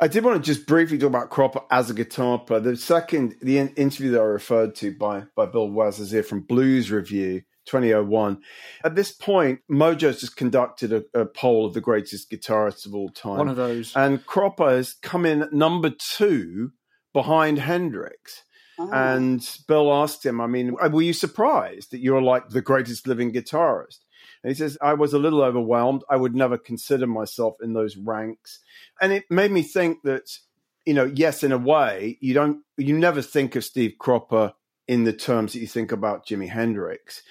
I 0.01 0.09
did 0.09 0.25
want 0.25 0.43
to 0.45 0.55
just 0.55 0.67
briefly 0.67 0.99
talk 0.99 1.07
about 1.07 1.31
Cropper 1.31 1.61
as 1.71 1.89
a 1.89 1.95
guitar 1.95 2.39
player. 2.39 2.61
The 2.61 2.77
second, 2.77 3.37
the 3.41 3.59
in- 3.59 3.69
interview 3.77 4.11
that 4.11 4.21
I 4.21 4.25
referred 4.25 4.75
to 4.77 4.93
by 4.97 5.23
by 5.37 5.47
Bill 5.47 5.69
Wasserzieher 5.71 6.25
from 6.25 6.41
Blues 6.41 6.91
Revue 6.91 7.43
2001. 7.67 8.43
At 8.85 8.95
this 8.95 9.13
point, 9.13 9.61
Mojo's 9.71 10.21
just 10.21 10.37
conducted 10.37 10.93
a, 10.93 11.05
a 11.21 11.27
poll 11.27 11.67
of 11.67 11.75
the 11.75 11.81
greatest 11.81 12.31
guitarists 12.31 12.87
of 12.87 12.95
all 12.95 13.09
time, 13.11 13.39
One 13.39 13.49
of 13.49 13.57
those. 13.57 13.95
and 13.97 14.25
Cropper 14.27 14.71
has 14.71 14.95
come 14.95 15.25
in 15.27 15.43
at 15.43 15.53
number 15.53 15.91
two 15.91 16.73
behind 17.13 17.59
Hendrix. 17.59 18.43
Oh. 18.79 18.91
And 18.93 19.49
Bill 19.69 19.93
asked 19.93 20.27
him, 20.27 20.41
I 20.41 20.47
mean, 20.47 20.75
uh, 20.83 20.89
were 20.89 21.03
you 21.03 21.13
surprised 21.13 21.93
that 21.93 22.01
you're 22.01 22.23
like 22.23 22.49
the 22.49 22.61
greatest 22.61 23.07
living 23.07 23.33
guitarist? 23.33 24.01
And 24.43 24.51
he 24.51 24.55
says, 24.55 24.77
I 24.83 24.95
was 24.95 25.13
a 25.13 25.19
little 25.19 25.43
overwhelmed. 25.43 26.03
I 26.11 26.17
would 26.17 26.35
never 26.35 26.59
consider 26.59 27.07
myself 27.07 27.55
in 27.63 27.73
those 27.73 27.97
ranks. 27.97 28.59
And 29.01 29.13
it 29.13 29.25
made 29.31 29.53
me 29.53 29.63
think 29.63 30.03
that, 30.03 30.39
you 30.85 30.93
know, 30.93 31.05
yes, 31.05 31.43
in 31.43 31.53
a 31.53 31.59
way, 31.59 32.19
you 32.21 32.35
don't, 32.35 32.63
you 32.77 32.99
never 32.99 33.23
think 33.23 33.55
of 33.57 33.65
Steve 33.65 33.95
Cropper 33.99 34.53
in 34.87 35.05
the 35.05 35.13
terms 35.13 35.53
that 35.53 35.61
you 35.61 35.67
think 35.67 35.93
about 35.93 36.27
Jimi 36.27 36.49
Hendrix. 36.49 37.23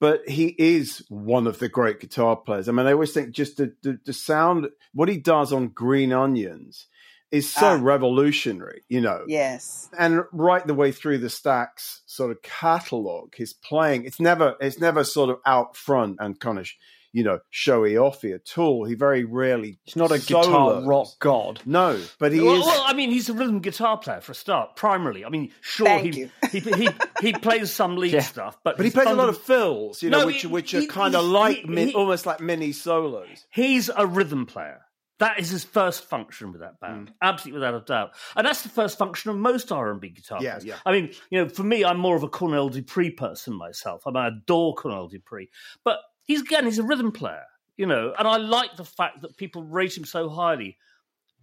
But 0.00 0.28
he 0.28 0.54
is 0.58 1.04
one 1.08 1.46
of 1.46 1.60
the 1.60 1.68
great 1.68 2.00
guitar 2.00 2.34
players. 2.36 2.68
I 2.68 2.72
mean, 2.72 2.86
I 2.86 2.92
always 2.92 3.12
think 3.12 3.30
just 3.30 3.56
the, 3.56 3.72
the, 3.82 4.00
the 4.04 4.12
sound, 4.12 4.68
what 4.92 5.08
he 5.08 5.16
does 5.16 5.52
on 5.52 5.68
Green 5.68 6.12
Onions 6.12 6.86
is 7.30 7.48
so 7.48 7.66
Ah. 7.66 7.78
revolutionary, 7.80 8.82
you 8.88 9.00
know 9.00 9.24
yes. 9.26 9.88
and 9.98 10.22
right 10.32 10.66
the 10.66 10.74
way 10.74 10.92
through 10.92 11.16
the 11.18 11.28
Stax 11.28 12.00
sort 12.04 12.30
of 12.30 12.42
catalog 12.42 13.34
his 13.34 13.54
playing 13.54 14.04
it's 14.04 14.20
never 14.20 14.54
it's 14.60 14.78
never 14.78 15.02
sort 15.02 15.30
of 15.30 15.38
out 15.46 15.74
front 15.74 16.18
and 16.20 16.38
kind 16.38 16.58
of 16.58 16.68
you 17.12 17.22
know, 17.22 17.38
showy 17.50 17.92
offy 17.92 18.34
at 18.34 18.56
all. 18.58 18.84
He 18.84 18.94
very 18.94 19.24
rarely. 19.24 19.78
He's 19.84 19.96
not 19.96 20.10
a 20.10 20.18
solos. 20.18 20.46
guitar 20.46 20.82
rock 20.82 21.08
god. 21.18 21.60
No, 21.66 22.00
but 22.18 22.32
he 22.32 22.40
well, 22.40 22.56
is. 22.60 22.64
well, 22.66 22.82
I 22.86 22.92
mean, 22.94 23.10
he's 23.10 23.28
a 23.28 23.34
rhythm 23.34 23.60
guitar 23.60 23.98
player 23.98 24.20
for 24.20 24.32
a 24.32 24.34
start, 24.34 24.76
primarily. 24.76 25.24
I 25.24 25.28
mean, 25.28 25.50
sure, 25.60 25.86
Thank 25.86 26.14
he, 26.14 26.20
you. 26.20 26.30
he, 26.50 26.60
he 26.60 26.88
he 27.20 27.32
plays 27.32 27.70
some 27.72 27.96
lead 27.96 28.12
Yeah. 28.14 28.20
stuff, 28.20 28.56
but 28.64 28.76
but 28.76 28.84
he 28.84 28.88
his 28.88 28.94
plays 28.94 29.08
a 29.08 29.14
lot 29.14 29.28
of 29.28 29.38
fills, 29.38 30.02
you 30.02 30.10
know, 30.10 30.20
No, 30.20 30.26
which 30.26 30.42
he- 30.42 30.46
which 30.46 30.74
are 30.74 30.84
kind 30.86 31.14
of 31.14 31.24
like 31.24 31.58
he- 31.58 31.64
min- 31.66 31.88
he- 31.88 31.94
almost 31.94 32.24
like 32.26 32.40
mini 32.40 32.72
solos. 32.72 33.46
He's 33.50 33.90
a 33.94 34.06
rhythm 34.06 34.46
player. 34.46 34.80
That 35.18 35.38
is 35.38 35.50
his 35.50 35.62
first 35.62 36.02
function 36.08 36.50
with 36.50 36.62
that 36.62 36.80
band, 36.80 37.08
Mm. 37.10 37.14
absolutely 37.22 37.60
without 37.60 37.74
a 37.80 37.84
doubt. 37.84 38.10
And 38.34 38.44
that's 38.44 38.62
the 38.62 38.68
first 38.68 38.98
function 38.98 39.30
of 39.30 39.36
most 39.36 39.70
R 39.70 39.92
and 39.92 40.00
B 40.00 40.08
guitar 40.08 40.38
Yeah, 40.42 40.58
yeah. 40.64 40.78
I 40.84 40.90
mean, 40.90 41.12
you 41.30 41.38
know, 41.44 41.48
for 41.48 41.62
me, 41.62 41.84
I'm 41.84 41.98
more 41.98 42.16
of 42.16 42.24
a 42.24 42.28
Cornell 42.28 42.70
Dupree 42.70 43.10
person 43.10 43.54
myself. 43.54 44.02
I 44.04 44.10
mean, 44.10 44.16
I 44.16 44.28
adore 44.28 44.74
Cornell 44.74 45.06
Dupree, 45.06 45.48
but 45.84 45.98
he's 46.24 46.42
again, 46.42 46.64
he's 46.64 46.78
a 46.78 46.82
rhythm 46.82 47.12
player, 47.12 47.44
you 47.76 47.86
know. 47.86 48.14
And 48.18 48.26
I 48.26 48.36
like 48.36 48.76
the 48.76 48.84
fact 48.84 49.22
that 49.22 49.36
people 49.36 49.62
rate 49.62 49.96
him 49.96 50.04
so 50.04 50.28
highly, 50.28 50.76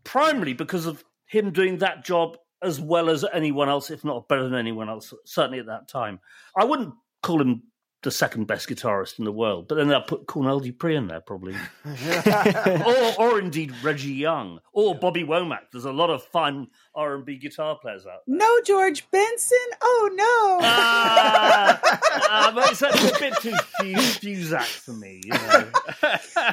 primarily 0.04 0.54
because 0.54 0.86
of 0.86 1.04
him 1.26 1.52
doing 1.52 1.78
that 1.78 2.04
job 2.04 2.38
as 2.62 2.82
well 2.82 3.10
as 3.10 3.26
anyone 3.34 3.70
else, 3.70 3.90
if 3.90 4.04
not 4.04 4.28
better 4.28 4.44
than 4.44 4.56
anyone 4.56 4.90
else. 4.90 5.14
Certainly 5.26 5.60
at 5.60 5.68
that 5.68 5.88
time, 5.88 6.20
I 6.58 6.66
wouldn't 6.66 6.94
call 7.24 7.42
him 7.42 7.64
the 8.02 8.12
second 8.12 8.46
best 8.48 8.70
guitarist 8.70 9.20
in 9.20 9.26
the 9.26 9.32
world, 9.32 9.68
but 9.68 9.76
then 9.76 9.92
I'll 9.92 10.02
put 10.02 10.26
Cornell 10.26 10.62
Dupree 10.62 10.96
in 10.96 11.08
there 11.08 11.20
probably 11.20 11.54
or, 11.86 13.14
or 13.20 13.40
indeed 13.40 13.74
Reggie 13.84 14.14
Young 14.14 14.60
or 14.72 14.96
Bobby 14.96 15.24
Womack. 15.24 15.64
There's 15.72 15.86
a 15.86 15.92
lot 15.92 16.10
of 16.10 16.24
fun 16.24 16.68
R 16.96 17.16
and 17.16 17.26
B 17.26 17.38
guitar 17.38 17.78
players 17.78 18.06
out 18.06 18.22
there. 18.26 18.38
No 18.38 18.62
George 18.66 19.10
Benson? 19.12 19.58
Oh 19.82 20.10
no. 20.14 20.66
Ah, 20.66 22.52
but 22.56 22.72
it's, 22.72 22.82
it's 22.82 23.18
a 23.18 23.20
bit 23.20 23.36
too 23.42 23.56
fu- 23.80 24.28
Fusac 24.28 24.64
for 24.64 24.94
me. 24.94 25.22
You 25.26 25.32
know? 25.32 25.72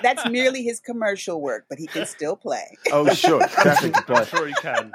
That's 0.02 0.28
merely 0.28 0.62
his 0.62 0.80
commercial 0.80 1.40
work, 1.40 1.66
but 1.68 1.78
he 1.78 1.86
can 1.86 2.06
still 2.06 2.36
play. 2.36 2.76
Oh, 2.90 3.08
sure, 3.14 3.40
definitely. 3.40 4.14
I'm 4.14 4.26
sure 4.26 4.46
he 4.48 4.54
can. 4.54 4.90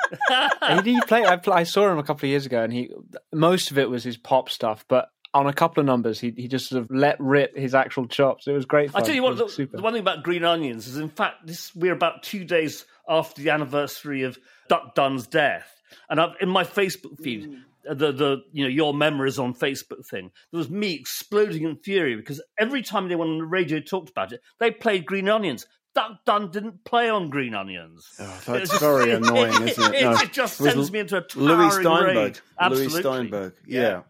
he, 0.83 0.93
he 0.95 1.01
played. 1.01 1.25
I, 1.25 1.37
pl- 1.37 1.53
I 1.53 1.63
saw 1.63 1.89
him 1.91 1.97
a 1.97 2.03
couple 2.03 2.25
of 2.25 2.29
years 2.29 2.45
ago, 2.45 2.61
and 2.63 2.73
he 2.73 2.91
most 3.31 3.71
of 3.71 3.77
it 3.77 3.89
was 3.89 4.03
his 4.03 4.17
pop 4.17 4.49
stuff, 4.49 4.85
but 4.87 5.09
on 5.33 5.47
a 5.47 5.53
couple 5.53 5.79
of 5.81 5.85
numbers, 5.87 6.19
he 6.19 6.31
he 6.35 6.47
just 6.47 6.67
sort 6.69 6.81
of 6.83 6.91
let 6.91 7.19
rip 7.19 7.55
his 7.55 7.73
actual 7.73 8.05
chops. 8.07 8.47
It 8.47 8.51
was 8.53 8.65
great. 8.65 8.89
I 8.89 8.93
Fun. 8.93 9.03
tell 9.05 9.15
you 9.15 9.23
what, 9.23 9.37
was 9.37 9.55
the, 9.55 9.65
the 9.65 9.81
one 9.81 9.93
thing 9.93 10.01
about 10.01 10.23
Green 10.23 10.43
Onions 10.43 10.87
is, 10.87 10.97
in 10.97 11.09
fact, 11.09 11.45
this 11.47 11.73
we're 11.75 11.93
about 11.93 12.23
two 12.23 12.43
days 12.43 12.85
after 13.07 13.41
the 13.41 13.49
anniversary 13.51 14.23
of 14.23 14.37
Duck 14.69 14.93
Dunn's 14.95 15.27
death, 15.27 15.81
and 16.09 16.19
I've, 16.19 16.35
in 16.41 16.49
my 16.49 16.63
Facebook 16.63 17.17
feed, 17.21 17.55
uh, 17.89 17.93
the 17.93 18.11
the 18.11 18.37
you 18.51 18.63
know 18.63 18.69
your 18.69 18.93
memories 18.93 19.39
on 19.39 19.53
Facebook 19.53 20.05
thing, 20.05 20.31
there 20.51 20.57
was 20.57 20.69
me 20.69 20.93
exploding 20.93 21.63
in 21.63 21.77
fury 21.77 22.15
because 22.15 22.41
every 22.59 22.81
time 22.81 23.05
anyone 23.05 23.29
on 23.29 23.37
the 23.37 23.45
radio 23.45 23.79
talked 23.79 24.09
about 24.09 24.33
it, 24.33 24.41
they 24.59 24.71
played 24.71 25.05
Green 25.05 25.29
Onions. 25.29 25.65
Duck 25.93 26.23
Dunn 26.25 26.51
didn't 26.51 26.85
play 26.85 27.09
on 27.09 27.29
Green 27.29 27.53
Onions. 27.53 28.07
Oh, 28.17 28.33
It's 28.37 28.45
that's 28.45 28.69
just- 28.69 28.81
very 28.81 29.11
annoying, 29.11 29.51
isn't 29.67 29.93
it? 29.93 30.01
No. 30.03 30.11
It 30.13 30.31
just 30.31 30.59
It 30.61 30.63
sends 30.71 30.89
me 30.89 30.99
into 30.99 31.17
a 31.17 31.21
Lewie 31.21 31.47
towering 31.69 31.71
Steinberg. 31.81 32.15
rage. 32.15 32.41
Absolutely. 32.57 32.93
Lewie 32.93 32.99
Steinberg. 33.01 33.53
Yeah. 33.67 34.01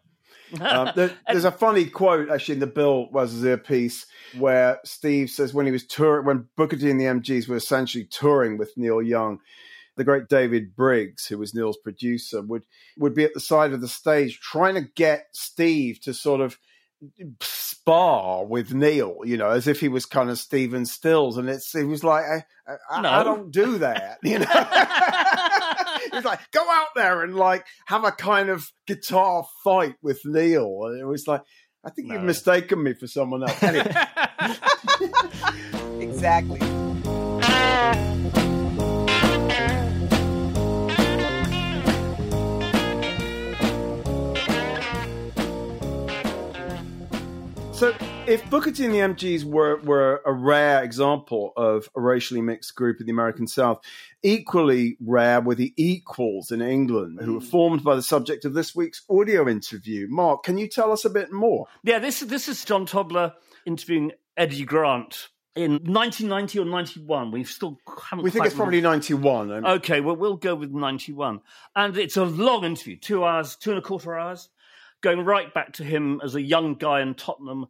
Um, 0.59 0.91
there, 0.95 1.11
there's 1.27 1.45
a 1.45 1.51
funny 1.51 1.85
quote 1.85 2.29
actually 2.29 2.55
in 2.55 2.59
the 2.59 2.67
Bill 2.67 3.09
Wasserzieher 3.13 3.63
piece 3.63 4.05
where 4.37 4.79
Steve 4.83 5.29
says 5.29 5.53
when 5.53 5.65
he 5.65 5.71
was 5.71 5.85
touring, 5.85 6.25
when 6.25 6.47
Booker 6.57 6.77
T 6.77 6.89
and 6.89 6.99
the 6.99 7.05
MGs 7.05 7.47
were 7.47 7.55
essentially 7.55 8.05
touring 8.05 8.57
with 8.57 8.73
Neil 8.77 9.01
Young, 9.01 9.39
the 9.97 10.03
great 10.03 10.27
David 10.29 10.75
Briggs, 10.75 11.27
who 11.27 11.37
was 11.37 11.53
Neil's 11.53 11.77
producer, 11.77 12.41
would 12.41 12.63
would 12.97 13.13
be 13.13 13.23
at 13.23 13.33
the 13.33 13.39
side 13.39 13.73
of 13.73 13.81
the 13.81 13.87
stage 13.87 14.39
trying 14.39 14.75
to 14.75 14.87
get 14.95 15.27
Steve 15.33 15.99
to 16.01 16.13
sort 16.13 16.41
of 16.41 16.57
spar 17.41 18.45
with 18.45 18.73
Neil, 18.73 19.17
you 19.25 19.37
know, 19.37 19.49
as 19.49 19.67
if 19.67 19.79
he 19.79 19.87
was 19.87 20.05
kind 20.05 20.29
of 20.29 20.37
Stephen 20.37 20.85
Stills, 20.85 21.37
and 21.37 21.49
it's 21.49 21.73
it 21.75 21.83
was 21.85 22.03
like 22.03 22.23
I, 22.25 22.43
I, 22.89 23.01
No. 23.01 23.09
I 23.09 23.23
don't 23.23 23.51
do 23.51 23.79
that, 23.79 24.19
you 24.23 24.39
know. 24.39 24.45
It's 26.13 26.25
like 26.25 26.39
go 26.51 26.61
out 26.69 26.89
there 26.95 27.23
and 27.23 27.35
like 27.35 27.65
have 27.87 28.03
a 28.03 28.11
kind 28.11 28.49
of 28.49 28.71
guitar 28.87 29.45
fight 29.63 29.95
with 30.01 30.21
Neil, 30.25 30.85
and 30.85 30.99
it 30.99 31.05
was 31.05 31.27
like 31.27 31.41
I 31.83 31.89
think 31.89 32.11
you've 32.11 32.23
mistaken 32.23 32.83
me 32.83 32.93
for 32.93 33.07
someone 33.07 33.43
else. 33.43 33.63
Anyway, 33.63 33.91
Exactly. 35.99 36.59
So, 47.81 47.95
if 48.27 48.47
Booker 48.49 48.71
T 48.71 48.85
and 48.85 48.93
the 48.93 48.99
MGs 48.99 49.43
were, 49.43 49.77
were 49.77 50.21
a 50.25 50.31
rare 50.31 50.83
example 50.83 51.53
of 51.57 51.89
a 51.95 52.01
racially 52.01 52.41
mixed 52.41 52.75
group 52.75 52.99
in 52.99 53.07
the 53.07 53.11
American 53.11 53.47
South, 53.47 53.81
equally 54.23 54.97
rare 54.99 55.41
were 55.41 55.55
the 55.55 55.73
Equals 55.77 56.51
in 56.51 56.61
England, 56.61 57.19
who 57.21 57.35
were 57.35 57.41
formed 57.41 57.83
by 57.83 57.95
the 57.95 58.03
subject 58.03 58.45
of 58.45 58.53
this 58.53 58.75
week's 58.75 59.03
audio 59.09 59.47
interview. 59.49 60.07
Mark, 60.09 60.43
can 60.43 60.57
you 60.57 60.67
tell 60.67 60.91
us 60.91 61.05
a 61.05 61.09
bit 61.09 61.31
more? 61.31 61.67
Yeah, 61.83 61.99
this 61.99 62.21
is 62.21 62.27
this 62.27 62.47
is 62.47 62.63
John 62.63 62.85
Tobler 62.85 63.33
interviewing 63.65 64.11
Eddy 64.37 64.65
Grant 64.65 65.29
in 65.55 65.71
1990 65.71 66.59
or 66.59 66.65
91. 66.65 67.31
We've 67.31 67.47
still 67.47 67.79
haven't 68.09 68.23
We 68.23 68.31
think 68.31 68.45
it's 68.45 68.55
probably 68.55 68.81
91. 68.81 69.51
Um, 69.51 69.65
Okay, 69.65 69.99
well, 69.99 70.15
we'll 70.15 70.37
go 70.37 70.55
with 70.55 70.71
91. 70.71 71.41
And 71.75 71.97
it's 71.97 72.17
a 72.17 72.23
long 72.23 72.63
interview, 72.63 72.97
two 72.97 73.25
hours, 73.25 73.55
two 73.55 73.71
and 73.71 73.79
a 73.79 73.81
quarter 73.81 74.17
hours, 74.17 74.49
going 75.01 75.25
right 75.25 75.53
back 75.53 75.73
to 75.73 75.83
him 75.83 76.21
as 76.23 76.35
a 76.35 76.41
young 76.41 76.75
guy 76.75 77.01
in 77.01 77.15
Tottenham, 77.15 77.65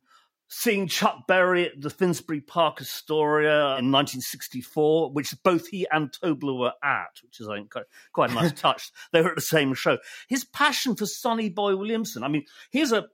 seeing 0.53 0.85
Chuck 0.85 1.27
Berry 1.27 1.67
at 1.67 1.81
the 1.81 1.89
Finsbury 1.89 2.41
Park 2.41 2.81
Astoria 2.81 3.77
in 3.79 3.89
1964, 3.89 5.13
which 5.13 5.33
both 5.43 5.69
he 5.69 5.87
and 5.89 6.11
Tobler 6.11 6.59
were 6.59 6.73
at, 6.83 7.21
which 7.23 7.39
is, 7.39 7.47
I 7.47 7.55
think, 7.55 7.71
quite, 7.71 7.85
quite 8.11 8.31
a 8.31 8.33
nice 8.33 8.51
touch. 8.55 8.91
They 9.13 9.21
were 9.21 9.29
at 9.29 9.35
the 9.35 9.41
same 9.41 9.73
show. 9.73 9.97
His 10.27 10.43
passion 10.43 10.97
for 10.97 11.05
Sonny 11.05 11.49
Boy 11.49 11.77
Williamson. 11.77 12.23
I 12.23 12.27
mean, 12.27 12.43
he's 12.69 12.91
a 12.91 13.07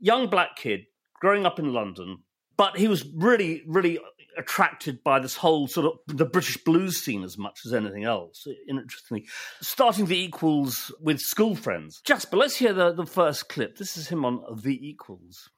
young 0.00 0.28
black 0.28 0.56
kid 0.56 0.84
growing 1.18 1.46
up 1.46 1.58
in 1.58 1.72
London, 1.72 2.18
but 2.56 2.76
he 2.76 2.88
was 2.88 3.04
really, 3.14 3.62
really 3.66 3.98
attracted 4.38 5.02
by 5.04 5.18
this 5.18 5.36
whole 5.36 5.68
sort 5.68 5.86
of 5.86 6.16
the 6.16 6.24
British 6.24 6.56
blues 6.64 6.96
scene 7.02 7.22
as 7.22 7.36
much 7.36 7.60
as 7.66 7.72
anything 7.72 8.04
else. 8.04 8.46
Interestingly, 8.68 9.26
starting 9.60 10.06
the 10.06 10.18
Equals 10.18 10.92
with 11.00 11.20
school 11.20 11.54
friends. 11.54 12.00
Jasper, 12.04 12.36
let's 12.36 12.56
hear 12.56 12.72
the, 12.72 12.92
the 12.92 13.06
first 13.06 13.48
clip. 13.48 13.76
This 13.76 13.96
is 13.96 14.08
him 14.08 14.24
on 14.24 14.42
the 14.62 14.88
Equals. 14.88 15.50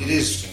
It 0.00 0.08
is 0.08 0.46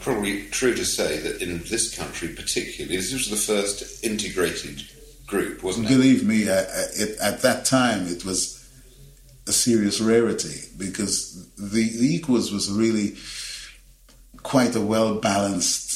probably 0.00 0.46
true 0.46 0.74
to 0.74 0.84
say 0.84 1.18
that 1.18 1.42
in 1.42 1.58
this 1.70 1.96
country, 1.96 2.28
particularly, 2.28 2.96
this 2.96 3.12
was 3.12 3.28
the 3.30 3.36
first 3.36 4.04
integrated 4.04 4.82
group, 5.28 5.62
wasn't 5.62 5.86
it? 5.86 5.90
Believe 5.90 6.26
me, 6.26 6.48
uh, 6.48 6.54
uh, 6.54 6.86
it, 6.96 7.16
at 7.20 7.42
that 7.42 7.64
time 7.64 8.08
it 8.08 8.24
was 8.24 8.58
a 9.46 9.52
serious 9.52 10.00
rarity 10.00 10.60
because 10.76 11.46
the, 11.56 11.88
the 11.98 12.14
Equals 12.14 12.50
was 12.50 12.70
really 12.70 13.16
quite 14.42 14.74
a 14.74 14.80
well 14.80 15.20
balanced 15.20 15.86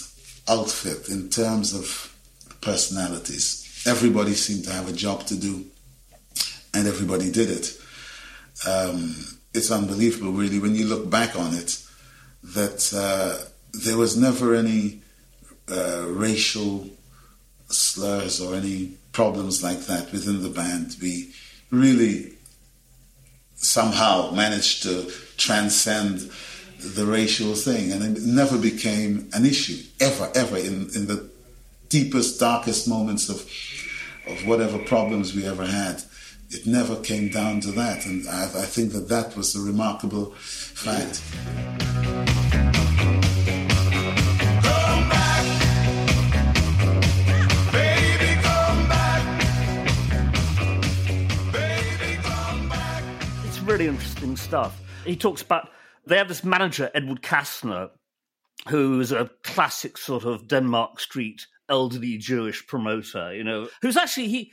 outfit 0.48 1.08
in 1.08 1.28
terms 1.28 1.74
of 1.74 2.14
personalities. 2.60 3.82
Everybody 3.86 4.34
seemed 4.34 4.64
to 4.64 4.72
have 4.72 4.88
a 4.88 4.92
job 4.92 5.26
to 5.26 5.36
do, 5.36 5.64
and 6.72 6.86
everybody 6.86 7.32
did 7.32 7.50
it. 7.50 7.76
Um, 8.66 9.16
it's 9.54 9.70
unbelievable, 9.70 10.32
really, 10.32 10.58
when 10.58 10.74
you 10.74 10.86
look 10.86 11.10
back 11.10 11.36
on 11.36 11.54
it, 11.54 11.82
that 12.42 12.92
uh, 12.94 13.44
there 13.72 13.96
was 13.96 14.16
never 14.16 14.54
any 14.54 15.02
uh, 15.68 16.04
racial 16.08 16.88
slurs 17.68 18.40
or 18.40 18.54
any 18.54 18.96
problems 19.12 19.62
like 19.62 19.80
that 19.86 20.10
within 20.12 20.42
the 20.42 20.48
band. 20.48 20.96
We 21.00 21.32
really 21.70 22.34
somehow 23.54 24.30
managed 24.32 24.82
to 24.82 25.10
transcend 25.36 26.30
the 26.78 27.06
racial 27.06 27.54
thing, 27.54 27.92
and 27.92 28.16
it 28.16 28.22
never 28.22 28.58
became 28.58 29.28
an 29.32 29.46
issue 29.46 29.82
ever, 30.00 30.30
ever 30.34 30.56
in, 30.56 30.90
in 30.94 31.06
the 31.06 31.30
deepest, 31.88 32.40
darkest 32.40 32.88
moments 32.88 33.28
of 33.28 33.48
of 34.26 34.46
whatever 34.46 34.78
problems 34.78 35.34
we 35.34 35.44
ever 35.44 35.66
had. 35.66 36.02
It 36.50 36.66
never 36.66 36.96
came 36.96 37.28
down 37.28 37.60
to 37.62 37.72
that, 37.72 38.04
and 38.06 38.28
I, 38.28 38.44
I 38.44 38.66
think 38.66 38.92
that 38.92 39.08
that 39.08 39.36
was 39.36 39.54
a 39.54 39.60
remarkable 39.60 40.32
fact. 40.36 41.22
It's 41.78 42.51
really 53.72 53.88
interesting 53.88 54.36
stuff. 54.36 54.82
He 55.06 55.16
talks 55.16 55.40
about 55.40 55.70
they 56.06 56.18
have 56.18 56.28
this 56.28 56.44
manager, 56.44 56.90
Edward 56.94 57.22
Kassner, 57.22 57.88
who's 58.68 59.12
a 59.12 59.30
classic 59.44 59.96
sort 59.96 60.24
of 60.24 60.46
Denmark 60.46 61.00
Street 61.00 61.46
elderly 61.70 62.18
Jewish 62.18 62.66
promoter, 62.66 63.34
you 63.34 63.42
know, 63.42 63.68
who's 63.80 63.96
actually 63.96 64.28
he 64.28 64.52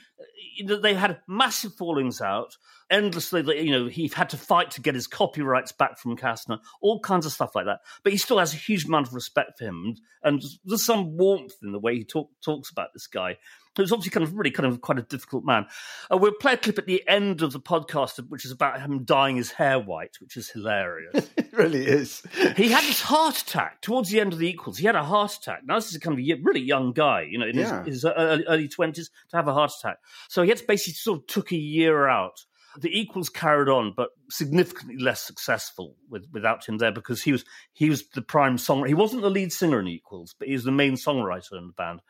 they 0.64 0.94
had 0.94 1.20
massive 1.28 1.74
fallings 1.76 2.22
out, 2.22 2.56
endlessly. 2.90 3.44
You 3.62 3.72
know, 3.72 3.88
he 3.88 4.10
had 4.14 4.30
to 4.30 4.38
fight 4.38 4.72
to 4.72 4.82
get 4.82 4.96
his 4.96 5.08
copyrights 5.08 5.74
back 5.74 5.98
from 5.98 6.16
Kassner, 6.16 6.60
all 6.82 7.02
kinds 7.02 7.26
of 7.26 7.34
stuff 7.34 7.56
like 7.56 7.66
that. 7.66 7.80
But 8.04 8.14
he 8.14 8.18
still 8.18 8.40
has 8.40 8.54
a 8.54 8.58
huge 8.58 8.86
amount 8.86 9.08
of 9.08 9.14
respect 9.14 9.58
for 9.58 9.66
him, 9.66 9.84
and, 9.86 9.98
and 10.24 10.44
there's 10.64 10.86
some 10.86 11.18
warmth 11.18 11.56
in 11.62 11.74
the 11.74 11.80
way 11.80 11.98
he 11.98 12.06
talk, 12.06 12.30
talks 12.42 12.70
about 12.70 12.94
this 12.94 13.08
guy. 13.08 13.38
Who's 13.78 13.92
obviously 13.92 14.12
kind 14.12 14.24
of 14.26 14.34
really 14.36 14.52
kind 14.52 14.66
of 14.68 14.82
quite 14.82 15.00
a 15.00 15.04
difficult 15.04 15.46
man. 15.46 15.66
Uh, 16.12 16.18
we'll 16.18 16.34
play 16.34 16.54
a 16.54 16.58
clip 16.58 16.78
at 16.78 16.86
the 16.86 17.02
end 17.08 17.42
of 17.42 17.54
the 17.54 17.60
podcast, 17.62 18.18
which 18.30 18.44
is 18.44 18.52
about 18.52 18.82
him 18.82 19.04
dyeing 19.06 19.38
his 19.38 19.52
hair 19.52 19.80
white, 19.80 20.18
which 20.20 20.36
is 20.36 20.50
hilarious. 20.50 21.30
it 21.38 21.50
really 21.54 21.86
is. 21.86 22.22
he 22.58 22.70
had 22.70 22.84
this 22.84 23.00
heart 23.02 23.38
attack 23.38 23.82
towards 23.82 24.10
the 24.10 24.20
end 24.20 24.34
of 24.34 24.40
the 24.40 24.50
Equals. 24.50 24.78
He 24.78 24.86
had 24.86 24.96
a 24.96 25.04
heart 25.04 25.34
attack. 25.36 25.62
Now 25.66 25.76
this 25.76 25.88
is 25.90 25.96
a 25.96 26.00
kind 26.00 26.18
of 26.20 26.26
a 26.26 26.42
really 26.44 26.60
young 26.62 26.92
guy, 26.94 27.22
you 27.30 27.38
know, 27.38 27.48
in 27.48 27.58
Yeah. 27.58 27.84
his, 27.86 28.02
his 28.04 28.06
early 28.06 28.68
twenties 28.68 29.12
to 29.30 29.38
have 29.38 29.48
a 29.48 29.54
heart 29.54 29.72
attack. 29.80 29.98
So 30.30 30.42
he 30.42 30.50
had 30.50 30.58
to 30.58 30.66
basically 30.68 30.94
sort 30.94 31.20
of 31.20 31.28
took 31.28 31.52
a 31.52 31.58
year 31.58 32.08
out. 32.08 32.44
The 32.80 32.90
Equals 33.00 33.30
carried 33.30 33.68
on, 33.70 33.94
but 33.96 34.10
significantly 34.30 34.98
less 34.98 35.22
successful 35.22 35.96
with, 36.10 36.28
without 36.32 36.68
him 36.68 36.78
there 36.78 36.92
because 36.92 37.22
he 37.22 37.32
was 37.32 37.44
he 37.74 37.90
was 37.90 38.08
the 38.10 38.22
prime 38.22 38.58
songwriter. 38.58 38.88
He 38.88 38.94
wasn't 38.94 39.22
the 39.22 39.30
lead 39.30 39.52
singer 39.54 39.80
in 39.80 39.88
Equals, 39.88 40.36
but 40.38 40.48
he 40.48 40.54
was 40.54 40.64
the 40.66 40.72
main 40.72 40.94
songwriter 40.94 41.54
in 41.58 41.68
the 41.68 41.74
band. 41.74 42.02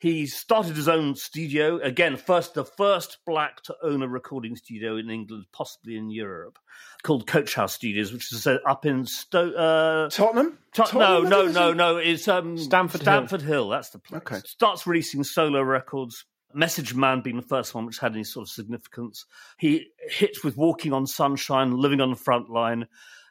He 0.00 0.26
started 0.26 0.76
his 0.76 0.88
own 0.88 1.16
studio 1.16 1.80
again. 1.80 2.16
First, 2.16 2.54
the 2.54 2.64
first 2.64 3.18
black 3.26 3.62
to 3.62 3.74
own 3.82 4.02
a 4.02 4.08
recording 4.08 4.54
studio 4.54 4.96
in 4.96 5.10
England, 5.10 5.46
possibly 5.52 5.96
in 5.96 6.08
Europe, 6.08 6.58
called 7.02 7.26
Coach 7.26 7.54
House 7.54 7.74
Studios, 7.74 8.12
which 8.12 8.32
is 8.32 8.46
uh, 8.46 8.58
up 8.64 8.86
in 8.86 9.06
Sto- 9.06 9.52
uh, 9.52 10.08
Tottenham. 10.10 10.56
To- 10.74 10.82
Tottenham, 10.82 11.28
no, 11.28 11.46
no, 11.46 11.50
no, 11.50 11.72
no. 11.72 11.96
It's 11.96 12.28
um, 12.28 12.56
Stamford 12.56 13.00
Hill. 13.00 13.04
Stamford 13.04 13.42
Hill. 13.42 13.68
That's 13.70 13.90
the 13.90 13.98
place. 13.98 14.22
Okay. 14.22 14.38
Starts 14.44 14.86
releasing 14.86 15.24
solo 15.24 15.62
records. 15.62 16.24
Message 16.54 16.94
Man 16.94 17.20
being 17.20 17.36
the 17.36 17.42
first 17.42 17.74
one 17.74 17.84
which 17.84 17.98
had 17.98 18.12
any 18.12 18.24
sort 18.24 18.46
of 18.46 18.50
significance. 18.50 19.26
He 19.58 19.88
hits 20.08 20.42
with 20.42 20.56
Walking 20.56 20.94
on 20.94 21.06
Sunshine, 21.06 21.76
Living 21.76 22.00
on 22.00 22.10
the 22.10 22.16
Front 22.16 22.48
Line. 22.48 22.86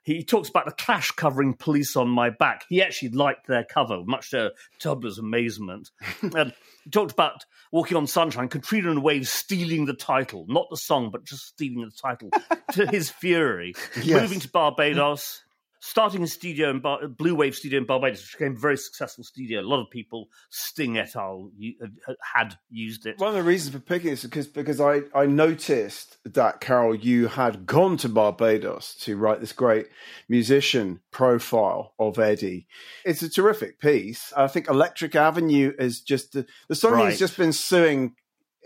He 0.08 0.24
talks 0.24 0.48
about 0.48 0.64
the 0.64 0.72
Clash 0.72 1.12
covering 1.12 1.54
Police 1.54 1.98
on 1.98 2.08
My 2.08 2.30
Back. 2.30 2.64
He 2.70 2.82
actually 2.82 3.10
liked 3.10 3.46
their 3.46 3.66
cover, 3.66 4.04
much 4.06 4.32
to 4.32 4.54
Tobler's 4.80 5.18
amazement. 5.18 5.92
and 6.22 6.54
he 6.86 6.90
talked 6.90 7.12
about 7.12 7.44
Walking 7.74 7.98
on 7.98 8.08
Sunshine, 8.08 8.48
Katrina 8.48 8.90
and 8.90 9.04
Waves 9.04 9.30
stealing 9.30 9.84
the 9.84 9.94
title, 9.94 10.46
not 10.48 10.68
the 10.70 10.78
song, 10.78 11.10
but 11.12 11.26
just 11.26 11.46
stealing 11.48 11.82
the 11.82 11.92
title 11.92 12.30
to 12.72 12.88
his 12.88 13.10
fury. 13.10 13.74
Yes. 14.02 14.22
Moving 14.22 14.40
to 14.40 14.50
Barbados, 14.50 15.44
starting 15.80 16.24
a 16.24 16.28
studio 16.28 16.70
in 16.70 16.80
Bar- 16.80 17.04
uh, 17.04 17.08
Blue 17.08 17.36
Wave 17.36 17.56
Studio 17.56 17.80
in 17.80 17.86
Barbados, 17.86 18.22
which 18.22 18.38
became 18.38 18.56
a 18.56 18.60
very 18.60 18.78
successful 18.78 19.24
studio. 19.24 19.62
A 19.62 19.64
lot 19.64 19.82
of 19.82 19.90
people, 19.90 20.28
Sting 20.50 20.98
et 20.98 21.16
al., 21.16 21.52
u- 21.58 21.76
uh, 21.84 22.14
had 22.34 22.58
used 22.70 23.06
it. 23.06 23.20
One 23.20 23.30
of 23.30 23.36
the 23.36 23.44
reasons 23.44 23.74
for 23.76 23.80
picking 23.82 24.10
this 24.12 24.24
is 24.24 24.30
because 24.30 24.48
because 24.48 24.82
I, 24.82 25.02
I 25.14 25.26
noticed 25.26 26.18
that 26.26 26.62
Carol, 26.62 26.96
you 26.96 27.28
had 27.28 27.66
gone 27.66 27.98
to 27.98 28.10
Barbados 28.10 28.96
to 29.02 29.18
write 29.18 29.40
this 29.40 29.54
great 29.54 29.88
musician 30.30 31.00
profile 31.12 31.94
of 32.00 32.20
Eddy. 32.20 32.68
It's 33.06 33.22
a 33.22 33.30
terrific 33.30 33.80
piece. 33.80 34.34
I 34.36 34.48
think 34.48 34.68
Electric 34.70 35.16
Avenue 35.16 35.74
is 35.80 36.02
just 36.02 36.34
the, 36.34 36.46
the 36.68 36.76
song 36.76 36.94
Right. 36.94 37.10
he's 37.10 37.20
just 37.20 37.38
been 37.38 37.54
suing. 37.54 38.16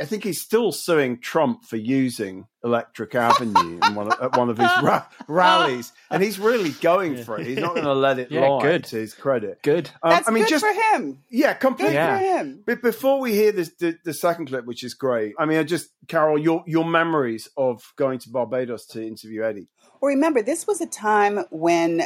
I 0.02 0.06
think 0.06 0.24
he's 0.24 0.42
still 0.42 0.72
suing 0.72 1.20
Trump 1.20 1.64
for 1.66 1.78
using 1.78 2.48
Electric 2.64 3.14
Avenue 3.16 3.80
in 3.86 3.96
one 3.96 4.12
of, 4.12 4.20
at 4.22 4.38
one 4.38 4.50
of 4.50 4.58
his 4.58 4.70
ra- 4.84 5.06
rallies, 5.28 5.92
and 6.10 6.22
he's 6.24 6.40
really 6.40 6.72
going 6.82 7.24
for 7.24 7.40
it. 7.40 7.46
He's 7.48 7.58
not 7.58 7.74
going 7.76 7.86
to 7.86 7.94
let 7.94 8.20
it 8.20 8.32
Yeah, 8.32 8.48
lie 8.48 8.62
good. 8.62 8.84
to 8.86 8.96
his 8.98 9.14
credit. 9.14 9.62
Good. 9.64 9.90
Um, 10.04 10.10
That's 10.12 10.28
I 10.28 10.32
mean, 10.32 10.44
good 10.44 10.50
just 10.50 10.66
for 10.66 10.74
him. 10.74 11.24
yeah, 11.30 11.54
Good 11.54 11.60
completely. 11.60 11.96
Yeah. 11.96 12.18
for 12.18 12.24
him. 12.24 12.64
But 12.66 12.82
before 12.82 13.20
we 13.20 13.34
hear 13.34 13.52
this, 13.52 13.72
the, 13.80 13.98
the 14.04 14.14
second 14.14 14.48
clip, 14.48 14.66
which 14.66 14.84
is 14.84 14.94
great, 14.94 15.34
I 15.40 15.46
mean, 15.46 15.58
I 15.60 15.64
just 15.64 15.90
Carol, 16.08 16.38
your 16.38 16.64
your 16.68 16.86
memories 16.86 17.48
of 17.56 17.94
going 17.96 18.20
to 18.20 18.30
Barbados 18.30 18.86
to 18.88 19.06
interview 19.06 19.44
Eddy. 19.44 19.68
Well, 20.02 20.10
remember, 20.10 20.42
this 20.42 20.66
was 20.66 20.82
a 20.82 20.88
time 20.88 21.46
when, 21.52 22.04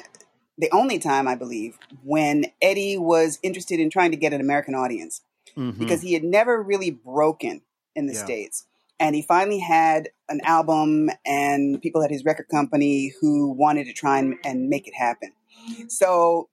the 0.58 0.70
only 0.74 1.00
time 1.00 1.28
I 1.28 1.36
believe, 1.36 1.78
when 2.04 2.46
Eddy 2.62 2.98
was 2.98 3.40
interested 3.42 3.80
in 3.80 3.90
trying 3.90 4.12
to 4.12 4.18
get 4.18 4.34
an 4.34 4.42
American 4.42 4.76
audience 4.76 5.22
Mhm. 5.58 5.78
because 5.80 6.02
he 6.02 6.14
had 6.14 6.24
never 6.24 6.62
really 6.62 6.92
broken 6.92 7.62
in 7.96 8.08
the 8.08 8.14
Yeah. 8.14 8.26
States. 8.26 8.66
And 9.00 9.16
he 9.16 9.22
finally 9.22 9.60
had 9.60 10.10
an 10.30 10.40
album 10.44 11.10
and 11.26 11.82
people 11.82 12.02
at 12.02 12.12
his 12.12 12.24
record 12.24 12.48
company 12.50 13.14
who 13.20 13.52
wanted 13.52 13.88
to 13.88 13.94
try 13.94 14.20
and, 14.20 14.36
and 14.46 14.70
make 14.70 14.88
it 14.88 14.96
happen. 14.96 15.34
So 15.90 16.48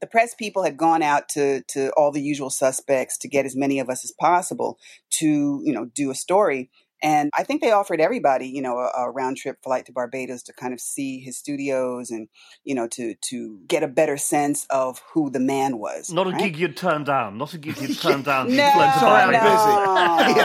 the 0.00 0.06
press 0.06 0.34
people 0.34 0.62
had 0.62 0.76
gone 0.76 1.02
out 1.02 1.28
to, 1.30 1.62
to 1.68 1.90
all 1.96 2.12
the 2.12 2.22
usual 2.22 2.50
suspects 2.50 3.18
to 3.18 3.28
get 3.28 3.44
as 3.44 3.54
many 3.54 3.78
of 3.78 3.88
us 3.90 4.04
as 4.04 4.12
possible 4.12 4.78
to, 5.10 5.62
you 5.64 5.72
know, 5.72 5.84
do 5.86 6.10
a 6.10 6.14
story. 6.14 6.70
And 7.04 7.30
I 7.36 7.42
think 7.42 7.60
they 7.60 7.70
offered 7.70 8.00
everybody, 8.00 8.48
you 8.48 8.62
know, 8.62 8.78
a, 8.78 8.90
a 8.96 9.10
round 9.10 9.36
trip 9.36 9.58
flight 9.62 9.84
to 9.86 9.92
Barbados 9.92 10.42
to 10.44 10.54
kind 10.54 10.72
of 10.72 10.80
see 10.80 11.20
his 11.20 11.36
studios 11.36 12.10
and, 12.10 12.28
you 12.64 12.74
know, 12.74 12.88
to 12.88 13.14
to 13.28 13.60
get 13.68 13.82
a 13.82 13.88
better 13.88 14.16
sense 14.16 14.66
of 14.70 15.02
who 15.12 15.28
the 15.28 15.38
man 15.38 15.76
was. 15.76 16.10
Not 16.10 16.28
a 16.28 16.32
gig 16.32 16.56
you'd 16.56 16.78
turn 16.78 17.04
down. 17.04 17.36
Not 17.36 17.52
a 17.52 17.58
gig 17.58 17.76
you'd 17.78 18.00
turn 18.00 18.22
down. 18.30 18.48
No, 18.48 18.56
to 18.56 18.98
Sorry, 19.00 19.36
I'm 19.36 20.36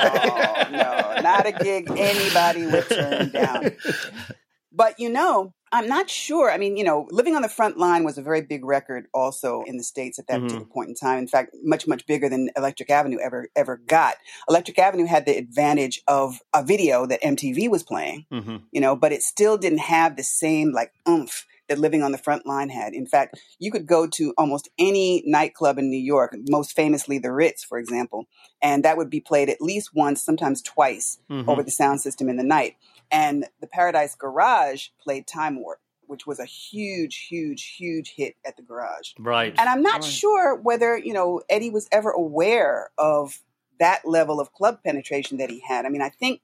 no, 0.72 0.78
no, 0.78 1.22
not 1.22 1.47
a 1.47 1.53
gig 1.53 1.89
anybody 1.95 2.66
would 2.66 2.89
turn 2.89 3.30
down. 3.30 3.72
But 4.72 4.99
you 4.99 5.09
know, 5.09 5.53
I'm 5.72 5.88
not 5.88 6.09
sure. 6.09 6.51
I 6.51 6.57
mean, 6.57 6.78
you 6.78 6.84
know, 6.84 7.07
Living 7.11 7.36
on 7.36 7.41
the 7.43 7.49
Front 7.49 7.78
Line 7.78 8.03
was 8.03 8.17
a 8.17 8.24
very 8.24 8.41
big 8.41 8.65
record 8.65 9.05
also 9.13 9.63
in 9.67 9.78
the 9.78 9.84
States 9.84 10.17
at 10.17 10.28
that 10.28 10.39
Mhm. 10.39 10.43
particular 10.43 10.65
point 10.65 10.89
in 10.89 10.95
time. 10.95 11.20
In 11.20 11.28
fact, 11.28 11.55
much, 11.63 11.88
much 11.88 12.07
bigger 12.07 12.28
than 12.28 12.49
Electric 12.55 12.89
Avenue 12.89 13.20
ever 13.24 13.49
ever 13.55 13.78
got. 13.78 14.15
Electric 14.49 14.80
Avenue 14.80 15.05
had 15.05 15.26
the 15.26 15.38
advantage 15.38 16.01
of 16.07 16.41
a 16.53 16.63
video 16.63 17.05
that 17.05 17.24
MTV 17.24 17.67
was 17.67 17.84
playing, 17.84 18.26
Mhm. 18.32 18.63
you 18.72 18.82
know, 18.82 18.95
but 18.95 19.11
it 19.11 19.22
still 19.24 19.57
didn't 19.57 19.80
have 19.80 20.15
the 20.17 20.24
same 20.24 20.72
like 20.72 20.91
oomph 21.07 21.45
that 21.67 21.78
Living 21.78 22.01
on 22.01 22.11
the 22.11 22.17
Front 22.17 22.47
Line 22.47 22.70
had. 22.70 22.93
In 22.95 23.05
fact, 23.05 23.39
you 23.59 23.72
could 23.72 23.86
go 23.86 24.07
to 24.07 24.34
almost 24.39 24.70
any 24.80 25.22
nightclub 25.28 25.78
in 25.78 25.91
New 25.91 25.99
York, 25.99 26.36
most 26.49 26.76
famously 26.76 27.20
the 27.20 27.32
Ritz, 27.32 27.63
for 27.63 27.78
example, 27.78 28.26
and 28.59 28.84
that 28.84 28.97
would 28.97 29.11
be 29.11 29.20
played 29.20 29.49
at 29.49 29.61
least 29.61 29.91
once, 29.93 30.20
sometimes 30.24 30.63
twice 30.63 31.20
Mhm. 31.30 31.47
over 31.47 31.61
the 31.61 31.70
sound 31.70 32.01
system 32.01 32.28
in 32.28 32.38
the 32.38 32.43
night. 32.43 32.76
And 33.12 33.47
the 33.62 33.68
Paradise 33.68 34.16
Garage 34.16 34.89
played 35.01 35.28
Time 35.28 35.62
Warp, 35.62 35.80
which 36.07 36.28
was 36.28 36.39
a 36.39 36.45
huge, 36.45 37.28
huge, 37.28 37.76
huge 37.78 38.14
hit 38.16 38.36
at 38.45 38.55
the 38.57 38.64
garage. 38.64 39.14
Right. 39.18 39.53
And 39.57 39.70
I'm 39.70 39.82
not 39.82 40.01
Right. 40.01 40.12
sure 40.12 40.55
whether, 40.55 40.97
you 40.97 41.14
know, 41.14 41.41
Eddy 41.49 41.70
was 41.70 41.88
ever 41.91 42.12
aware 42.12 42.91
of 42.97 43.41
that 43.80 44.07
level 44.07 44.39
of 44.39 44.51
club 44.53 44.84
penetration 44.84 45.38
that 45.38 45.49
he 45.49 45.60
had. 45.60 45.86
I 45.86 45.89
mean, 45.89 46.01
I 46.01 46.10
think 46.10 46.41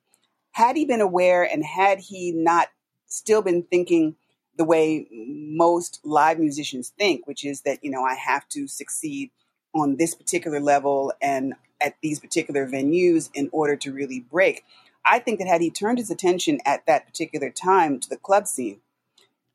had 0.52 0.76
he 0.76 0.86
been 0.86 1.02
aware 1.02 1.44
and 1.44 1.64
had 1.64 2.00
he 2.00 2.32
not 2.32 2.70
still 3.08 3.42
been 3.42 3.64
thinking 3.64 4.16
the 4.58 4.64
way 4.64 5.06
most 5.12 6.00
live 6.06 6.40
musicians 6.40 6.94
think, 6.98 7.28
which 7.28 7.44
is 7.44 7.62
that, 7.62 7.84
you 7.84 7.92
know, 7.92 8.04
I 8.04 8.16
have 8.16 8.48
to 8.50 8.68
succeed 8.68 9.32
on 9.74 9.98
this 9.98 10.16
particular 10.16 10.62
level 10.62 11.12
and 11.22 11.56
at 11.82 11.96
these 12.02 12.22
particular 12.22 12.66
venues 12.66 13.30
in 13.34 13.50
order 13.52 13.76
to 13.76 13.92
really 13.92 14.22
break. 14.22 14.64
I 15.06 15.20
think 15.20 15.40
that 15.40 15.48
had 15.48 15.62
he 15.62 15.70
turned 15.70 16.00
his 16.00 16.10
attention 16.10 16.60
at 16.66 16.86
that 16.88 17.06
particular 17.06 17.50
time 17.50 18.00
to 18.00 18.10
the 18.10 18.18
club 18.18 18.48
scene 18.48 18.80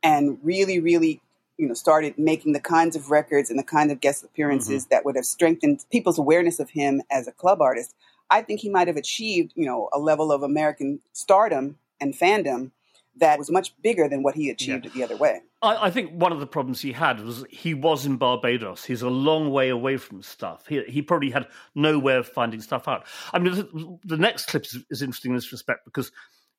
and 0.03 0.39
really, 0.43 0.79
really, 0.81 1.21
you 1.59 1.67
know, 1.67 1.75
started 1.75 2.19
making 2.19 2.53
the 2.53 2.61
kinds 2.61 2.97
of 2.97 3.11
records 3.11 3.51
and 3.51 3.59
the 3.59 3.65
kind 3.65 3.91
of 3.91 4.01
guest 4.01 4.25
appearances 4.25 4.85
mm-hmm. 4.85 4.95
that 4.95 5.05
would 5.05 5.17
have 5.17 5.27
strengthened 5.27 5.85
people's 5.91 6.19
awareness 6.19 6.61
of 6.61 6.71
him 6.71 7.03
as 7.11 7.27
a 7.27 7.33
club 7.33 7.61
artist, 7.61 7.95
I 8.31 8.43
think 8.43 8.61
he 8.61 8.71
might 8.71 8.87
have 8.87 8.97
achieved, 8.97 9.53
you 9.57 9.67
know, 9.67 9.89
a 9.93 9.99
level 9.99 10.31
of 10.31 10.43
American 10.43 11.01
stardom 11.13 11.79
and 12.01 12.15
fandom 12.15 12.71
that 13.17 13.39
was 13.39 13.51
much 13.51 13.75
bigger 13.83 14.09
than 14.09 14.23
what 14.23 14.35
he 14.35 14.51
achieved 14.51 14.93
the 14.95 15.03
other 15.03 15.17
way. 15.17 15.41
I, 15.63 15.87
I 15.87 15.91
think 15.91 16.13
one 16.13 16.33
of 16.33 16.41
the 16.41 16.47
problems 16.47 16.81
he 16.81 16.93
had 16.93 17.21
was 17.21 17.45
he 17.51 17.75
was 17.75 18.07
in 18.07 18.17
Barbados. 18.17 18.85
He's 18.85 19.03
a 19.03 19.11
long 19.11 19.51
way 19.51 19.69
away 19.69 19.97
from 19.97 20.23
stuff. 20.23 20.67
He, 20.67 20.83
he 20.85 21.03
probably 21.03 21.31
had 21.31 21.47
no 21.75 21.99
way 21.99 22.17
of 22.17 22.27
finding 22.29 22.61
stuff 22.61 22.89
out. 22.89 23.07
I 23.33 23.39
mean, 23.39 23.55
the, 23.55 23.99
the 24.05 24.17
next 24.17 24.47
clip 24.47 24.65
is, 24.65 24.79
is 24.91 25.03
interesting 25.03 25.33
in 25.33 25.37
this 25.37 25.53
respect 25.53 25.85
because 25.85 26.13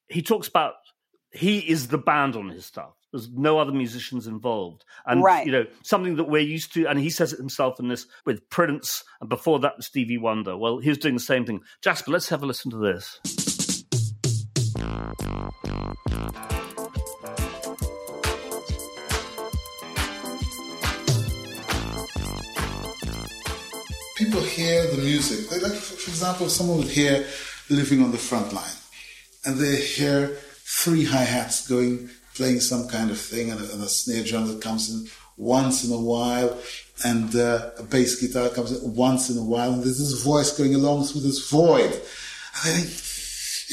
he 0.07 0.21
talks 0.21 0.47
about 0.47 0.73
he 1.33 1.59
is 1.59 1.87
the 1.87 1.97
band 1.97 2.35
on 2.35 2.49
his 2.49 2.65
stuff. 2.65 2.93
There's 3.11 3.29
no 3.29 3.57
other 3.59 3.71
musicians 3.73 4.25
involved, 4.27 4.85
and 5.05 5.21
Right. 5.21 5.45
you 5.45 5.51
know 5.51 5.65
something 5.83 6.15
that 6.15 6.25
we're 6.29 6.41
used 6.41 6.73
to. 6.75 6.85
And 6.87 6.97
he 6.99 7.09
says 7.09 7.33
it 7.33 7.39
himself 7.39 7.79
in 7.79 7.89
this 7.89 8.05
with 8.25 8.49
Prince, 8.49 9.03
and 9.19 9.29
before 9.29 9.59
that 9.59 9.77
with 9.77 9.85
Stevie 9.85 10.17
Wonder. 10.17 10.55
Well, 10.57 10.79
he 10.79 10.89
was 10.89 10.97
doing 10.97 11.15
the 11.15 11.19
same 11.21 11.45
thing. 11.45 11.61
Jasper, 11.81 12.11
let's 12.11 12.29
have 12.29 12.43
a 12.43 12.45
listen 12.45 12.71
to 12.71 12.77
this. 12.77 13.19
People 24.15 24.41
hear 24.41 24.87
the 24.87 25.01
music. 25.01 25.49
They 25.49 25.59
like, 25.59 25.73
for, 25.73 26.09
example, 26.09 26.45
if 26.45 26.51
someone 26.51 26.77
would 26.77 26.87
hear 26.87 27.25
"Living 27.69 28.01
on 28.01 28.11
the 28.11 28.17
Front 28.17 28.53
Line," 28.53 28.79
and 29.45 29.57
they 29.57 29.81
hear 29.81 30.37
three 30.63 31.03
hi 31.03 31.23
hats 31.23 31.67
going, 31.67 32.09
playing 32.35 32.61
some 32.61 32.87
kind 32.87 33.11
of 33.11 33.19
thing, 33.19 33.51
and 33.51 33.59
a, 33.59 33.73
and 33.73 33.83
a 33.83 33.89
snare 33.89 34.23
drum 34.23 34.47
that 34.47 34.61
comes 34.61 34.89
in 34.89 35.07
once 35.35 35.83
in 35.83 35.91
a 35.91 35.99
while, 35.99 36.57
and 37.03 37.35
uh, 37.35 37.71
a 37.77 37.83
bass 37.83 38.21
guitar 38.21 38.49
comes 38.49 38.71
in 38.71 38.95
once 38.95 39.29
in 39.29 39.37
a 39.37 39.43
while, 39.43 39.73
and 39.73 39.83
there's 39.83 39.99
this 39.99 40.23
voice 40.23 40.57
going 40.57 40.75
along 40.75 41.03
through 41.03 41.21
this 41.21 41.49
void. 41.49 41.91
And 42.63 42.85
think, 42.85 43.10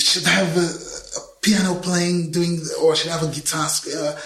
should 0.03 0.27
have 0.27 0.57
a, 0.57 0.61
a 0.61 1.21
piano 1.43 1.75
playing, 1.81 2.31
doing, 2.31 2.61
or 2.83 2.95
should 2.97 3.11
have 3.11 3.23
a 3.23 3.33
guitar. 3.33 3.69
Uh, 3.97 4.19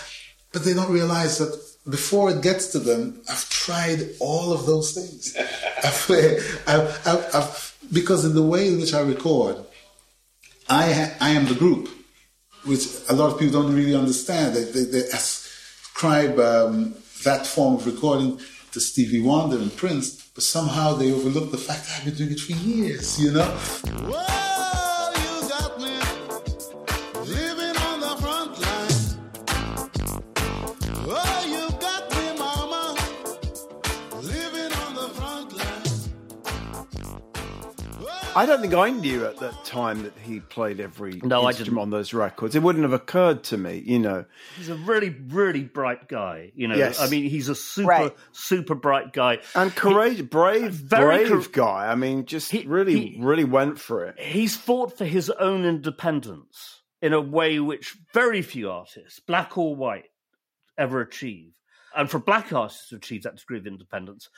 but 0.52 0.64
they 0.64 0.74
don't 0.74 0.92
realize 0.92 1.38
that 1.38 1.58
before 1.88 2.30
it 2.30 2.42
gets 2.42 2.68
to 2.68 2.78
them, 2.78 3.20
I've 3.28 3.48
tried 3.48 4.10
all 4.20 4.52
of 4.52 4.66
those 4.66 4.92
things. 4.92 5.36
I've, 5.84 6.10
I've, 6.68 7.06
I've, 7.06 7.34
I've, 7.34 7.76
because 7.92 8.24
in 8.24 8.34
the 8.34 8.42
way 8.42 8.68
in 8.68 8.78
which 8.78 8.94
I 8.94 9.00
record, 9.00 9.56
I, 10.68 10.92
ha- 10.92 11.16
I 11.20 11.30
am 11.30 11.46
the 11.46 11.54
group, 11.54 11.88
which 12.64 12.86
a 13.08 13.14
lot 13.14 13.32
of 13.32 13.38
people 13.38 13.62
don't 13.62 13.74
really 13.74 13.94
understand. 13.94 14.54
They, 14.54 14.64
they, 14.64 14.84
they 14.84 15.04
ascribe 15.08 16.38
um, 16.38 16.94
that 17.24 17.46
form 17.46 17.74
of 17.74 17.86
recording 17.86 18.40
to 18.72 18.80
Stevie 18.80 19.20
Wonder 19.20 19.56
and 19.56 19.74
Prince, 19.76 20.30
but 20.34 20.44
somehow 20.44 20.94
they 20.94 21.12
overlook 21.12 21.50
the 21.50 21.58
fact 21.58 21.86
that 21.86 21.98
I've 21.98 22.04
been 22.04 22.14
doing 22.14 22.32
it 22.32 22.40
for 22.40 22.52
years, 22.52 23.20
you 23.20 23.32
know? 23.32 23.44
Whoa! 23.44 24.51
I 38.34 38.46
don't 38.46 38.62
think 38.62 38.72
I 38.72 38.88
knew 38.88 39.26
at 39.26 39.36
that 39.40 39.62
time 39.62 40.04
that 40.04 40.14
he 40.22 40.40
played 40.40 40.80
every 40.80 41.20
no, 41.22 41.46
instrument 41.46 41.82
on 41.82 41.90
those 41.90 42.14
records. 42.14 42.54
It 42.54 42.62
wouldn't 42.62 42.82
have 42.82 42.94
occurred 42.94 43.44
to 43.44 43.58
me, 43.58 43.82
you 43.84 43.98
know. 43.98 44.24
He's 44.56 44.70
a 44.70 44.74
really, 44.74 45.10
really 45.10 45.64
bright 45.64 46.08
guy. 46.08 46.50
You 46.54 46.68
know, 46.68 46.74
yes. 46.74 46.98
I 46.98 47.08
mean, 47.08 47.28
he's 47.28 47.50
a 47.50 47.54
super, 47.54 47.88
right. 47.88 48.16
super 48.32 48.74
bright 48.74 49.12
guy 49.12 49.40
and 49.54 49.74
courageous, 49.74 50.20
he, 50.20 50.22
brave, 50.22 50.72
very 50.72 51.28
brave 51.28 51.52
guy. 51.52 51.88
I 51.88 51.94
mean, 51.94 52.24
just 52.24 52.50
he, 52.50 52.64
really, 52.66 53.10
he, 53.10 53.16
really 53.20 53.44
went 53.44 53.78
for 53.78 54.06
it. 54.06 54.18
He's 54.18 54.56
fought 54.56 54.96
for 54.96 55.04
his 55.04 55.28
own 55.28 55.66
independence 55.66 56.80
in 57.02 57.12
a 57.12 57.20
way 57.20 57.60
which 57.60 57.98
very 58.14 58.40
few 58.40 58.70
artists, 58.70 59.20
black 59.20 59.58
or 59.58 59.76
white, 59.76 60.06
ever 60.78 61.02
achieve. 61.02 61.52
And 61.94 62.10
for 62.10 62.18
black 62.18 62.50
artists 62.50 62.88
to 62.88 62.96
achieve 62.96 63.24
that 63.24 63.36
degree 63.36 63.58
of 63.58 63.66
independence, 63.66 64.30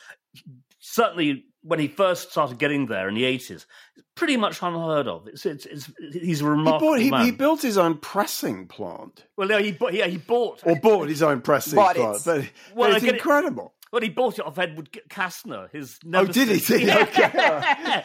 certainly 0.80 1.44
when 1.64 1.78
he 1.78 1.88
first 1.88 2.30
started 2.30 2.58
getting 2.58 2.86
there 2.86 3.08
in 3.08 3.14
the 3.14 3.24
eighties, 3.24 3.66
pretty 4.14 4.36
much 4.36 4.62
unheard 4.62 5.08
of. 5.08 5.26
It's, 5.26 5.46
it's, 5.46 5.66
it's 5.66 5.90
he's 6.12 6.42
a 6.42 6.46
remarkable 6.46 6.94
he, 6.94 7.10
bought, 7.10 7.20
he, 7.20 7.26
he, 7.26 7.32
built 7.32 7.62
his 7.62 7.78
own 7.78 7.96
pressing 7.98 8.66
plant. 8.66 9.24
Well, 9.36 9.50
yeah, 9.50 9.60
he 9.60 9.72
bought. 9.72 9.94
Yeah, 9.94 10.06
he 10.06 10.18
bought 10.18 10.60
or 10.64 10.76
bought 10.76 11.08
his 11.08 11.22
own 11.22 11.40
pressing 11.40 11.76
bought 11.76 11.96
plant. 11.96 12.16
It. 12.18 12.24
But, 12.24 12.76
well, 12.76 12.90
but 12.90 13.02
it's 13.02 13.12
incredible. 13.12 13.74
It, 13.94 14.00
well, 14.00 14.02
he 14.02 14.08
bought 14.08 14.38
it 14.38 14.46
off 14.46 14.58
Edward 14.58 14.90
Kassner, 15.08 15.70
his 15.70 15.98
Oh, 16.12 16.24
did 16.24 16.48
he? 16.48 16.58
Did 16.58 16.80
he? 16.80 16.90
Okay. 16.90 17.22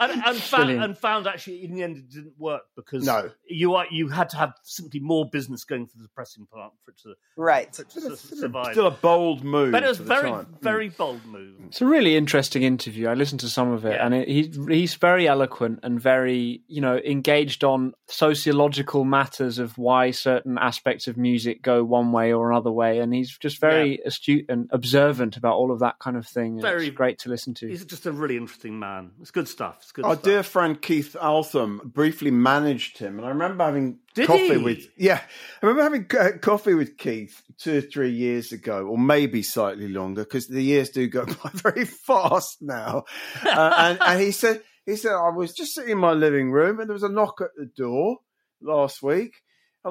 and, 0.00 0.22
and, 0.24 0.36
found, 0.38 0.70
and, 0.70 0.96
found, 0.96 1.26
actually 1.26 1.64
in 1.64 1.74
the 1.74 1.82
end 1.82 1.96
it 1.98 2.10
didn't 2.10 2.34
work 2.38 2.62
because 2.74 3.04
no. 3.04 3.30
you 3.46 3.74
are, 3.74 3.86
you 3.90 4.08
had 4.08 4.30
to 4.30 4.36
have 4.36 4.54
simply 4.62 5.00
more 5.00 5.28
business 5.28 5.64
going 5.64 5.86
through 5.86 6.02
the 6.02 6.08
pressing 6.08 6.46
plant 6.46 6.72
for 6.84 6.90
it 6.92 6.98
to 7.02 7.14
right 7.36 7.74
for 7.74 7.82
it 7.82 7.90
to 7.90 8.16
survive. 8.16 8.72
Still 8.72 8.86
a 8.86 8.90
bold 8.90 9.44
move, 9.44 9.72
but 9.72 9.82
it 9.82 9.88
was 9.88 9.98
very 9.98 10.30
time. 10.30 10.56
very 10.62 10.90
mm. 10.90 10.96
bold 10.96 11.24
move. 11.26 11.54
It's 11.66 11.82
a 11.82 11.86
really 11.86 12.16
interesting 12.16 12.62
interview. 12.62 13.08
I 13.08 13.14
listened 13.14 13.40
to 13.40 13.48
some 13.48 13.72
of 13.72 13.84
it, 13.84 13.92
Yeah. 13.92 14.06
and 14.06 14.14
it, 14.14 14.28
he, 14.28 14.52
he's 14.68 14.94
very 14.94 15.28
eloquent 15.28 15.80
and 15.82 16.00
very 16.00 16.62
you 16.66 16.80
know 16.80 16.96
engaged 16.96 17.62
on 17.62 17.92
sociological 18.08 19.04
matters 19.04 19.58
of 19.58 19.76
why 19.76 20.12
certain 20.12 20.56
aspects 20.58 21.06
of 21.08 21.16
music 21.16 21.62
go 21.62 21.84
one 21.84 22.12
way 22.12 22.32
or 22.32 22.50
another 22.50 22.72
way, 22.72 23.00
and 23.00 23.12
he's 23.12 23.36
just 23.36 23.60
very 23.60 24.00
astute 24.06 24.46
and 24.48 24.68
observant 24.72 25.25
about 25.34 25.54
all 25.54 25.72
of 25.72 25.78
that 25.80 25.98
kind 25.98 26.16
of 26.16 26.26
thing. 26.26 26.60
Very- 26.60 26.88
it's 26.88 26.96
great 26.96 27.18
to 27.20 27.30
listen 27.30 27.54
to. 27.54 27.66
He's 27.68 27.84
just 27.86 28.04
a 28.04 28.12
really 28.12 28.36
interesting 28.36 28.78
man. 28.78 29.12
It's 29.20 29.30
good 29.30 29.48
stuff. 29.48 29.78
It's 29.80 29.92
good 29.92 30.04
Our 30.04 30.12
stuff. 30.12 30.22
dear 30.24 30.42
friend 30.42 30.80
Keith 30.80 31.16
Altham 31.20 31.80
briefly 31.84 32.30
managed 32.30 32.98
him, 32.98 33.16
and 33.18 33.26
I 33.26 33.30
remember 33.30 33.64
having 33.64 33.98
Did 34.14 34.26
coffee 34.26 34.58
he? 34.58 34.58
with 34.58 34.86
yeah, 34.96 35.20
I 35.62 35.66
remember 35.66 35.82
having 35.82 36.06
uh, 36.18 36.38
coffee 36.38 36.74
with 36.74 36.98
Keith 36.98 37.42
two 37.58 37.78
or 37.78 37.80
three 37.80 38.10
years 38.10 38.52
ago, 38.52 38.86
or 38.86 38.98
maybe 38.98 39.42
slightly 39.42 39.88
longer, 39.88 40.22
because 40.24 40.46
the 40.46 40.62
years 40.62 40.90
do 40.90 41.08
go 41.08 41.24
by 41.42 41.50
very 41.54 41.86
fast 41.86 42.58
now. 42.60 43.04
Uh, 43.44 43.74
and, 43.78 43.98
and 44.02 44.20
he 44.20 44.30
said 44.30 44.62
he 44.84 44.94
said 44.96 45.12
I 45.14 45.30
was 45.30 45.52
just 45.54 45.74
sitting 45.74 45.90
in 45.92 45.98
my 45.98 46.12
living 46.12 46.52
room, 46.52 46.78
and 46.78 46.88
there 46.88 46.94
was 46.94 47.02
a 47.02 47.08
knock 47.08 47.40
at 47.40 47.50
the 47.56 47.66
door 47.66 48.18
last 48.60 49.02
week. 49.02 49.32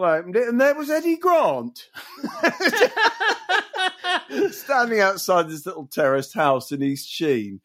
I 0.04 0.18
opened 0.18 0.36
it, 0.36 0.48
and 0.48 0.60
there 0.60 0.76
was 0.76 0.90
Eddy 0.90 1.18
Grant. 1.18 1.90
standing 4.52 5.00
outside 5.00 5.50
this 5.50 5.66
little 5.66 5.88
terraced 5.88 6.34
house 6.34 6.72
in 6.72 6.84
East 6.84 7.10
Sheen. 7.10 7.62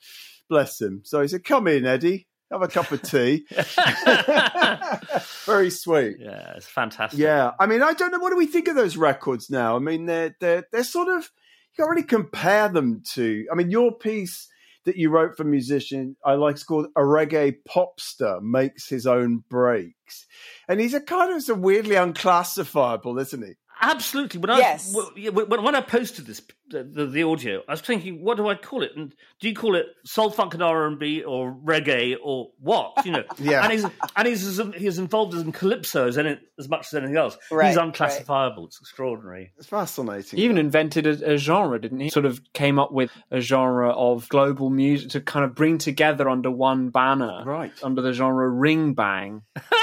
Bless 0.48 0.80
him. 0.80 1.02
So 1.04 1.22
he 1.22 1.28
said, 1.28 1.44
Come 1.44 1.68
in, 1.68 1.86
Eddy. 1.86 2.26
Have 2.50 2.62
a 2.62 2.68
cup 2.68 2.90
of 2.90 3.00
tea. 3.02 3.46
Very 5.46 5.70
sweet. 5.70 6.16
Yeah, 6.18 6.54
it's 6.56 6.66
fantastic. 6.66 7.20
Yeah. 7.20 7.52
I 7.60 7.66
mean, 7.66 7.80
I 7.80 7.92
don't 7.92 8.10
know. 8.10 8.18
What 8.18 8.30
do 8.30 8.36
we 8.36 8.46
think 8.46 8.66
of 8.66 8.74
those 8.74 8.96
records 8.96 9.50
now? 9.50 9.76
I 9.76 9.78
mean, 9.78 10.06
they're, 10.06 10.34
they're, 10.40 10.64
they're 10.72 10.82
sort 10.82 11.06
of, 11.06 11.22
you 11.22 11.76
can't 11.76 11.90
really 11.90 12.02
compare 12.02 12.68
them 12.68 13.04
to, 13.12 13.46
I 13.52 13.54
mean, 13.54 13.70
your 13.70 13.92
piece 13.92 14.48
that 14.84 14.96
you 14.96 15.10
wrote 15.10 15.36
for 15.36 15.44
musician, 15.44 16.16
I 16.24 16.34
like, 16.34 16.54
it's 16.54 16.64
called 16.64 16.86
A 16.96 17.00
Reggae 17.00 17.56
Popster 17.68 18.40
Makes 18.40 18.88
His 18.88 19.06
Own 19.06 19.44
Breaks. 19.48 20.26
And 20.68 20.80
he's 20.80 20.94
a 20.94 21.00
kind 21.00 21.34
of 21.34 21.42
so 21.42 21.54
weirdly 21.54 21.96
unclassifiable, 21.96 23.18
isn't 23.18 23.44
he? 23.44 23.54
Absolutely. 23.80 24.40
When 24.40 24.50
I 24.50 24.58
Yes. 24.58 24.94
when, 24.94 25.34
when- 25.48 25.62
when 25.62 25.74
I 25.74 25.80
posted 25.80 26.26
this 26.26 26.40
the, 26.68 26.84
the, 26.84 27.06
the 27.06 27.22
audio, 27.24 27.62
I 27.68 27.72
was 27.72 27.80
thinking, 27.80 28.22
what 28.22 28.36
do 28.36 28.46
I 28.48 28.54
call 28.54 28.84
it? 28.84 28.92
And 28.96 29.12
do 29.40 29.48
you 29.48 29.54
call 29.56 29.74
it 29.74 29.86
soul 30.04 30.30
funk 30.30 30.54
and 30.54 30.62
R 30.62 30.86
and 30.86 31.00
B 31.00 31.22
or 31.24 31.52
reggae 31.52 32.14
or 32.22 32.50
what? 32.60 33.04
You 33.04 33.12
know. 33.12 33.24
Yeah. 33.38 33.62
And 33.64 33.72
he's 33.72 33.84
and 34.16 34.28
he's 34.28 34.60
he's 34.76 34.98
involved 34.98 35.34
in 35.34 35.50
calypso 35.50 36.06
as 36.06 36.16
any, 36.18 36.38
as 36.58 36.68
much 36.68 36.86
as 36.88 36.94
anything 36.94 37.16
else. 37.16 37.36
Right, 37.50 37.68
he's 37.68 37.76
unclassifiable. 37.76 38.66
It's 38.66 38.78
extraordinary. 38.80 39.52
It's 39.56 39.66
fascinating. 39.66 40.38
He 40.38 40.44
even 40.44 40.58
invented 40.58 41.06
a, 41.06 41.32
a 41.32 41.36
genre, 41.38 41.80
didn't 41.80 42.00
he? 42.00 42.10
Sort 42.10 42.26
of 42.26 42.40
came 42.52 42.78
up 42.78 42.92
with 42.92 43.10
a 43.30 43.40
genre 43.40 43.90
of 43.90 44.28
global 44.28 44.70
music 44.70 45.10
to 45.10 45.20
kind 45.20 45.44
of 45.44 45.54
bring 45.54 45.78
together 45.78 46.28
under 46.28 46.50
one 46.50 46.90
banner, 46.90 47.42
Right. 47.44 47.72
Under 47.82 48.02
the 48.02 48.12
genre 48.12 48.48
Ringbang, 48.50 49.42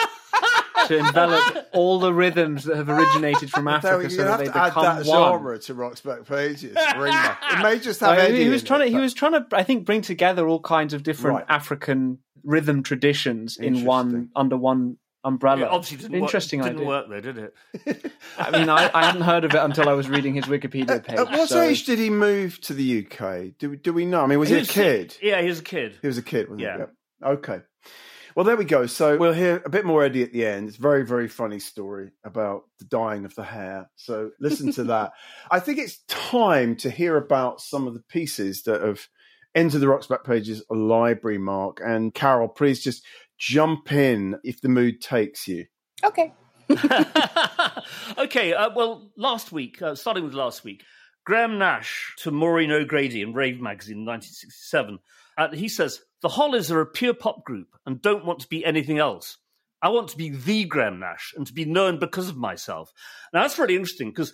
to 0.87 0.97
envelop 0.97 1.67
all 1.73 1.99
the 1.99 2.13
rhythms 2.13 2.63
that 2.65 2.75
have 2.77 2.89
originated 2.89 3.49
from 3.49 3.67
Africa, 3.77 3.97
we- 3.99 4.09
so 4.09 4.23
that 4.23 4.39
they 4.39 4.45
to 4.45 4.57
add 4.57 4.69
become 4.69 4.83
that 4.83 5.05
one. 5.05 5.05
genre 5.05 5.59
to 5.59 5.73
Rock's 5.73 6.01
Backpages. 6.01 6.75
Ring. 6.99 7.13
It 7.13 7.63
may 7.63 7.79
just 7.79 7.99
have 8.01 8.17
Eddy 8.17 8.43
he 8.43 8.49
was 8.49 8.63
trying 8.63 8.81
it, 8.81 8.85
to. 8.85 8.89
He 8.89 8.95
but- 8.95 9.01
was 9.01 9.13
trying 9.13 9.31
to. 9.33 9.45
I 9.53 9.63
think 9.63 9.85
bring 9.85 10.01
together 10.01 10.47
all 10.47 10.59
kinds 10.59 10.93
of 10.93 11.03
different 11.03 11.37
Right. 11.37 11.45
African 11.49 12.19
rhythm 12.43 12.83
traditions 12.83 13.57
in 13.57 13.83
one 13.85 14.29
under 14.35 14.55
one 14.57 14.97
umbrella. 15.23 15.63
It 15.63 15.67
obviously 15.69 15.97
didn't 15.97 16.21
Interesting 16.23 16.61
work, 16.61 16.67
didn't 16.69 16.77
idea. 16.79 16.87
work 16.87 17.09
there, 17.09 17.21
did 17.21 17.37
it? 17.37 18.11
I 18.37 18.51
mean, 18.57 18.69
I, 18.69 18.89
I 18.93 19.05
hadn't 19.07 19.23
heard 19.23 19.43
of 19.43 19.53
it 19.53 19.57
until 19.57 19.89
I 19.89 19.93
was 19.93 20.07
reading 20.07 20.35
his 20.35 20.45
Wikipedia 20.45 21.03
page. 21.03 21.17
At 21.19 21.29
what 21.31 21.49
so- 21.49 21.61
age 21.61 21.83
did 21.85 21.99
he 21.99 22.09
move 22.09 22.61
to 22.61 22.73
the 22.73 23.05
UK? 23.05 23.57
Do, 23.57 23.75
do 23.75 23.91
we 23.91 24.05
know? 24.05 24.21
I 24.21 24.27
mean, 24.27 24.39
was 24.39 24.47
he, 24.49 24.55
a 24.55 24.59
was- 24.59 24.71
kid? 24.71 25.17
Yeah, 25.21 25.41
he 25.41 25.49
was 25.49 25.59
a 25.59 25.63
kid. 25.63 25.97
He 26.01 26.07
was 26.07 26.17
a 26.17 26.21
kid, 26.21 26.47
wasn't 26.47 26.61
Yeah. 26.61 26.77
he? 26.77 26.83
Yeah. 27.23 27.27
Okay. 27.29 27.59
Well, 28.37 28.43
there 28.43 28.55
we 28.55 28.65
go. 28.65 28.85
So 28.85 29.17
we'll 29.17 29.33
hear 29.33 29.63
a 29.65 29.69
bit 29.69 29.83
more 29.83 30.03
Eddy 30.03 30.21
at 30.21 30.31
the 30.31 30.45
end. 30.45 30.67
It's 30.67 30.77
a 30.77 30.81
very, 30.81 31.03
very 31.03 31.27
funny 31.27 31.57
story 31.57 32.11
about 32.23 32.65
the 32.77 32.85
dying 32.85 33.25
of 33.25 33.33
the 33.33 33.43
hair. 33.43 33.89
So 33.95 34.29
listen 34.39 34.71
to 34.73 34.83
that. 34.83 35.13
I 35.49 35.59
think 35.59 35.79
it's 35.79 36.03
time 36.07 36.75
to 36.75 36.91
hear 36.91 37.17
about 37.17 37.61
some 37.61 37.87
of 37.87 37.95
the 37.95 37.99
pieces 38.01 38.61
that 38.65 38.83
have 38.83 39.07
entered 39.55 39.79
the 39.79 39.87
Rock's 39.87 40.05
Backpages 40.05 40.61
library, 40.69 41.39
Mark. 41.39 41.81
And 41.83 42.13
Carol, 42.13 42.47
please 42.47 42.79
just 42.79 43.03
jump 43.39 43.91
in 43.91 44.37
if 44.43 44.61
the 44.61 44.69
mood 44.69 45.01
takes 45.01 45.47
you. 45.47 45.65
Okay. 46.03 46.31
okay, 48.19 48.53
uh, 48.53 48.69
well, 48.75 49.09
last 49.17 49.51
week, 49.51 49.81
uh, 49.81 49.95
starting 49.95 50.23
with 50.23 50.35
last 50.35 50.63
week, 50.63 50.83
Graham 51.25 51.57
Nash 51.57 52.13
to 52.19 52.29
Maureen 52.29 52.71
O'Grady 52.71 53.23
in 53.23 53.33
Rave 53.33 53.59
magazine 53.59 53.97
in 53.97 54.05
1967. 54.05 54.99
Uh, 55.39 55.49
he 55.53 55.67
says, 55.67 56.01
The 56.21 56.29
Hollies 56.29 56.71
are 56.71 56.81
a 56.81 56.85
pure 56.85 57.13
pop 57.13 57.43
group 57.43 57.75
and 57.85 58.01
don't 58.01 58.25
want 58.25 58.39
to 58.39 58.47
be 58.47 58.65
anything 58.65 58.97
else. 58.97 59.37
I 59.81 59.89
want 59.89 60.07
to 60.09 60.17
be 60.17 60.29
the 60.29 60.65
Graham 60.65 60.99
Nash 60.99 61.33
and 61.37 61.45
to 61.45 61.53
be 61.53 61.65
known 61.65 61.99
because 61.99 62.29
of 62.29 62.37
myself. 62.37 62.91
Now, 63.31 63.43
that's 63.43 63.59
really 63.59 63.75
interesting 63.75 64.09
because 64.09 64.33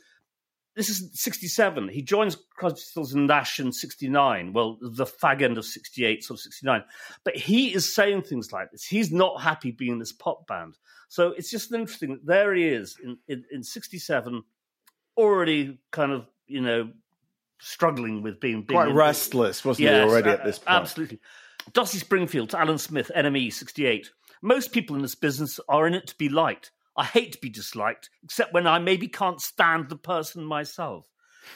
this 0.76 0.90
is 0.90 1.10
67. 1.14 1.90
He 1.90 2.02
joins 2.02 2.38
Crosby, 2.58 2.80
Stills 2.80 3.14
and 3.14 3.28
Nash 3.28 3.60
in 3.60 3.72
69. 3.72 4.54
Well, 4.54 4.78
the 4.82 5.06
fag 5.06 5.42
end 5.42 5.58
of 5.58 5.66
68, 5.66 6.24
sort 6.24 6.40
of 6.40 6.42
69. 6.42 6.84
But 7.24 7.36
he 7.36 7.74
is 7.74 7.94
saying 7.94 8.24
things 8.24 8.52
like 8.52 8.72
this. 8.72 8.86
He's 8.86 9.12
not 9.12 9.42
happy 9.42 9.72
being 9.72 10.00
this 10.00 10.14
pop 10.14 10.48
band. 10.48 10.78
So 11.10 11.30
it's 11.38 11.52
just 11.52 11.72
interesting. 11.72 12.20
There 12.24 12.54
he 12.54 12.68
is 12.68 12.98
in, 13.04 13.18
in, 13.28 13.44
in 13.52 13.64
67, 13.64 14.44
already 15.18 15.80
kind 15.92 16.12
of, 16.12 16.26
you 16.48 16.62
know, 16.62 16.90
struggling 17.60 18.24
with 18.24 18.40
being, 18.40 18.64
being 18.64 18.80
Quite 18.80 18.96
restless, 18.96 19.64
wasn't 19.64 19.86
Yes, 19.86 20.06
he, 20.06 20.10
already 20.10 20.30
at 20.30 20.42
uh, 20.42 20.46
this 20.46 20.60
point? 20.60 20.70
Absolutely. 20.70 21.20
Dusty 21.72 21.98
Springfield 21.98 22.50
to 22.50 22.60
Alan 22.60 22.78
Smith, 22.78 23.10
NME 23.16 23.54
68. 23.54 24.12
Most 24.42 24.74
people 24.74 24.96
in 24.96 25.02
this 25.02 25.16
business 25.16 25.60
are 25.70 25.88
in 25.88 25.94
it 25.94 26.08
to 26.08 26.18
be 26.18 26.28
liked. 26.28 26.72
I 26.98 27.06
hate 27.06 27.32
to 27.32 27.40
be 27.40 27.50
disliked, 27.50 28.10
except 28.24 28.54
when 28.54 28.68
I 28.68 28.78
maybe 28.80 29.08
can't 29.08 29.42
stand 29.42 29.90
the 29.90 29.96
person 29.96 30.44
myself. 30.44 31.08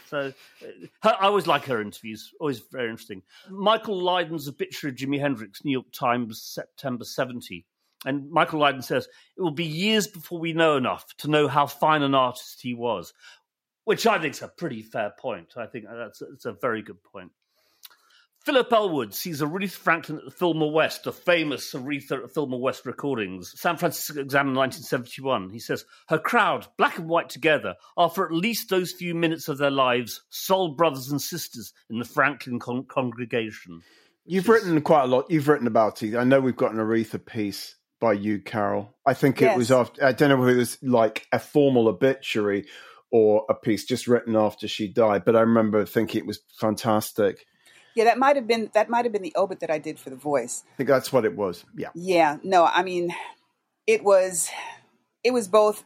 So 0.09 0.33
uh, 0.61 0.65
her, 1.03 1.15
I 1.19 1.27
always 1.27 1.47
like 1.47 1.65
her 1.65 1.81
interviews, 1.81 2.31
always 2.39 2.59
very 2.71 2.89
interesting. 2.89 3.21
Michael 3.49 4.01
Lydon's 4.01 4.47
obituary 4.47 4.93
of 4.93 4.97
Jimi 4.97 5.19
Hendrix, 5.19 5.63
New 5.63 5.71
York 5.71 5.91
Times, 5.91 6.41
September 6.41 7.05
70. 7.05 7.65
And 8.05 8.29
Michael 8.29 8.59
Lydon 8.59 8.81
says, 8.81 9.07
it 9.37 9.41
will 9.41 9.51
be 9.51 9.65
years 9.65 10.07
before 10.07 10.39
we 10.39 10.53
know 10.53 10.77
enough 10.77 11.05
to 11.17 11.29
know 11.29 11.47
how 11.47 11.67
fine 11.67 12.03
an 12.03 12.15
artist 12.15 12.61
he 12.61 12.73
was, 12.73 13.13
which 13.85 14.05
I 14.05 14.19
think 14.19 14.35
is 14.35 14.41
a 14.41 14.47
pretty 14.47 14.81
fair 14.81 15.13
point. 15.17 15.53
I 15.57 15.65
think 15.65 15.85
that's, 15.91 16.19
that's 16.19 16.45
a 16.45 16.53
very 16.53 16.81
good 16.81 17.01
point. 17.03 17.31
Philip 18.47 18.71
Elwood 18.71 19.13
sees 19.13 19.41
Aretha 19.41 19.71
Franklin 19.71 20.19
at 20.19 20.23
the 20.23 20.31
Fillmore 20.31 20.71
West, 20.71 21.03
the 21.03 21.11
famous 21.11 21.73
Aretha 21.73 22.23
at 22.23 22.33
Fillmore 22.33 22.61
West 22.61 22.85
recordings. 22.85 23.51
San 23.59 23.75
Francisco 23.75 24.21
Examiner 24.21 24.57
1971. 24.57 25.49
He 25.49 25.59
says, 25.59 25.83
Her 26.07 26.17
crowd, 26.17 26.65
black 26.77 26.97
and 26.97 27.09
white 27.09 27.27
together, 27.27 27.75
are 27.97 28.09
for 28.09 28.25
at 28.25 28.31
least 28.31 28.69
those 28.69 28.93
few 28.93 29.13
minutes 29.13 29.49
of 29.49 29.57
their 29.57 29.69
lives 29.69 30.21
soul 30.29 30.69
brothers 30.75 31.11
and 31.11 31.21
sisters 31.21 31.73
in 31.89 31.99
the 31.99 32.05
Franklin 32.05 32.57
con- 32.57 32.85
congregation. 32.85 33.81
You've 34.23 34.47
written 34.47 34.79
quite 34.79 35.03
a 35.03 35.07
lot. 35.07 35.29
You've 35.29 35.49
written 35.49 35.67
about 35.67 36.01
it. 36.01 36.15
I 36.15 36.23
know 36.23 36.39
we've 36.39 36.55
got 36.55 36.71
an 36.71 36.77
Aretha 36.79 37.19
piece 37.25 37.75
by 37.99 38.13
you, 38.13 38.39
Carol. 38.39 38.95
I 39.05 39.13
think 39.13 39.41
it 39.41 39.45
Yes. 39.47 39.57
was 39.57 39.71
after, 39.73 40.05
I 40.05 40.13
don't 40.13 40.29
know 40.29 40.47
if 40.47 40.53
it 40.55 40.57
was 40.57 40.77
like 40.81 41.27
a 41.33 41.39
formal 41.39 41.89
obituary 41.89 42.65
or 43.11 43.45
a 43.49 43.53
piece 43.55 43.83
just 43.83 44.07
written 44.07 44.37
after 44.37 44.69
she 44.69 44.87
died, 44.87 45.25
but 45.25 45.35
I 45.35 45.41
remember 45.41 45.85
thinking 45.85 46.19
it 46.21 46.25
was 46.25 46.39
fantastic. 46.61 47.45
Yeah, 47.97 48.03
that 48.03 48.19
might 48.19 48.35
have 48.35 48.45
been 48.45 48.69
that 48.75 48.91
might 48.91 49.05
have 49.05 49.11
been 49.11 49.23
the 49.23 49.33
obit 49.35 49.59
that 49.61 49.71
I 49.71 49.79
did 49.79 49.97
for 49.97 50.11
the 50.11 50.15
voice. 50.15 50.63
I 50.75 50.77
think 50.77 50.89
that's 50.89 51.11
what 51.11 51.25
it 51.25 51.35
was. 51.35 51.65
Yeah. 51.75 51.89
Yeah, 51.95 52.37
no, 52.43 52.65
I 52.65 52.83
mean, 52.83 53.11
it 53.87 54.03
was 54.03 54.51
it 55.23 55.31
was 55.31 55.47
both 55.47 55.83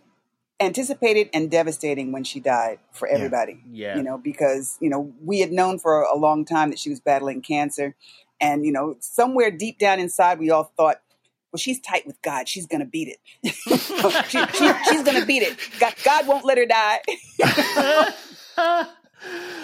anticipated 0.60 1.30
and 1.34 1.50
devastating 1.50 2.12
when 2.12 2.26
she 2.26 2.42
died 2.42 2.80
for 2.92 3.08
everybody. 3.08 3.64
Yeah. 3.72 3.96
You 3.96 4.04
know, 4.04 4.18
because, 4.18 4.78
you 4.82 4.90
know, 4.90 5.14
we 5.24 5.40
had 5.40 5.54
known 5.54 5.80
for 5.80 6.02
a 6.02 6.18
long 6.18 6.44
time 6.44 6.70
that 6.72 6.80
she 6.80 6.90
was 6.90 7.00
battling 7.00 7.42
cancer 7.42 7.96
and, 8.42 8.66
you 8.66 8.74
know, 8.74 8.98
somewhere 9.00 9.50
deep 9.50 9.80
down 9.80 10.02
inside 10.02 10.38
we 10.38 10.52
all 10.52 10.66
thought 10.76 10.98
well, 11.54 11.60
she's 11.60 11.80
tight 11.80 12.06
with 12.06 12.22
God. 12.22 12.50
She's 12.50 12.66
gonna 12.66 12.86
beat 12.86 13.08
it. 13.08 13.20
she, 14.30 14.46
she, 14.58 14.74
she's 14.90 15.04
gonna 15.04 15.26
beat 15.26 15.44
it. 15.44 15.58
God, 15.80 15.96
God 16.04 16.28
won't 16.28 16.44
let 16.44 16.58
her 16.58 16.66
die. 16.66 17.00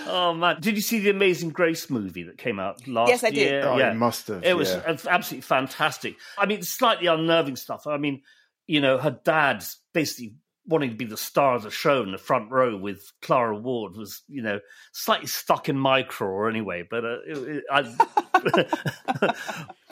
Oh 0.09 0.33
man! 0.33 0.61
Did 0.61 0.75
you 0.75 0.81
see 0.81 0.99
the 0.99 1.09
Amazing 1.09 1.49
Grace 1.49 1.89
movie 1.89 2.23
that 2.23 2.37
came 2.37 2.59
out 2.59 2.87
last 2.87 3.09
Yes, 3.09 3.23
I 3.23 3.29
did. 3.29 3.37
year? 3.37 3.63
Oh, 3.65 3.77
you 3.77 3.93
must 3.97 4.27
have, 4.27 4.43
It 4.43 4.55
was 4.55 4.69
yeah. 4.69 4.83
ab- 4.87 5.01
absolutely 5.09 5.41
fantastic. 5.41 6.15
I 6.37 6.45
mean, 6.45 6.61
slightly 6.63 7.07
unnerving 7.07 7.55
stuff. 7.57 7.87
I 7.87 7.97
mean, 7.97 8.21
you 8.67 8.79
know, 8.79 8.97
her 8.97 9.19
dad's 9.23 9.77
basically 9.93 10.35
wanting 10.65 10.89
to 10.91 10.95
be 10.95 11.05
the 11.05 11.17
star 11.17 11.55
of 11.55 11.63
the 11.63 11.71
show 11.71 12.03
in 12.03 12.11
the 12.11 12.17
front 12.17 12.51
row 12.51 12.75
with 12.77 13.11
Clara 13.21 13.55
Ward 13.57 13.95
was, 13.95 14.21
you 14.27 14.41
know, 14.41 14.59
slightly 14.91 15.27
stuck 15.27 15.69
in 15.69 15.77
my 15.77 16.03
craw 16.03 16.47
anyway. 16.49 16.83
But 16.89 17.05
uh, 17.05 17.17
it, 17.25 17.37
it, 17.37 17.63
I, 17.71 19.33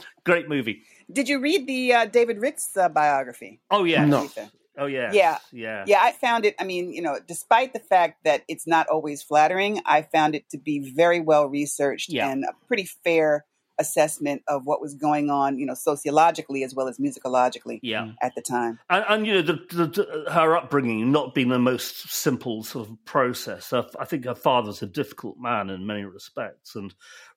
great 0.25 0.49
movie. 0.49 0.83
Did 1.11 1.29
you 1.29 1.39
read 1.39 1.67
the 1.67 1.93
uh, 1.93 2.05
David 2.05 2.39
Ritz 2.41 2.75
uh, 2.77 2.89
biography? 2.89 3.59
Oh 3.71 3.83
yeah, 3.83 4.05
No. 4.05 4.27
Oh 4.77 4.85
yeah, 4.85 5.11
Yeah. 5.13 5.37
yeah, 5.51 5.83
Yeah, 5.87 5.99
I 6.01 6.11
found 6.11 6.45
it. 6.45 6.55
I 6.59 6.63
mean, 6.63 6.91
you 6.91 7.01
know, 7.01 7.19
despite 7.25 7.73
the 7.73 7.79
fact 7.79 8.23
that 8.23 8.43
it's 8.47 8.67
not 8.67 8.87
always 8.87 9.21
flattering, 9.23 9.81
I 9.85 10.01
found 10.03 10.35
it 10.35 10.49
to 10.49 10.57
be 10.57 10.79
very 10.79 11.19
well 11.19 11.47
researched 11.47 12.09
Yeah. 12.09 12.29
and 12.29 12.43
a 12.43 12.53
pretty 12.67 12.85
fair 13.03 13.45
assessment 13.77 14.41
of 14.47 14.65
what 14.65 14.81
was 14.81 14.93
going 14.95 15.29
on, 15.29 15.57
you 15.57 15.65
know, 15.65 15.73
sociologically 15.73 16.63
as 16.63 16.73
well 16.73 16.87
as 16.87 16.97
musicologically 16.97 17.79
yeah. 17.81 18.11
at 18.21 18.33
the 18.35 18.41
time. 18.41 18.79
And, 18.89 19.05
and 19.07 19.27
you 19.27 19.33
know, 19.33 19.41
the, 19.41 19.53
the, 19.71 19.87
the, 19.87 20.31
her 20.31 20.55
upbringing 20.55 21.11
not 21.11 21.33
being 21.33 21.49
the 21.49 21.59
most 21.59 22.09
simple 22.11 22.63
sort 22.63 22.89
of 22.89 23.05
process. 23.05 23.71
Her, 23.71 23.87
I 23.99 24.05
think 24.05 24.25
her 24.25 24.35
father's 24.35 24.81
a 24.81 24.87
difficult 24.87 25.37
man 25.39 25.69
in 25.69 25.85
many 25.85 26.03
respects, 26.03 26.75
and 26.75 26.93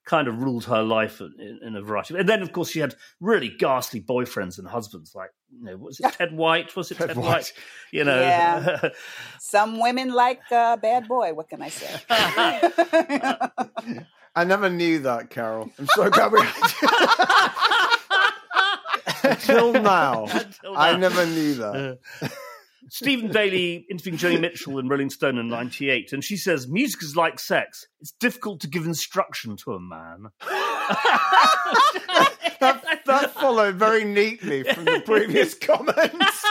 kind 0.09 0.27
of 0.27 0.43
ruled 0.43 0.65
her 0.65 0.83
life 0.83 1.21
in, 1.21 1.61
in 1.63 1.77
a 1.77 1.83
variety. 1.83 2.15
Of, 2.15 2.21
and 2.21 2.29
then, 2.29 2.43
of 2.43 2.53
course, 2.53 2.71
she 2.71 2.81
had 2.81 2.95
really 3.21 3.51
ghastly 3.51 4.01
boyfriends 4.01 4.59
and 4.59 4.67
husbands, 4.67 5.15
like 5.15 5.31
you 5.53 5.65
know, 5.65 5.77
was 5.77 6.01
it 6.01 6.13
Ted 6.13 6.33
White? 6.33 6.75
Was 6.75 6.91
it 6.91 6.99
Ted 6.99 7.09
Ted, 7.09 7.17
White. 7.17 7.27
White? 7.27 7.53
You 7.93 8.05
know, 8.05 8.21
Yeah. 8.21 8.89
Some 9.39 9.79
women 9.79 10.13
like 10.13 10.41
uh, 10.51 10.77
bad 10.77 11.07
boy. 11.09 11.35
What 11.35 11.49
can 11.49 11.63
I 11.63 11.69
say? 11.69 12.01
I 14.39 14.45
never 14.45 14.71
knew 14.71 15.01
that, 15.01 15.31
Carol. 15.31 15.69
I'm 15.81 15.89
so 15.97 16.09
glad 16.11 16.31
we 16.31 16.39
Until 19.29 19.73
now, 19.73 20.27
Until 20.27 20.79
I 20.79 20.97
never 20.97 21.27
knew 21.27 21.55
that. 21.55 21.99
Stephen 22.89 23.33
Daly 23.33 23.85
interviewing 23.91 24.17
Joni 24.17 24.41
Mitchell 24.41 24.79
in 24.79 24.89
Rolling 24.89 25.11
Stone 25.11 25.39
in 25.39 25.49
'98, 25.49 26.13
and 26.13 26.23
she 26.23 26.37
says, 26.37 26.69
"Music 26.69 27.03
is 27.03 27.17
like 27.17 27.41
sex; 27.41 27.89
it's 28.01 28.13
difficult 28.13 28.61
to 28.61 28.69
give 28.69 28.87
instruction 28.87 29.57
to 29.57 29.73
a 29.73 29.81
man." 29.81 30.29
that, 32.61 33.01
that 33.07 33.35
followed 33.35 33.75
very 33.75 34.05
neatly 34.05 34.63
from 34.63 34.85
the 34.85 35.03
previous 35.05 35.55
comments. 35.55 36.45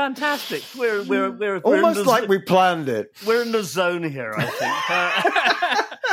Fantastic. 0.00 0.62
We're 0.78 1.02
we're 1.02 1.30
we're, 1.30 1.60
we're 1.60 1.76
Almost 1.76 2.06
like 2.06 2.22
zo- 2.22 2.28
we 2.28 2.38
planned 2.38 2.88
it. 2.88 3.14
we're 3.26 3.42
in 3.42 3.52
the 3.52 3.62
zone 3.62 4.02
here. 4.02 4.32
I 4.34 4.46
think. 4.46 4.90
Uh, 4.90 6.06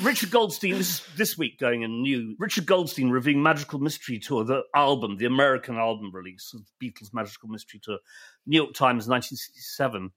Richard 0.02 0.32
Goldstein, 0.32 0.74
this 0.78 0.88
is 0.98 1.06
this 1.16 1.38
week 1.38 1.56
going 1.60 1.82
in 1.82 2.02
new. 2.02 2.34
Richard 2.40 2.66
Goldstein 2.66 3.08
reviewing 3.10 3.40
Magical 3.40 3.78
Mystery 3.78 4.18
Tour, 4.18 4.42
the 4.42 4.62
album, 4.74 5.16
the 5.16 5.26
American 5.26 5.76
album 5.76 6.10
release 6.12 6.52
of 6.54 6.62
Beatles 6.82 7.14
Magical 7.14 7.48
Mystery 7.48 7.78
Tour, 7.80 7.98
New 8.46 8.56
York 8.56 8.74
Times, 8.74 9.06
1967. 9.06 10.10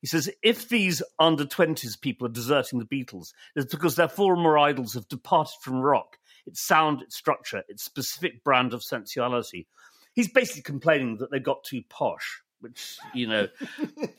He 0.00 0.06
says, 0.06 0.30
if 0.42 0.70
these 0.70 1.02
under 1.18 1.44
20s 1.44 2.00
people 2.00 2.26
are 2.26 2.30
deserting 2.32 2.78
the 2.78 2.86
Beatles, 2.86 3.34
it's 3.54 3.70
because 3.70 3.96
their 3.96 4.08
former 4.08 4.56
idols 4.56 4.94
have 4.94 5.08
departed 5.08 5.56
from 5.60 5.80
rock, 5.80 6.16
its 6.46 6.62
sound, 6.62 7.02
its 7.02 7.16
structure, 7.16 7.64
its 7.68 7.82
specific 7.84 8.42
brand 8.42 8.72
of 8.72 8.82
sensuality. 8.82 9.66
He's 10.14 10.32
basically 10.32 10.62
complaining 10.62 11.18
that 11.18 11.30
they 11.30 11.38
got 11.38 11.62
too 11.62 11.82
posh, 11.90 12.40
which, 12.60 12.98
you 13.14 13.26
know, 13.26 13.48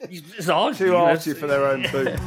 it's 0.02 0.48
hard. 0.48 0.76
Too 0.76 0.96
arty 0.96 1.34
for 1.34 1.48
their 1.48 1.66
own 1.68 1.82
boots. 1.92 2.22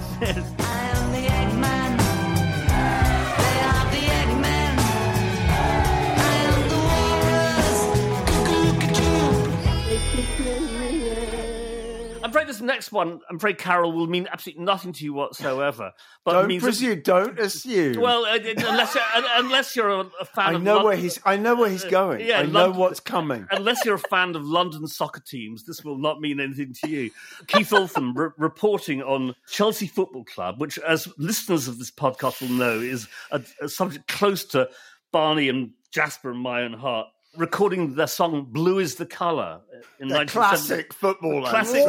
This 12.51 12.61
next 12.61 12.91
one, 12.91 13.21
I'm 13.31 13.37
afraid 13.37 13.59
Carol 13.59 13.93
will 13.93 14.09
mean 14.09 14.27
absolutely 14.33 14.65
nothing 14.65 14.93
to 14.95 15.05
you 15.05 15.13
whatsoever. 15.13 15.93
But 16.25 16.33
Don't 16.33 16.49
means 16.49 16.65
presume. 16.65 17.01
Don't 17.03 17.39
assume. 17.39 18.01
well, 18.01 18.25
uh, 18.25 18.39
unless 18.43 18.97
you're, 18.97 19.05
unless 19.37 19.77
you're 19.77 19.89
a, 19.89 20.01
a 20.21 20.25
fan 20.25 20.47
I 20.47 20.53
of 20.55 20.63
know 20.65 20.83
where 20.83 20.97
he's. 20.97 21.21
I 21.25 21.37
know 21.37 21.55
where 21.55 21.71
he's 21.71 21.85
going. 21.85 22.27
yeah, 22.27 22.41
I 22.41 22.47
know 22.47 22.63
London- 22.63 22.81
what's 22.81 22.99
coming. 22.99 23.47
Unless 23.53 23.85
you're 23.85 23.95
a 23.95 24.01
fan 24.01 24.35
of 24.35 24.45
London 24.45 24.89
soccer 24.89 25.21
teams, 25.21 25.63
this 25.63 25.85
will 25.85 25.97
not 25.99 26.21
mean 26.21 26.41
anything 26.41 26.75
to 26.83 26.91
you. 26.91 27.13
Keith 27.47 27.73
Altham 27.73 28.15
re- 28.15 28.31
reporting 28.37 29.01
on 29.01 29.37
Chelsea 29.49 29.87
Football 29.87 30.25
Club, 30.25 30.61
which, 30.61 30.77
as 30.79 31.07
listeners 31.19 31.69
of 31.69 31.79
this 31.79 31.93
podcast 31.93 32.41
will 32.41 32.49
know, 32.49 32.81
is 32.81 33.07
a, 33.31 33.41
a 33.63 33.69
subject 33.69 34.09
close 34.09 34.45
to 34.47 34.69
Barney 35.13 35.49
and 35.49 35.71
Jasper 35.93 36.33
and 36.33 36.41
my 36.41 36.63
own 36.63 36.73
heart. 36.73 37.07
Recording 37.37 37.95
the 37.95 38.07
song 38.07 38.47
"Blue 38.51 38.81
Is 38.81 38.97
the 38.97 39.07
Color" 39.07 39.61
in 40.01 40.09
The 40.09 40.17
1970 40.17 40.33
classic 40.33 40.93
football 40.93 41.43
Classic. 41.43 41.85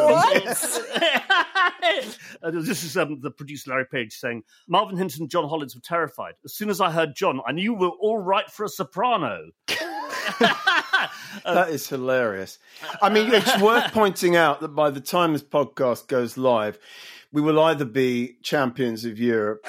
this 2.54 2.84
is 2.84 2.96
um, 2.96 3.20
the 3.22 3.32
producer 3.32 3.72
Larry 3.72 3.86
Page 3.86 4.14
saying 4.14 4.44
Marvin 4.68 4.98
Hinton 4.98 5.24
and 5.24 5.32
John 5.32 5.50
Hollins 5.50 5.74
were 5.74 5.82
terrified. 5.82 6.36
As 6.46 6.54
soon 6.54 6.70
as 6.70 6.80
I 6.80 6.92
heard 6.92 7.16
John, 7.16 7.42
I 7.48 7.54
knew 7.54 7.74
we 7.74 7.88
were 7.88 7.94
all 7.94 8.20
right 8.20 8.50
for 8.52 8.66
a 8.66 8.70
soprano. 8.70 9.50
That 11.44 11.70
is 11.70 11.88
hilarious. 11.88 12.60
I 13.02 13.10
mean, 13.10 13.34
it's 13.34 13.60
worth 13.60 13.92
pointing 13.94 14.36
out 14.36 14.62
that 14.62 14.70
by 14.70 14.92
the 14.92 15.02
time 15.02 15.34
this 15.34 15.44
podcast 15.44 16.08
goes 16.08 16.38
live, 16.38 16.78
we 17.32 17.42
will 17.42 17.60
either 17.60 17.86
be 17.86 18.38
champions 18.44 19.06
of 19.06 19.18
Europe 19.18 19.66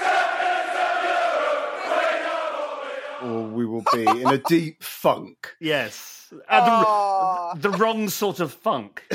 or 3.23 3.43
we 3.45 3.65
will 3.67 3.85
be 3.93 4.03
in 4.03 4.27
a 4.27 4.39
deep 4.39 4.83
funk. 4.83 5.55
Yes. 5.61 6.33
Uh, 6.49 7.55
the, 7.55 7.69
the 7.69 7.77
wrong 7.77 8.09
sort 8.09 8.41
of 8.41 8.53
funk. 8.53 9.05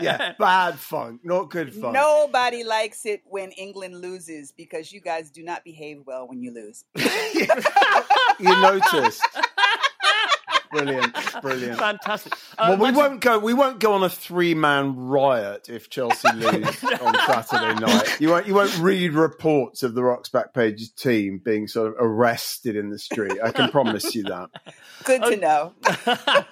Yeah, 0.00 0.34
bad 0.38 0.78
funk, 0.78 1.20
not 1.24 1.48
good 1.48 1.72
funk. 1.72 1.94
Nobody 1.94 2.64
likes 2.64 3.06
it 3.06 3.22
when 3.24 3.50
England 3.52 4.00
loses 4.00 4.52
because 4.52 4.92
you 4.92 5.00
guys 5.00 5.30
do 5.30 5.42
not 5.42 5.64
behave 5.64 6.02
well 6.04 6.28
when 6.28 6.42
you 6.42 6.52
lose. 6.52 6.84
You 8.38 8.60
noticed. 8.60 9.22
Brilliant, 10.72 11.16
brilliant. 11.42 11.78
Fantastic. 11.78 12.34
Well, 12.58 12.72
Uh, 12.72 12.76
we 12.76 12.82
Manchester- 12.84 13.08
won't 13.08 13.20
go. 13.20 13.38
We 13.38 13.54
won't 13.54 13.80
go 13.80 13.92
on 13.92 14.02
a 14.02 14.08
three-man 14.08 14.96
riot 14.96 15.68
if 15.68 15.88
Chelsea 15.90 16.28
lose 16.34 16.84
on 16.84 17.14
Saturday 17.26 17.80
night. 17.80 18.20
You 18.20 18.30
won't. 18.30 18.46
You 18.46 18.54
won't 18.54 18.76
read 18.78 19.12
reports 19.12 19.82
of 19.82 19.94
the 19.94 20.02
Rock's 20.02 20.28
Backpages 20.28 20.94
team 20.94 21.38
being 21.44 21.66
sort 21.68 21.88
of 21.88 21.94
arrested 21.98 22.76
in 22.76 22.90
the 22.90 22.98
street. 22.98 23.38
I 23.42 23.50
can 23.52 23.70
promise 23.70 24.14
you 24.14 24.24
that. 24.24 24.50
Good 25.04 25.22
to 25.22 25.36
know. 25.36 25.72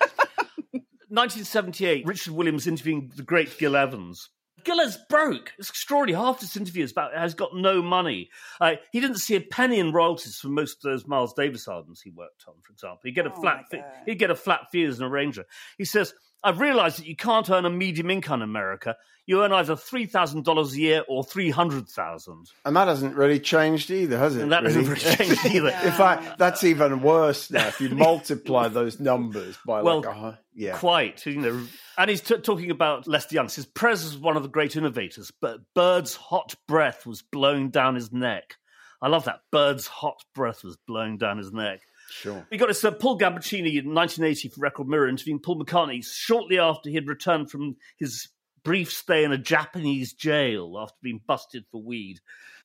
1978, 1.08 2.06
Richard 2.06 2.32
Williams 2.34 2.66
interviewing 2.66 3.12
the 3.14 3.22
great 3.22 3.56
Gil 3.58 3.76
Evans. 3.76 4.30
Giller's 4.64 4.98
broke. 5.08 5.52
It's 5.58 5.68
extraordinary. 5.68 6.22
Half 6.22 6.40
this 6.40 6.56
interview 6.56 6.84
is 6.84 6.92
about 6.92 7.14
has 7.14 7.34
got 7.34 7.54
no 7.54 7.82
money. 7.82 8.30
Uh, 8.60 8.74
he 8.92 9.00
didn't 9.00 9.18
see 9.18 9.36
a 9.36 9.40
penny 9.40 9.78
in 9.78 9.92
royalties 9.92 10.38
from 10.38 10.54
most 10.54 10.76
of 10.76 10.82
those 10.90 11.06
Miles 11.06 11.34
Davis 11.34 11.68
albums 11.68 12.00
he 12.00 12.10
worked 12.10 12.44
on, 12.48 12.54
for 12.62 12.72
example. 12.72 13.00
He'd 13.04 13.12
get 13.14 13.26
a 13.26 13.32
Oh, 13.32 13.40
flat 13.40 13.64
fee, 13.70 13.80
he'd 14.06 14.18
get 14.18 14.30
a 14.30 14.34
flat 14.34 14.70
fee 14.72 14.84
as 14.84 14.98
an 14.98 15.06
arranger. 15.06 15.44
He 15.78 15.84
says, 15.84 16.14
I've 16.44 16.60
realized 16.60 16.98
that 16.98 17.06
you 17.06 17.16
can't 17.16 17.48
earn 17.48 17.64
a 17.64 17.70
medium 17.70 18.10
income 18.10 18.42
in 18.42 18.48
America. 18.48 18.96
You 19.26 19.42
earn 19.42 19.52
either 19.52 19.74
three 19.74 20.04
thousand 20.04 20.44
dollars 20.44 20.74
a 20.74 20.78
year 20.78 21.02
or 21.08 21.24
three 21.24 21.48
hundred 21.48 21.88
thousand. 21.88 22.50
And 22.66 22.76
that 22.76 22.86
hasn't 22.86 23.16
really 23.16 23.40
changed 23.40 23.90
either, 23.90 24.18
has 24.18 24.36
it? 24.36 24.42
And 24.42 24.52
that 24.52 24.62
really? 24.62 24.74
hasn't 24.74 25.04
really 25.04 25.16
changed 25.16 25.46
either. 25.56 25.68
In 25.68 25.92
fact, 25.92 26.38
that's 26.38 26.62
even 26.62 27.00
worse 27.00 27.50
now. 27.50 27.66
If 27.66 27.80
you 27.80 27.88
multiply 27.96 28.68
those 28.68 29.00
numbers 29.00 29.56
by 29.66 29.80
Well, 29.80 30.02
like 30.02 30.14
a 30.14 30.38
yeah. 30.54 30.76
Quite, 30.76 31.24
you 31.24 31.40
know. 31.40 31.66
And 31.96 32.10
he's 32.10 32.20
t- 32.20 32.36
talking 32.36 32.70
about 32.70 33.08
Lester 33.08 33.34
Young. 33.34 33.48
Says 33.48 33.64
Prez 33.64 34.04
was 34.04 34.18
one 34.18 34.36
of 34.36 34.42
the 34.42 34.48
great 34.50 34.76
innovators, 34.76 35.32
but 35.40 35.60
Bird's 35.74 36.14
hot 36.14 36.54
breath 36.68 37.06
was 37.06 37.22
blowing 37.22 37.70
down 37.70 37.94
his 37.94 38.12
neck. 38.12 38.56
I 39.00 39.08
love 39.08 39.24
that. 39.24 39.40
Bird's 39.50 39.86
hot 39.86 40.22
breath 40.34 40.62
was 40.62 40.76
blowing 40.86 41.16
down 41.16 41.38
his 41.38 41.52
neck. 41.52 41.80
Sure. 42.20 42.46
We 42.48 42.58
got 42.58 42.68
this 42.68 42.84
uh, 42.84 42.92
Paul 42.92 43.18
Gambaccini 43.18 43.76
in 43.76 43.92
1980 43.92 44.50
for 44.50 44.60
Record 44.60 44.86
Mirror 44.86 45.08
interviewing 45.08 45.40
Paul 45.40 45.60
McCartney 45.60 46.04
shortly 46.04 46.60
after 46.60 46.88
he 46.88 46.94
had 46.94 47.08
returned 47.08 47.50
from 47.50 47.74
his 47.98 48.28
brief 48.62 48.92
stay 48.92 49.24
in 49.24 49.32
a 49.32 49.38
Japanese 49.38 50.12
jail 50.12 50.76
after 50.80 50.94
being 51.02 51.20
busted 51.26 51.64
for 51.72 51.82
weed. 51.82 52.20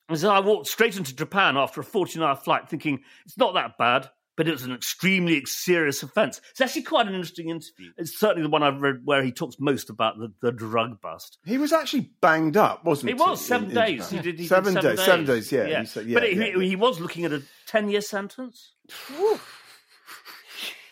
And 0.08 0.16
so 0.16 0.30
I 0.30 0.38
walked 0.38 0.68
straight 0.68 0.96
into 0.96 1.16
Japan 1.16 1.56
after 1.56 1.80
a 1.80 1.84
14 1.84 2.22
hour 2.22 2.36
flight 2.36 2.68
thinking 2.68 3.00
it's 3.26 3.36
not 3.36 3.54
that 3.54 3.76
bad, 3.76 4.08
but 4.40 4.48
it 4.48 4.52
was 4.52 4.62
an 4.62 4.72
extremely 4.72 5.44
serious 5.44 6.02
offence. 6.02 6.40
It's 6.52 6.62
actually 6.62 6.84
quite 6.84 7.06
an 7.06 7.12
interesting 7.12 7.50
interview. 7.50 7.90
It's 7.98 8.18
certainly 8.18 8.42
the 8.42 8.48
one 8.48 8.62
I've 8.62 8.80
read 8.80 9.02
where 9.04 9.22
he 9.22 9.32
talks 9.32 9.56
most 9.60 9.90
about 9.90 10.18
the, 10.18 10.32
the 10.40 10.50
drug 10.50 10.98
bust. 11.02 11.36
He 11.44 11.58
was 11.58 11.74
actually 11.74 12.10
banged 12.22 12.56
up, 12.56 12.82
wasn't 12.82 13.10
It 13.10 13.16
he? 13.18 13.22
was 13.22 13.44
seven 13.44 13.70
in- 13.70 13.76
in 13.76 13.84
days. 13.84 14.08
Japan? 14.08 14.24
He 14.24 14.30
did, 14.30 14.38
he 14.40 14.44
did 14.44 14.48
seven, 14.48 14.72
seven 14.72 14.96
days. 14.96 15.04
Seven 15.04 15.24
days. 15.26 15.52
Yeah. 15.52 15.66
Yeah. 15.66 15.80
He 15.80 15.86
said- 15.86 16.06
yeah, 16.06 16.18
but 16.20 16.34
yeah, 16.34 16.42
he, 16.44 16.50
yeah. 16.52 16.58
he 16.70 16.76
was 16.76 17.00
looking 17.00 17.26
at 17.26 17.34
a 17.34 17.42
10 17.66 17.90
year 17.90 18.00
sentence. 18.00 18.72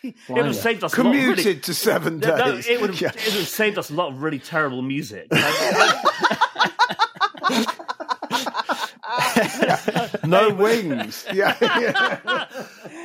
it 0.03 0.13
would 0.29 0.45
have 0.45 0.55
saved 0.55 0.83
us 0.83 0.95
a 0.95 1.01
lot 1.03 1.07
of 1.07 1.11
Commuted 1.11 1.45
really- 1.45 1.59
to 1.59 1.73
seven 1.73 2.19
No, 2.19 2.35
no, 2.35 2.51
days. 2.55 2.67
it, 2.67 2.79
would 2.81 2.91
have, 2.91 3.01
Yeah. 3.01 3.09
it 3.09 3.15
would 3.25 3.33
have 3.33 3.47
saved 3.47 3.79
us 3.79 3.89
a 3.89 3.95
lot 3.95 4.09
of 4.13 4.21
really 4.21 4.37
terrible 4.39 4.83
music. 4.83 5.27
no 10.25 10.49
wings. 10.53 11.25
Yeah. 11.33 11.55
yeah. 11.61 12.45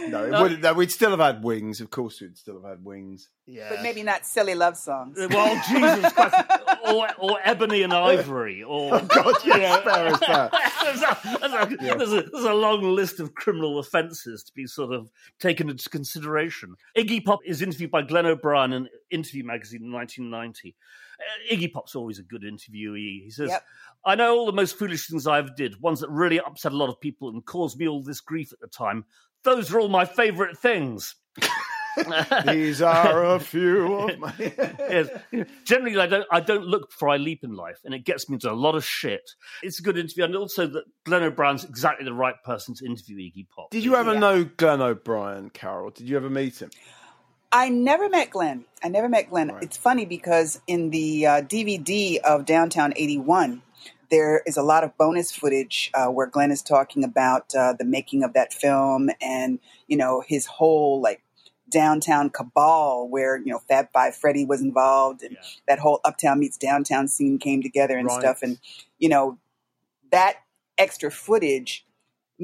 No, 0.08 0.22
it 0.24 0.38
wouldn't, 0.40 0.60
no, 0.60 0.74
we'd 0.74 0.90
still 0.90 1.10
have 1.10 1.18
had 1.20 1.42
wings. 1.42 1.80
Of 1.80 1.88
course, 1.90 2.20
we'd 2.20 2.36
still 2.36 2.60
have 2.60 2.68
had 2.70 2.84
wings. 2.84 3.30
Yeah. 3.46 3.70
But 3.70 3.82
maybe 3.82 4.02
not 4.02 4.26
silly 4.26 4.54
love 4.54 4.76
songs. 4.76 5.16
well, 5.18 5.62
Jesus 5.66 6.12
Christ. 6.12 6.34
Or, 6.86 7.08
or 7.18 7.38
Ebony 7.42 7.82
and 7.82 7.92
Ivory. 7.92 8.62
Or, 8.62 8.96
Oh, 8.96 9.00
God, 9.00 9.34
you 9.44 9.54
yes, 9.54 9.82
know. 9.84 9.90
fair 9.92 10.06
as 10.08 10.20
that. 10.20 10.52
there's, 10.82 11.02
a, 11.02 11.76
there's, 11.80 11.96
there's, 11.96 12.12
a, 12.12 12.22
there's 12.30 12.44
a 12.44 12.52
long 12.54 12.82
list 12.94 13.18
of 13.18 13.34
criminal 13.34 13.78
offences 13.78 14.42
to 14.44 14.52
be 14.54 14.66
sort 14.66 14.92
of 14.92 15.10
taken 15.40 15.70
into 15.70 15.88
consideration. 15.88 16.74
Iggy 16.96 17.24
Pop 17.24 17.40
is 17.46 17.62
interviewed 17.62 17.90
by 17.90 18.02
Glenn 18.02 18.26
O'Brien 18.26 18.74
in 18.74 18.88
Interview 19.10 19.44
magazine 19.44 19.84
in 19.84 19.92
1990. 19.92 20.74
Iggy 21.50 21.72
Pop's 21.72 21.94
always 21.94 22.18
a 22.18 22.22
good 22.22 22.42
interviewee. 22.42 23.22
He 23.24 23.30
says, 23.30 23.50
Yep. 23.50 23.64
I 24.04 24.14
know 24.14 24.36
all 24.36 24.46
the 24.46 24.52
most 24.52 24.76
foolish 24.78 25.06
things 25.08 25.26
I 25.26 25.38
ever 25.38 25.50
did, 25.56 25.80
ones 25.80 26.00
that 26.00 26.10
really 26.10 26.40
upset 26.40 26.72
a 26.72 26.76
lot 26.76 26.88
of 26.90 27.00
people 27.00 27.28
and 27.30 27.44
caused 27.44 27.78
me 27.78 27.88
all 27.88 28.02
this 28.02 28.20
grief 28.20 28.52
at 28.52 28.60
the 28.60 28.66
time. 28.66 29.04
Those 29.44 29.72
are 29.72 29.80
all 29.80 29.88
my 29.88 30.04
favourite 30.04 30.58
things. 30.58 31.14
These 32.46 32.82
are 32.82 33.24
a 33.36 33.38
few 33.38 33.94
of 33.94 34.18
my. 34.18 34.32
yes. 34.38 35.08
Generally, 35.64 35.98
I 36.00 36.06
don't. 36.06 36.26
I 36.30 36.40
don't 36.40 36.66
look 36.66 36.90
before 36.90 37.08
I 37.10 37.18
leap 37.18 37.44
in 37.44 37.54
life, 37.54 37.78
and 37.84 37.94
it 37.94 38.04
gets 38.04 38.28
me 38.28 38.34
into 38.34 38.50
a 38.50 38.52
lot 38.52 38.74
of 38.74 38.84
shit. 38.84 39.22
It's 39.62 39.78
a 39.78 39.82
good 39.82 39.96
interview, 39.96 40.24
and 40.24 40.34
also 40.34 40.66
that 40.66 40.84
Glenn 41.04 41.22
O'Brien's 41.22 41.62
exactly 41.64 42.04
the 42.04 42.12
right 42.12 42.34
person 42.44 42.74
to 42.74 42.84
interview 42.86 43.18
Iggy 43.18 43.46
Pop. 43.48 43.70
Did 43.70 43.84
you 43.84 43.94
ever 43.94 44.14
Yeah. 44.14 44.18
know 44.18 44.44
Glenn 44.44 44.82
O'Brien, 44.82 45.50
Carol? 45.50 45.90
Did 45.90 46.08
you 46.08 46.16
ever 46.16 46.28
meet 46.28 46.60
him? 46.60 46.70
I 47.54 47.68
never 47.68 48.08
met 48.08 48.30
Glenn. 48.30 48.64
I 48.82 48.88
never 48.88 49.08
met 49.08 49.30
Glenn. 49.30 49.48
Right. 49.52 49.62
It's 49.62 49.76
funny 49.76 50.04
because 50.04 50.60
in 50.66 50.90
the 50.90 51.24
uh, 51.24 51.40
DVD 51.42 52.16
of 52.18 52.44
Downtown 52.44 52.92
81, 52.96 53.62
there 54.10 54.42
is 54.44 54.56
a 54.56 54.62
lot 54.62 54.82
of 54.82 54.96
bonus 54.98 55.30
footage 55.30 55.92
uh, 55.94 56.08
where 56.08 56.26
Glenn 56.26 56.50
is 56.50 56.62
talking 56.62 57.04
about 57.04 57.54
uh, 57.54 57.72
the 57.72 57.84
making 57.84 58.24
of 58.24 58.32
that 58.32 58.52
film 58.52 59.08
and, 59.22 59.60
you 59.86 59.96
know, 59.96 60.20
his 60.26 60.46
whole 60.46 61.00
like 61.00 61.22
downtown 61.70 62.28
cabal 62.28 63.08
where, 63.08 63.36
you 63.38 63.52
know, 63.52 63.60
Fab 63.68 63.86
Five 63.92 64.16
Freddy 64.16 64.44
was 64.44 64.60
involved 64.60 65.22
and 65.22 65.32
Yeah. 65.34 65.38
that 65.68 65.78
whole 65.78 66.00
uptown 66.04 66.40
meets 66.40 66.56
downtown 66.58 67.06
scene 67.06 67.38
came 67.38 67.62
together 67.62 67.96
and 67.96 68.08
Right. 68.08 68.18
stuff. 68.18 68.42
And, 68.42 68.58
you 68.98 69.08
know, 69.08 69.38
that 70.10 70.38
extra 70.76 71.10
footage 71.12 71.86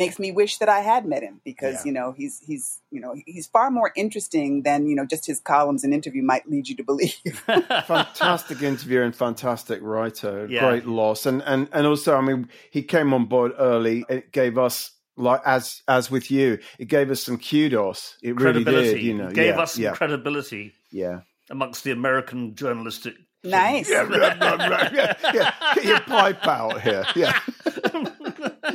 makes 0.01 0.19
me 0.19 0.33
wish 0.33 0.59
that 0.59 0.69
I 0.69 0.81
had 0.81 1.05
met 1.07 1.23
him 1.23 1.41
because 1.45 1.77
Yeah. 1.77 1.83
you 1.87 1.93
know 1.93 2.13
he's 2.17 2.41
he's 2.49 2.81
you 2.91 3.01
know 3.01 3.15
he's 3.27 3.47
far 3.47 3.71
more 3.71 3.93
interesting 3.95 4.63
than 4.63 4.87
you 4.89 4.97
know 4.97 5.07
just 5.07 5.27
his 5.27 5.39
columns 5.39 5.85
and 5.85 5.95
interview 5.95 6.23
might 6.23 6.49
lead 6.51 6.69
you 6.69 6.77
to 6.77 6.83
believe. 6.83 7.15
fantastic 7.47 8.63
interviewer 8.63 9.05
and 9.05 9.15
fantastic 9.15 9.79
writer. 9.83 10.47
Yeah. 10.51 10.69
Great 10.69 10.87
loss, 10.87 11.27
and 11.27 11.43
and 11.43 11.69
and 11.73 11.87
also, 11.87 12.17
I 12.17 12.23
mean, 12.23 12.49
he 12.73 12.83
came 12.83 13.15
on 13.15 13.27
board 13.27 13.53
early. 13.59 14.05
It 14.09 14.33
gave 14.33 14.59
us 14.59 14.91
like 15.17 15.43
as 15.45 15.83
as 15.87 16.11
with 16.11 16.31
you, 16.31 16.59
it 16.79 16.89
gave 16.89 17.11
us 17.11 17.23
some 17.23 17.39
kudos. 17.39 18.17
It 18.23 18.41
really 18.41 18.65
did. 18.65 19.03
You 19.03 19.15
know, 19.15 19.31
gave 19.31 19.55
yeah, 19.55 19.61
us 19.61 19.75
some 19.75 19.85
yeah, 19.85 19.93
credibility 19.93 20.73
yeah. 20.91 21.21
amongst 21.51 21.85
the 21.85 21.91
American 21.93 22.55
journalistic. 22.55 23.15
nice. 23.45 23.89
Yeah, 23.91 24.03
right, 24.03 24.41
right, 24.41 24.71
right, 24.71 24.93
yeah, 24.93 25.15
yeah. 25.35 25.55
Get 25.75 25.85
your 25.85 26.01
pipe 26.01 26.47
out 26.47 26.81
here. 26.81 27.05
Yeah. 27.15 27.39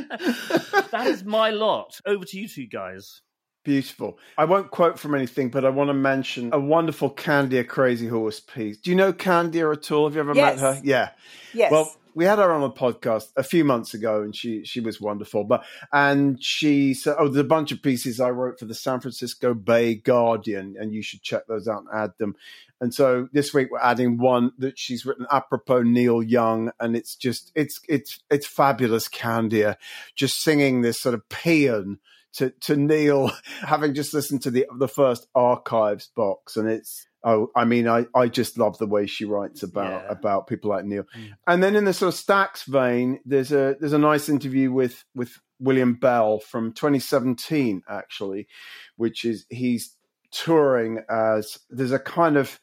that 0.91 1.07
is 1.07 1.23
my 1.23 1.49
lot. 1.51 1.99
Over 2.05 2.25
to 2.25 2.37
you 2.39 2.47
two 2.47 2.67
guys. 2.67 3.21
Beautiful. 3.63 4.19
I 4.37 4.45
won't 4.45 4.69
quote 4.69 4.99
from 4.99 5.15
anything, 5.15 5.49
but 5.49 5.65
I 5.65 5.69
want 5.69 5.87
to 5.89 5.93
mention 5.95 6.51
a 6.53 6.59
wonderful 6.59 7.09
Kandia 7.09 7.67
Crazy 7.67 8.07
Horse 8.07 8.39
piece. 8.39 8.77
Do 8.77 8.91
you 8.91 8.95
know 8.95 9.11
Kandia 9.11 9.71
at 9.73 9.91
all? 9.91 10.05
Have 10.05 10.13
you 10.13 10.19
ever 10.21 10.35
Yes. 10.35 10.61
met 10.61 10.75
her? 10.75 10.81
Yeah. 10.83 11.09
Yes. 11.53 11.71
Well, 11.71 11.95
we 12.15 12.23
had 12.23 12.39
her 12.39 12.51
on 12.51 12.63
a 12.63 12.71
podcast 12.71 13.33
a 13.35 13.43
few 13.43 13.65
months 13.65 13.93
ago, 13.93 14.23
and 14.23 14.35
she 14.35 14.63
she 14.63 14.79
was 14.79 15.01
wonderful. 15.01 15.43
But 15.43 15.65
and 15.91 16.41
she 16.41 16.93
said, 16.93 17.17
"Oh, 17.19 17.27
there's 17.27 17.45
a 17.45 17.47
bunch 17.47 17.71
of 17.71 17.83
pieces 17.83 18.19
I 18.19 18.29
wrote 18.29 18.57
for 18.57 18.65
the 18.65 18.73
San 18.73 19.01
Francisco 19.01 19.53
Bay 19.53 19.95
Guardian, 19.95 20.75
and 20.79 20.93
you 20.93 21.03
should 21.03 21.21
check 21.21 21.45
those 21.47 21.67
out 21.67 21.83
and 21.83 21.89
add 21.93 22.13
them." 22.17 22.35
And 22.79 22.93
so 22.93 23.27
this 23.33 23.53
week 23.53 23.69
we're 23.69 23.79
adding 23.79 24.17
one 24.17 24.51
that 24.57 24.79
she's 24.79 25.05
written 25.05 25.27
apropos 25.29 25.83
Neil 25.83 26.23
Young, 26.23 26.71
and 26.79 26.95
it's 26.95 27.15
just 27.15 27.51
it's 27.53 27.81
it's 27.87 28.23
it's 28.31 28.47
fabulous, 28.47 29.09
Kandia, 29.09 29.71
uh, 29.71 29.75
just 30.15 30.41
singing 30.41 30.81
this 30.81 30.99
sort 30.99 31.15
of 31.15 31.27
paean 31.27 31.99
to 32.33 32.51
to 32.61 32.77
Neil, 32.77 33.31
having 33.61 33.93
just 33.93 34.13
listened 34.13 34.41
to 34.43 34.51
the 34.51 34.65
the 34.79 34.87
first 34.87 35.27
archives 35.35 36.07
box, 36.15 36.55
and 36.55 36.69
it's 36.69 37.07
oh, 37.25 37.49
I 37.55 37.65
mean, 37.65 37.87
I 37.87 38.05
I 38.15 38.27
just 38.29 38.57
love 38.57 38.77
the 38.77 38.87
way 38.87 39.05
she 39.07 39.25
writes 39.25 39.63
about 39.63 40.03
Yeah. 40.03 40.11
about 40.11 40.47
people 40.47 40.69
like 40.69 40.85
Neil. 40.85 41.03
Mm. 41.17 41.33
And 41.47 41.63
then 41.63 41.75
in 41.75 41.83
the 41.85 41.93
sort 41.93 42.13
of 42.13 42.19
Stax 42.19 42.65
vein, 42.65 43.19
there's 43.25 43.51
a 43.51 43.75
there's 43.79 43.93
a 43.93 43.97
nice 43.97 44.29
interview 44.29 44.71
with 44.71 45.03
with 45.13 45.37
William 45.59 45.95
Bell 45.95 46.39
from 46.39 46.71
2017 46.73 47.81
actually, 47.89 48.47
which 48.95 49.25
is 49.25 49.45
he's 49.49 49.95
touring 50.31 50.99
as 51.09 51.57
there's 51.69 51.91
a 51.91 51.99
kind 51.99 52.37
of 52.37 52.59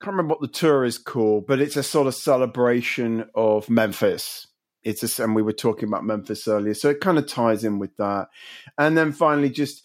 I 0.00 0.04
can't 0.04 0.16
remember 0.16 0.32
what 0.34 0.40
the 0.40 0.48
tour 0.48 0.84
is 0.84 0.96
called, 0.98 1.46
but 1.46 1.60
it's 1.60 1.76
a 1.76 1.82
sort 1.82 2.06
of 2.06 2.14
celebration 2.14 3.26
of 3.34 3.68
Memphis. 3.68 4.46
It's 4.82 5.18
a, 5.18 5.22
and 5.22 5.34
we 5.36 5.42
were 5.42 5.52
talking 5.52 5.88
about 5.88 6.06
Memphis 6.06 6.48
earlier, 6.48 6.72
so 6.72 6.88
it 6.88 7.00
kind 7.02 7.18
of 7.18 7.26
ties 7.26 7.64
in 7.64 7.78
with 7.78 7.94
that. 7.98 8.28
And 8.78 8.96
then 8.96 9.12
finally, 9.12 9.50
just 9.50 9.82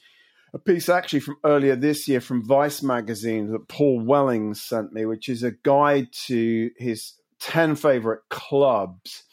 a 0.55 0.59
piece 0.59 0.87
actually 0.87 1.19
from 1.19 1.35
earlier 1.43 1.75
this 1.75 2.07
year 2.07 2.21
from 2.21 2.41
Vice 2.41 2.81
magazine 2.81 3.51
that 3.51 3.67
Paul 3.67 3.99
Wellings 3.99 4.61
sent 4.61 4.93
me, 4.93 5.05
which 5.05 5.27
is 5.27 5.43
a 5.43 5.51
guide 5.51 6.07
to 6.27 6.71
his 6.77 7.11
10 7.41 7.75
favorite 7.75 8.21
clubs 8.29 9.23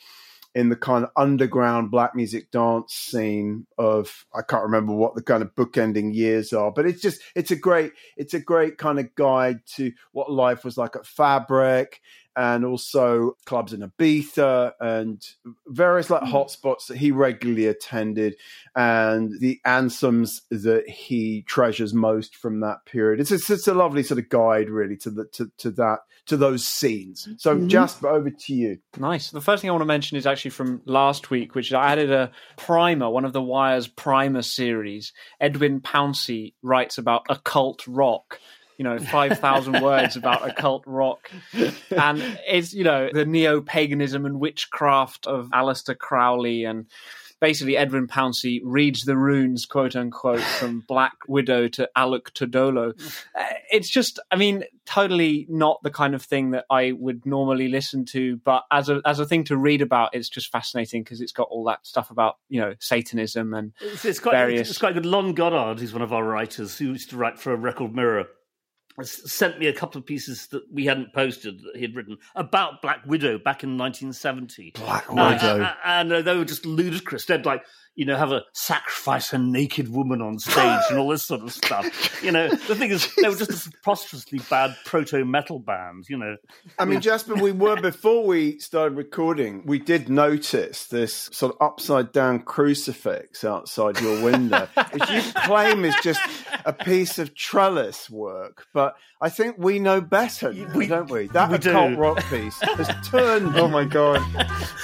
in 0.53 0.69
the 0.69 0.77
kind 0.77 1.05
of 1.05 1.11
underground 1.17 1.93
black 1.93 2.17
music 2.17 2.51
dance 2.51 2.93
scene 2.93 3.69
of 3.79 4.27
I 4.35 4.43
can't 4.43 4.65
remember 4.65 4.93
what 4.93 5.15
the 5.15 5.23
kind 5.23 5.43
of 5.43 5.55
bookending 5.55 6.13
years 6.13 6.53
are, 6.53 6.73
but 6.73 6.87
it's 6.87 7.01
just 7.01 7.23
it's 7.37 7.53
a 7.53 7.57
great 7.57 7.93
it's 8.17 8.35
a 8.35 8.41
great 8.41 8.77
kind 8.77 8.99
of 8.99 9.15
guide 9.15 9.61
to 9.77 9.93
what 10.11 10.31
life 10.31 10.65
was 10.65 10.77
like 10.77 10.97
at 10.97 11.07
Fabric 11.07 12.01
and 12.37 12.65
also 12.65 13.37
clubs 13.45 13.73
in 13.73 13.81
Ibiza 13.81 14.73
and 14.81 15.23
various 15.67 16.11
like 16.11 16.23
hmm. 16.23 16.33
hotspots 16.33 16.87
that 16.89 16.97
he 16.97 17.11
regularly 17.11 17.67
attended 17.67 18.37
and 18.75 19.33
the 19.41 19.61
anthems 19.65 20.43
that 20.51 20.89
he 20.89 21.43
treasures 21.47 21.93
most 21.93 22.37
from 22.37 22.61
that 22.61 22.85
period. 22.87 23.21
It's 23.21 23.31
it's, 23.31 23.51
it's 23.51 23.69
a 23.69 23.75
lovely 23.75 24.03
sort 24.03 24.19
of 24.19 24.29
guide 24.29 24.71
really 24.71 24.97
to 24.99 25.11
the 25.11 25.25
to, 25.33 25.51
to 25.59 25.71
that 25.73 26.01
to 26.27 26.37
those 26.37 26.65
scenes. 26.67 27.29
So 27.39 27.57
hmm. 27.57 27.69
Jasper, 27.69 28.09
over 28.09 28.31
to 28.31 28.55
you. 28.55 28.79
Nice. 28.99 29.31
The 29.31 29.41
first 29.41 29.61
thing 29.61 29.71
I 29.71 29.73
want 29.73 29.83
to 29.83 29.87
mention 29.87 30.17
is 30.17 30.27
actually 30.27 30.53
from 30.53 30.81
last 30.85 31.31
week, 31.31 31.55
which 31.55 31.73
I 31.73 31.93
added 31.93 32.11
a 32.11 32.31
primer, 32.57 33.11
one 33.11 33.25
of 33.25 33.33
the 33.33 33.43
Wire's 33.43 33.89
primer 33.89 34.43
series. 34.43 35.13
Edwin 35.41 35.81
Pouncey 35.81 36.55
writes 36.63 36.99
about 36.99 37.27
occult 37.29 37.87
rock. 37.87 38.39
You 38.83 38.89
know, 38.89 38.99
5,000 38.99 39.81
words 39.81 40.17
about 40.17 40.49
occult 40.49 40.83
rock. 40.89 41.31
And 41.93 42.21
it's, 42.49 42.75
you 42.75 42.83
know, 42.83 43.11
the 43.13 43.25
neo 43.25 43.61
paganism 43.61 44.27
and 44.27 44.41
witchcraft 44.41 45.29
of 45.29 45.51
Aleister 45.51 45.97
Crowley 45.97 46.65
and 46.65 46.87
basically 47.41 47.77
Edwin 47.77 48.09
Pouncey 48.09 48.61
reads 48.65 49.03
the 49.03 49.17
runes, 49.17 49.67
quote 49.67 49.95
unquote, 49.95 50.41
from 50.41 50.81
Black 50.89 51.13
Widow 51.29 51.69
to 51.69 51.89
Aluk 51.97 52.33
Todolo. 52.33 52.93
Uh, 53.39 53.45
it's 53.71 53.89
just, 53.89 54.19
I 54.33 54.37
mean, 54.37 54.65
totally 54.85 55.47
not 55.49 55.81
the 55.85 55.91
kind 55.91 56.17
of 56.17 56.23
thing 56.23 56.51
that 56.51 56.65
I 56.69 56.91
would 56.91 57.25
normally 57.25 57.69
listen 57.69 58.05
to, 58.07 58.39
but 58.39 58.65
as 58.71 58.89
a 58.89 59.01
as 59.05 59.21
a 59.21 59.27
thing 59.27 59.45
to 59.45 59.57
read 59.57 59.81
about, 59.81 60.11
it's 60.13 60.29
just 60.29 60.51
fascinating 60.51 61.05
because 61.05 61.21
it's 61.21 61.33
got 61.33 61.49
all 61.51 61.65
that 61.65 61.87
stuff 61.87 62.11
about 62.11 62.37
you 62.49 62.61
know 62.61 62.75
Satanism 62.81 63.55
and 63.55 63.73
It's, 63.81 64.05
it's 64.05 64.19
quite, 64.21 64.33
various. 64.33 64.71
it's 64.71 64.79
quite 64.79 64.95
good. 64.95 65.07
Lon 65.07 65.35
Goddard, 65.35 65.81
who's 65.81 65.93
one 65.93 66.03
of 66.03 66.13
our 66.13 66.25
writers, 66.25 66.79
who 66.79 66.87
used 66.87 67.11
to 67.11 67.17
write 67.17 67.39
for 67.39 67.53
a 67.53 67.57
Record 67.57 67.95
Mirror, 67.95 68.27
sent 69.03 69.59
me 69.59 69.67
a 69.67 69.73
couple 69.73 69.99
of 69.99 70.07
pieces 70.07 70.47
that 70.49 70.63
we 70.73 70.87
hadn't 70.87 71.13
posted 71.13 71.61
that 71.63 71.77
he 71.77 71.83
had 71.83 71.95
written 71.95 72.19
about 72.35 72.83
Black 72.83 73.05
Widow 73.07 73.39
back 73.39 73.63
in 73.63 73.79
1970. 73.79 74.73
Black 74.75 75.09
Widow. 75.11 75.63
uh, 75.63 75.75
and 75.85 76.13
uh, 76.13 76.23
they 76.23 76.37
were 76.37 76.45
just 76.45 76.67
ludicrous. 76.67 77.25
They'd 77.25 77.47
like, 77.47 77.65
you 77.95 78.07
know, 78.07 78.17
have 78.17 78.33
a 78.33 78.43
sacrifice 78.55 79.33
a 79.33 79.39
naked 79.39 79.89
woman 79.89 80.23
on 80.23 80.39
stage 80.39 80.81
and 80.89 80.99
all 80.99 81.09
this 81.09 81.25
sort 81.25 81.43
of 81.43 81.53
stuff. 81.53 82.23
You 82.23 82.33
know, 82.33 82.49
the 82.49 82.75
thing 82.75 82.91
is, 82.91 83.15
they 83.17 83.29
were 83.29 83.37
just 83.37 83.67
a 83.67 83.71
preposterously 83.83 84.41
bad 84.49 84.75
proto 84.87 85.25
metal 85.25 85.59
band. 85.59 86.07
You 86.09 86.17
know, 86.17 86.37
I 86.79 86.87
mean, 86.87 87.03
Jasper, 87.03 87.35
we 87.35 87.53
were 87.53 87.77
before 87.81 88.25
we 88.25 88.59
started 88.61 88.97
recording. 88.97 89.65
We 89.67 89.79
did 89.79 90.09
notice 90.09 90.87
this 90.87 91.29
sort 91.33 91.55
of 91.55 91.61
upside 91.61 92.13
down 92.13 92.41
crucifix 92.41 93.45
outside 93.45 94.01
your 94.01 94.23
window, 94.23 94.69
which 94.91 95.11
you 95.11 95.23
claim 95.45 95.85
is 95.85 95.95
just 96.03 96.23
a 96.65 96.73
piece 96.73 97.19
of 97.19 97.35
trellis 97.35 98.09
work. 98.09 98.67
But 98.73 98.97
I 99.21 99.29
think 99.29 99.57
we 99.59 99.79
know 99.79 100.01
better, 100.01 100.53
now, 100.53 100.87
don't 100.87 101.11
we? 101.11 101.27
That 101.29 101.51
we 101.51 101.59
do. 101.59 101.97
rock 101.97 102.25
piece 102.31 102.59
has 102.61 102.89
turned. 103.07 103.55
oh 103.57 103.69
my 103.69 103.85
god! 103.85 104.23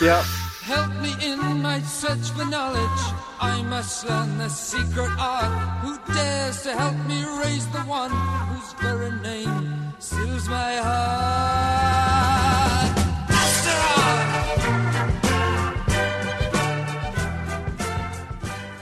Yeah. 0.03 0.25
Help 0.69 0.93
me 1.01 1.15
in 1.23 1.63
my 1.63 1.81
search 1.81 2.29
for 2.37 2.45
knowledge. 2.45 3.01
I 3.41 3.63
must 3.63 4.07
learn 4.07 4.37
the 4.37 4.51
secret 4.51 5.11
art. 5.19 5.51
Who 5.81 5.97
dares 6.13 6.63
to 6.65 6.77
help 6.77 6.95
me 7.07 7.25
raise 7.43 7.67
the 7.69 7.81
one 7.89 8.11
whose 8.11 8.75
very 8.75 9.11
name 9.23 9.95
seals 9.99 10.47
my 10.47 10.77
heart? 10.77 12.29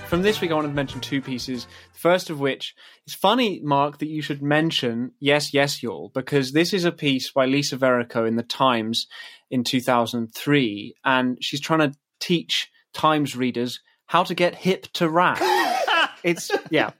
From 0.09 0.23
this 0.23 0.41
week, 0.41 0.51
I 0.51 0.55
wanted 0.55 0.69
to 0.69 0.75
mention 0.75 1.01
two 1.01 1.21
pieces. 1.21 1.67
The 1.93 1.99
first 1.99 2.31
of 2.31 2.41
which 2.41 2.75
is 3.07 3.15
funny, 3.15 3.61
Mark, 3.63 3.99
that 3.99 4.09
you 4.09 4.23
should 4.23 4.41
mention 4.41 5.13
Yes, 5.19 5.53
Yes, 5.53 5.83
Y'all, 5.83 6.11
because 6.15 6.53
this 6.53 6.73
is 6.73 6.85
a 6.85 6.93
piece 6.93 7.31
by 7.31 7.47
Lisa 7.47 7.77
Verrico 7.77 8.27
in 8.27 8.37
the 8.37 8.45
Times 8.45 9.09
in 9.51 9.65
2003, 9.65 10.95
and 11.05 11.39
she's 11.41 11.61
trying 11.61 11.91
to 11.91 11.99
teach 12.21 12.71
Times 12.93 13.37
readers 13.37 13.81
how 14.07 14.25
to 14.25 14.35
get 14.35 14.55
hip 14.55 14.87
to 14.95 15.09
rap. 15.09 15.39
it's, 16.23 16.51
yeah, 16.71 16.91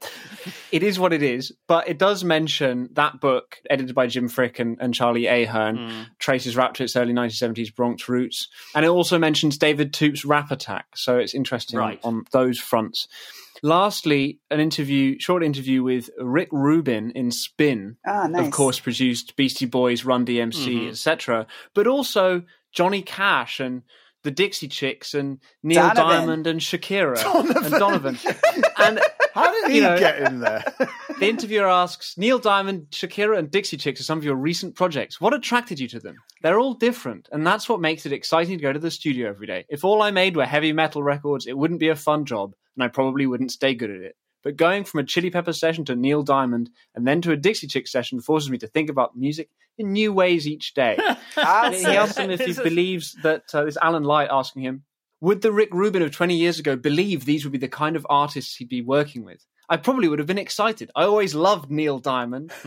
it 0.71 0.83
is 0.83 0.99
what 0.99 1.13
it 1.13 1.23
is, 1.23 1.51
but 1.67 1.87
it 1.87 1.97
does 1.97 2.23
mention 2.23 2.89
that 2.93 3.19
book, 3.19 3.57
edited 3.69 3.95
by 3.95 4.07
Jim 4.07 4.29
Fricke 4.29 4.59
and, 4.59 4.77
and 4.79 4.93
Charlie 4.93 5.25
Ahearn, 5.25 5.77
hmm. 5.77 6.01
traces 6.19 6.55
rap 6.55 6.73
to 6.75 6.83
its 6.83 6.95
early 6.95 7.13
1970s 7.13 7.73
Bronx 7.73 8.07
roots. 8.07 8.47
And 8.75 8.85
it 8.85 8.89
also 8.89 9.17
mentions 9.17 9.57
David 9.57 9.93
Toop's 9.93 10.23
Rap 10.23 10.51
Attack, 10.51 10.85
so 10.95 11.17
it's 11.17 11.33
interesting 11.33 11.79
Right. 11.79 11.99
on 12.03 12.25
those 12.31 12.59
fronts. 12.59 13.07
Lastly, 13.63 14.39
an 14.51 14.59
interview, 14.59 15.17
short 15.19 15.43
interview 15.43 15.83
with 15.83 16.09
Rick 16.19 16.49
Rubin 16.51 17.11
in 17.11 17.31
Spin, 17.31 17.97
Ah, 18.05 18.27
nice. 18.27 18.45
of 18.45 18.51
course, 18.51 18.79
produced 18.79 19.35
Beastie 19.35 19.65
Boys, 19.65 20.05
Run 20.05 20.25
DMC, 20.25 20.89
etc., 20.89 21.47
but 21.73 21.87
also 21.87 22.43
Johnny 22.71 23.01
Cash 23.01 23.59
and 23.59 23.83
the 24.23 24.31
Dixie 24.31 24.67
Chicks 24.67 25.13
and 25.13 25.39
Neil 25.63 25.81
Donovan. 25.93 26.03
Diamond 26.19 26.47
and 26.47 26.59
Shakira 26.59 27.17
and 27.65 27.71
Donovan. 27.71 28.17
and 28.77 28.99
How 29.37 29.51
did 29.51 29.71
he 29.71 29.77
You 29.77 29.83
know- 29.83 29.99
get 29.99 30.19
in 30.19 30.39
there? 30.39 30.63
the 31.19 31.27
interviewer 31.29 31.67
asks 31.67 32.17
Neil 32.17 32.39
Diamond, 32.39 32.87
Shakira, 32.91 33.37
and 33.37 33.49
Dixie 33.51 33.77
Chicks 33.77 33.99
are 34.01 34.03
some 34.03 34.17
of 34.17 34.23
your 34.25 34.35
recent 34.35 34.75
projects. 34.75 35.19
What 35.21 35.33
attracted 35.33 35.79
you 35.79 35.87
to 35.89 35.99
them? 35.99 36.15
They're 36.41 36.59
all 36.59 36.73
different, 36.73 37.29
and 37.31 37.45
that's 37.45 37.67
what 37.69 37.79
makes 37.81 38.05
it 38.05 38.13
exciting 38.13 38.57
to 38.57 38.61
go 38.61 38.73
to 38.73 38.79
the 38.79 38.91
studio 38.91 39.29
every 39.29 39.47
day. 39.47 39.65
If 39.69 39.83
all 39.83 40.01
I 40.01 40.11
made 40.11 40.35
were 40.35 40.45
heavy 40.45 40.73
metal 40.73 41.03
records, 41.03 41.47
it 41.47 41.57
wouldn't 41.57 41.79
be 41.79 41.89
a 41.89 41.95
fun 41.95 42.25
job, 42.25 42.53
and 42.75 42.83
I 42.83 42.87
probably 42.87 43.25
wouldn't 43.25 43.51
stay 43.51 43.73
good 43.73 43.89
at 43.91 44.01
it. 44.01 44.15
But 44.43 44.55
going 44.55 44.83
from 44.85 45.01
a 45.01 45.03
Chili 45.03 45.29
Pepper 45.29 45.51
session 45.51 45.83
to 45.85 45.95
Neil 45.95 46.23
Diamond 46.23 46.69
and 46.95 47.05
then 47.05 47.21
to 47.23 47.31
a 47.31 47.35
Dixie 47.35 47.67
Chicks 47.67 47.91
session 47.91 48.21
forces 48.21 48.49
me 48.49 48.57
to 48.59 48.67
think 48.67 48.89
about 48.89 49.17
music 49.17 49.49
in 49.77 49.91
new 49.91 50.13
ways 50.13 50.47
each 50.47 50.73
day. 50.73 50.97
He 51.35 51.41
asks 51.43 52.17
him 52.17 52.31
if 52.31 52.39
he 52.39 52.53
believes 52.63 53.13
that 53.23 53.43
uh, 53.53 53.65
this 53.65 53.77
Alan 53.81 54.03
Light 54.03 54.29
asking 54.31 54.61
him, 54.61 54.83
would 55.21 55.41
the 55.41 55.51
Rick 55.51 55.73
Rubin 55.73 56.01
of 56.01 56.11
20 56.11 56.35
years 56.35 56.59
ago 56.59 56.75
believe 56.75 57.25
these 57.25 57.43
would 57.43 57.51
be 57.51 57.57
the 57.57 57.67
kind 57.67 57.95
of 57.95 58.05
artists 58.09 58.55
he'd 58.55 58.69
be 58.69 58.81
working 58.81 59.25
with? 59.25 59.45
I 59.69 59.77
probably 59.77 60.07
would 60.07 60.19
have 60.19 60.27
been 60.27 60.37
excited. 60.37 60.91
I 60.95 61.03
always 61.03 61.35
loved 61.35 61.69
Neil 61.69 61.99
Diamond. 61.99 62.53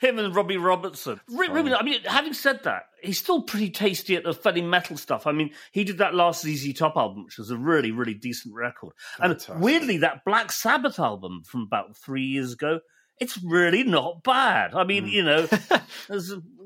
Him 0.00 0.18
and 0.18 0.34
Robbie 0.34 0.56
Robertson. 0.56 1.20
Rick 1.28 1.50
Rubin, 1.50 1.74
I 1.74 1.82
mean, 1.82 2.00
having 2.04 2.32
said 2.32 2.64
that, 2.64 2.86
he's 3.00 3.18
still 3.18 3.42
pretty 3.42 3.70
tasty 3.70 4.16
at 4.16 4.24
the 4.24 4.32
funny 4.34 4.62
metal 4.62 4.96
stuff. 4.96 5.28
I 5.28 5.32
mean, 5.32 5.50
he 5.70 5.84
did 5.84 5.98
that 5.98 6.14
last 6.14 6.42
ZZ 6.42 6.72
Top 6.72 6.96
album, 6.96 7.24
which 7.24 7.38
was 7.38 7.50
a 7.52 7.56
really, 7.56 7.92
really 7.92 8.14
decent 8.14 8.54
record. 8.54 8.92
Fantastic. 9.18 9.54
And 9.54 9.62
weirdly, 9.62 9.98
that 9.98 10.24
Black 10.24 10.50
Sabbath 10.50 10.98
album 10.98 11.42
from 11.44 11.62
about 11.62 11.96
three 11.96 12.24
years 12.24 12.54
ago, 12.54 12.80
it's 13.20 13.38
really 13.44 13.84
not 13.84 14.24
bad. 14.24 14.74
I 14.74 14.82
mean, 14.84 15.04
hmm. 15.04 15.10
you 15.10 15.22
know, 15.22 15.46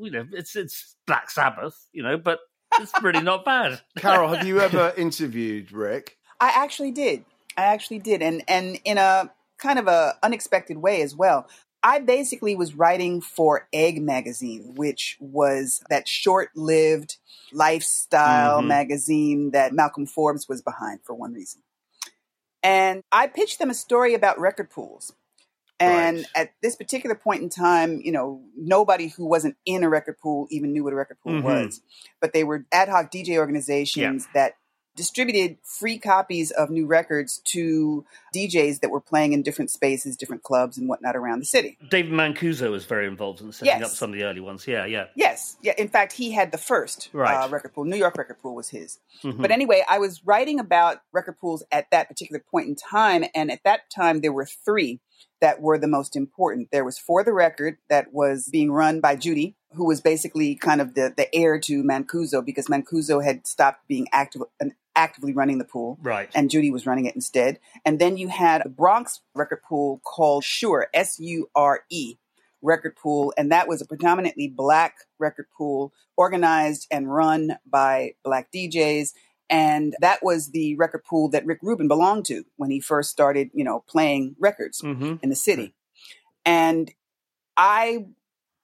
you 0.01 0.10
know, 0.10 0.24
it's 0.32 0.56
it's 0.56 0.96
Black 1.06 1.30
Sabbath, 1.30 1.88
you 1.92 2.02
know, 2.02 2.16
but 2.16 2.38
it's 2.80 2.92
really 3.02 3.22
not 3.22 3.44
bad. 3.44 3.80
Carol, 3.96 4.32
have 4.34 4.46
you 4.46 4.60
ever 4.60 4.92
interviewed 4.96 5.72
Rick? 5.72 6.18
I 6.40 6.52
actually 6.55 6.90
did. 6.90 7.24
I 7.56 7.62
actually 7.62 8.01
did, 8.01 8.22
and 8.22 8.42
and 8.48 8.78
in 8.84 8.98
a 8.98 9.30
kind 9.59 9.78
of 9.78 9.86
a 9.86 10.16
unexpected 10.22 10.78
way 10.78 11.02
as 11.02 11.14
well. 11.14 11.46
I 11.86 11.98
basically 11.98 12.56
was 12.56 12.74
writing 12.74 13.20
for 13.20 13.68
Egg 13.70 14.01
magazine, 14.01 14.72
which 14.74 15.18
was 15.20 15.82
that 15.90 16.09
short-lived 16.09 17.18
lifestyle 17.52 18.62
Mhm. 18.62 18.66
magazine 18.68 19.51
that 19.51 19.74
Malcolm 19.74 20.06
Forbes 20.06 20.48
was 20.48 20.62
behind 20.62 21.01
for 21.05 21.14
one 21.14 21.34
reason. 21.34 21.62
And 22.62 23.02
I 23.12 23.26
pitched 23.26 23.59
them 23.59 23.68
a 23.68 23.74
story 23.74 24.14
about 24.14 24.40
record 24.40 24.70
pools. 24.70 25.12
And 25.80 26.18
Right. 26.18 26.26
at 26.34 26.51
this 26.62 26.76
particular 26.76 27.16
point 27.16 27.42
in 27.42 27.48
time, 27.48 28.01
you 28.02 28.12
know, 28.12 28.42
nobody 28.56 29.09
who 29.09 29.26
wasn't 29.26 29.56
in 29.66 29.82
a 29.82 29.88
record 29.88 30.18
pool 30.20 30.46
even 30.51 30.72
knew 30.72 30.84
what 30.84 30.92
a 30.92 30.96
record 30.96 31.18
pool 31.20 31.32
Mhm. 31.40 31.42
was. 31.42 31.80
But 32.20 32.32
they 32.32 32.44
were 32.44 32.64
ad 32.72 32.88
hoc 32.88 33.10
DJ 33.10 33.38
organizations 33.38 34.28
that 34.34 34.55
distributed 34.96 35.59
free 35.64 35.98
copies 35.98 36.52
of 36.52 36.70
new 36.70 36.86
records 36.86 37.38
to 37.38 38.06
DJs 38.32 38.78
that 38.78 38.90
were 38.92 39.01
playing 39.01 39.32
in 39.32 39.42
different 39.42 39.72
spaces, 39.72 40.16
different 40.16 40.44
clubs, 40.44 40.78
and 40.78 40.88
whatnot 40.88 41.16
around 41.16 41.40
the 41.40 41.44
city. 41.44 41.76
David 41.90 42.12
Mancuso 42.12 42.70
was 42.70 42.84
very 42.84 43.09
involved 43.09 43.40
in 43.40 43.51
setting 43.51 43.80
Yes. 43.80 43.90
up 43.90 43.96
some 43.96 44.12
of 44.12 44.16
the 44.16 44.24
early 44.24 44.38
ones. 44.38 44.68
Yeah, 44.68 44.86
yeah. 44.86 45.06
Yes, 45.16 45.56
yeah. 45.62 45.72
In 45.76 45.88
fact, 45.88 46.12
he 46.12 46.30
had 46.30 46.52
the 46.52 46.59
first 46.59 47.09
Right. 47.12 47.34
uh, 47.34 47.48
record 47.48 47.74
pool. 47.74 47.84
New 47.84 47.96
York 47.96 48.16
record 48.16 48.38
pool 48.40 48.55
was 48.55 48.68
his. 48.68 49.01
Mhm. 49.24 49.42
But 49.42 49.51
anyway, 49.51 49.82
I 49.88 49.98
was 49.98 50.24
writing 50.24 50.60
about 50.60 51.01
record 51.10 51.40
pools 51.40 51.64
at 51.72 51.90
that 51.90 52.06
particular 52.06 52.38
point 52.48 52.68
in 52.68 52.76
time, 52.76 53.24
and 53.34 53.51
at 53.51 53.64
that 53.64 53.90
time 53.90 54.20
there 54.20 54.32
were 54.32 54.46
three 54.46 55.01
that 55.40 55.60
were 55.60 55.78
the 55.78 55.88
most 55.88 56.16
important. 56.16 56.68
There 56.72 56.84
was 56.84 56.98
For 56.98 57.22
the 57.24 57.32
Record 57.32 57.78
that 57.88 58.12
was 58.12 58.48
being 58.50 58.70
run 58.72 59.00
by 59.00 59.16
Judy, 59.16 59.56
who 59.74 59.86
was 59.86 60.00
basically 60.00 60.54
kind 60.54 60.80
of 60.80 60.94
the, 60.94 61.12
the 61.16 61.32
heir 61.34 61.58
to 61.60 61.82
Mancuso 61.82 62.44
because 62.44 62.68
Mancuso 62.68 63.22
had 63.22 63.46
stopped 63.46 63.86
being 63.88 64.06
active 64.12 64.42
and 64.60 64.72
actively 64.96 65.32
running 65.32 65.58
the 65.58 65.64
pool 65.64 65.98
Right. 66.02 66.30
and 66.36 66.48
Judy 66.50 66.70
was 66.70 66.86
running 66.86 67.06
it 67.06 67.14
instead. 67.16 67.58
And 67.84 67.98
then 67.98 68.16
you 68.16 68.28
had 68.28 68.64
a 68.64 68.68
Bronx 68.68 69.20
record 69.34 69.62
pool 69.62 70.00
called 70.04 70.44
Sure, 70.44 70.86
S 70.94 71.18
U 71.18 71.50
R 71.54 71.80
E 71.90 72.16
record 72.62 72.96
pool, 72.96 73.34
and 73.36 73.52
that 73.52 73.68
was 73.68 73.82
a 73.82 73.86
predominantly 73.86 74.48
black 74.48 74.94
record 75.18 75.46
pool 75.58 75.92
organized 76.16 76.86
and 76.90 77.12
run 77.12 77.58
by 77.66 78.14
black 78.24 78.50
DJs. 78.52 79.12
And 79.50 79.94
that 80.00 80.22
was 80.22 80.50
the 80.50 80.74
record 80.76 81.04
pool 81.04 81.28
that 81.30 81.44
Rick 81.44 81.58
Rubin 81.62 81.88
belonged 81.88 82.24
to 82.26 82.44
when 82.56 82.70
he 82.70 82.80
first 82.80 83.10
started, 83.10 83.50
you 83.52 83.64
know, 83.64 83.84
playing 83.88 84.36
records 84.38 84.80
hmm 84.80 85.14
in 85.22 85.28
the 85.28 85.36
city. 85.36 85.74
And 86.44 86.90
I 87.56 88.06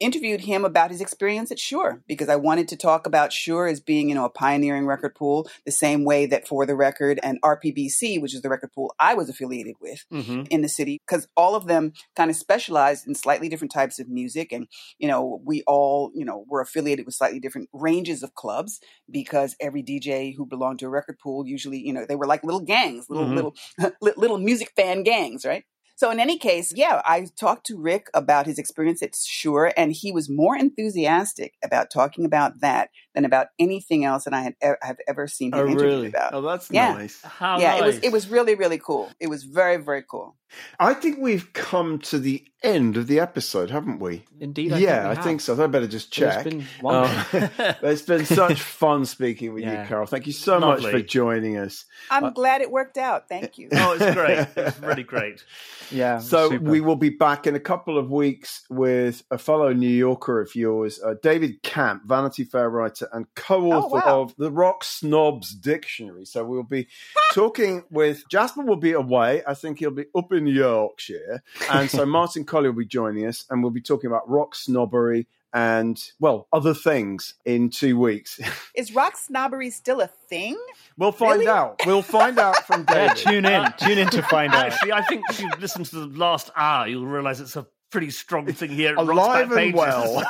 interviewed 0.01 0.41
him 0.41 0.65
about 0.65 0.91
his 0.91 1.01
experience 1.01 1.51
at 1.53 1.59
Sure 1.59 2.03
because 2.09 2.29
I 2.29 2.37
wanted 2.37 2.69
to 2.69 2.77
talk 2.77 3.07
about 3.07 3.33
Sure 3.33 3.67
as 3.67 3.81
being, 3.81 4.09
you 4.09 4.15
know, 4.15 4.25
a 4.25 4.31
pioneering 4.31 4.87
record 4.87 5.15
pool, 5.15 5.49
the 5.65 5.71
same 5.73 6.05
way 6.05 6.27
that 6.27 6.49
For 6.49 6.67
the 6.67 6.75
Record 6.75 7.21
and 7.23 7.39
RPBC, 7.43 8.21
which 8.21 8.35
is 8.35 8.43
the 8.43 8.49
record 8.49 8.73
pool 8.73 8.95
I 8.99 9.15
was 9.15 9.29
affiliated 9.29 9.77
with 9.81 10.05
hmm 10.11 10.43
in 10.51 10.63
the 10.63 10.69
city, 10.69 10.99
because 11.07 11.29
all 11.37 11.55
of 11.55 11.67
them 11.67 11.93
kind 12.17 12.31
of 12.31 12.37
specialized 12.37 13.07
in 13.07 13.15
slightly 13.15 13.49
different 13.49 13.73
types 13.73 13.99
of 13.99 14.09
music. 14.09 14.53
And, 14.53 14.67
you 14.99 15.07
know, 15.07 15.41
we 15.45 15.63
all, 15.67 16.11
you 16.15 16.25
know, 16.25 16.45
were 16.49 16.61
affiliated 16.61 17.05
with 17.07 17.15
slightly 17.15 17.39
different 17.39 17.69
ranges 17.73 18.23
of 18.23 18.35
clubs 18.35 18.81
because 19.11 19.55
every 19.61 19.83
DJ 19.83 20.35
who 20.37 20.47
belonged 20.47 20.79
to 20.81 20.87
a 20.87 20.91
record 20.91 21.19
pool 21.19 21.47
usually, 21.47 21.79
you 21.79 21.93
know, 21.93 22.05
they 22.09 22.17
were 22.17 22.27
like 22.27 22.43
little 22.43 22.61
gangs, 22.61 23.09
little, 23.11 23.27
Mhm. 23.29 23.35
little, 23.35 23.55
little 24.17 24.39
music 24.39 24.73
fan 24.77 25.03
gangs, 25.03 25.45
right? 25.45 25.65
So, 26.01 26.11
in 26.11 26.19
any 26.19 26.39
case, 26.39 26.73
yeah, 26.75 27.03
I 27.05 27.27
talked 27.39 27.67
to 27.67 27.77
Rick 27.77 28.07
about 28.15 28.47
his 28.47 28.59
experience 28.59 29.03
at 29.03 29.15
Sure, 29.15 29.71
and 29.77 29.93
he 29.93 30.13
was 30.13 30.31
more 30.31 30.57
enthusiastic 30.57 31.59
about 31.63 31.91
talking 31.91 32.25
about 32.25 32.61
that 32.61 32.89
than 33.15 33.25
about 33.25 33.49
anything 33.59 34.05
else 34.05 34.25
that 34.25 34.35
I 34.35 34.43
had 34.43 34.55
e- 34.65 34.75
have 34.83 34.99
ever 35.09 35.27
seen 35.27 35.53
him 35.53 35.59
Oh, 35.59 35.67
interviewed 35.67 35.83
really? 35.83 36.07
about. 36.09 36.35
Oh, 36.35 36.41
that's 36.43 36.71
yeah. 36.71 36.93
nice. 36.93 37.21
How 37.23 37.59
yeah, 37.59 37.77
it 37.77 37.85
was 37.85 37.99
it 37.99 38.13
was 38.13 38.29
really 38.29 38.55
really 38.55 38.79
cool. 38.79 39.11
It 39.21 39.29
was 39.29 39.45
very 39.45 39.77
very 39.79 40.03
cool. 40.09 40.37
I 40.81 40.95
think 40.95 41.19
we've 41.21 41.53
come 41.53 42.01
to 42.01 42.19
the 42.19 42.45
end 42.65 42.97
of 42.97 43.07
the 43.07 43.21
episode, 43.21 43.71
haven't 43.71 44.01
we? 44.01 44.25
Indeed, 44.41 44.73
I 44.73 44.79
yeah, 44.79 44.89
think 44.89 45.05
we 45.05 45.11
I 45.11 45.15
have. 45.15 45.25
think 45.25 45.41
so. 45.43 45.63
I 45.63 45.67
better 45.69 45.87
just 45.87 46.13
check. 46.13 46.45
it's 46.45 46.57
been. 46.57 46.67
Um, 46.85 47.25
it's 47.83 48.03
been 48.03 48.25
such 48.27 48.61
fun 48.61 49.05
speaking 49.05 49.55
with 49.55 49.63
Yeah. 49.63 49.83
you, 49.83 49.89
Carol. 49.89 50.07
Thank 50.07 50.27
you 50.27 50.33
so 50.33 50.59
much 50.59 50.85
for 50.85 51.01
joining 51.01 51.57
us. 51.57 51.85
I'm 52.11 52.25
Uh, 52.25 52.31
glad 52.31 52.63
it 52.63 52.71
worked 52.73 52.99
out. 52.99 53.29
Thank 53.29 53.59
you. 53.59 53.69
Oh, 53.73 53.97
it's 53.99 54.15
great. 54.15 54.49
It's 54.57 54.79
really 54.81 55.03
great. 55.15 55.45
Yeah. 55.93 56.19
So 56.19 56.51
super. 56.51 56.69
we 56.69 56.81
will 56.81 56.97
be 56.97 57.11
back 57.11 57.47
in 57.47 57.55
a 57.55 57.61
couple 57.61 57.97
of 57.97 58.11
weeks 58.11 58.63
with 58.69 59.23
a 59.31 59.39
fellow 59.39 59.73
New 59.73 59.89
Yorker 59.89 60.41
of 60.41 60.57
yours, 60.57 61.01
uh, 61.05 61.15
David 61.23 61.63
Kamp, 61.63 62.03
Vanity 62.07 62.43
Fair 62.43 62.69
writer 62.69 63.00
and 63.13 63.27
co-author 63.35 64.03
Oh, 64.05 64.07
wow. 64.07 64.21
of 64.23 64.37
the 64.37 64.51
Rock 64.51 64.85
Snobs 64.85 65.55
Dictionary. 65.55 66.25
So 66.25 66.45
we'll 66.45 66.63
be 66.63 66.89
talking 67.33 67.85
with 67.91 68.25
Jasper. 68.29 68.63
Will 68.63 68.77
be 68.77 68.93
away. 68.93 69.43
I 69.47 69.55
think 69.55 69.79
he'll 69.79 69.91
be 69.91 70.07
up 70.17 70.33
in 70.33 70.47
Yorkshire, 70.47 71.43
and 71.71 71.91
so 71.91 72.05
Martin 72.21 72.45
Colley 72.45 72.69
will 72.69 72.77
be 72.77 72.87
joining 72.87 73.27
us, 73.27 73.45
and 73.51 73.63
we'll 73.63 73.71
be 73.73 73.81
talking 73.81 74.09
about 74.09 74.29
rock 74.29 74.55
snobbery 74.55 75.27
and 75.53 76.01
well 76.21 76.47
other 76.53 76.75
things 76.75 77.35
in 77.45 77.71
two 77.71 77.99
weeks. 77.99 78.39
Is 78.77 78.95
rock 78.95 79.17
snobbery 79.17 79.71
still 79.71 80.01
a 80.01 80.07
thing? 80.07 80.57
we'll 80.97 81.11
find 81.11 81.41
Really? 81.41 81.51
out. 81.51 81.81
We'll 81.87 82.03
find 82.03 82.39
out 82.39 82.57
from 82.67 82.85
yeah, 82.91 83.15
tune 83.15 83.45
in. 83.45 83.65
Tune 83.79 83.99
in 83.99 84.09
to 84.11 84.23
find 84.23 84.53
out. 84.55 84.67
Actually, 84.67 84.93
I 84.93 85.03
think 85.03 85.25
if 85.29 85.41
you 85.41 85.51
listen 85.59 85.83
to 85.85 86.07
the 86.07 86.19
last 86.19 86.51
hour, 86.55 86.87
you'll 86.87 87.07
realise 87.07 87.41
it's 87.41 87.57
a 87.57 87.67
pretty 87.91 88.11
strong 88.11 88.47
thing 88.53 88.71
here. 88.71 88.91
At 88.93 88.99
Alive 88.99 89.49
Back 89.51 89.59
and 89.59 89.75
well. 89.75 90.23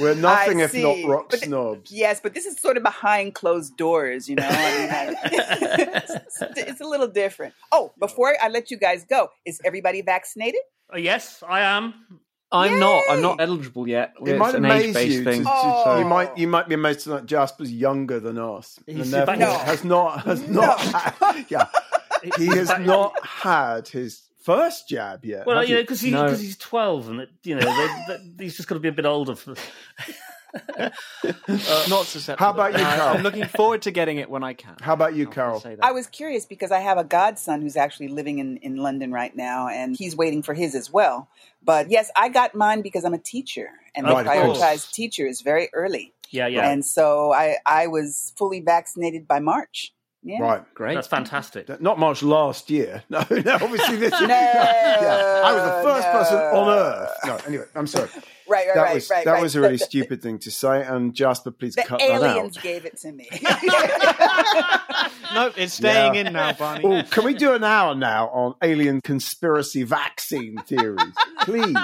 We're 0.00 0.14
nothing 0.14 0.60
I 0.60 0.64
if 0.64 0.74
not 0.74 0.94
see. 0.96 1.06
rock 1.06 1.30
But 1.30 1.40
th- 1.40 1.48
snobs. 1.48 1.90
Yes, 1.92 2.20
but 2.20 2.34
this 2.34 2.46
is 2.46 2.58
sort 2.58 2.76
of 2.76 2.82
behind 2.82 3.34
closed 3.34 3.76
doors, 3.76 4.28
you 4.28 4.36
know. 4.36 4.46
I 4.48 5.06
mean, 5.06 5.18
it's, 6.08 6.40
it's 6.56 6.80
a 6.80 6.84
little 6.86 7.08
different. 7.08 7.54
Oh, 7.72 7.92
before 7.98 8.34
I 8.40 8.48
let 8.48 8.70
you 8.70 8.76
guys 8.76 9.04
go, 9.04 9.30
is 9.44 9.60
everybody 9.64 10.02
vaccinated? 10.02 10.60
Uh, 10.92 10.98
yes, 10.98 11.42
I 11.46 11.60
am. 11.60 11.94
I'm 12.50 12.78
not. 12.80 13.02
I'm 13.10 13.20
not 13.20 13.40
eligible 13.40 13.86
yet. 13.86 14.14
It 14.22 14.30
It's 14.30 14.38
might 14.38 14.54
an 14.54 14.64
amaze 14.64 14.86
age-based 14.96 15.12
you. 15.12 15.24
To, 15.24 15.30
thing. 15.30 15.42
to- 15.44 15.50
Oh. 15.52 15.98
You 15.98 16.04
might 16.06 16.38
you 16.38 16.48
might 16.48 16.66
be 16.68 16.74
amazed 16.76 17.00
to 17.00 17.10
know 17.10 17.20
Jasper's 17.20 17.70
younger 17.70 18.20
than 18.20 18.38
us, 18.38 18.78
He's 18.86 18.96
and 19.00 19.12
therefore 19.12 19.36
back- 19.36 19.60
has 19.66 19.84
not 19.84 20.24
has 20.24 20.48
not 20.48 20.80
had, 20.80 21.44
yeah 21.50 21.66
he 22.38 22.46
has 22.46 22.70
not 22.80 23.12
had 23.22 23.86
his 23.88 24.22
first 24.48 24.88
jab 24.88 25.24
yet. 25.24 25.44
Well, 25.46 25.58
have 25.60 25.68
you 25.68 25.74
know, 25.76 25.82
because 25.82 26.00
he, 26.00 26.10
No. 26.10 26.28
'cause 26.28 26.40
he's 26.40 26.56
twelve, 26.56 27.08
and 27.10 27.20
it, 27.20 27.30
you 27.44 27.54
know, 27.54 27.60
they, 27.60 28.16
they, 28.36 28.44
he's 28.44 28.56
just 28.56 28.66
got 28.68 28.76
to 28.76 28.80
be 28.80 28.88
a 28.88 28.92
bit 28.92 29.04
older. 29.06 29.34
For, 29.36 29.54
not 31.88 32.06
susceptible. 32.06 32.38
How 32.44 32.50
about 32.52 32.72
you, 32.78 32.84
uh, 32.84 32.88
I- 32.88 32.96
Carol? 32.96 33.16
I'm 33.16 33.22
looking 33.22 33.44
forward 33.46 33.82
to 33.82 33.90
getting 33.90 34.18
it 34.18 34.30
when 34.30 34.42
I 34.42 34.54
can. 34.54 34.74
How 34.80 34.94
about 34.94 35.14
you, 35.14 35.26
I'll 35.26 35.32
Carol? 35.32 35.62
I 35.82 35.92
was 35.92 36.06
curious 36.06 36.46
because 36.46 36.70
I 36.72 36.80
have 36.80 36.98
a 36.98 37.04
godson 37.04 37.62
who's 37.62 37.76
actually 37.76 38.08
living 38.08 38.38
in, 38.38 38.56
in 38.58 38.76
London 38.76 39.12
right 39.12 39.34
now, 39.36 39.68
and 39.68 39.96
he's 39.96 40.16
waiting 40.16 40.42
for 40.42 40.54
his 40.54 40.74
as 40.74 40.90
well. 40.90 41.28
But 41.62 41.90
yes, 41.90 42.10
I 42.16 42.28
got 42.28 42.54
mine 42.54 42.82
because 42.82 43.04
I'm 43.04 43.14
a 43.14 43.18
teacher, 43.18 43.68
and 43.94 44.06
Right, 44.06 44.24
they 44.24 44.38
of 44.38 44.46
course. 44.46 44.58
prioritize 44.58 44.92
teachers 44.92 45.40
very 45.42 45.68
early. 45.72 46.14
yeah, 46.30 46.46
yeah, 46.46 46.70
And 46.70 46.84
so 46.84 47.32
I, 47.32 47.56
I 47.66 47.86
was 47.88 48.32
fully 48.36 48.60
vaccinated 48.60 49.26
by 49.28 49.40
March. 49.40 49.92
Yeah. 50.22 50.40
Right. 50.42 50.74
Great. 50.74 50.94
that's 50.96 51.06
fantastic. 51.06 51.80
Not 51.80 51.98
much 51.98 52.22
last 52.22 52.70
year. 52.70 53.04
No, 53.10 53.24
no. 53.30 53.54
Obviously, 53.54 53.96
this. 53.96 54.12
No, 54.20 54.26
yeah, 54.26 55.42
I 55.44 55.54
was 55.54 55.62
the 55.62 55.82
first 55.82 56.08
person 56.08 56.38
on. 56.38 56.68
Earth. 56.76 57.10
No, 57.24 57.36
anyway, 57.46 57.64
I'm 57.74 57.86
sorry. 57.86 58.08
Right, 58.50 58.66
right, 58.66 58.74
that 58.76 58.80
right, 58.82 58.94
was 58.94 59.10
right. 59.10 59.24
that 59.26 59.32
right. 59.32 59.42
was 59.42 59.56
a 59.56 59.60
really 59.60 59.74
The- 59.74 59.78
the- 59.80 59.84
stupid 59.84 60.22
thing 60.22 60.38
to 60.38 60.50
say. 60.50 60.82
And 60.82 61.14
Jasper, 61.14 61.50
please 61.50 61.74
The 61.74 61.82
cut 61.82 61.98
that 62.00 62.10
out. 62.10 62.22
aliens 62.24 62.56
out. 62.56 62.62
gave 62.62 62.86
it 62.86 62.96
to 63.02 63.12
me. 63.12 63.28
No, 65.38 65.52
it's 65.56 65.74
staying 65.74 66.14
Yeah. 66.14 66.20
in 66.26 66.32
now, 66.32 66.52
Barney. 66.52 66.84
Oh, 66.84 67.02
can 67.10 67.24
we 67.24 67.34
do 67.34 67.52
an 67.52 67.62
hour 67.64 67.94
now 67.94 68.28
on 68.28 68.54
alien 68.62 69.00
conspiracy 69.00 69.82
vaccine 69.82 70.56
theories, 70.66 71.14
please? 71.42 71.76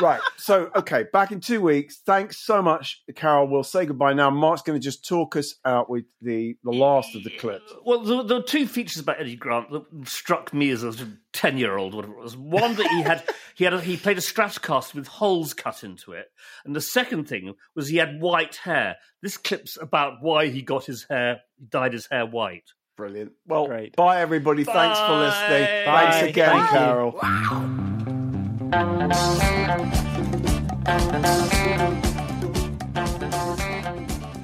right. 0.00 0.20
So, 0.36 0.70
okay, 0.76 1.04
back 1.12 1.32
in 1.32 1.40
two 1.40 1.60
weeks. 1.60 2.00
Thanks 2.04 2.44
so 2.44 2.60
much, 2.62 3.02
Carol. 3.14 3.48
We'll 3.48 3.62
say 3.64 3.86
goodbye 3.86 4.12
now. 4.12 4.30
Mark's 4.30 4.62
going 4.62 4.78
to 4.80 4.84
just 4.84 5.06
talk 5.06 5.36
us 5.36 5.54
out 5.64 5.88
with 5.88 6.04
the 6.20 6.56
the 6.64 6.72
last 6.72 7.14
of 7.14 7.24
the 7.24 7.30
clips. 7.30 7.72
Well, 7.84 8.00
there, 8.00 8.22
there 8.24 8.36
were 8.38 8.42
two 8.42 8.66
features 8.66 9.00
about 9.02 9.20
Eddy 9.20 9.36
Grant 9.36 9.70
that 9.70 9.84
struck 10.08 10.52
me 10.52 10.70
as 10.70 10.82
a 10.84 10.94
ten-year-old. 11.32 11.94
Whatever 11.94 12.14
it 12.14 12.18
was. 12.22 12.36
One 12.36 12.74
that 12.76 12.86
he 12.88 13.02
had, 13.02 13.22
he 13.54 13.64
had, 13.64 13.74
a, 13.74 13.80
he 13.80 13.96
played 13.96 14.18
a 14.18 14.22
Stratocaster 14.22 14.94
with 14.94 15.06
holes 15.06 15.54
cut 15.54 15.82
into 15.84 16.12
it, 16.12 16.26
and 16.64 16.74
the 16.76 16.80
second 16.80 17.28
thing 17.28 17.54
was 17.74 17.88
he 17.88 17.96
had 17.96 18.20
white 18.20 18.56
hair. 18.56 18.96
This 19.22 19.36
clip's 19.36 19.78
about 19.80 20.14
why 20.20 20.48
he 20.48 20.62
got 20.62 20.84
his 20.84 21.06
hair, 21.08 21.40
he 21.58 21.66
dyed 21.66 21.92
his 21.92 22.06
hair 22.10 22.26
white. 22.26 22.70
Brilliant. 22.96 23.32
Well, 23.46 23.66
Great. 23.66 23.96
bye 23.96 24.20
everybody. 24.20 24.64
Thanks 24.64 24.98
for 25.00 25.12
listening. 25.16 25.84
Bye. 25.86 26.10
Thanks 26.10 26.28
again, 26.30 26.50
Thank 26.50 26.70
you. 26.72 26.78
Carol. 26.78 28.22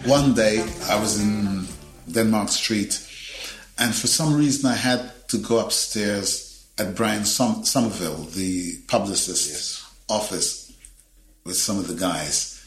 One 0.07 0.35
day 0.35 0.65
I 0.89 0.99
was 1.01 1.21
in 1.23 1.67
Denmark 2.11 2.49
Street, 2.49 2.99
and 3.79 3.95
for 3.95 4.07
some 4.07 4.35
reason 4.35 4.69
I 4.71 4.75
had 4.75 5.13
to 5.29 5.39
go 5.39 5.59
upstairs 5.59 6.67
at 6.79 6.97
Brian 6.97 7.25
Som- 7.25 7.65
Somerville, 7.65 8.25
the 8.35 8.79
publicist's 8.89 9.85
office, 10.09 10.73
with 11.45 11.57
some 11.57 11.79
of 11.79 11.87
the 11.89 11.95
guys. 11.95 12.65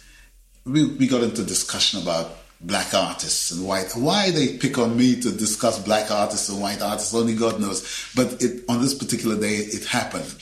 We, 0.66 0.86
we 0.96 1.08
got 1.08 1.24
into 1.24 1.44
discussion 1.44 2.02
about 2.02 2.32
black 2.64 2.94
artists 2.94 3.52
and 3.52 3.66
white. 3.66 3.92
Why 3.96 4.32
they 4.32 4.58
pick 4.58 4.78
on 4.78 4.96
me 4.96 5.20
to 5.22 5.32
discuss 5.32 5.80
black 5.80 6.12
artists 6.12 6.50
and 6.50 6.62
white 6.62 6.82
artists, 6.82 7.14
only 7.14 7.36
God 7.36 7.60
knows. 7.60 8.12
But 8.16 8.42
it, 8.42 8.64
on 8.70 8.82
this 8.82 8.94
particular 8.94 9.40
day, 9.40 9.56
it 9.56 9.86
happened. 9.86 10.36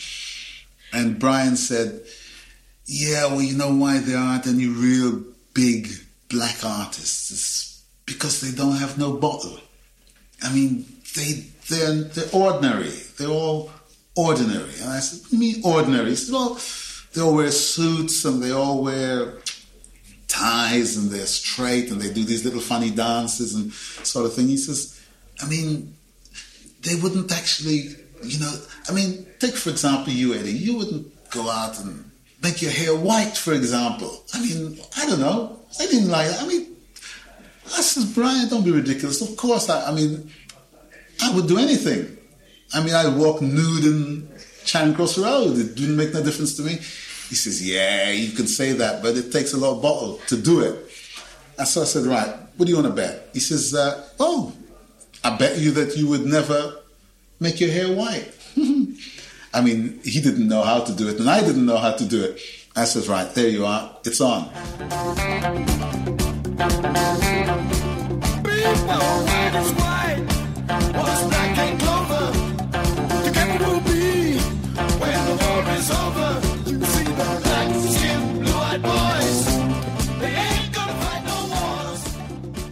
And 0.91 1.19
Brian 1.19 1.55
said, 1.55 2.01
yeah, 2.85 3.27
well, 3.27 3.41
you 3.41 3.55
know 3.55 3.73
why 3.73 3.99
there 3.99 4.17
aren't 4.17 4.47
any 4.47 4.67
real 4.67 5.23
big 5.53 5.89
black 6.29 6.65
artists? 6.65 7.31
It's 7.31 7.83
because 8.05 8.41
they 8.41 8.55
don't 8.55 8.77
have 8.77 8.97
no 8.97 9.13
bottle. 9.13 9.59
I 10.41 10.51
mean, 10.51 10.85
they 11.15 11.45
they're 11.69 12.01
they're 12.03 12.29
ordinary. 12.33 12.89
They're 13.17 13.27
all 13.27 13.71
ordinary. 14.15 14.73
And 14.81 14.89
I 14.89 14.99
said, 14.99 15.21
what 15.21 15.29
do 15.29 15.37
you 15.37 15.39
mean 15.39 15.61
ordinary? 15.63 16.09
He 16.09 16.15
said, 16.15 16.33
well, 16.33 16.59
they 17.13 17.21
all 17.21 17.35
wear 17.35 17.51
suits 17.51 18.25
and 18.25 18.41
they 18.41 18.51
all 18.51 18.83
wear 18.83 19.33
ties 20.29 20.95
and 20.95 21.11
they're 21.11 21.25
straight 21.25 21.91
and 21.91 21.99
they 21.99 22.13
do 22.13 22.23
these 22.23 22.45
little 22.45 22.61
funny 22.61 22.91
dances 22.91 23.55
and 23.55 23.73
sort 23.73 24.25
of 24.25 24.33
thing. 24.33 24.47
He 24.47 24.57
says, 24.57 25.01
I 25.41 25.49
mean, 25.49 25.95
they 26.81 26.95
wouldn't 26.95 27.31
actually, 27.31 27.95
you 28.23 28.39
know, 28.39 28.53
I 28.87 28.93
mean, 28.93 29.25
take 29.39 29.55
for 29.55 29.69
example 29.69 30.13
you, 30.13 30.33
Eddy. 30.33 30.53
You 30.53 30.77
wouldn't 30.77 31.31
go 31.31 31.49
out 31.49 31.79
and 31.79 32.09
make 32.41 32.61
your 32.61 32.71
hair 32.71 32.95
white, 32.95 33.35
for 33.35 33.53
example. 33.53 34.23
I 34.33 34.41
mean, 34.41 34.79
I 34.95 35.05
don't 35.05 35.19
know. 35.19 35.59
I 35.79 35.85
didn't 35.87 36.09
like 36.09 36.27
it. 36.27 36.41
I 36.41 36.47
mean, 36.47 36.75
I 37.65 37.81
says, 37.81 38.05
Brian, 38.05 38.49
don't 38.49 38.63
be 38.63 38.71
ridiculous. 38.71 39.21
Of 39.21 39.35
course, 39.35 39.69
I, 39.69 39.91
I 39.91 39.93
mean, 39.93 40.31
I 41.21 41.33
would 41.35 41.47
do 41.47 41.57
anything. 41.57 42.17
I 42.73 42.83
mean, 42.83 42.93
I'd 42.93 43.15
walk 43.17 43.41
nude 43.41 43.85
in 43.85 44.29
Charing 44.63 44.93
Cross 44.93 45.17
Road. 45.17 45.57
It 45.57 45.75
didn't 45.75 45.97
make 45.97 46.13
no 46.13 46.23
difference 46.23 46.55
to 46.57 46.63
me. 46.63 46.79
He 47.29 47.35
says, 47.35 47.65
yeah, 47.65 48.09
you 48.09 48.31
can 48.31 48.47
say 48.47 48.73
that, 48.73 49.03
but 49.03 49.15
it 49.15 49.31
takes 49.31 49.53
a 49.53 49.57
lot 49.57 49.75
of 49.75 49.81
bottle 49.83 50.19
to 50.27 50.35
do 50.35 50.61
it. 50.61 50.91
And 51.59 51.67
so 51.67 51.81
I 51.81 51.85
said, 51.85 52.05
right, 52.05 52.35
what 52.57 52.65
do 52.65 52.71
you 52.71 52.75
want 52.75 52.87
to 52.87 52.93
bet? 52.93 53.29
He 53.33 53.39
says, 53.39 53.75
uh, 53.75 54.09
oh, 54.19 54.51
I 55.23 55.37
bet 55.37 55.59
you 55.59 55.71
that 55.71 55.95
you 55.95 56.07
would 56.07 56.25
never 56.25 56.79
make 57.39 57.59
your 57.59 57.69
hair 57.69 57.95
white. 57.95 58.33
I 59.53 59.61
mean, 59.61 59.99
he 60.03 60.21
didn't 60.21 60.47
know 60.47 60.63
how 60.63 60.79
to 60.79 60.93
do 60.93 61.07
it, 61.07 61.19
and 61.19 61.29
I 61.29 61.41
didn't 61.41 61.65
know 61.65 61.77
how 61.77 61.91
to 61.91 62.05
do 62.05 62.23
it. 62.23 62.41
I 62.75 62.85
says, 62.85 63.07
right, 63.07 63.29
there 63.35 63.49
you 63.49 63.65
are, 63.65 63.95
it's 64.05 64.21
on. 64.21 64.49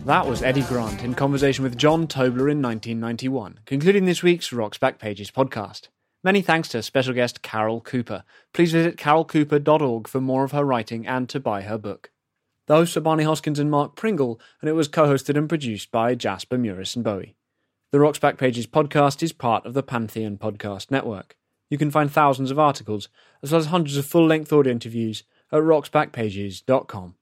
That 0.07 0.25
was 0.25 0.41
Eddy 0.41 0.61
Grant 0.61 1.03
in 1.03 1.15
conversation 1.15 1.65
with 1.65 1.77
John 1.77 2.07
Tobler 2.07 2.49
in 2.49 2.61
1991, 2.61 3.59
concluding 3.65 4.05
this 4.05 4.23
week's 4.23 4.53
Rock's 4.53 4.77
Backpages 4.77 5.33
podcast. 5.33 5.89
Many 6.23 6.41
thanks 6.41 6.69
to 6.69 6.81
special 6.81 7.13
guest 7.13 7.41
Carol 7.41 7.81
Cooper. 7.81 8.23
Please 8.53 8.71
visit 8.71 8.95
carolcooper.org 8.95 10.07
for 10.07 10.21
more 10.21 10.45
of 10.45 10.53
her 10.53 10.63
writing 10.63 11.05
and 11.05 11.27
to 11.27 11.41
buy 11.41 11.63
her 11.63 11.77
book. 11.77 12.11
The 12.67 12.75
hosts 12.75 12.95
are 12.95 13.01
Barney 13.01 13.25
Hoskyns 13.25 13.59
and 13.59 13.69
Mark 13.69 13.97
Pringle, 13.97 14.39
and 14.61 14.69
it 14.69 14.75
was 14.75 14.87
co 14.87 15.07
hosted 15.07 15.35
and 15.35 15.49
produced 15.49 15.91
by 15.91 16.15
Jasper 16.15 16.57
Murison-Bowie. 16.57 17.35
The 17.91 17.99
Rock's 17.99 18.19
Backpages 18.19 18.65
podcast 18.65 19.21
is 19.21 19.33
part 19.33 19.65
of 19.65 19.73
the 19.73 19.83
Pantheon 19.83 20.37
Podcast 20.37 20.89
Network. 20.89 21.35
You 21.69 21.77
can 21.77 21.91
find 21.91 22.09
thousands 22.09 22.49
of 22.49 22.57
articles, 22.57 23.09
as 23.43 23.51
well 23.51 23.59
as 23.59 23.67
hundreds 23.67 23.97
of 23.97 24.05
full 24.05 24.25
length 24.25 24.53
audio 24.53 24.71
interviews, 24.71 25.25
at 25.51 25.59
rocksbackpages.com. 25.63 27.15